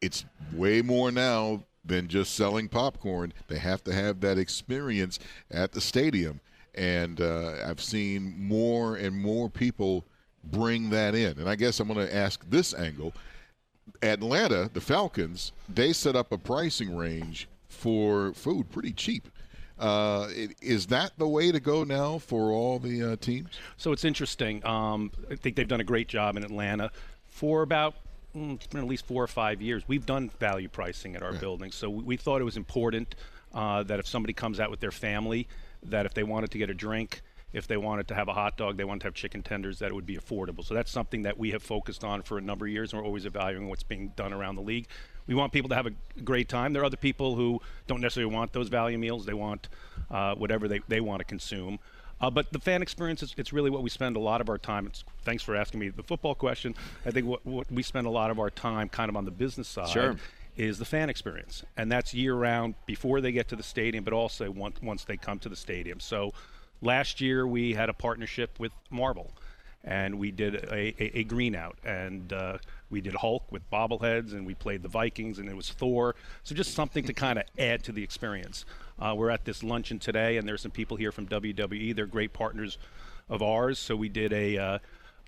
it's 0.00 0.24
way 0.52 0.80
more 0.80 1.10
now 1.10 1.64
than 1.84 2.08
just 2.08 2.34
selling 2.34 2.68
popcorn. 2.68 3.32
They 3.48 3.58
have 3.58 3.82
to 3.84 3.92
have 3.92 4.20
that 4.20 4.38
experience 4.38 5.18
at 5.50 5.72
the 5.72 5.80
stadium. 5.80 6.40
And 6.74 7.20
uh, 7.20 7.54
I've 7.66 7.80
seen 7.80 8.34
more 8.38 8.96
and 8.96 9.20
more 9.20 9.50
people 9.50 10.04
bring 10.44 10.90
that 10.90 11.14
in. 11.14 11.38
And 11.38 11.48
I 11.48 11.56
guess 11.56 11.80
I'm 11.80 11.88
going 11.88 12.06
to 12.06 12.14
ask 12.14 12.48
this 12.48 12.72
angle. 12.74 13.12
Atlanta, 14.02 14.70
the 14.72 14.80
Falcons, 14.80 15.52
they 15.68 15.92
set 15.92 16.16
up 16.16 16.32
a 16.32 16.38
pricing 16.38 16.96
range 16.96 17.48
for 17.68 18.32
food 18.34 18.70
pretty 18.70 18.92
cheap. 18.92 19.28
Uh, 19.78 20.28
is 20.60 20.86
that 20.86 21.12
the 21.18 21.26
way 21.26 21.50
to 21.50 21.58
go 21.58 21.82
now 21.82 22.18
for 22.18 22.52
all 22.52 22.78
the 22.78 23.12
uh, 23.12 23.16
teams? 23.16 23.48
So 23.76 23.90
it's 23.90 24.04
interesting. 24.04 24.64
Um, 24.64 25.10
I 25.30 25.34
think 25.34 25.56
they've 25.56 25.66
done 25.66 25.80
a 25.80 25.84
great 25.84 26.08
job 26.08 26.36
in 26.36 26.44
Atlanta 26.44 26.90
for 27.26 27.62
about 27.62 27.94
mm, 28.36 28.54
it's 28.54 28.66
been 28.66 28.80
at 28.80 28.86
least 28.86 29.06
four 29.06 29.22
or 29.22 29.28
five 29.28 29.60
years. 29.60 29.82
We've 29.86 30.06
done 30.06 30.30
value 30.38 30.68
pricing 30.68 31.16
at 31.16 31.22
our 31.22 31.32
building, 31.32 31.72
so 31.72 31.90
we, 31.90 32.04
we 32.04 32.16
thought 32.16 32.40
it 32.40 32.44
was 32.44 32.56
important 32.56 33.14
uh, 33.54 33.82
that 33.84 33.98
if 33.98 34.06
somebody 34.06 34.32
comes 34.32 34.60
out 34.60 34.70
with 34.70 34.80
their 34.80 34.90
family, 34.90 35.48
that 35.82 36.06
if 36.06 36.14
they 36.14 36.22
wanted 36.22 36.50
to 36.52 36.58
get 36.58 36.70
a 36.70 36.74
drink, 36.74 37.22
if 37.52 37.66
they 37.66 37.76
wanted 37.76 38.08
to 38.08 38.14
have 38.14 38.28
a 38.28 38.32
hot 38.32 38.56
dog, 38.56 38.76
they 38.76 38.84
wanted 38.84 39.00
to 39.00 39.06
have 39.08 39.14
chicken 39.14 39.42
tenders, 39.42 39.78
that 39.80 39.86
it 39.86 39.94
would 39.94 40.06
be 40.06 40.16
affordable. 40.16 40.64
So 40.64 40.74
that's 40.74 40.90
something 40.90 41.22
that 41.22 41.38
we 41.38 41.50
have 41.50 41.62
focused 41.62 42.02
on 42.02 42.22
for 42.22 42.38
a 42.38 42.40
number 42.40 42.66
of 42.66 42.72
years, 42.72 42.92
and 42.92 43.00
we're 43.00 43.06
always 43.06 43.26
evaluating 43.26 43.68
what's 43.68 43.82
being 43.82 44.12
done 44.16 44.32
around 44.32 44.56
the 44.56 44.62
league. 44.62 44.86
We 45.26 45.34
want 45.34 45.52
people 45.52 45.68
to 45.68 45.74
have 45.74 45.86
a 45.86 45.92
great 46.24 46.48
time. 46.48 46.72
There 46.72 46.82
are 46.82 46.86
other 46.86 46.96
people 46.96 47.36
who 47.36 47.60
don't 47.86 48.00
necessarily 48.00 48.34
want 48.34 48.52
those 48.52 48.68
value 48.68 48.98
meals. 48.98 49.26
They 49.26 49.34
want 49.34 49.68
uh, 50.10 50.34
whatever 50.34 50.66
they, 50.66 50.80
they 50.88 51.00
want 51.00 51.20
to 51.20 51.24
consume. 51.24 51.78
Uh, 52.22 52.30
but 52.30 52.52
the 52.52 52.58
fan 52.60 52.82
experience, 52.82 53.22
is, 53.22 53.34
it's 53.36 53.52
really 53.52 53.68
what 53.68 53.82
we 53.82 53.90
spend 53.90 54.16
a 54.16 54.20
lot 54.20 54.40
of 54.40 54.48
our 54.48 54.58
time. 54.58 54.86
It's, 54.86 55.04
thanks 55.24 55.42
for 55.42 55.56
asking 55.56 55.80
me 55.80 55.88
the 55.88 56.04
football 56.04 56.34
question. 56.34 56.74
I 57.04 57.10
think 57.10 57.26
what, 57.26 57.44
what 57.44 57.70
we 57.70 57.82
spend 57.82 58.06
a 58.06 58.10
lot 58.10 58.30
of 58.30 58.38
our 58.38 58.48
time 58.50 58.88
kind 58.88 59.08
of 59.08 59.16
on 59.16 59.24
the 59.24 59.30
business 59.32 59.66
side 59.68 59.88
Sure. 59.88 60.16
is 60.56 60.78
the 60.78 60.84
fan 60.84 61.10
experience. 61.10 61.64
And 61.76 61.90
that's 61.90 62.14
year 62.14 62.34
round 62.34 62.76
before 62.86 63.20
they 63.20 63.32
get 63.32 63.48
to 63.48 63.56
the 63.56 63.62
stadium, 63.64 64.04
but 64.04 64.12
also 64.12 64.50
once, 64.50 64.80
once 64.80 65.04
they 65.04 65.16
come 65.16 65.40
to 65.40 65.48
the 65.48 65.56
stadium. 65.56 65.98
So 65.98 66.32
last 66.80 67.20
year 67.20 67.44
we 67.46 67.74
had 67.74 67.88
a 67.88 67.94
partnership 67.94 68.60
with 68.60 68.72
Marvel. 68.88 69.32
And 69.84 70.20
we 70.20 70.30
did 70.30 70.54
a, 70.54 70.94
a, 71.02 71.18
a 71.18 71.24
green 71.24 71.56
out, 71.56 71.76
and 71.84 72.32
uh, 72.32 72.58
we 72.92 73.00
did 73.00 73.14
Hulk 73.14 73.50
with 73.50 73.68
bobbleheads, 73.70 74.32
and 74.32 74.46
we 74.46 74.54
played 74.54 74.82
the 74.82 74.88
Vikings, 74.88 75.38
and 75.38 75.48
it 75.48 75.56
was 75.56 75.70
Thor. 75.70 76.14
So 76.44 76.54
just 76.54 76.74
something 76.74 77.04
to 77.04 77.12
kind 77.12 77.38
of 77.38 77.44
add 77.58 77.82
to 77.84 77.92
the 77.92 78.04
experience. 78.04 78.64
Uh, 78.98 79.14
we're 79.16 79.30
at 79.30 79.44
this 79.44 79.64
luncheon 79.64 79.98
today, 79.98 80.36
and 80.36 80.46
there's 80.46 80.60
some 80.60 80.70
people 80.70 80.96
here 80.96 81.10
from 81.10 81.26
WWE. 81.26 81.96
They're 81.96 82.06
great 82.06 82.32
partners 82.32 82.78
of 83.28 83.42
ours. 83.42 83.78
So 83.78 83.96
we 83.96 84.08
did 84.08 84.32
a 84.32 84.58
uh, 84.58 84.78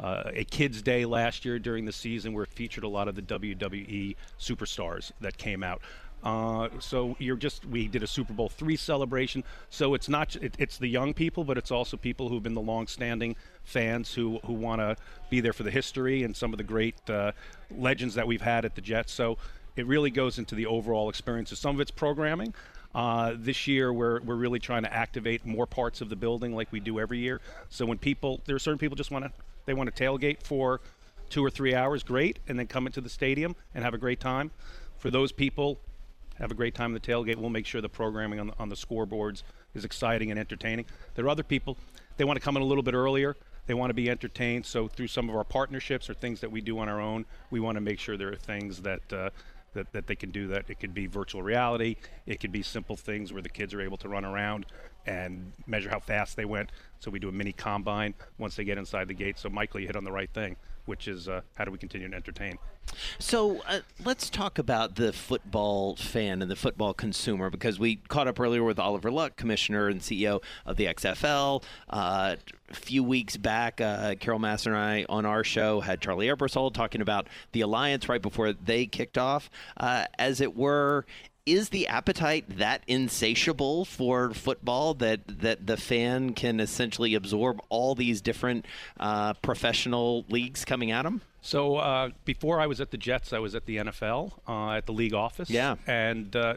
uh, 0.00 0.30
a 0.34 0.44
kids' 0.44 0.82
day 0.82 1.04
last 1.04 1.44
year 1.44 1.58
during 1.58 1.84
the 1.84 1.92
season 1.92 2.32
where 2.32 2.44
it 2.44 2.50
featured 2.50 2.84
a 2.84 2.88
lot 2.88 3.08
of 3.08 3.14
the 3.14 3.22
WWE 3.22 4.16
superstars 4.38 5.12
that 5.20 5.38
came 5.38 5.62
out. 5.62 5.80
Uh, 6.24 6.70
so 6.80 7.14
you're 7.18 7.36
just 7.36 7.66
we 7.66 7.86
did 7.86 8.02
a 8.02 8.06
Super 8.06 8.32
Bowl 8.32 8.48
three 8.48 8.76
celebration. 8.76 9.44
So 9.70 9.94
it's 9.94 10.08
not 10.08 10.34
it, 10.36 10.56
it's 10.58 10.78
the 10.78 10.88
young 10.88 11.12
people, 11.12 11.44
but 11.44 11.58
it's 11.58 11.70
also 11.70 11.96
people 11.96 12.28
who've 12.30 12.42
been 12.42 12.54
the 12.54 12.62
long-standing 12.62 13.36
fans 13.62 14.14
who 14.14 14.40
who 14.46 14.54
want 14.54 14.80
to 14.80 14.96
be 15.28 15.40
there 15.40 15.52
for 15.52 15.64
the 15.64 15.70
history 15.70 16.22
and 16.22 16.34
some 16.34 16.52
of 16.52 16.58
the 16.58 16.64
great 16.64 16.96
uh, 17.10 17.32
legends 17.70 18.14
that 18.14 18.26
we've 18.26 18.40
had 18.40 18.64
at 18.64 18.74
the 18.74 18.80
Jets. 18.80 19.12
So 19.12 19.36
it 19.76 19.86
really 19.86 20.10
goes 20.10 20.38
into 20.38 20.54
the 20.54 20.66
overall 20.66 21.08
experience. 21.08 21.52
of 21.52 21.58
Some 21.58 21.76
of 21.76 21.80
it's 21.80 21.90
programming. 21.90 22.54
Uh, 22.94 23.34
this 23.36 23.66
year, 23.66 23.92
we're, 23.92 24.20
we're 24.20 24.36
really 24.36 24.60
trying 24.60 24.84
to 24.84 24.94
activate 24.94 25.44
more 25.44 25.66
parts 25.66 26.00
of 26.00 26.08
the 26.08 26.14
building 26.14 26.54
like 26.54 26.70
we 26.70 26.78
do 26.78 27.00
every 27.00 27.18
year. 27.18 27.40
So 27.68 27.84
when 27.84 27.98
people, 27.98 28.40
there 28.44 28.54
are 28.54 28.60
certain 28.60 28.78
people 28.78 28.94
just 28.94 29.10
want 29.10 29.24
to, 29.24 29.32
they 29.66 29.74
want 29.74 29.92
to 29.92 30.04
tailgate 30.04 30.44
for 30.44 30.80
two 31.28 31.44
or 31.44 31.50
three 31.50 31.74
hours, 31.74 32.04
great, 32.04 32.38
and 32.46 32.56
then 32.56 32.68
come 32.68 32.86
into 32.86 33.00
the 33.00 33.08
stadium 33.08 33.56
and 33.74 33.82
have 33.82 33.94
a 33.94 33.98
great 33.98 34.20
time. 34.20 34.52
For 34.96 35.10
those 35.10 35.32
people, 35.32 35.80
have 36.38 36.50
a 36.50 36.54
great 36.54 36.74
time 36.74 36.94
in 36.94 36.94
the 36.94 37.00
tailgate. 37.00 37.36
We'll 37.36 37.50
make 37.50 37.66
sure 37.66 37.80
the 37.80 37.88
programming 37.88 38.40
on 38.40 38.48
the, 38.48 38.54
on 38.58 38.68
the 38.68 38.74
scoreboards 38.74 39.42
is 39.74 39.84
exciting 39.84 40.30
and 40.30 40.38
entertaining. 40.38 40.86
There 41.14 41.24
are 41.24 41.28
other 41.28 41.42
people, 41.42 41.76
they 42.16 42.24
want 42.24 42.36
to 42.38 42.44
come 42.44 42.56
in 42.56 42.62
a 42.62 42.66
little 42.66 42.82
bit 42.82 42.94
earlier. 42.94 43.36
They 43.66 43.74
want 43.74 43.90
to 43.90 43.94
be 43.94 44.10
entertained. 44.10 44.66
So 44.66 44.88
through 44.88 45.08
some 45.08 45.30
of 45.30 45.36
our 45.36 45.44
partnerships 45.44 46.10
or 46.10 46.14
things 46.14 46.40
that 46.40 46.50
we 46.50 46.60
do 46.60 46.78
on 46.78 46.88
our 46.88 47.00
own, 47.00 47.24
we 47.50 47.60
want 47.60 47.76
to 47.76 47.80
make 47.80 47.98
sure 47.98 48.16
there 48.16 48.30
are 48.30 48.36
things 48.36 48.82
that 48.82 49.12
uh, 49.12 49.30
that, 49.74 49.92
that 49.92 50.06
they 50.06 50.14
can 50.14 50.30
do 50.30 50.48
that. 50.48 50.64
It 50.68 50.80
could 50.80 50.94
be 50.94 51.06
virtual 51.06 51.42
reality. 51.42 51.96
It 52.26 52.40
could 52.40 52.52
be 52.52 52.62
simple 52.62 52.96
things 52.96 53.32
where 53.32 53.42
the 53.42 53.48
kids 53.48 53.74
are 53.74 53.80
able 53.80 53.96
to 53.98 54.08
run 54.08 54.24
around 54.24 54.66
and 55.06 55.52
measure 55.66 55.90
how 55.90 56.00
fast 56.00 56.36
they 56.36 56.44
went. 56.44 56.70
So 57.00 57.10
we 57.10 57.18
do 57.18 57.28
a 57.28 57.32
mini 57.32 57.52
combine 57.52 58.14
once 58.38 58.56
they 58.56 58.64
get 58.64 58.78
inside 58.78 59.08
the 59.08 59.14
gate. 59.14 59.38
So 59.38 59.50
Michael, 59.50 59.80
you 59.80 59.86
hit 59.86 59.96
on 59.96 60.04
the 60.04 60.12
right 60.12 60.30
thing, 60.32 60.56
which 60.86 61.08
is 61.08 61.28
uh, 61.28 61.40
how 61.54 61.64
do 61.64 61.70
we 61.70 61.78
continue 61.78 62.08
to 62.08 62.14
entertain? 62.14 62.58
So 63.18 63.62
uh, 63.66 63.80
let's 64.04 64.28
talk 64.30 64.58
about 64.58 64.96
the 64.96 65.12
football 65.12 65.96
fan 65.96 66.42
and 66.42 66.50
the 66.50 66.56
football 66.56 66.94
consumer 66.94 67.50
because 67.50 67.78
we 67.78 67.96
caught 67.96 68.28
up 68.28 68.38
earlier 68.38 68.62
with 68.62 68.78
Oliver 68.78 69.10
Luck, 69.10 69.36
commissioner 69.36 69.88
and 69.88 70.00
CEO 70.00 70.42
of 70.66 70.76
the 70.76 70.86
XFL. 70.86 71.62
Uh, 71.88 72.36
a 72.70 72.74
few 72.74 73.02
weeks 73.02 73.36
back, 73.36 73.80
uh, 73.80 74.14
Carol 74.20 74.38
Massar 74.38 74.68
and 74.68 74.76
I 74.76 75.06
on 75.08 75.26
our 75.26 75.44
show 75.44 75.80
had 75.80 76.00
Charlie 76.00 76.28
Ebersol 76.28 76.72
talking 76.72 77.00
about 77.00 77.28
the 77.52 77.60
alliance 77.60 78.08
right 78.08 78.22
before 78.22 78.52
they 78.52 78.86
kicked 78.86 79.18
off, 79.18 79.50
uh, 79.76 80.06
as 80.18 80.40
it 80.40 80.56
were 80.56 81.04
is 81.46 81.68
the 81.68 81.86
appetite 81.88 82.58
that 82.58 82.82
insatiable 82.86 83.84
for 83.84 84.32
football 84.32 84.94
that 84.94 85.40
that 85.40 85.66
the 85.66 85.76
fan 85.76 86.32
can 86.32 86.58
essentially 86.60 87.14
absorb 87.14 87.60
all 87.68 87.94
these 87.94 88.20
different 88.20 88.64
uh, 88.98 89.34
professional 89.34 90.24
leagues 90.28 90.64
coming 90.64 90.90
at 90.90 91.02
them? 91.02 91.20
So 91.42 91.76
uh, 91.76 92.10
before 92.24 92.60
I 92.60 92.66
was 92.66 92.80
at 92.80 92.90
the 92.90 92.96
Jets, 92.96 93.32
I 93.34 93.38
was 93.38 93.54
at 93.54 93.66
the 93.66 93.76
NFL 93.76 94.32
uh, 94.48 94.70
at 94.70 94.86
the 94.86 94.92
league 94.92 95.14
office. 95.14 95.50
Yeah, 95.50 95.76
and 95.86 96.34
uh, 96.34 96.54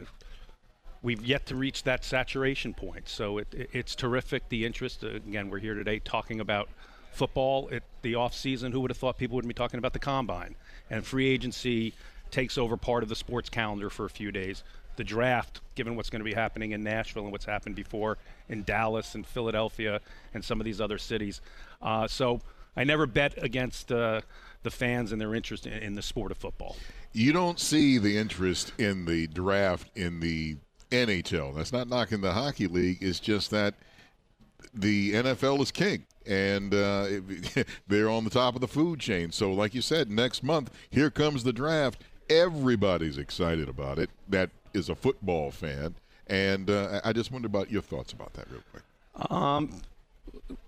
we've 1.02 1.24
yet 1.24 1.44
to 1.46 1.56
reach 1.56 1.82
that 1.82 2.04
saturation 2.04 2.72
point. 2.72 3.08
So 3.08 3.38
it, 3.38 3.48
it, 3.52 3.70
it's 3.72 3.94
terrific. 3.94 4.48
The 4.48 4.64
interest. 4.64 5.04
Uh, 5.04 5.08
again, 5.08 5.50
we're 5.50 5.58
here 5.58 5.74
today 5.74 5.98
talking 5.98 6.40
about 6.40 6.70
football. 7.12 7.68
At 7.70 7.82
the 8.00 8.14
off 8.14 8.34
season, 8.34 8.72
who 8.72 8.80
would 8.80 8.90
have 8.90 8.98
thought 8.98 9.18
people 9.18 9.36
would 9.36 9.46
be 9.46 9.52
talking 9.52 9.78
about 9.78 9.92
the 9.92 9.98
combine 9.98 10.54
and 10.88 11.04
free 11.04 11.28
agency 11.28 11.92
takes 12.30 12.58
over 12.58 12.76
part 12.76 13.02
of 13.02 13.08
the 13.08 13.16
sports 13.16 13.48
calendar 13.48 13.90
for 13.90 14.04
a 14.04 14.10
few 14.10 14.30
days. 14.30 14.62
The 14.98 15.04
draft, 15.04 15.60
given 15.76 15.94
what's 15.94 16.10
going 16.10 16.18
to 16.18 16.24
be 16.24 16.34
happening 16.34 16.72
in 16.72 16.82
Nashville 16.82 17.22
and 17.22 17.30
what's 17.30 17.44
happened 17.44 17.76
before 17.76 18.18
in 18.48 18.64
Dallas 18.64 19.14
and 19.14 19.24
Philadelphia 19.24 20.00
and 20.34 20.44
some 20.44 20.60
of 20.60 20.64
these 20.64 20.80
other 20.80 20.98
cities. 20.98 21.40
Uh, 21.80 22.08
so 22.08 22.40
I 22.76 22.82
never 22.82 23.06
bet 23.06 23.40
against 23.40 23.92
uh, 23.92 24.22
the 24.64 24.72
fans 24.72 25.12
and 25.12 25.20
their 25.20 25.36
interest 25.36 25.68
in, 25.68 25.74
in 25.74 25.94
the 25.94 26.02
sport 26.02 26.32
of 26.32 26.38
football. 26.38 26.76
You 27.12 27.32
don't 27.32 27.60
see 27.60 27.98
the 27.98 28.18
interest 28.18 28.72
in 28.76 29.04
the 29.04 29.28
draft 29.28 29.88
in 29.94 30.18
the 30.18 30.56
NHL. 30.90 31.54
That's 31.54 31.72
not 31.72 31.88
knocking 31.88 32.20
the 32.20 32.32
hockey 32.32 32.66
league. 32.66 32.98
It's 33.00 33.20
just 33.20 33.52
that 33.52 33.74
the 34.74 35.12
NFL 35.12 35.60
is 35.60 35.70
king, 35.70 36.06
and 36.26 36.74
uh, 36.74 37.06
they're 37.86 38.10
on 38.10 38.24
the 38.24 38.30
top 38.30 38.56
of 38.56 38.60
the 38.60 38.68
food 38.68 38.98
chain. 38.98 39.30
So, 39.30 39.52
like 39.52 39.74
you 39.74 39.82
said, 39.82 40.10
next 40.10 40.42
month 40.42 40.70
here 40.90 41.08
comes 41.08 41.44
the 41.44 41.52
draft. 41.52 42.02
Everybody's 42.30 43.18
excited 43.18 43.68
about 43.68 43.98
it. 43.98 44.10
That 44.28 44.50
is 44.74 44.88
a 44.88 44.94
football 44.94 45.50
fan, 45.50 45.94
and 46.26 46.68
uh, 46.70 47.00
I 47.04 47.12
just 47.12 47.32
wonder 47.32 47.46
about 47.46 47.70
your 47.70 47.82
thoughts 47.82 48.12
about 48.12 48.34
that, 48.34 48.50
real 48.50 48.62
quick. 48.70 49.30
Um, 49.30 49.80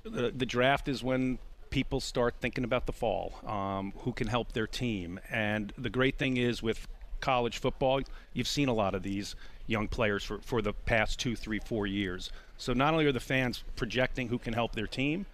the, 0.03 0.31
the 0.31 0.47
draft 0.47 0.89
is 0.89 1.03
when 1.05 1.39
people 1.71 2.01
start 2.01 2.35
thinking 2.41 2.65
about 2.65 2.87
the 2.87 2.93
fall, 2.93 3.35
um, 3.47 3.93
who 3.99 4.13
can 4.13 4.27
help 4.27 4.53
their 4.53 4.67
team. 4.67 5.21
And 5.31 5.73
the 5.79 5.91
great 5.91 6.19
thing 6.19 6.37
is 6.37 6.63
with 6.63 6.87
college 7.21 7.59
football, 7.59 8.01
you've 8.33 8.49
seen 8.49 8.69
a 8.69 8.73
lot 8.73 8.95
of 8.95 9.03
these 9.03 9.37
young 9.67 9.87
players 9.87 10.25
for, 10.25 10.39
for 10.39 10.61
the 10.63 10.73
past 10.73 11.21
two, 11.21 11.37
three, 11.37 11.61
four 11.61 11.87
years. 11.87 12.33
So 12.57 12.73
not 12.73 12.93
only 12.93 13.07
are 13.07 13.13
the 13.13 13.21
fans 13.21 13.63
projecting 13.77 14.29
who 14.29 14.39
can 14.39 14.53
help 14.53 14.75
their 14.75 14.87
team, 14.89 15.27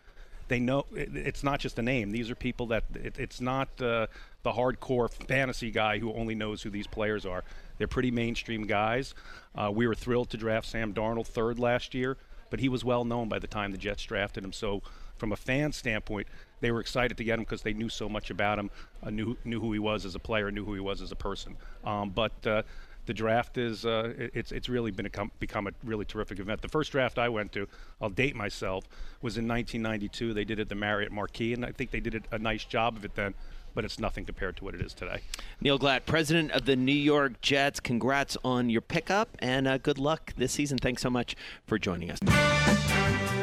they 0.49 0.61
know 0.61 0.87
it, 0.95 1.15
it's 1.15 1.43
not 1.43 1.61
just 1.61 1.79
a 1.79 1.83
name. 1.83 2.11
These 2.11 2.31
are 2.31 2.35
people 2.35 2.67
that 2.67 2.85
it, 2.95 3.19
it's 3.19 3.41
not 3.41 3.69
uh, 3.81 4.07
the 4.43 4.53
hardcore 4.53 5.11
fantasy 5.11 5.71
guy 5.71 5.99
who 5.99 6.13
only 6.13 6.35
knows 6.35 6.63
who 6.63 6.71
these 6.71 6.87
players 6.87 7.27
are. 7.27 7.45
They're 7.79 7.89
pretty 7.89 8.11
mainstream 8.11 8.67
guys. 8.67 9.15
Uh, 9.55 9.71
we 9.75 9.87
were 9.87 9.95
thrilled 9.95 10.31
to 10.31 10.37
draft 10.37 10.67
Sam 10.67 10.95
Darnold 10.95 11.27
third 11.27 11.59
last 11.59 11.95
year, 11.95 12.17
but 12.51 12.61
he 12.61 12.69
was 12.69 12.85
well 12.85 13.05
known 13.05 13.29
by 13.29 13.39
the 13.39 13.47
time 13.47 13.73
the 13.73 13.79
Jets 13.79 14.05
drafted 14.05 14.45
him. 14.45 14.53
So 14.53 14.83
from 15.17 15.33
a 15.33 15.37
fan 15.37 15.73
standpoint, 15.73 16.29
they 16.61 16.71
were 16.71 16.81
excited 16.81 17.17
to 17.17 17.25
get 17.25 17.39
him 17.39 17.45
because 17.45 17.63
they 17.63 17.75
knew 17.75 17.89
so 17.89 18.09
much 18.09 18.31
about 18.31 18.59
him, 18.59 18.71
uh, 19.03 19.11
knew 19.11 19.37
knew 19.45 19.61
who 19.61 19.73
he 19.73 19.79
was 19.79 20.05
as 20.05 20.15
a 20.15 20.19
player, 20.19 20.51
knew 20.51 20.65
who 20.65 20.75
he 20.75 20.81
was 20.81 21.03
as 21.03 21.13
a 21.13 21.17
person. 21.17 21.57
Um, 21.85 22.11
but 22.11 22.47
uh, 22.47 22.63
the 23.07 23.15
draft 23.15 23.57
is 23.57 23.87
uh, 23.87 24.13
it's 24.17 24.53
it's 24.53 24.69
really 24.69 24.91
been 24.91 25.07
a 25.07 25.11
become 25.39 25.67
a 25.67 25.73
really 25.85 26.05
terrific 26.05 26.39
event. 26.39 26.61
The 26.61 26.69
first 26.69 26.93
draft 26.93 27.19
I 27.19 27.29
went 27.29 27.53
to, 27.53 27.69
I'll 28.01 28.11
date 28.11 28.37
myself, 28.37 28.85
was 29.23 29.39
in 29.39 29.49
1992. 29.49 30.35
They 30.35 30.45
did 30.45 30.59
it 30.59 30.63
at 30.63 30.69
the 30.69 30.75
Marriott 30.75 31.13
Marquis, 31.13 31.55
and 31.55 31.65
I 31.65 31.73
think 31.73 31.91
they 31.91 32.01
did 32.01 32.27
a 32.31 32.39
nice 32.39 32.65
job 32.65 32.97
of 32.97 33.05
it 33.05 33.15
then. 33.15 33.35
But 33.75 33.85
it's 33.85 33.99
nothing 33.99 34.25
compared 34.25 34.57
to 34.57 34.65
what 34.65 34.75
it 34.75 34.81
is 34.81 34.95
today. 34.95 35.21
Neil 35.61 35.77
Glat, 35.77 36.07
president 36.07 36.51
of 36.53 36.65
the 36.65 36.77
New 36.77 36.93
York 36.93 37.43
Jets. 37.43 37.79
Congrats 37.79 38.35
on 38.43 38.71
your 38.71 38.81
pickup 38.81 39.37
and 39.39 39.69
uh, 39.69 39.77
good 39.77 39.99
luck 39.99 40.33
this 40.39 40.53
season. 40.53 40.79
Thanks 40.79 41.03
so 41.03 41.11
much 41.11 41.37
for 41.67 41.79
joining 41.79 42.11
us. 42.11 42.19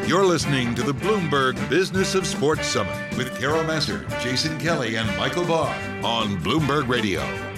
You're 0.07 0.25
listening 0.25 0.73
to 0.73 0.81
the 0.81 0.91
Bloomberg 0.91 1.69
Business 1.69 2.15
of 2.15 2.25
Sports 2.25 2.65
Summit 2.65 3.15
with 3.15 3.39
Carol 3.39 3.63
Massar, 3.63 4.09
Jason 4.23 4.57
Kelly, 4.57 4.95
and 4.95 5.07
Michael 5.17 5.45
Barr 5.45 5.75
on 6.03 6.37
Bloomberg 6.37 6.87
Radio. 6.87 7.52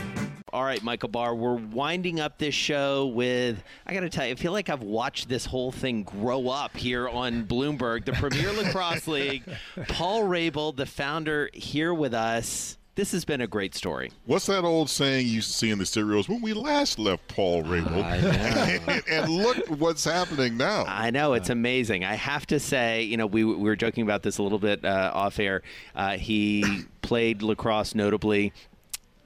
All 0.55 0.63
right, 0.63 0.81
Michael 0.81 1.09
Barr, 1.09 1.35
we're 1.35 1.55
winding 1.55 2.21
up 2.21 2.37
this 2.37 2.55
show 2.55 3.07
with, 3.07 3.61
I 3.85 3.93
got 3.93 3.99
to 3.99 4.09
tell 4.09 4.25
you, 4.25 4.31
I 4.31 4.35
feel 4.35 4.53
like 4.53 4.69
I've 4.69 4.83
watched 4.83 5.27
this 5.27 5.45
whole 5.45 5.69
thing 5.69 6.03
grow 6.03 6.47
up 6.47 6.77
here 6.77 7.09
on 7.09 7.43
Bloomberg, 7.43 8.05
the 8.05 8.13
Premier 8.13 8.53
Lacrosse 8.53 9.05
League. 9.09 9.43
Paul 9.89 10.23
Rabil, 10.23 10.73
the 10.73 10.85
founder, 10.85 11.49
here 11.51 11.93
with 11.93 12.13
us. 12.13 12.77
This 12.95 13.11
has 13.11 13.25
been 13.25 13.41
a 13.41 13.47
great 13.47 13.75
story. 13.75 14.13
What's 14.27 14.45
that 14.45 14.63
old 14.63 14.89
saying 14.89 15.27
you 15.27 15.33
used 15.33 15.51
to 15.51 15.57
see 15.57 15.71
in 15.71 15.77
the 15.77 15.85
serials 15.85 16.29
when 16.29 16.41
we 16.41 16.53
last 16.53 16.99
left 16.99 17.27
Paul 17.27 17.63
Rabil? 17.63 17.91
and, 17.91 19.03
and 19.11 19.29
look 19.29 19.57
what's 19.67 20.05
happening 20.05 20.55
now. 20.55 20.85
I 20.87 21.09
know 21.09 21.33
it's 21.33 21.49
amazing. 21.49 22.05
I 22.05 22.13
have 22.15 22.47
to 22.47 22.61
say, 22.61 23.03
you 23.03 23.17
know, 23.17 23.27
we, 23.27 23.43
we 23.43 23.55
were 23.55 23.75
joking 23.75 24.03
about 24.03 24.23
this 24.23 24.37
a 24.37 24.43
little 24.43 24.59
bit 24.59 24.85
uh, 24.85 25.11
off 25.13 25.37
air. 25.37 25.63
Uh, 25.93 26.15
he 26.15 26.85
played 27.01 27.41
lacrosse 27.41 27.93
notably 27.93 28.53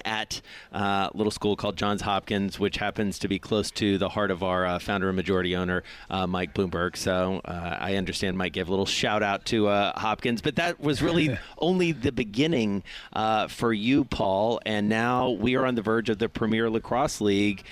at 0.05 0.41
uh, 0.73 1.09
a 1.13 1.17
little 1.17 1.31
school 1.31 1.55
called 1.55 1.75
Johns 1.77 2.01
Hopkins, 2.01 2.59
which 2.59 2.77
happens 2.77 3.19
to 3.19 3.27
be 3.27 3.39
close 3.39 3.71
to 3.71 3.97
the 3.97 4.09
heart 4.09 4.31
of 4.31 4.43
our 4.43 4.65
uh, 4.65 4.79
founder 4.79 5.09
and 5.09 5.15
majority 5.15 5.55
owner, 5.55 5.83
uh, 6.09 6.27
Mike 6.27 6.53
Bloomberg. 6.53 6.97
So 6.97 7.41
uh, 7.45 7.77
I 7.79 7.95
understand 7.95 8.37
Mike 8.37 8.53
gave 8.53 8.67
a 8.67 8.71
little 8.71 8.85
shout 8.85 9.23
out 9.23 9.45
to 9.45 9.67
uh, 9.67 9.97
Hopkins, 9.99 10.41
but 10.41 10.55
that 10.57 10.79
was 10.79 11.01
really 11.01 11.37
only 11.57 11.91
the 11.91 12.11
beginning 12.11 12.83
uh, 13.13 13.47
for 13.47 13.73
you, 13.73 14.05
Paul. 14.05 14.59
And 14.65 14.89
now 14.89 15.29
we 15.29 15.55
are 15.55 15.65
on 15.65 15.75
the 15.75 15.81
verge 15.81 16.09
of 16.09 16.19
the 16.19 16.29
Premier 16.29 16.69
Lacrosse 16.69 17.21
League 17.21 17.63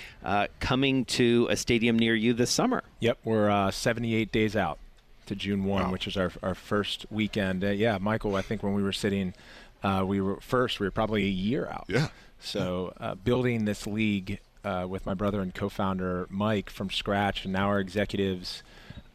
coming 0.60 1.04
to 1.06 1.46
a 1.50 1.56
stadium 1.56 1.98
near 1.98 2.14
you 2.14 2.34
this 2.34 2.50
summer. 2.50 2.82
Yep, 3.00 3.18
we're 3.24 3.70
78 3.70 4.30
days 4.30 4.54
out 4.56 4.78
to 5.26 5.34
June 5.34 5.64
1, 5.64 5.82
wow. 5.82 5.92
which 5.92 6.06
is 6.06 6.16
our, 6.16 6.32
our 6.42 6.54
first 6.54 7.06
weekend. 7.10 7.62
yeah, 7.62 7.98
Michael, 7.98 8.36
I 8.36 8.42
think 8.42 8.62
when 8.62 8.74
we 8.74 8.82
were 8.82 8.92
sitting– 8.92 9.34
uh, 9.82 10.04
we 10.06 10.20
were 10.20 10.40
first. 10.40 10.80
We 10.80 10.86
were 10.86 10.90
probably 10.92 11.24
a 11.24 11.28
year 11.28 11.66
out. 11.66 11.86
Yeah. 11.88 12.08
So 12.40 12.92
uh, 13.00 13.14
building 13.14 13.64
this 13.64 13.86
league 13.86 14.40
uh, 14.64 14.86
with 14.88 15.06
my 15.06 15.14
brother 15.14 15.40
and 15.40 15.54
co-founder 15.54 16.26
Mike 16.30 16.70
from 16.70 16.90
scratch, 16.90 17.44
and 17.44 17.52
now 17.52 17.66
our 17.66 17.80
executives 17.80 18.62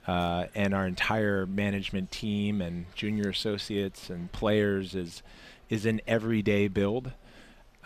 uh, 0.07 0.45
and 0.55 0.74
our 0.74 0.86
entire 0.86 1.45
management 1.45 2.11
team 2.11 2.61
and 2.61 2.86
junior 2.95 3.30
associates 3.30 4.09
and 4.09 4.32
players 4.32 4.95
is 4.95 5.22
is 5.70 5.86
an 5.86 6.01
everyday 6.07 6.68
build. 6.68 7.11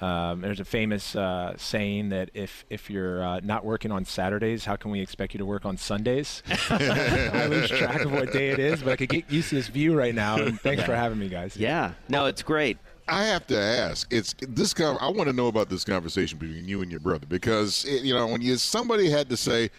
Um, 0.02 0.41
there's 0.41 0.60
a 0.60 0.66
famous 0.66 1.16
uh, 1.16 1.54
saying 1.58 2.10
that 2.10 2.30
if 2.34 2.66
if 2.70 2.89
you're 2.89 3.24
uh, 3.24 3.39
not 3.43 3.66
working 3.66 3.91
on 3.91 4.06
Saturdays, 4.06 4.66
how 4.66 4.76
can 4.76 4.91
we 4.91 5.02
expect 5.02 5.34
you 5.34 5.39
to 5.39 5.45
work 5.45 5.66
on 5.66 5.78
Sundays? 5.78 6.43
I 6.70 7.48
lose 7.48 7.70
track 7.70 8.02
of 8.02 8.12
what 8.12 8.32
day 8.32 8.50
it 8.50 8.60
is, 8.60 8.84
but 8.84 8.91
I 8.91 8.95
could 8.95 9.10
get 9.10 9.32
used 9.32 9.50
to 9.50 9.56
this 9.56 9.68
view 9.68 9.98
right 9.98 10.14
now. 10.14 10.38
And 10.38 10.60
thanks 10.60 10.82
yeah. 10.82 10.86
for 10.86 10.95
having 10.95 11.18
me, 11.18 11.30
guys. 11.30 11.58
Yeah, 11.58 11.93
no, 12.10 12.28
it's 12.28 12.43
great. 12.43 12.78
I 13.08 13.24
have 13.24 13.48
to 13.48 13.58
ask. 13.58 14.12
It's 14.12 14.36
this. 14.41 14.74
Con- 14.74 14.98
I 15.00 15.10
want 15.10 15.30
to 15.30 15.34
know 15.34 15.48
about 15.48 15.70
this 15.70 15.84
conversation 15.84 16.38
between 16.38 16.68
you 16.68 16.82
and 16.82 16.91
your 16.91 17.00
brother 17.00 17.26
because 17.28 17.86
it, 17.86 18.04
you 18.04 18.14
know 18.14 18.28
when 18.28 18.41
you 18.41 18.58
somebody 18.58 19.10
had 19.10 19.30
to 19.30 19.38
say, 19.38 19.70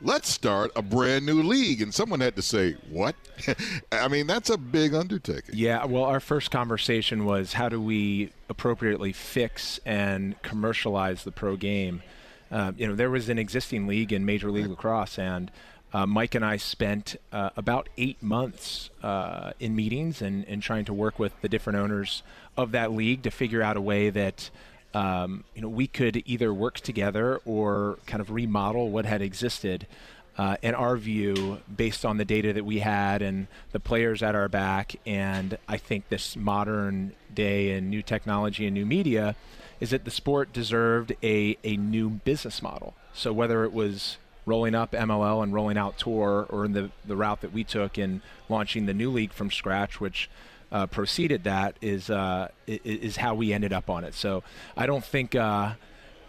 "Let's 0.00 0.28
start 0.28 0.70
a 0.76 0.82
brand 0.82 1.26
new 1.26 1.42
league," 1.42 1.82
and 1.82 1.92
someone 1.94 2.20
had 2.20 2.36
to 2.36 2.42
say, 2.42 2.76
"What?" 2.88 3.14
I 3.92 4.08
mean, 4.08 4.26
that's 4.26 4.50
a 4.50 4.58
big 4.58 4.94
undertaking. 4.94 5.54
Yeah, 5.54 5.84
well, 5.84 6.04
our 6.04 6.20
first 6.20 6.50
conversation 6.50 7.24
was 7.24 7.54
how 7.54 7.68
do 7.68 7.80
we 7.80 8.32
appropriately 8.48 9.12
fix 9.12 9.80
and 9.84 10.40
commercialize 10.42 11.24
the 11.24 11.32
pro 11.32 11.56
game. 11.56 12.02
Uh, 12.50 12.72
you 12.76 12.86
know, 12.86 12.94
there 12.94 13.10
was 13.10 13.28
an 13.28 13.38
existing 13.38 13.86
league 13.86 14.12
in 14.12 14.24
Major 14.24 14.50
League 14.50 14.68
Lacrosse, 14.68 15.18
and 15.18 15.50
uh, 15.92 16.06
Mike 16.06 16.34
and 16.34 16.44
I 16.44 16.56
spent 16.56 17.16
uh, 17.32 17.50
about 17.56 17.88
eight 17.96 18.22
months 18.22 18.90
uh, 19.02 19.52
in 19.58 19.74
meetings 19.74 20.20
and, 20.20 20.44
and 20.46 20.62
trying 20.62 20.84
to 20.86 20.92
work 20.92 21.18
with 21.18 21.40
the 21.40 21.48
different 21.48 21.78
owners 21.78 22.22
of 22.56 22.72
that 22.72 22.92
league 22.92 23.22
to 23.22 23.30
figure 23.30 23.62
out 23.62 23.76
a 23.76 23.80
way 23.80 24.10
that 24.10 24.50
um, 24.94 25.44
you 25.54 25.62
know 25.62 25.68
we 25.68 25.86
could 25.86 26.22
either 26.26 26.52
work 26.52 26.80
together 26.80 27.40
or 27.44 27.98
kind 28.06 28.20
of 28.20 28.30
remodel 28.30 28.90
what 28.90 29.04
had 29.04 29.22
existed. 29.22 29.86
Uh, 30.36 30.56
in 30.62 30.72
our 30.72 30.96
view, 30.96 31.58
based 31.74 32.04
on 32.04 32.16
the 32.16 32.24
data 32.24 32.52
that 32.52 32.64
we 32.64 32.78
had 32.78 33.22
and 33.22 33.48
the 33.72 33.80
players 33.80 34.22
at 34.22 34.36
our 34.36 34.48
back, 34.48 34.94
and 35.04 35.58
I 35.66 35.78
think 35.78 36.08
this 36.10 36.36
modern 36.36 37.12
day 37.34 37.72
and 37.72 37.90
new 37.90 38.02
technology 38.02 38.64
and 38.64 38.72
new 38.72 38.86
media, 38.86 39.34
is 39.80 39.90
that 39.90 40.04
the 40.04 40.12
sport 40.12 40.52
deserved 40.52 41.12
a, 41.24 41.58
a 41.64 41.76
new 41.76 42.08
business 42.08 42.62
model. 42.62 42.94
So 43.12 43.32
whether 43.32 43.64
it 43.64 43.72
was 43.72 44.18
rolling 44.46 44.74
up 44.74 44.92
MLL 44.92 45.42
and 45.42 45.52
rolling 45.52 45.76
out 45.76 45.98
Tour, 45.98 46.46
or 46.48 46.64
in 46.64 46.72
the 46.72 46.90
the 47.04 47.16
route 47.16 47.40
that 47.42 47.52
we 47.52 47.64
took 47.64 47.98
in 47.98 48.22
launching 48.48 48.86
the 48.86 48.94
new 48.94 49.10
league 49.10 49.32
from 49.32 49.50
scratch, 49.50 50.00
which 50.00 50.30
uh, 50.70 50.86
preceded 50.86 51.44
that, 51.44 51.76
is 51.80 52.10
uh, 52.10 52.48
is 52.66 53.16
how 53.16 53.34
we 53.34 53.52
ended 53.52 53.72
up 53.72 53.88
on 53.90 54.04
it. 54.04 54.14
So 54.14 54.42
I 54.76 54.86
don't 54.86 55.04
think. 55.04 55.34
Uh, 55.34 55.74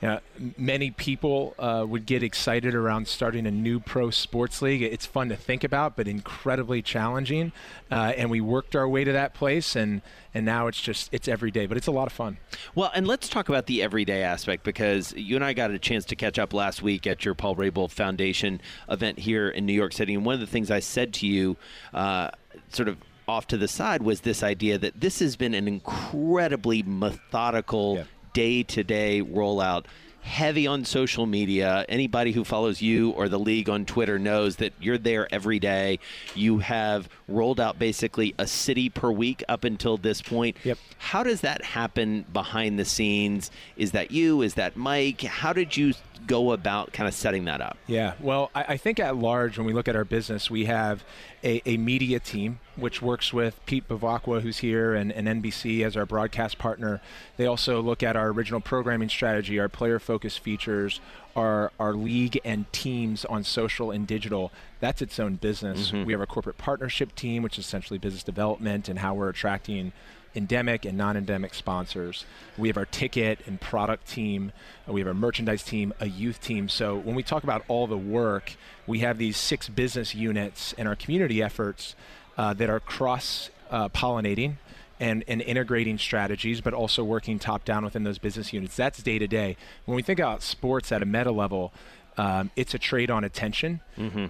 you 0.01 0.07
know, 0.07 0.19
many 0.57 0.91
people 0.91 1.55
uh, 1.59 1.85
would 1.85 2.05
get 2.05 2.23
excited 2.23 2.73
around 2.73 3.07
starting 3.07 3.45
a 3.45 3.51
new 3.51 3.81
pro 3.81 4.09
sports 4.11 4.61
league. 4.61 4.81
It's 4.81 5.05
fun 5.05 5.27
to 5.27 5.35
think 5.35 5.65
about, 5.65 5.97
but 5.97 6.07
incredibly 6.07 6.81
challenging. 6.81 7.51
Uh, 7.91 8.13
and 8.15 8.29
we 8.29 8.39
worked 8.39 8.77
our 8.77 8.87
way 8.87 9.03
to 9.03 9.11
that 9.11 9.33
place, 9.33 9.75
and 9.75 10.01
and 10.33 10.45
now 10.45 10.67
it's 10.67 10.79
just 10.79 11.09
it's 11.13 11.27
every 11.27 11.51
day, 11.51 11.65
but 11.65 11.75
it's 11.75 11.87
a 11.87 11.91
lot 11.91 12.07
of 12.07 12.13
fun. 12.13 12.37
Well, 12.75 12.91
and 12.95 13.07
let's 13.07 13.27
talk 13.27 13.49
about 13.49 13.65
the 13.65 13.83
everyday 13.83 14.23
aspect 14.23 14.63
because 14.63 15.13
you 15.13 15.35
and 15.35 15.43
I 15.43 15.51
got 15.51 15.71
a 15.71 15.79
chance 15.79 16.05
to 16.05 16.15
catch 16.15 16.39
up 16.39 16.53
last 16.53 16.81
week 16.81 17.05
at 17.05 17.25
your 17.25 17.33
Paul 17.33 17.57
Rabil 17.57 17.91
Foundation 17.91 18.61
event 18.89 19.19
here 19.19 19.49
in 19.49 19.65
New 19.65 19.73
York 19.73 19.91
City, 19.91 20.13
and 20.13 20.25
one 20.25 20.33
of 20.33 20.39
the 20.39 20.47
things 20.47 20.71
I 20.71 20.79
said 20.79 21.13
to 21.15 21.27
you, 21.27 21.57
uh, 21.93 22.29
sort 22.69 22.87
of 22.87 22.97
off 23.29 23.47
to 23.47 23.57
the 23.57 23.67
side, 23.67 24.01
was 24.01 24.21
this 24.21 24.43
idea 24.43 24.77
that 24.77 24.99
this 24.99 25.19
has 25.19 25.35
been 25.35 25.53
an 25.53 25.67
incredibly 25.67 26.83
methodical 26.83 28.05
day 28.33 28.63
to 28.63 28.83
day 28.83 29.21
rollout. 29.21 29.85
Heavy 30.21 30.67
on 30.67 30.83
social 30.83 31.25
media. 31.25 31.85
Anybody 31.87 32.33
who 32.33 32.43
follows 32.43 32.81
you 32.81 33.11
or 33.11 33.29
the 33.29 33.39
league 33.39 33.69
on 33.69 33.85
Twitter 33.85 34.19
knows 34.19 34.57
that 34.57 34.73
you're 34.79 34.97
there 34.97 35.33
every 35.33 35.59
day. 35.59 35.99
You 36.35 36.59
have 36.59 37.07
rolled 37.27 37.59
out 37.59 37.79
basically 37.79 38.35
a 38.37 38.45
city 38.45 38.89
per 38.89 39.09
week 39.11 39.43
up 39.47 39.63
until 39.63 39.95
this 39.95 40.21
point. 40.21 40.57
Yep. 40.65 40.77
How 40.97 41.23
does 41.23 41.41
that 41.41 41.63
happen 41.63 42.25
behind 42.33 42.77
the 42.77 42.85
scenes? 42.85 43.49
Is 43.77 43.91
that 43.91 44.11
you? 44.11 44.41
Is 44.41 44.55
that 44.55 44.75
Mike? 44.75 45.21
How 45.21 45.53
did 45.53 45.77
you 45.77 45.93
go 46.27 46.51
about 46.51 46.93
kind 46.93 47.07
of 47.07 47.13
setting 47.13 47.45
that 47.45 47.61
up? 47.61 47.77
Yeah, 47.87 48.13
well, 48.19 48.51
I, 48.53 48.65
I 48.69 48.77
think 48.77 48.99
at 48.99 49.15
large, 49.15 49.57
when 49.57 49.65
we 49.65 49.73
look 49.73 49.87
at 49.87 49.95
our 49.95 50.05
business, 50.05 50.49
we 50.49 50.65
have 50.65 51.03
a, 51.43 51.61
a 51.65 51.77
media 51.77 52.19
team 52.19 52.59
which 52.75 53.01
works 53.01 53.33
with 53.33 53.59
Pete 53.65 53.87
Bevacqua, 53.87 54.41
who's 54.41 54.59
here, 54.59 54.93
and, 54.93 55.11
and 55.11 55.27
NBC 55.27 55.85
as 55.85 55.97
our 55.97 56.05
broadcast 56.05 56.57
partner. 56.57 57.01
They 57.37 57.45
also 57.45 57.81
look 57.81 58.03
at 58.03 58.15
our 58.15 58.29
original 58.29 58.61
programming 58.61 59.09
strategy, 59.09 59.59
our 59.59 59.69
player 59.69 59.99
focused 59.99 60.39
features, 60.39 61.01
our, 61.35 61.71
our 61.79 61.93
league 61.93 62.39
and 62.45 62.71
teams 62.71 63.25
on 63.25 63.43
social 63.43 63.91
and 63.91 64.07
digital. 64.07 64.51
That's 64.79 65.01
its 65.01 65.19
own 65.19 65.35
business. 65.35 65.91
Mhm. 65.91 66.05
We 66.05 66.13
have 66.13 66.21
a 66.21 66.27
corporate 66.27 66.57
partnership 66.57 67.15
team, 67.15 67.43
which 67.43 67.57
is 67.59 67.65
essentially 67.65 67.99
business 67.99 68.23
development 68.23 68.87
and 68.89 68.99
how 68.99 69.13
we're 69.13 69.29
attracting 69.29 69.91
endemic 70.35 70.85
and 70.85 70.97
non-endemic 70.97 71.53
sponsors. 71.53 72.25
We 72.57 72.67
have 72.69 72.77
our 72.77 72.85
ticket 72.85 73.39
and 73.47 73.59
product 73.59 74.07
team. 74.07 74.51
Uh, 74.87 74.93
We 74.93 75.01
have 75.01 75.07
our 75.07 75.13
merchandise 75.13 75.63
team, 75.63 75.93
a 75.99 76.07
youth 76.07 76.41
team. 76.41 76.69
So 76.69 76.95
when 76.95 77.15
we 77.15 77.23
talk 77.23 77.43
about 77.43 77.63
all 77.67 77.87
the 77.87 77.97
work, 77.97 78.55
we 78.87 78.99
have 78.99 79.17
these 79.17 79.37
six 79.37 79.69
business 79.69 80.15
units 80.15 80.73
and 80.77 80.87
our 80.87 80.95
community 80.95 81.41
efforts 81.41 81.95
uh, 82.37 82.53
that 82.53 82.69
are 82.69 82.79
cross 82.79 83.49
uh, 83.69 83.89
pollinating. 83.89 84.57
And, 85.01 85.23
and 85.29 85.41
integrating 85.41 85.97
strategies, 85.97 86.59
but 86.59 86.73
also 86.73 87.05
working 87.05 87.39
top 87.39 87.63
down 87.63 87.85
within 87.85 88.03
those 88.03 88.17
business 88.17 88.51
units. 88.51 88.75
That's 88.75 89.01
day 89.01 89.17
to 89.17 89.27
day. 89.27 89.55
When 89.85 89.95
we 89.95 90.01
think 90.01 90.19
about 90.19 90.43
sports 90.43 90.91
at 90.91 91.01
a 91.01 91.05
meta 91.05 91.31
level, 91.31 91.71
um, 92.19 92.51
it's 92.57 92.73
a 92.73 92.77
trade 92.77 93.09
on 93.09 93.23
attention 93.23 93.79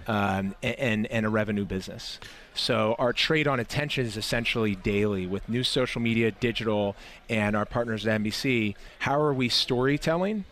um, 0.06 0.54
and, 0.62 1.06
and 1.08 1.26
a 1.26 1.28
revenue 1.28 1.64
business. 1.64 2.20
So 2.54 2.94
our 3.00 3.12
trade 3.12 3.48
on 3.48 3.58
attention 3.58 4.06
is 4.06 4.16
essentially 4.16 4.76
daily 4.76 5.26
with 5.26 5.48
new 5.48 5.64
social 5.64 6.00
media, 6.00 6.30
digital, 6.30 6.94
and 7.28 7.56
our 7.56 7.66
partners 7.66 8.06
at 8.06 8.20
NBC. 8.20 8.76
How 9.00 9.20
are 9.20 9.34
we 9.34 9.48
storytelling? 9.48 10.44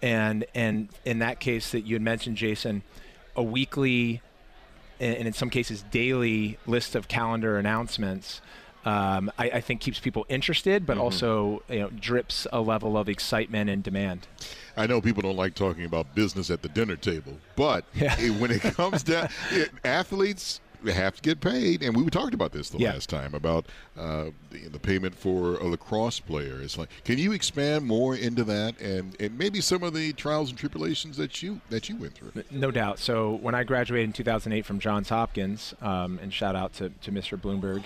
And 0.00 0.46
and 0.54 0.88
in 1.04 1.18
that 1.18 1.38
case 1.38 1.70
that 1.72 1.82
you 1.82 1.96
had 1.96 2.02
mentioned, 2.02 2.38
Jason, 2.38 2.82
a 3.34 3.42
weekly 3.42 4.22
and 4.98 5.26
in 5.26 5.34
some 5.34 5.50
cases 5.50 5.82
daily 5.90 6.56
list 6.66 6.94
of 6.94 7.08
calendar 7.08 7.58
announcements. 7.58 8.40
Um, 8.86 9.32
I, 9.36 9.50
I 9.50 9.60
think 9.60 9.80
keeps 9.80 9.98
people 9.98 10.24
interested, 10.28 10.86
but 10.86 10.96
Mhm. 10.96 11.00
also 11.00 11.62
you 11.68 11.80
know, 11.80 11.90
drips 11.90 12.46
a 12.52 12.60
level 12.60 12.96
of 12.96 13.08
excitement 13.08 13.68
and 13.68 13.82
demand. 13.82 14.28
I 14.76 14.86
know 14.86 15.00
people 15.00 15.22
don't 15.22 15.36
like 15.36 15.54
talking 15.56 15.84
about 15.84 16.14
business 16.14 16.50
at 16.50 16.62
the 16.62 16.68
dinner 16.68 16.94
table, 16.96 17.38
but 17.56 17.84
eh, 18.00 18.28
when 18.30 18.52
it 18.52 18.60
comes 18.62 19.02
down, 19.02 19.28
eh, 19.52 19.64
athletes 19.84 20.60
have 20.86 21.16
to 21.16 21.22
get 21.22 21.40
paid, 21.40 21.82
and 21.82 21.96
we 21.96 22.04
talked 22.10 22.34
about 22.34 22.52
this 22.52 22.70
the 22.70 22.78
Yeah. 22.78 22.92
last 22.92 23.08
time 23.08 23.34
about 23.34 23.66
uh, 23.98 24.26
the, 24.50 24.68
the 24.68 24.78
payment 24.78 25.14
for 25.14 25.56
a 25.56 25.64
lacrosse 25.64 26.20
player. 26.20 26.60
It's 26.62 26.76
like, 26.78 26.88
can 27.04 27.18
you 27.18 27.32
expand 27.32 27.86
more 27.86 28.14
into 28.14 28.44
that, 28.44 28.80
and, 28.80 29.16
and 29.20 29.36
maybe 29.38 29.60
some 29.60 29.82
of 29.82 29.94
the 29.94 30.12
trials 30.12 30.50
and 30.50 30.58
tribulations 30.58 31.16
that 31.16 31.42
you 31.42 31.60
that 31.70 31.88
you 31.88 31.96
went 31.96 32.14
through? 32.14 32.32
No 32.50 32.70
doubt. 32.70 32.98
So 32.98 33.34
when 33.36 33.54
I 33.54 33.64
graduated 33.64 34.06
in 34.08 34.12
2008 34.12 34.64
from 34.64 34.78
Johns 34.80 35.08
Hopkins, 35.08 35.74
um, 35.82 36.18
and 36.22 36.32
shout 36.32 36.54
out 36.56 36.72
to, 36.74 36.90
to 37.02 37.12
Mr. 37.12 37.38
Bloomberg, 37.40 37.82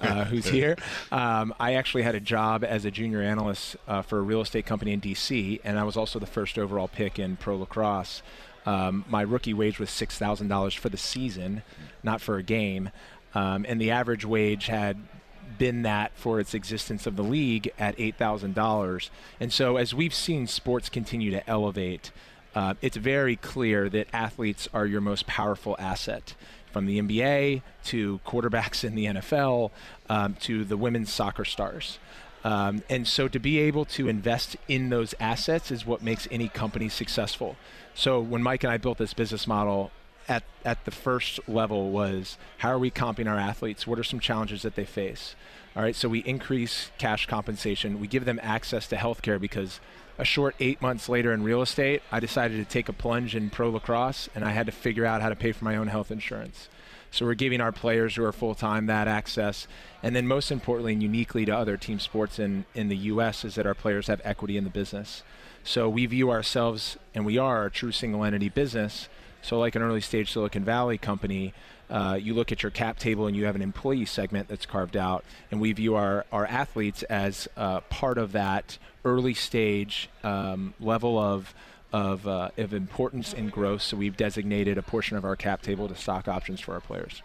uh, 0.00 0.24
who's 0.26 0.46
here, 0.46 0.76
um, 1.12 1.54
I 1.58 1.74
actually 1.74 2.02
had 2.02 2.14
a 2.14 2.20
job 2.20 2.64
as 2.64 2.84
a 2.84 2.90
junior 2.90 3.20
analyst 3.22 3.76
uh, 3.88 4.02
for 4.02 4.18
a 4.18 4.22
real 4.22 4.40
estate 4.40 4.66
company 4.66 4.92
in 4.92 5.00
D.C., 5.00 5.60
and 5.64 5.78
I 5.78 5.84
was 5.84 5.96
also 5.96 6.18
the 6.18 6.26
first 6.26 6.58
overall 6.58 6.88
pick 6.88 7.18
in 7.18 7.36
pro 7.36 7.56
lacrosse. 7.56 8.22
Um, 8.66 9.04
my 9.08 9.22
rookie 9.22 9.54
wage 9.54 9.78
was 9.78 9.90
six 9.90 10.18
thousand 10.18 10.48
dollars 10.48 10.74
for 10.74 10.88
the 10.88 10.96
season, 10.96 11.62
not 12.02 12.20
for 12.20 12.36
a 12.36 12.42
game, 12.42 12.90
um, 13.34 13.66
and 13.68 13.80
the 13.80 13.90
average 13.90 14.24
wage 14.24 14.66
had 14.66 14.96
been 15.58 15.82
that 15.82 16.12
for 16.16 16.40
its 16.40 16.54
existence 16.54 17.06
of 17.06 17.16
the 17.16 17.22
league 17.22 17.72
at 17.78 17.94
eight 17.98 18.16
thousand 18.16 18.54
dollars. 18.54 19.10
And 19.38 19.52
so, 19.52 19.76
as 19.76 19.94
we've 19.94 20.14
seen 20.14 20.46
sports 20.46 20.88
continue 20.88 21.30
to 21.30 21.48
elevate, 21.48 22.10
uh, 22.54 22.74
it's 22.80 22.96
very 22.96 23.36
clear 23.36 23.88
that 23.90 24.08
athletes 24.12 24.68
are 24.72 24.86
your 24.86 25.00
most 25.00 25.26
powerful 25.26 25.76
asset. 25.78 26.34
From 26.72 26.86
the 26.86 27.00
NBA 27.00 27.62
to 27.84 28.18
quarterbacks 28.26 28.82
in 28.82 28.96
the 28.96 29.04
NFL 29.04 29.70
um, 30.08 30.34
to 30.40 30.64
the 30.64 30.76
women's 30.76 31.12
soccer 31.12 31.44
stars. 31.44 32.00
Um, 32.42 32.82
and 32.90 33.08
so 33.08 33.26
to 33.28 33.38
be 33.38 33.58
able 33.58 33.84
to 33.86 34.08
invest 34.08 34.56
in 34.68 34.90
those 34.90 35.14
assets 35.18 35.70
is 35.70 35.86
what 35.86 36.02
makes 36.02 36.28
any 36.30 36.48
company 36.48 36.88
successful. 36.88 37.56
So 37.94 38.20
when 38.20 38.42
Mike 38.42 38.64
and 38.64 38.72
I 38.72 38.76
built 38.76 38.98
this 38.98 39.14
business 39.14 39.46
model, 39.46 39.90
at, 40.28 40.42
at 40.64 40.84
the 40.84 40.90
first 40.90 41.38
level 41.48 41.90
was 41.90 42.38
how 42.58 42.70
are 42.70 42.78
we 42.78 42.90
comping 42.90 43.28
our 43.28 43.38
athletes? 43.38 43.86
What 43.86 43.98
are 43.98 44.04
some 44.04 44.20
challenges 44.20 44.62
that 44.62 44.74
they 44.74 44.84
face? 44.84 45.34
All 45.76 45.82
right, 45.82 45.96
so 45.96 46.08
we 46.08 46.20
increase 46.20 46.90
cash 46.98 47.26
compensation. 47.26 48.00
We 48.00 48.06
give 48.06 48.24
them 48.24 48.40
access 48.42 48.86
to 48.88 48.96
healthcare 48.96 49.40
because 49.40 49.80
a 50.18 50.24
short 50.24 50.54
eight 50.60 50.80
months 50.80 51.08
later 51.08 51.32
in 51.32 51.42
real 51.42 51.62
estate, 51.62 52.02
I 52.12 52.20
decided 52.20 52.56
to 52.58 52.70
take 52.70 52.88
a 52.88 52.92
plunge 52.92 53.34
in 53.34 53.50
pro 53.50 53.70
lacrosse 53.70 54.28
and 54.34 54.44
I 54.44 54.50
had 54.50 54.66
to 54.66 54.72
figure 54.72 55.04
out 55.04 55.20
how 55.20 55.28
to 55.28 55.36
pay 55.36 55.52
for 55.52 55.64
my 55.64 55.76
own 55.76 55.88
health 55.88 56.10
insurance. 56.10 56.68
So 57.10 57.26
we're 57.26 57.34
giving 57.34 57.60
our 57.60 57.72
players 57.72 58.16
who 58.16 58.24
are 58.24 58.32
full 58.32 58.54
time 58.54 58.86
that 58.86 59.08
access. 59.08 59.68
And 60.02 60.16
then 60.16 60.26
most 60.26 60.50
importantly 60.50 60.92
and 60.94 61.02
uniquely 61.02 61.44
to 61.44 61.56
other 61.56 61.76
team 61.76 62.00
sports 62.00 62.38
in, 62.38 62.64
in 62.74 62.88
the 62.88 62.96
US 62.96 63.44
is 63.44 63.56
that 63.56 63.66
our 63.66 63.74
players 63.74 64.06
have 64.06 64.20
equity 64.24 64.56
in 64.56 64.64
the 64.64 64.70
business. 64.70 65.22
So 65.64 65.88
we 65.88 66.04
view 66.06 66.30
ourselves 66.30 66.98
and 67.14 67.24
we 67.24 67.38
are 67.38 67.64
a 67.64 67.70
true 67.70 67.90
single 67.90 68.22
entity 68.22 68.50
business. 68.50 69.08
So 69.42 69.58
like 69.58 69.74
an 69.74 69.82
early 69.82 70.00
stage 70.00 70.30
Silicon 70.30 70.64
Valley 70.64 70.98
company, 70.98 71.54
uh, 71.90 72.18
you 72.20 72.34
look 72.34 72.52
at 72.52 72.62
your 72.62 72.70
cap 72.70 72.98
table 72.98 73.26
and 73.26 73.36
you 73.36 73.46
have 73.46 73.56
an 73.56 73.62
employee 73.62 74.06
segment 74.06 74.48
that's 74.48 74.66
carved 74.66 74.96
out, 74.96 75.24
and 75.50 75.60
we 75.60 75.72
view 75.72 75.94
our, 75.96 76.24
our 76.32 76.46
athletes 76.46 77.02
as 77.04 77.46
uh, 77.56 77.80
part 77.80 78.16
of 78.16 78.32
that 78.32 78.78
early 79.04 79.34
stage 79.34 80.08
um, 80.22 80.74
level 80.80 81.18
of 81.18 81.54
of, 81.92 82.26
uh, 82.26 82.50
of 82.58 82.74
importance 82.74 83.32
and 83.32 83.52
growth. 83.52 83.80
So 83.80 83.96
we've 83.96 84.16
designated 84.16 84.78
a 84.78 84.82
portion 84.82 85.16
of 85.16 85.24
our 85.24 85.36
cap 85.36 85.62
table 85.62 85.86
to 85.86 85.94
stock 85.94 86.26
options 86.26 86.60
for 86.60 86.74
our 86.74 86.80
players. 86.80 87.22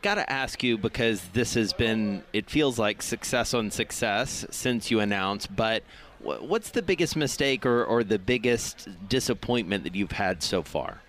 got 0.00 0.14
to 0.14 0.32
ask 0.32 0.62
you 0.62 0.78
because 0.78 1.22
this 1.34 1.52
has 1.54 1.74
been, 1.74 2.22
it 2.32 2.48
feels 2.48 2.78
like 2.78 3.02
success 3.02 3.52
on 3.52 3.70
success 3.70 4.46
since 4.50 4.90
you 4.90 5.00
announced, 5.00 5.54
but 5.54 5.82
what's 6.22 6.70
the 6.70 6.82
biggest 6.82 7.16
mistake 7.16 7.64
or, 7.64 7.84
or 7.84 8.04
the 8.04 8.18
biggest 8.18 8.88
disappointment 9.08 9.84
that 9.84 9.94
you've 9.94 10.12
had 10.12 10.42
so 10.42 10.62
far? 10.62 11.02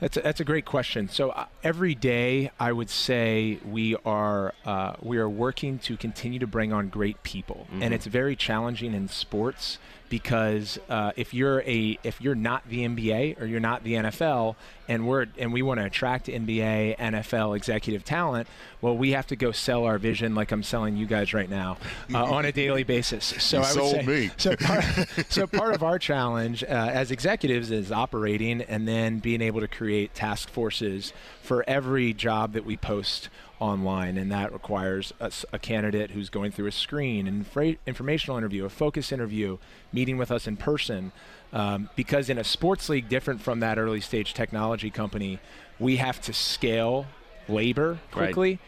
That's 0.00 0.16
a, 0.16 0.20
that's 0.22 0.40
a 0.40 0.44
great 0.44 0.64
question. 0.64 1.08
So 1.08 1.30
uh, 1.30 1.46
every 1.62 1.94
day, 1.94 2.50
I 2.58 2.72
would 2.72 2.90
say 2.90 3.58
we 3.64 3.96
are 4.04 4.52
uh, 4.66 4.94
we 5.00 5.18
are 5.18 5.28
working 5.28 5.78
to 5.80 5.96
continue 5.96 6.38
to 6.40 6.46
bring 6.46 6.72
on 6.72 6.88
great 6.88 7.22
people, 7.22 7.66
Mhm. 7.72 7.82
and 7.82 7.94
it's 7.94 8.06
very 8.06 8.34
challenging 8.36 8.92
in 8.92 9.08
sports 9.08 9.78
because 10.14 10.78
uh, 10.88 11.10
if 11.16 11.34
you're 11.34 11.60
a 11.62 11.98
if 12.04 12.20
you're 12.20 12.36
not 12.36 12.62
the 12.68 12.86
NBA 12.86 13.40
or 13.40 13.46
you're 13.46 13.58
not 13.58 13.82
the 13.82 13.94
NFL, 13.94 14.54
and 14.86 15.08
we're 15.08 15.26
and 15.38 15.52
we 15.52 15.60
want 15.60 15.80
to 15.80 15.86
attract 15.86 16.26
NBA, 16.26 16.96
NFL 16.98 17.56
executive 17.56 18.04
talent, 18.04 18.46
well, 18.80 18.96
we 18.96 19.10
have 19.10 19.26
to 19.26 19.34
go 19.34 19.50
sell 19.50 19.82
our 19.82 19.98
vision 19.98 20.36
like 20.36 20.52
I'm 20.52 20.62
selling 20.62 20.96
you 20.96 21.06
guys 21.06 21.34
right 21.34 21.50
now 21.50 21.78
uh, 22.14 22.22
on 22.22 22.44
a 22.44 22.52
daily 22.52 22.84
basis. 22.94 23.24
So 23.24 23.58
You 23.58 23.64
I 23.64 23.72
would 23.72 23.90
say, 23.90 24.02
me. 24.06 24.30
So 24.36 24.54
part, 24.54 24.84
so 25.30 25.48
part 25.48 25.74
of 25.74 25.82
our 25.82 25.98
challenge 25.98 26.62
uh, 26.62 26.66
as 26.68 27.10
executives 27.10 27.72
is 27.72 27.90
operating 27.90 28.62
and 28.62 28.86
then 28.86 29.18
being 29.18 29.42
able 29.42 29.62
to 29.62 29.68
create 29.68 30.14
task 30.14 30.48
forces 30.48 31.12
for 31.42 31.64
every 31.66 32.14
job 32.14 32.52
that 32.52 32.64
we 32.64 32.76
post 32.76 33.30
online, 33.60 34.16
and 34.18 34.30
that 34.32 34.52
requires 34.52 35.12
a 35.20 35.58
candidate 35.58 36.10
who's 36.10 36.28
going 36.28 36.50
through 36.52 36.66
a 36.66 36.72
screen, 36.72 37.26
an 37.26 37.34
infra- 37.38 37.76
informational 37.86 38.36
interview, 38.36 38.64
a 38.64 38.68
focus 38.68 39.12
interview, 39.12 39.58
meeting 39.92 40.16
with 40.18 40.30
us 40.30 40.46
in 40.46 40.56
person. 40.56 41.12
Um, 41.52 41.88
because 41.94 42.28
in 42.28 42.36
a 42.38 42.44
sports 42.44 42.88
league 42.88 43.08
different 43.08 43.40
from 43.40 43.60
that 43.60 43.78
early 43.78 44.00
stage 44.00 44.34
technology 44.34 44.90
company, 44.90 45.38
we 45.78 45.96
have 45.96 46.20
to 46.22 46.32
scale 46.32 47.06
labor 47.48 47.98
quickly. 48.10 48.58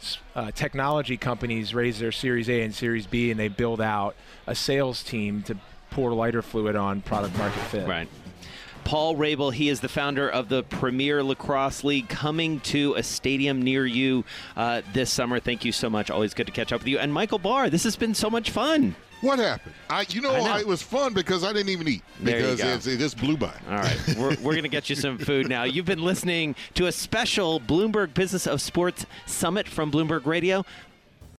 S- 0.00 0.18
Uh, 0.34 0.50
technology 0.52 1.16
companies 1.16 1.74
raise 1.74 1.98
their 1.98 2.12
Series 2.12 2.48
A 2.48 2.62
and 2.62 2.74
Series 2.74 3.06
B, 3.06 3.30
and 3.30 3.40
they 3.40 3.48
build 3.48 3.80
out 3.80 4.14
a 4.46 4.54
sales 4.54 5.02
team 5.02 5.42
to 5.44 5.56
pour 5.90 6.12
lighter 6.12 6.42
fluid 6.42 6.76
on 6.76 7.00
product 7.00 7.36
market 7.38 7.60
fit. 7.62 7.88
Right. 7.88 8.08
Paul 8.86 9.16
Rabil, 9.16 9.52
he 9.52 9.68
is 9.68 9.80
the 9.80 9.88
founder 9.88 10.28
of 10.28 10.48
the 10.48 10.62
Premier 10.62 11.20
Lacrosse 11.20 11.82
League, 11.82 12.08
coming 12.08 12.60
to 12.60 12.94
a 12.94 13.02
stadium 13.02 13.60
near 13.60 13.84
you 13.84 14.24
uh, 14.56 14.82
this 14.92 15.10
summer. 15.10 15.40
Thank 15.40 15.64
you 15.64 15.72
so 15.72 15.90
much. 15.90 16.08
Always 16.08 16.34
good 16.34 16.46
to 16.46 16.52
catch 16.52 16.72
up 16.72 16.82
with 16.82 16.88
you. 16.88 17.00
And 17.00 17.12
Michael 17.12 17.40
Barr, 17.40 17.68
this 17.68 17.82
has 17.82 17.96
been 17.96 18.14
so 18.14 18.30
much 18.30 18.50
fun. 18.50 18.94
What 19.22 19.40
happened? 19.40 19.74
I, 19.90 20.04
you 20.10 20.20
know, 20.20 20.30
I 20.30 20.38
know. 20.38 20.52
I 20.52 20.60
it 20.60 20.66
was 20.68 20.82
fun 20.82 21.14
because 21.14 21.42
I 21.42 21.52
didn't 21.52 21.70
even 21.70 21.88
eat 21.88 22.02
because 22.22 22.86
it 22.86 22.98
just 22.98 23.16
blew 23.18 23.36
by. 23.36 23.52
All 23.68 23.76
right, 23.76 23.98
we're, 24.16 24.36
we're 24.36 24.52
going 24.52 24.62
to 24.62 24.68
get 24.68 24.88
you 24.88 24.94
some 24.94 25.18
food 25.18 25.48
now. 25.48 25.64
You've 25.64 25.86
been 25.86 26.04
listening 26.04 26.54
to 26.74 26.86
a 26.86 26.92
special 26.92 27.58
Bloomberg 27.58 28.14
Business 28.14 28.46
of 28.46 28.60
Sports 28.60 29.06
Summit 29.24 29.66
from 29.68 29.90
Bloomberg 29.90 30.26
Radio. 30.26 30.64